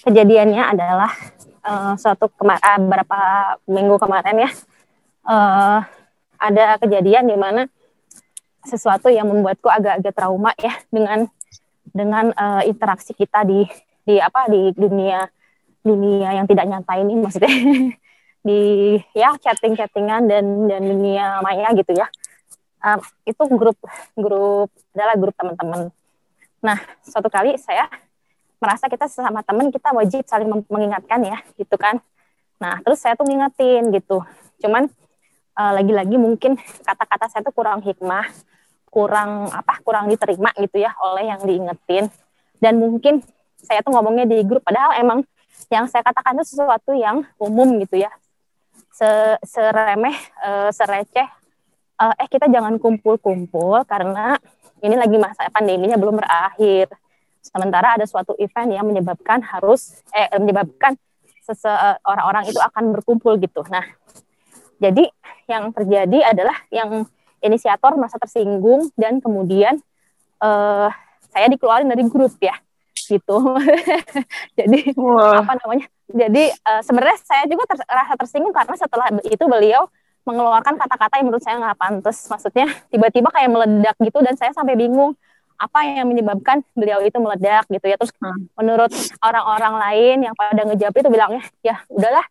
Kejadiannya 0.00 0.64
adalah 0.64 1.12
eh, 1.44 1.92
suatu 2.00 2.32
kemarin 2.40 2.88
beberapa 2.88 3.20
minggu 3.68 4.00
kemarin 4.00 4.48
ya. 4.48 4.50
eh 5.28 5.80
ada 6.40 6.80
kejadian 6.80 7.28
di 7.28 7.36
mana 7.36 7.68
sesuatu 8.64 9.12
yang 9.12 9.28
membuatku 9.28 9.68
agak-agak 9.68 10.14
trauma 10.16 10.56
ya 10.56 10.72
dengan 10.88 11.28
dengan 11.84 12.32
eh, 12.32 12.72
interaksi 12.72 13.12
kita 13.12 13.44
di 13.44 13.68
di 14.08 14.16
apa 14.16 14.48
di 14.48 14.72
dunia 14.72 15.28
dunia 15.84 16.32
yang 16.32 16.48
tidak 16.48 16.64
nyata 16.64 16.96
ini 16.96 17.12
maksudnya 17.20 17.52
di 18.48 18.96
ya 19.12 19.36
chatting 19.36 19.76
chattingan 19.76 20.24
dan 20.24 20.44
dan 20.64 20.80
dunia 20.80 21.44
maya 21.44 21.68
gitu 21.76 21.92
ya. 21.92 22.08
Um, 22.80 23.02
itu 23.28 23.42
grup 23.52 23.76
grup 24.16 24.72
adalah 24.96 25.16
grup 25.20 25.36
teman-teman. 25.36 25.92
Nah 26.64 26.78
suatu 27.04 27.28
kali 27.28 27.60
saya 27.60 27.92
merasa 28.56 28.88
kita 28.88 29.04
sesama 29.06 29.44
teman 29.44 29.68
kita 29.68 29.92
wajib 29.92 30.24
saling 30.24 30.48
mengingatkan 30.72 31.20
ya 31.28 31.38
gitu 31.60 31.76
kan. 31.76 32.00
Nah 32.56 32.80
terus 32.80 33.04
saya 33.04 33.12
tuh 33.20 33.28
ngingetin 33.28 33.92
gitu. 33.92 34.24
Cuman 34.64 34.88
eh, 35.60 35.72
lagi-lagi 35.76 36.16
mungkin 36.16 36.56
kata-kata 36.88 37.28
saya 37.28 37.44
tuh 37.44 37.52
kurang 37.52 37.84
hikmah 37.84 38.24
kurang 38.88 39.52
apa 39.52 39.84
kurang 39.84 40.08
diterima 40.08 40.48
gitu 40.56 40.80
ya 40.80 40.96
oleh 41.04 41.28
yang 41.28 41.44
diingetin. 41.44 42.08
Dan 42.58 42.80
mungkin 42.80 43.20
saya 43.60 43.84
tuh 43.84 43.92
ngomongnya 43.92 44.24
di 44.24 44.40
grup 44.46 44.64
padahal 44.64 44.96
emang 44.96 45.20
yang 45.68 45.84
saya 45.90 46.00
katakan 46.06 46.38
itu 46.38 46.56
sesuatu 46.56 46.94
yang 46.94 47.26
umum 47.36 47.76
gitu 47.82 47.98
ya 48.00 48.08
se 48.98 49.10
seremeh 49.46 50.16
eh, 50.42 50.70
sereceh 50.74 51.28
eh, 52.02 52.14
eh 52.18 52.28
kita 52.30 52.50
jangan 52.50 52.82
kumpul-kumpul 52.82 53.86
karena 53.86 54.34
ini 54.82 54.94
lagi 54.98 55.18
masa 55.18 55.50
pandeminya 55.50 55.98
belum 55.98 56.22
berakhir. 56.22 56.86
Sementara 57.42 57.98
ada 57.98 58.06
suatu 58.06 58.34
event 58.38 58.70
yang 58.74 58.86
menyebabkan 58.86 59.42
harus 59.46 60.02
eh 60.10 60.26
menyebabkan 60.38 60.98
sese- 61.46 61.98
orang-orang 62.02 62.50
itu 62.50 62.58
akan 62.58 62.94
berkumpul 62.98 63.38
gitu. 63.38 63.62
Nah 63.70 63.86
jadi 64.82 65.06
yang 65.46 65.70
terjadi 65.70 66.34
adalah 66.34 66.54
yang 66.74 67.06
inisiator 67.38 67.94
merasa 67.94 68.18
tersinggung 68.18 68.90
dan 68.98 69.22
kemudian 69.22 69.78
eh 70.42 70.90
saya 71.30 71.46
dikeluarin 71.54 71.86
dari 71.86 72.02
grup 72.10 72.34
ya 72.42 72.56
gitu. 73.08 73.56
jadi 74.58 74.78
Wah. 74.94 75.40
apa 75.42 75.52
namanya? 75.64 75.86
Jadi 76.08 76.52
uh, 76.52 76.80
sebenarnya 76.84 77.18
saya 77.24 77.44
juga 77.48 77.64
ter 77.68 77.80
rasa 77.84 78.14
tersinggung 78.16 78.52
karena 78.52 78.74
setelah 78.76 79.08
itu 79.24 79.44
beliau 79.48 79.88
mengeluarkan 80.24 80.76
kata-kata 80.76 81.20
yang 81.20 81.26
menurut 81.32 81.40
saya 81.40 81.56
nggak 81.56 81.78
pantas. 81.80 82.28
Maksudnya 82.28 82.68
tiba-tiba 82.92 83.32
kayak 83.32 83.48
meledak 83.48 83.96
gitu 84.00 84.18
dan 84.20 84.36
saya 84.36 84.52
sampai 84.52 84.76
bingung 84.76 85.16
apa 85.58 85.82
yang 85.82 86.06
menyebabkan 86.06 86.62
beliau 86.76 87.02
itu 87.02 87.18
meledak 87.18 87.64
gitu 87.66 87.88
ya. 87.88 87.96
Terus 87.96 88.12
Hmm. 88.20 88.46
menurut 88.54 88.92
orang-orang 89.24 89.74
lain 89.80 90.16
yang 90.30 90.34
pada 90.36 90.62
ngejawab 90.68 90.94
itu 90.94 91.08
bilangnya 91.08 91.42
ya 91.64 91.80
udahlah 91.88 92.24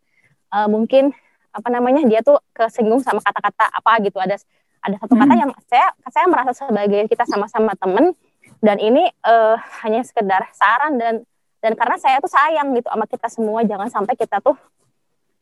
uh, 0.54 0.68
mungkin 0.70 1.12
apa 1.52 1.68
namanya 1.74 2.06
dia 2.06 2.22
tuh 2.22 2.38
kesinggung 2.54 3.02
sama 3.02 3.18
kata-kata 3.18 3.66
apa 3.74 3.92
gitu 4.06 4.22
ada 4.22 4.38
ada 4.78 4.96
satu 5.02 5.18
kata 5.18 5.34
Hmm. 5.34 5.42
yang 5.42 5.52
saya 5.66 5.90
saya 6.14 6.26
merasa 6.30 6.54
sebagai 6.54 7.10
kita 7.10 7.26
sama-sama 7.26 7.74
temen 7.82 8.14
dan 8.58 8.78
ini 8.82 9.06
uh, 9.26 9.56
hanya 9.86 10.02
sekedar 10.02 10.50
saran 10.54 10.98
dan 10.98 11.22
dan 11.62 11.74
karena 11.74 11.98
saya 11.98 12.18
tuh 12.22 12.30
sayang 12.30 12.74
gitu 12.78 12.88
sama 12.90 13.06
kita 13.10 13.28
semua. 13.30 13.60
Jangan 13.66 13.90
sampai 13.90 14.14
kita 14.18 14.42
tuh 14.42 14.58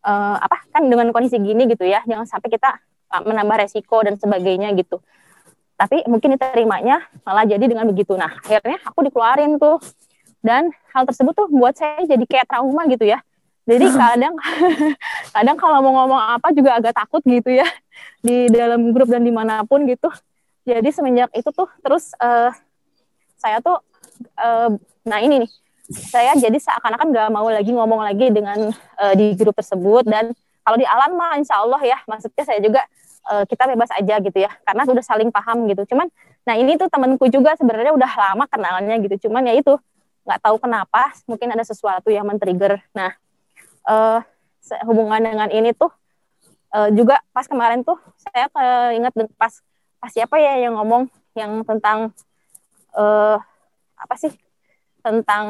uh, 0.04 0.36
apa 0.40 0.68
kan 0.72 0.84
dengan 0.88 1.10
kondisi 1.12 1.40
gini 1.40 1.68
gitu 1.68 1.84
ya 1.84 2.04
jangan 2.08 2.28
sampai 2.28 2.50
kita 2.52 2.70
uh, 3.12 3.22
menambah 3.24 3.68
resiko 3.68 4.04
dan 4.04 4.20
sebagainya 4.20 4.72
gitu. 4.76 5.00
Tapi 5.76 6.08
mungkin 6.08 6.40
diterimanya 6.40 7.04
malah 7.28 7.44
jadi 7.44 7.68
dengan 7.68 7.88
begitu. 7.88 8.16
Nah 8.16 8.32
akhirnya 8.32 8.80
aku 8.84 9.00
dikeluarin 9.08 9.60
tuh. 9.60 9.80
Dan 10.46 10.70
hal 10.94 11.10
tersebut 11.10 11.34
tuh 11.34 11.50
buat 11.50 11.74
saya 11.74 12.06
jadi 12.06 12.22
kayak 12.22 12.46
trauma 12.46 12.86
gitu 12.86 13.04
ya. 13.04 13.20
Jadi 13.66 13.90
kadang 14.00 14.36
kadang 15.36 15.58
kalau 15.58 15.82
mau 15.82 16.04
ngomong 16.04 16.22
apa 16.38 16.54
juga 16.54 16.80
agak 16.80 16.96
takut 16.96 17.20
gitu 17.28 17.52
ya. 17.52 17.68
Di 18.24 18.48
dalam 18.52 18.92
grup 18.96 19.12
dan 19.12 19.26
di 19.26 19.34
mana 19.36 19.68
pun 19.68 19.84
gitu. 19.90 20.08
Jadi 20.66 20.90
semenjak 20.96 21.30
itu 21.36 21.50
tuh 21.52 21.68
terus 21.84 22.14
uh, 22.22 22.50
saya 23.46 23.62
tuh 23.62 23.78
uh, 24.42 24.74
nah 25.06 25.22
ini 25.22 25.46
nih 25.46 25.52
saya 25.86 26.34
jadi 26.34 26.58
seakan-akan 26.58 27.14
gak 27.14 27.30
mau 27.30 27.46
lagi 27.46 27.70
ngomong 27.70 28.02
lagi 28.02 28.34
dengan 28.34 28.74
uh, 28.74 29.14
di 29.14 29.38
grup 29.38 29.54
tersebut. 29.54 30.10
Dan 30.10 30.34
kalau 30.66 30.78
di 30.82 30.86
alam 30.88 31.14
mah 31.14 31.38
insya 31.38 31.62
Allah 31.62 31.78
ya 31.86 31.98
maksudnya 32.10 32.42
saya 32.42 32.58
juga 32.58 32.82
uh, 33.30 33.46
kita 33.46 33.70
bebas 33.70 33.94
aja 33.94 34.18
gitu 34.18 34.38
ya 34.42 34.50
karena 34.66 34.84
sudah 34.90 35.04
saling 35.06 35.30
paham 35.30 35.70
gitu. 35.70 35.86
Cuman 35.94 36.10
nah 36.46 36.58
ini 36.58 36.78
tuh 36.78 36.90
temanku 36.90 37.30
juga 37.30 37.54
sebenarnya 37.58 37.94
udah 37.94 38.12
lama 38.18 38.46
kenalnya 38.46 39.02
gitu 39.02 39.30
cuman 39.30 39.50
ya 39.50 39.58
itu 39.58 39.74
nggak 40.26 40.42
tahu 40.46 40.62
kenapa 40.62 41.10
mungkin 41.26 41.54
ada 41.54 41.62
sesuatu 41.62 42.10
yang 42.10 42.26
men-trigger. 42.26 42.82
Nah 42.98 43.14
uh, 43.86 44.22
hubungan 44.90 45.22
dengan 45.22 45.50
ini 45.54 45.74
tuh 45.78 45.94
uh, 46.74 46.90
juga 46.90 47.22
pas 47.30 47.46
kemarin 47.46 47.86
tuh 47.86 47.98
saya 48.18 48.50
ingat 48.98 49.14
pas 49.38 49.54
pas 50.02 50.10
siapa 50.10 50.42
ya 50.42 50.66
yang 50.66 50.74
ngomong 50.82 51.10
yang 51.38 51.62
tentang 51.62 52.10
uh, 52.96 53.38
apa 54.00 54.16
sih? 54.18 54.32
Tentang 55.06 55.46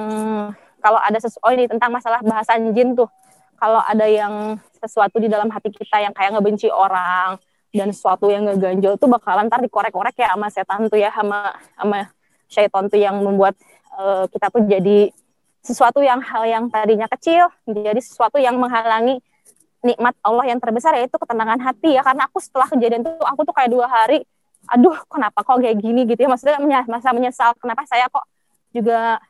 kalau 0.84 1.00
ada 1.00 1.18
sesuatu 1.18 1.46
oh 1.48 1.52
ini 1.56 1.66
tentang 1.66 1.90
masalah 1.94 2.22
bahasan 2.22 2.74
jin 2.76 2.94
tuh. 2.94 3.10
Kalau 3.56 3.80
ada 3.80 4.04
yang 4.06 4.60
sesuatu 4.84 5.18
di 5.18 5.32
dalam 5.32 5.48
hati 5.48 5.72
kita 5.72 6.04
yang 6.04 6.12
kayak 6.12 6.36
ngebenci 6.36 6.68
orang 6.68 7.40
dan 7.72 7.90
sesuatu 7.96 8.28
yang 8.28 8.46
ngeganjel 8.46 9.00
tuh 9.00 9.08
bakalan 9.08 9.48
ntar 9.48 9.64
dikorek-korek 9.64 10.16
ya 10.20 10.36
sama 10.36 10.48
setan 10.52 10.88
tuh 10.92 11.00
ya 11.00 11.10
sama 11.12 11.56
sama 11.76 12.08
syaitan 12.52 12.88
tuh 12.88 13.00
yang 13.00 13.16
membuat 13.20 13.56
uh, 13.96 14.28
kita 14.32 14.48
tuh 14.52 14.64
jadi 14.68 15.12
sesuatu 15.66 16.00
yang 16.06 16.22
hal 16.22 16.46
yang 16.46 16.70
tadinya 16.70 17.10
kecil 17.10 17.50
menjadi 17.66 17.98
sesuatu 17.98 18.38
yang 18.38 18.54
menghalangi 18.62 19.18
nikmat 19.82 20.14
Allah 20.22 20.46
yang 20.50 20.62
terbesar 20.62 20.94
yaitu 20.98 21.18
ketenangan 21.18 21.58
hati 21.62 21.98
ya. 21.98 22.02
Karena 22.06 22.30
aku 22.30 22.38
setelah 22.38 22.70
kejadian 22.70 23.02
itu 23.02 23.12
aku 23.22 23.42
tuh 23.46 23.54
kayak 23.54 23.70
dua 23.74 23.90
hari 23.90 24.26
aduh 24.70 24.98
kenapa 25.10 25.46
kok 25.46 25.62
kayak 25.62 25.78
gini 25.80 26.06
gitu 26.10 26.26
ya? 26.26 26.30
Maksudnya 26.32 26.58
masa 26.90 27.10
menyesal 27.14 27.54
kenapa 27.58 27.86
saya 27.86 28.10
kok 28.10 28.26
juga 28.74 29.22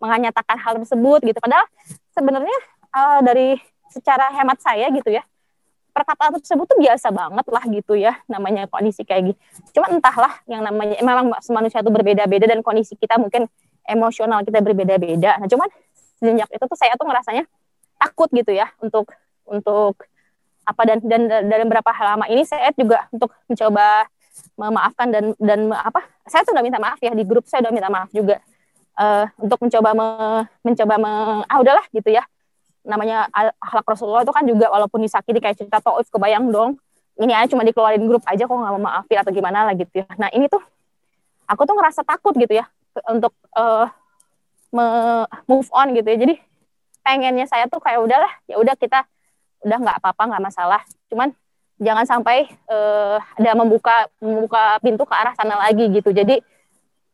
menganyatakan 0.00 0.56
hal 0.56 0.80
tersebut 0.82 1.20
gitu? 1.24 1.38
Padahal 1.38 1.66
sebenarnya 2.12 2.58
uh, 2.92 3.20
dari 3.20 3.60
secara 3.88 4.32
hemat 4.36 4.60
saya 4.60 4.88
gitu 4.92 5.08
ya 5.08 5.24
perkataan 5.96 6.30
tersebut 6.38 6.68
tuh 6.68 6.78
biasa 6.78 7.10
banget 7.10 7.46
lah 7.50 7.64
gitu 7.66 7.98
ya 7.98 8.14
namanya 8.30 8.70
kondisi 8.70 9.02
kayak 9.02 9.34
gitu 9.34 9.40
cuma 9.80 9.90
entahlah 9.90 10.30
yang 10.46 10.62
namanya 10.62 10.94
memang 11.02 11.32
manusia 11.50 11.82
itu 11.82 11.90
berbeda-beda 11.90 12.46
dan 12.46 12.62
kondisi 12.62 12.94
kita 12.94 13.18
mungkin 13.18 13.50
emosional 13.88 14.44
kita 14.44 14.60
berbeda-beda. 14.60 15.40
Nah 15.40 15.48
cuman 15.48 15.68
sejak 16.20 16.48
itu 16.52 16.64
tuh 16.68 16.78
saya 16.78 16.92
tuh 16.94 17.08
ngerasanya 17.08 17.48
takut 17.96 18.28
gitu 18.30 18.52
ya 18.52 18.68
untuk 18.84 19.08
untuk 19.48 19.96
apa 20.68 20.82
dan 20.84 21.00
dan 21.00 21.20
dalam 21.48 21.66
beberapa 21.72 21.88
hal 21.96 22.14
lama 22.14 22.28
ini 22.28 22.44
saya 22.44 22.68
juga 22.76 23.08
untuk 23.08 23.32
mencoba 23.48 24.04
memaafkan 24.58 25.08
dan 25.10 25.24
dan 25.38 25.70
apa 25.72 26.04
saya 26.26 26.44
tuh 26.44 26.52
udah 26.52 26.64
minta 26.64 26.78
maaf 26.82 26.98
ya 27.00 27.12
di 27.14 27.24
grup 27.24 27.46
saya 27.46 27.64
udah 27.66 27.72
minta 27.72 27.88
maaf 27.88 28.10
juga 28.10 28.42
uh, 28.98 29.24
untuk 29.38 29.58
mencoba 29.62 29.90
me, 29.94 30.06
mencoba 30.66 30.94
me, 30.98 31.10
ah 31.46 31.58
udahlah 31.62 31.86
gitu 31.94 32.10
ya. 32.12 32.26
Namanya 32.82 33.28
akhlak 33.60 33.86
Rasulullah 33.86 34.24
itu 34.24 34.32
kan 34.32 34.44
juga 34.48 34.66
walaupun 34.72 35.04
disakiti 35.04 35.38
kayak 35.38 35.56
cerita 35.60 35.78
Tauf 35.78 36.08
kebayang 36.08 36.48
dong 36.48 36.80
ini 37.18 37.34
aja 37.34 37.50
cuma 37.50 37.66
dikeluarin 37.66 38.06
grup 38.06 38.22
aja 38.24 38.46
kok 38.46 38.54
nggak 38.54 38.72
mau 38.78 38.82
maafin 38.82 39.18
atau 39.18 39.32
gimana 39.34 39.66
lah 39.66 39.74
gitu 39.74 39.90
ya. 39.90 40.06
Nah 40.16 40.30
ini 40.30 40.46
tuh 40.46 40.62
aku 41.50 41.66
tuh 41.66 41.74
ngerasa 41.74 42.06
takut 42.06 42.30
gitu 42.38 42.54
ya 42.54 42.64
untuk 43.10 43.34
uh, 43.58 43.90
me 44.70 44.86
move 45.50 45.66
on 45.74 45.90
gitu 45.98 46.06
ya. 46.06 46.16
Jadi 46.16 46.34
pengennya 47.02 47.46
saya 47.50 47.66
tuh 47.66 47.82
kayak 47.82 47.98
udahlah 48.06 48.30
ya 48.46 48.56
udah 48.62 48.74
kita 48.78 49.02
udah 49.66 49.78
nggak 49.82 49.96
apa-apa 49.98 50.22
nggak 50.30 50.42
masalah. 50.46 50.80
Cuman 51.10 51.34
jangan 51.78 52.04
sampai 52.04 52.50
uh, 52.66 53.22
ada 53.38 53.54
membuka 53.54 54.10
membuka 54.18 54.82
pintu 54.82 55.06
ke 55.06 55.14
arah 55.14 55.34
sana 55.38 55.56
lagi 55.58 55.86
gitu. 55.94 56.10
Jadi 56.10 56.42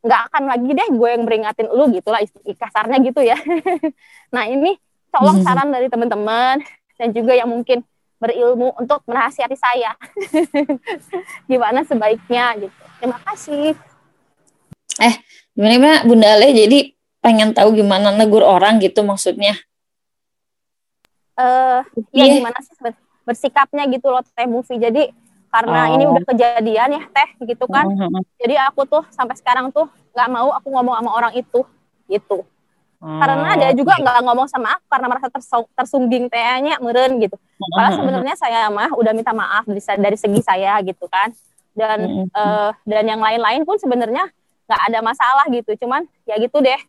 nggak 0.04 0.20
akan 0.28 0.42
lagi 0.52 0.70
deh 0.76 0.88
gue 0.92 1.08
yang 1.08 1.24
meringatin 1.24 1.68
lu 1.72 1.88
gitu 1.92 2.12
lah 2.12 2.20
kasarnya 2.60 2.98
gitu 3.00 3.20
ya. 3.24 3.36
Nah 4.34 4.44
ini 4.50 4.76
tolong 5.14 5.40
saran 5.46 5.70
dari 5.70 5.86
teman-teman 5.88 6.60
dan 6.98 7.08
juga 7.14 7.32
yang 7.32 7.48
mungkin 7.48 7.86
berilmu 8.18 8.74
untuk 8.80 9.04
menasihati 9.06 9.56
saya. 9.56 9.94
Gimana 11.50 11.84
sebaiknya 11.84 12.56
gitu. 12.58 12.76
Terima 13.00 13.18
kasih. 13.22 13.76
Eh 15.00 15.14
gimana 15.54 16.02
Bunda 16.02 16.34
Ale 16.34 16.50
jadi 16.50 16.94
pengen 17.22 17.54
tahu 17.54 17.78
gimana 17.78 18.10
negur 18.10 18.42
orang 18.42 18.82
gitu 18.82 19.06
maksudnya? 19.06 19.54
Uh, 21.34 21.82
ya 22.14 22.30
gimana 22.30 22.58
sih 22.62 22.74
bersikapnya 23.24 23.88
gitu 23.88 24.12
loh 24.12 24.22
teh 24.22 24.46
movie 24.46 24.80
jadi 24.80 25.10
karena 25.54 25.80
oh. 25.86 25.94
ini 25.94 26.04
udah 26.10 26.24
kejadian 26.26 26.88
ya 26.98 27.02
teh 27.14 27.28
gitu 27.46 27.64
kan. 27.70 27.86
-huh. 27.86 28.22
jadi 28.42 28.66
aku 28.66 28.90
tuh 28.90 29.06
sampai 29.14 29.38
sekarang 29.38 29.70
tuh 29.70 29.86
nggak 30.10 30.28
mau 30.30 30.50
aku 30.50 30.66
ngomong 30.70 30.94
sama 30.98 31.10
orang 31.14 31.32
itu 31.38 31.62
gitu. 32.10 32.42
Uh, 33.04 33.20
karena 33.20 33.50
dia 33.60 33.70
juga 33.76 34.00
nggak 34.00 34.18
ngomong 34.24 34.48
sama 34.48 34.74
aku 34.74 34.84
karena 34.88 35.06
merasa 35.12 35.28
tersungging 35.76 36.26
tehnya 36.26 36.80
meren 36.80 37.20
gitu. 37.20 37.36
Kalau 37.60 37.90
sebenarnya 38.00 38.34
saya 38.34 38.66
mah 38.72 38.90
udah 38.96 39.12
minta 39.12 39.30
maaf 39.30 39.68
dari, 39.68 39.82
dari 39.82 40.16
segi 40.16 40.40
saya 40.40 40.80
gitu 40.82 41.04
kan. 41.06 41.30
Dan 41.74 42.30
uh, 42.32 42.70
dan 42.86 43.04
yang 43.04 43.20
lain-lain 43.20 43.66
pun 43.66 43.76
sebenarnya 43.76 44.30
nggak 44.66 44.82
ada 44.90 44.98
masalah 45.04 45.44
gitu. 45.52 45.76
Cuman 45.84 46.08
ya 46.24 46.34
gitu 46.40 46.64
deh. 46.64 46.80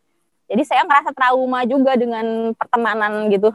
Jadi 0.46 0.62
saya 0.64 0.86
ngerasa 0.86 1.12
trauma 1.12 1.66
juga 1.66 1.98
dengan 1.98 2.54
pertemanan 2.54 3.28
gitu 3.34 3.50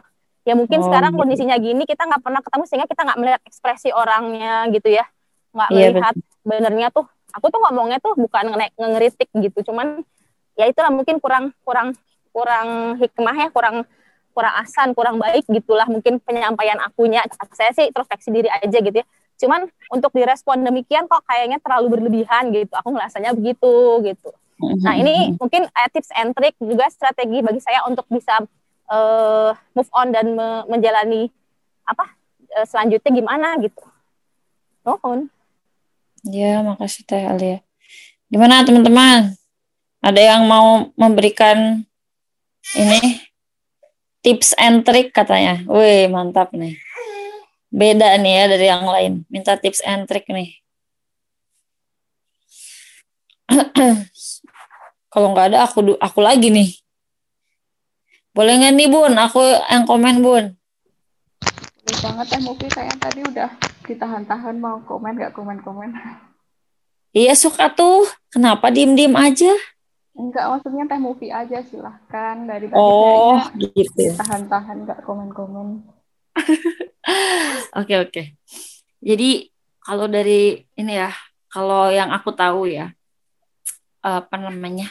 ya 0.45 0.55
mungkin 0.57 0.81
oh, 0.81 0.87
sekarang 0.89 1.13
gitu. 1.13 1.21
kondisinya 1.21 1.57
gini 1.61 1.85
kita 1.85 2.09
nggak 2.09 2.23
pernah 2.25 2.41
ketemu 2.41 2.65
sehingga 2.67 2.89
kita 2.89 3.03
nggak 3.05 3.19
melihat 3.21 3.41
ekspresi 3.45 3.89
orangnya 3.93 4.67
gitu 4.73 4.89
ya. 4.89 5.05
Nggak 5.53 5.69
Iya, 5.71 5.89
melihat 5.93 6.15
benernya 6.47 6.89
tuh. 6.95 7.07
Aku 7.37 7.47
tuh 7.53 7.61
ngomongnya 7.63 8.03
tuh 8.03 8.19
bukan 8.19 8.57
nge- 8.59 8.75
ngeritik 8.75 9.31
gitu 9.39 9.71
cuman 9.71 10.03
ya 10.59 10.67
itulah 10.67 10.91
mungkin 10.91 11.23
kurang 11.23 11.55
kurang 11.63 11.95
kurang 12.35 12.99
hikmah 12.99 13.37
ya 13.37 13.49
kurang 13.55 13.87
kurang 14.31 14.55
asan 14.63 14.95
kurang 14.95 15.19
baik 15.19 15.47
gitulah 15.47 15.87
mungkin 15.87 16.19
penyampaian 16.23 16.79
akunya. 16.83 17.23
Saya 17.55 17.71
sih 17.77 17.91
introspeksi 17.91 18.35
diri 18.35 18.51
aja 18.51 18.79
gitu 18.79 18.97
ya. 18.97 19.07
Cuman 19.41 19.69
untuk 19.89 20.13
direspon 20.13 20.61
demikian 20.61 21.09
kok 21.09 21.25
kayaknya 21.25 21.59
terlalu 21.63 21.99
berlebihan 21.99 22.53
gitu. 22.53 22.73
Aku 22.77 22.93
ngerasanya 22.93 23.33
begitu 23.33 23.73
gitu. 24.05 24.31
Nah 24.61 24.93
ini 24.93 25.33
mungkin 25.41 25.65
uh, 25.65 25.89
tips 25.89 26.13
and 26.13 26.37
trick 26.37 26.53
juga 26.61 26.93
strategi 26.93 27.41
bagi 27.41 27.61
saya 27.65 27.81
untuk 27.89 28.05
bisa 28.13 28.45
uh, 28.91 29.55
move 29.73 29.91
on 29.95 30.11
dan 30.11 30.35
me 30.35 30.67
menjalani 30.67 31.31
apa 31.87 32.11
uh, 32.59 32.67
selanjutnya 32.67 33.11
gimana 33.15 33.57
gitu. 33.63 33.81
Mohon. 34.83 35.31
Ya, 36.27 36.61
makasih 36.61 37.07
Teh 37.09 37.25
Alia. 37.25 37.65
Gimana 38.29 38.67
teman-teman? 38.67 39.33
Ada 40.01 40.21
yang 40.37 40.43
mau 40.49 40.93
memberikan 40.97 41.85
ini 42.77 43.21
tips 44.21 44.53
and 44.61 44.85
trick 44.85 45.13
katanya. 45.13 45.65
Wih, 45.69 46.09
mantap 46.13 46.53
nih. 46.53 46.77
Beda 47.71 48.17
nih 48.19 48.33
ya 48.37 48.45
dari 48.51 48.67
yang 48.69 48.85
lain. 48.85 49.13
Minta 49.33 49.57
tips 49.57 49.81
and 49.85 50.05
trick 50.09 50.29
nih. 50.29 50.61
Kalau 55.13 55.35
nggak 55.35 55.55
ada 55.55 55.67
aku 55.67 55.97
aku 55.99 56.21
lagi 56.21 56.49
nih. 56.53 56.71
Boleh 58.31 58.55
nggak 58.63 58.75
nih 58.79 58.89
Bun? 58.89 59.13
Aku 59.19 59.43
yang 59.71 59.85
komen 59.85 60.23
Bun. 60.23 60.45
Boleh 61.83 61.99
banget 62.05 62.27
ya 62.31 62.39
Mufi 62.47 62.67
saya 62.71 62.93
tadi 62.95 63.21
udah 63.27 63.51
ditahan-tahan 63.85 64.55
mau 64.63 64.79
komen 64.87 65.19
nggak 65.19 65.35
komen-komen. 65.35 65.91
Iya 67.11 67.35
suka 67.35 67.67
tuh. 67.75 68.07
Kenapa 68.31 68.71
diem-diem 68.71 69.11
aja? 69.19 69.51
Enggak, 70.15 70.47
maksudnya 70.47 70.85
teh 70.87 71.01
movie 71.01 71.33
aja 71.33 71.59
silahkan 71.65 72.37
dari 72.45 72.69
tadi 72.69 72.77
Oh, 72.79 73.41
gitu. 73.57 74.15
tahan-tahan 74.21 74.87
nggak 74.87 75.01
komen-komen. 75.03 75.83
Oke, 77.81 77.95
oke. 77.99 78.23
Jadi 79.01 79.49
kalau 79.81 80.07
dari 80.07 80.61
ini 80.77 80.93
ya, 80.95 81.11
kalau 81.49 81.89
yang 81.91 82.13
aku 82.13 82.31
tahu 82.35 82.69
ya, 82.71 82.93
apa 84.05 84.35
namanya? 84.37 84.91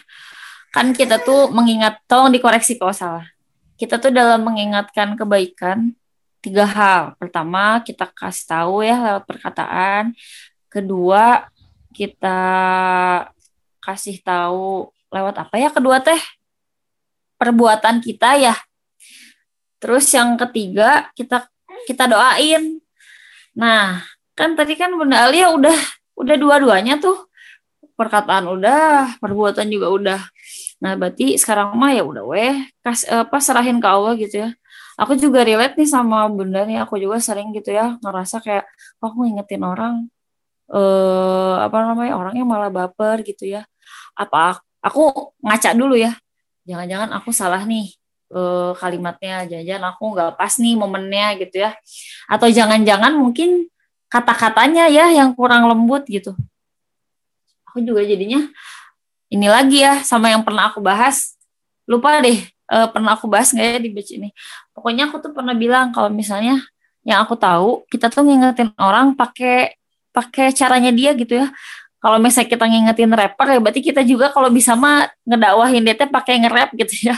Kan 0.69 0.93
kita 0.93 1.17
tuh 1.21 1.49
mengingat, 1.49 2.01
tolong 2.05 2.29
dikoreksi 2.29 2.77
kalau 2.77 2.93
salah. 2.93 3.27
Kita 3.79 3.97
tuh 3.97 4.13
dalam 4.13 4.43
mengingatkan 4.43 5.17
kebaikan 5.17 5.97
tiga 6.39 6.65
hal. 6.67 7.15
Pertama, 7.19 7.79
kita 7.83 8.07
kasih 8.11 8.45
tahu 8.47 8.75
ya 8.83 8.97
lewat 8.99 9.23
perkataan. 9.27 10.15
Kedua, 10.69 11.47
kita 11.95 12.39
kasih 13.81 14.21
tahu 14.21 14.93
lewat 15.09 15.35
apa 15.41 15.55
ya 15.57 15.69
kedua 15.73 15.99
teh? 16.03 16.19
Perbuatan 17.39 18.03
kita 18.03 18.37
ya. 18.37 18.55
Terus 19.79 20.11
yang 20.11 20.35
ketiga, 20.35 21.09
kita 21.15 21.47
kita 21.87 22.05
doain. 22.11 22.83
Nah, 23.55 24.03
kan 24.35 24.53
tadi 24.53 24.75
kan 24.75 24.91
Bunda 24.93 25.25
Alia 25.25 25.49
udah 25.49 25.79
udah 26.19 26.35
dua-duanya 26.35 26.99
tuh. 26.99 27.27
Perkataan 27.95 28.47
udah, 28.47 29.19
perbuatan 29.19 29.67
juga 29.67 29.87
udah. 29.91 30.21
Nah, 30.79 30.95
berarti 30.95 31.35
sekarang 31.35 31.75
mah 31.75 31.91
ya 31.91 32.03
udah 32.07 32.23
weh, 32.23 32.55
kas 32.79 33.03
apa 33.07 33.37
serahin 33.43 33.83
ke 33.83 33.87
Allah 33.87 34.15
gitu 34.15 34.47
ya. 34.47 34.49
Aku 34.99 35.15
juga 35.15 35.43
relate 35.43 35.75
nih 35.79 35.87
sama 35.87 36.27
Bunda 36.31 36.63
nih, 36.67 36.79
aku 36.83 36.99
juga 36.99 37.19
sering 37.23 37.51
gitu 37.55 37.71
ya 37.71 37.95
ngerasa 38.03 38.43
kayak 38.43 38.67
oh, 38.99 39.11
aku 39.11 39.27
ngingetin 39.27 39.63
orang 39.63 39.95
eh 40.69 41.55
apa 41.65 41.77
namanya 41.81 42.13
orangnya 42.19 42.45
malah 42.47 42.71
baper 42.71 43.23
gitu 43.27 43.47
ya. 43.47 43.63
Apa 44.15 44.59
aku 44.83 45.31
ngaca 45.43 45.71
dulu 45.75 45.95
ya. 45.99 46.15
Jangan-jangan 46.67 47.09
aku 47.15 47.29
salah 47.35 47.63
nih 47.67 47.95
eh, 48.31 48.71
kalimatnya, 48.79 49.47
jangan-jangan 49.51 49.85
aku 49.95 50.03
nggak 50.15 50.31
pas 50.39 50.53
nih 50.59 50.75
momennya 50.79 51.27
gitu 51.43 51.55
ya. 51.63 51.71
Atau 52.31 52.47
jangan-jangan 52.51 53.15
mungkin 53.19 53.67
kata-katanya 54.11 54.87
ya 54.91 55.11
yang 55.11 55.35
kurang 55.35 55.67
lembut 55.69 56.03
gitu. 56.07 56.35
Aku 57.69 57.79
juga 57.85 58.01
jadinya 58.01 58.49
ini 59.29 59.47
lagi 59.47 59.85
ya 59.85 60.01
sama 60.01 60.33
yang 60.33 60.41
pernah 60.41 60.73
aku 60.73 60.81
bahas. 60.81 61.37
Lupa 61.85 62.21
deh 62.21 62.41
eh, 62.45 62.87
pernah 62.93 63.17
aku 63.17 63.25
bahas 63.29 63.53
nggak 63.53 63.65
ya 63.65 63.79
di 63.81 63.89
batch 63.93 64.11
ini. 64.17 64.29
Pokoknya 64.73 65.09
aku 65.09 65.21
tuh 65.21 65.31
pernah 65.33 65.53
bilang 65.53 65.93
kalau 65.93 66.09
misalnya 66.09 66.61
yang 67.05 67.23
aku 67.23 67.37
tahu 67.39 67.85
kita 67.89 68.11
tuh 68.11 68.25
ngingetin 68.25 68.73
orang 68.77 69.13
pakai 69.17 69.77
pakai 70.13 70.53
caranya 70.53 70.89
dia 70.93 71.13
gitu 71.13 71.45
ya. 71.45 71.47
Kalau 71.99 72.17
misalnya 72.17 72.49
kita 72.49 72.65
ngingetin 72.65 73.11
rapper 73.11 73.47
ya 73.53 73.59
berarti 73.59 73.81
kita 73.83 74.01
juga 74.07 74.31
kalau 74.31 74.49
bisa 74.49 74.73
mah 74.73 75.11
ngedakwahin 75.27 75.83
dia 75.83 75.95
pakai 75.95 76.41
nge-rap 76.45 76.69
gitu 76.77 77.13
ya. 77.13 77.17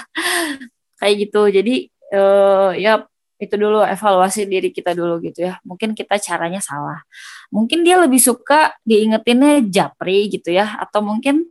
Kayak 1.00 1.16
gitu. 1.28 1.42
Jadi 1.48 1.76
eh, 2.12 2.72
ya 2.82 2.94
itu 3.42 3.56
dulu 3.58 3.82
evaluasi 3.82 4.46
diri 4.46 4.70
kita 4.70 4.94
dulu 4.94 5.18
gitu 5.24 5.50
ya. 5.50 5.58
Mungkin 5.66 5.98
kita 5.98 6.20
caranya 6.22 6.62
salah. 6.62 7.02
Mungkin 7.50 7.82
dia 7.82 7.98
lebih 7.98 8.22
suka 8.22 8.78
diingetinnya 8.86 9.66
japri 9.66 10.30
gitu 10.30 10.54
ya 10.54 10.78
atau 10.78 11.02
mungkin 11.02 11.50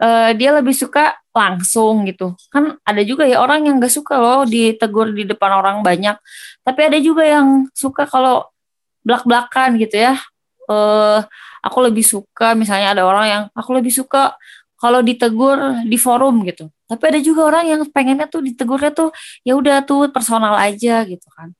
eh, 0.00 0.30
dia 0.38 0.50
lebih 0.56 0.72
suka 0.72 1.16
langsung 1.32 2.04
gitu. 2.08 2.36
Kan 2.52 2.76
ada 2.84 3.02
juga 3.04 3.24
ya 3.28 3.40
orang 3.40 3.64
yang 3.68 3.76
gak 3.80 3.92
suka 3.92 4.20
loh 4.20 4.44
ditegur 4.44 5.12
di 5.12 5.24
depan 5.28 5.50
orang 5.60 5.80
banyak. 5.84 6.16
Tapi 6.64 6.80
ada 6.92 6.98
juga 7.00 7.24
yang 7.24 7.68
suka 7.72 8.08
kalau 8.08 8.46
belak-belakan 9.04 9.80
gitu 9.80 9.96
ya. 9.98 10.14
Eh 10.70 11.20
aku 11.62 11.78
lebih 11.86 12.04
suka 12.04 12.58
misalnya 12.58 12.98
ada 12.98 13.02
orang 13.06 13.26
yang 13.26 13.42
aku 13.54 13.70
lebih 13.78 13.94
suka 13.94 14.34
kalau 14.82 14.98
ditegur 14.98 15.86
di 15.86 15.94
forum 15.94 16.42
gitu. 16.42 16.66
Tapi 16.90 17.02
ada 17.14 17.20
juga 17.22 17.46
orang 17.48 17.64
yang 17.70 17.80
pengennya 17.88 18.26
tuh 18.26 18.42
ditegurnya 18.42 18.90
tuh 18.90 19.08
ya 19.46 19.54
udah 19.54 19.86
tuh 19.86 20.10
personal 20.10 20.58
aja 20.58 21.06
gitu 21.06 21.28
kan. 21.32 21.54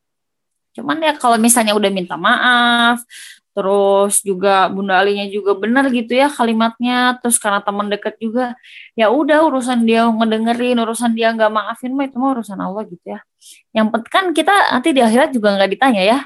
Cuman 0.75 0.99
ya 1.01 1.15
kalau 1.17 1.39
misalnya 1.39 1.77
udah 1.79 1.91
minta 1.93 2.19
maaf, 2.19 3.05
terus 3.53 4.24
juga 4.24 4.66
Bunda 4.73 4.97
Alinya 5.01 5.29
juga 5.29 5.53
benar 5.57 5.89
gitu 5.93 6.16
ya 6.16 6.33
kalimatnya, 6.33 7.20
terus 7.20 7.37
karena 7.37 7.61
teman 7.61 7.93
dekat 7.93 8.16
juga, 8.16 8.57
ya 8.97 9.12
udah 9.12 9.45
urusan 9.49 9.85
dia 9.85 10.09
ngedengerin, 10.09 10.81
urusan 10.81 11.12
dia 11.12 11.33
nggak 11.37 11.53
maafin 11.53 11.93
mah 11.93 12.09
itu 12.09 12.16
mah 12.16 12.31
urusan 12.41 12.59
Allah 12.59 12.83
gitu 12.89 13.07
ya. 13.07 13.20
Yang 13.77 13.87
penting 13.93 14.12
kan 14.12 14.24
kita 14.33 14.55
nanti 14.73 14.89
di 14.97 15.01
akhirat 15.05 15.31
juga 15.37 15.49
nggak 15.57 15.70
ditanya 15.77 16.03
ya, 16.03 16.19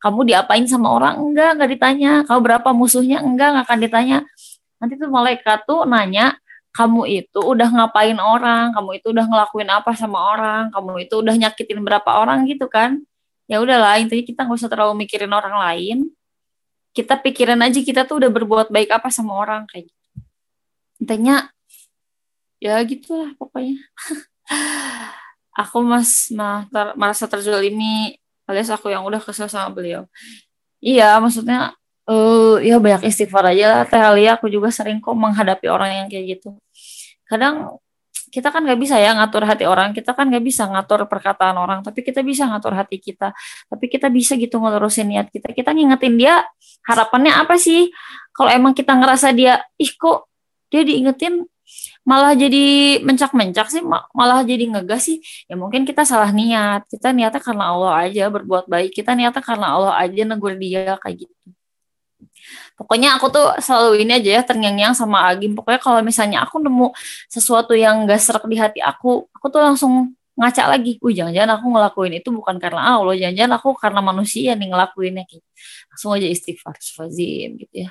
kamu 0.00 0.20
diapain 0.26 0.64
sama 0.66 0.88
orang 0.90 1.14
enggak 1.20 1.60
nggak 1.60 1.70
ditanya, 1.78 2.12
kamu 2.26 2.40
berapa 2.40 2.68
musuhnya 2.72 3.18
enggak 3.20 3.48
nggak 3.54 3.64
akan 3.68 3.78
ditanya. 3.84 4.18
Nanti 4.82 4.94
tuh 4.98 5.08
malaikat 5.12 5.62
tuh 5.68 5.86
nanya 5.86 6.34
kamu 6.72 7.04
itu 7.04 7.40
udah 7.44 7.68
ngapain 7.68 8.16
orang, 8.16 8.72
kamu 8.72 8.90
itu 8.96 9.12
udah 9.12 9.26
ngelakuin 9.28 9.68
apa 9.68 9.92
sama 9.92 10.18
orang, 10.32 10.72
kamu 10.72 11.04
itu 11.04 11.14
udah 11.20 11.34
nyakitin 11.36 11.84
berapa 11.84 12.10
orang 12.16 12.48
gitu 12.48 12.64
kan. 12.66 13.04
Ya 13.44 13.60
udahlah, 13.60 14.00
intinya 14.00 14.24
kita 14.24 14.40
nggak 14.48 14.56
usah 14.56 14.70
terlalu 14.72 15.04
mikirin 15.04 15.28
orang 15.28 15.52
lain. 15.60 16.08
Kita 16.92 17.16
pikirin 17.20 17.60
aja 17.64 17.80
kita 17.80 18.04
tuh 18.04 18.20
udah 18.20 18.30
berbuat 18.30 18.68
baik 18.68 18.92
apa 18.92 19.08
sama 19.08 19.36
orang 19.36 19.64
kayak 19.68 19.88
gitu. 19.88 20.08
Intinya 21.00 21.48
ya 22.62 22.78
gitulah 22.84 23.32
pokoknya. 23.40 23.80
aku 25.62 25.84
mas 25.84 26.32
nah, 26.32 26.64
ter, 26.68 26.96
merasa 26.96 27.24
terzolimi 27.28 28.16
alias 28.48 28.72
aku 28.72 28.92
yang 28.92 29.04
udah 29.04 29.20
kesel 29.20 29.48
sama 29.48 29.72
beliau. 29.72 30.04
Iya, 30.82 31.16
maksudnya 31.22 31.72
uh, 32.08 32.58
ya 32.62 32.78
banyak 32.82 33.06
istighfar 33.06 33.54
aja 33.54 33.66
lah 33.70 33.82
Teh 33.86 34.02
aku 34.30 34.46
juga 34.50 34.68
sering 34.74 34.98
kok 34.98 35.14
menghadapi 35.14 35.66
orang 35.70 36.04
yang 36.04 36.06
kayak 36.10 36.38
gitu 36.38 36.58
kadang 37.26 37.80
kita 38.32 38.48
kan 38.48 38.64
nggak 38.64 38.80
bisa 38.80 38.96
ya 38.96 39.12
ngatur 39.12 39.44
hati 39.44 39.68
orang. 39.68 39.92
Kita 39.92 40.16
kan 40.16 40.32
nggak 40.32 40.40
bisa 40.40 40.64
ngatur 40.64 41.04
perkataan 41.04 41.52
orang 41.60 41.84
tapi 41.84 42.00
kita 42.00 42.24
bisa 42.24 42.48
ngatur 42.48 42.72
hati 42.72 42.96
kita. 42.96 43.36
Tapi 43.68 43.86
kita 43.92 44.08
bisa 44.08 44.40
gitu 44.40 44.56
ngelurusin 44.56 45.12
niat 45.12 45.28
kita. 45.28 45.52
Kita 45.52 45.76
ngingetin 45.76 46.16
dia 46.16 46.40
harapannya 46.88 47.36
apa 47.36 47.60
sih? 47.60 47.92
Kalau 48.32 48.48
emang 48.48 48.72
kita 48.72 48.96
ngerasa 48.96 49.36
dia 49.36 49.60
ih 49.76 49.92
kok 49.92 50.32
dia 50.72 50.80
diingetin 50.80 51.44
malah 52.02 52.34
jadi 52.34 52.98
mencak-mencak 53.04 53.70
sih 53.70 53.84
malah 54.16 54.40
jadi 54.40 54.64
ngegas 54.72 55.12
sih? 55.12 55.20
Ya 55.44 55.60
mungkin 55.60 55.84
kita 55.84 56.08
salah 56.08 56.32
niat. 56.32 56.88
Kita 56.88 57.12
niatnya 57.12 57.44
karena 57.44 57.64
Allah 57.68 58.08
aja 58.08 58.32
berbuat 58.32 58.64
baik. 58.64 58.96
Kita 58.96 59.12
niatnya 59.12 59.44
karena 59.44 59.76
Allah 59.76 59.92
aja 60.00 60.24
negur 60.24 60.56
dia 60.56 60.96
kayak 60.96 61.28
gitu 61.28 61.52
Pokoknya 62.82 63.14
aku 63.14 63.30
tuh 63.30 63.46
selalu 63.62 64.02
ini 64.02 64.18
aja 64.18 64.30
ya 64.38 64.42
terngiang-ngiang 64.42 64.90
sama 64.98 65.30
Agim. 65.30 65.54
Pokoknya 65.54 65.78
kalau 65.78 66.02
misalnya 66.02 66.42
aku 66.42 66.58
nemu 66.58 66.90
sesuatu 67.30 67.78
yang 67.78 68.02
gak 68.10 68.18
serak 68.18 68.42
di 68.50 68.58
hati 68.58 68.82
aku, 68.82 69.30
aku 69.30 69.46
tuh 69.54 69.62
langsung 69.62 70.10
ngaca 70.34 70.66
lagi. 70.66 70.98
Wih, 70.98 71.14
jangan-jangan 71.14 71.62
aku 71.62 71.66
ngelakuin 71.70 72.12
itu 72.18 72.28
bukan 72.34 72.58
karena 72.58 72.98
Allah, 72.98 73.14
jangan-jangan 73.14 73.54
aku 73.54 73.68
karena 73.78 74.00
manusia 74.02 74.58
nih 74.58 74.66
ngelakuinnya 74.74 75.22
gitu. 75.30 75.46
Langsung 75.94 76.10
aja 76.18 76.26
istighfar, 76.26 76.74
fazim 76.82 77.54
gitu 77.54 77.86
ya. 77.86 77.90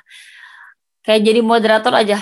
Kayak 1.08 1.22
jadi 1.24 1.40
moderator 1.40 1.94
aja. 1.96 2.20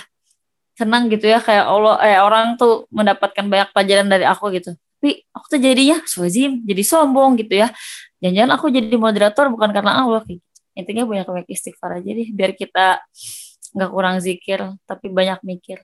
Senang 0.77 1.09
gitu 1.09 1.25
ya 1.25 1.41
kayak 1.41 1.65
Allah 1.65 1.97
eh 2.05 2.21
orang 2.21 2.53
tuh 2.55 2.85
mendapatkan 2.93 3.49
banyak 3.49 3.73
pelajaran 3.73 4.07
dari 4.13 4.29
aku 4.29 4.53
gitu. 4.53 4.77
Tapi 4.77 5.25
aku 5.33 5.45
tuh 5.57 5.59
jadinya 5.59 5.97
fazim, 6.05 6.61
jadi 6.69 6.83
sombong 6.85 7.41
gitu 7.41 7.65
ya. 7.65 7.73
Jangan-jangan 8.21 8.51
aku 8.61 8.65
jadi 8.69 8.93
moderator 8.93 9.49
bukan 9.49 9.73
karena 9.73 10.05
Allah 10.05 10.21
gitu 10.29 10.48
intinya 10.79 11.03
banyak 11.03 11.27
banyak 11.27 11.49
istighfar 11.51 11.99
aja 11.99 12.09
deh 12.09 12.29
biar 12.31 12.55
kita 12.55 13.03
nggak 13.75 13.91
kurang 13.91 14.17
zikir 14.23 14.59
tapi 14.87 15.11
banyak 15.11 15.39
mikir. 15.45 15.83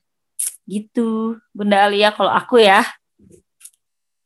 Gitu. 0.66 1.38
Bunda 1.54 1.86
Alia 1.86 2.10
kalau 2.10 2.32
aku 2.32 2.58
ya. 2.58 2.82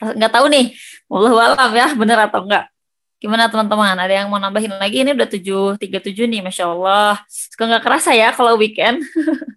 Nggak 0.00 0.32
tahu 0.32 0.46
nih 0.48 0.72
Allah 1.12 1.32
walam 1.36 1.72
ya 1.76 1.88
bener 1.92 2.18
atau 2.24 2.40
enggak 2.48 2.72
gimana 3.20 3.52
teman-teman? 3.52 3.94
Ada 4.00 4.24
yang 4.24 4.32
mau 4.32 4.40
nambahin 4.40 4.72
lagi? 4.80 5.04
Ini 5.04 5.12
udah 5.12 5.28
tujuh 5.28 5.76
tiga 5.76 6.00
tujuh 6.00 6.24
nih 6.24 6.40
masya 6.40 6.72
Allah. 6.72 7.20
Suka 7.28 7.68
nggak 7.68 7.84
kerasa 7.84 8.16
ya 8.16 8.32
kalau 8.32 8.56
weekend? 8.56 9.04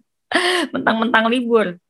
Mentang-mentang 0.76 1.26
libur. 1.32 1.80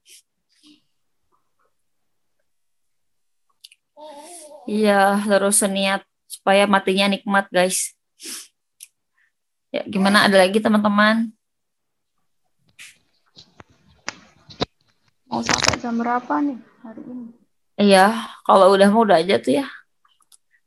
Iya 4.65 5.21
terus 5.29 5.61
niat 5.67 6.01
supaya 6.25 6.65
matinya 6.65 7.11
nikmat 7.11 7.47
guys 7.53 7.93
Ya, 9.75 9.83
gimana 9.91 10.31
ada 10.31 10.39
lagi 10.39 10.63
teman-teman? 10.63 11.35
Mau 15.27 15.43
sampai 15.43 15.83
jam 15.83 15.99
berapa 15.99 16.31
nih 16.47 16.63
hari 16.79 17.03
ini? 17.03 17.27
Iya, 17.75 18.23
kalau 18.47 18.71
udah 18.71 18.87
mau 18.95 19.03
udah 19.03 19.19
aja 19.19 19.35
tuh 19.43 19.59
ya. 19.59 19.67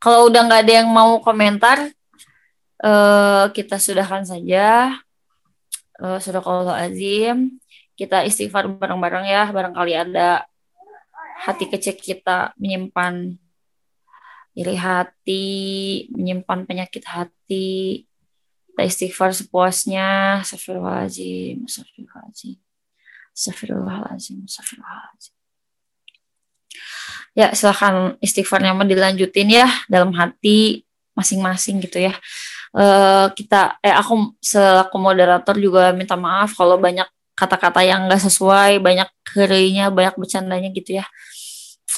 Kalau 0.03 0.27
udah 0.27 0.43
nggak 0.43 0.59
ada 0.59 0.73
yang 0.83 0.91
mau 0.91 1.23
komentar, 1.23 1.87
eh, 2.83 3.45
kita 3.55 3.79
sudahkan 3.79 4.27
saja. 4.27 4.99
Eh, 6.03 6.19
sudah 6.19 6.43
kalau 6.43 6.67
azim, 6.67 7.63
kita 7.95 8.27
istighfar 8.27 8.67
bareng-bareng 8.67 9.23
ya. 9.23 9.47
Barangkali 9.55 9.95
ada 9.95 10.43
hati 11.47 11.63
kecil 11.71 11.95
kita 11.95 12.51
menyimpan 12.59 13.39
iri 14.51 14.75
hati, 14.75 15.47
menyimpan 16.11 16.67
penyakit 16.67 17.07
hati, 17.07 18.03
istighfar 18.85 19.33
sepuasnya 19.33 20.41
astagfirullahaladzim 20.45 21.65
astagfirullahaladzim 21.65 22.61
Astagfirullahaladzim, 23.37 24.49
astagfirullahaladzim. 24.49 25.33
Ya, 27.37 27.53
silahkan 27.53 28.17
istighfarnya 28.17 28.73
mau 28.73 28.81
dilanjutin 28.81 29.53
ya 29.53 29.69
dalam 29.85 30.09
hati 30.17 30.81
masing-masing 31.13 31.77
gitu 31.85 32.01
ya. 32.01 32.17
Uh, 32.73 33.29
kita, 33.37 33.77
eh 33.85 33.93
aku 33.93 34.33
selaku 34.41 34.97
moderator 34.97 35.53
juga 35.61 35.93
minta 35.93 36.17
maaf 36.17 36.57
kalau 36.57 36.81
banyak 36.81 37.05
kata-kata 37.37 37.85
yang 37.85 38.09
nggak 38.09 38.25
sesuai, 38.25 38.81
banyak 38.81 39.05
kerinya, 39.21 39.93
banyak 39.93 40.17
bercandanya 40.17 40.73
gitu 40.73 40.97
ya. 40.97 41.05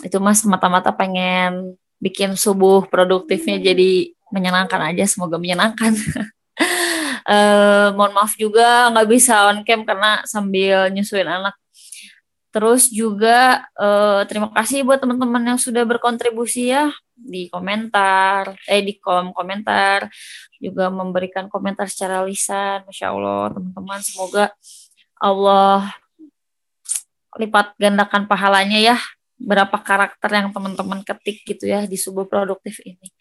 Itu 0.03 0.19
mas 0.19 0.43
mata-mata 0.43 0.91
pengen 0.91 1.79
bikin 2.03 2.35
subuh 2.35 2.83
produktifnya 2.91 3.63
jadi 3.63 4.11
menyenangkan 4.35 4.91
aja, 4.91 5.07
semoga 5.07 5.39
menyenangkan. 5.39 5.95
uh, 7.29 7.93
mohon 7.93 8.17
maaf 8.17 8.33
juga 8.33 8.89
nggak 8.89 9.07
bisa 9.07 9.53
on 9.53 9.61
cam 9.61 9.85
karena 9.85 10.25
sambil 10.25 10.89
nyusuin 10.89 11.29
anak 11.29 11.53
Terus 12.49 12.89
juga 12.89 13.61
uh, 13.77 14.25
terima 14.25 14.49
kasih 14.49 14.81
buat 14.81 14.97
teman-teman 14.97 15.53
yang 15.53 15.59
sudah 15.61 15.85
berkontribusi 15.85 16.73
ya 16.73 16.89
di 17.13 17.45
komentar, 17.45 18.57
eh 18.65 18.81
di 18.81 18.97
kolom 18.97 19.37
komentar, 19.37 20.09
juga 20.57 20.89
memberikan 20.89 21.45
komentar 21.45 21.85
secara 21.85 22.25
lisan. 22.25 22.89
Masya 22.89 23.13
Allah 23.13 23.53
teman-teman, 23.53 23.99
semoga 24.01 24.45
Allah 25.21 25.93
lipat 27.37 27.77
gandakan 27.77 28.25
pahalanya 28.25 28.81
ya 28.81 28.97
berapa 29.37 29.77
karakter 29.85 30.33
yang 30.33 30.49
teman-teman 30.49 31.05
ketik 31.05 31.45
gitu 31.45 31.69
ya 31.69 31.85
di 31.85 32.01
subuh 32.01 32.25
produktif 32.25 32.81
ini. 32.81 33.13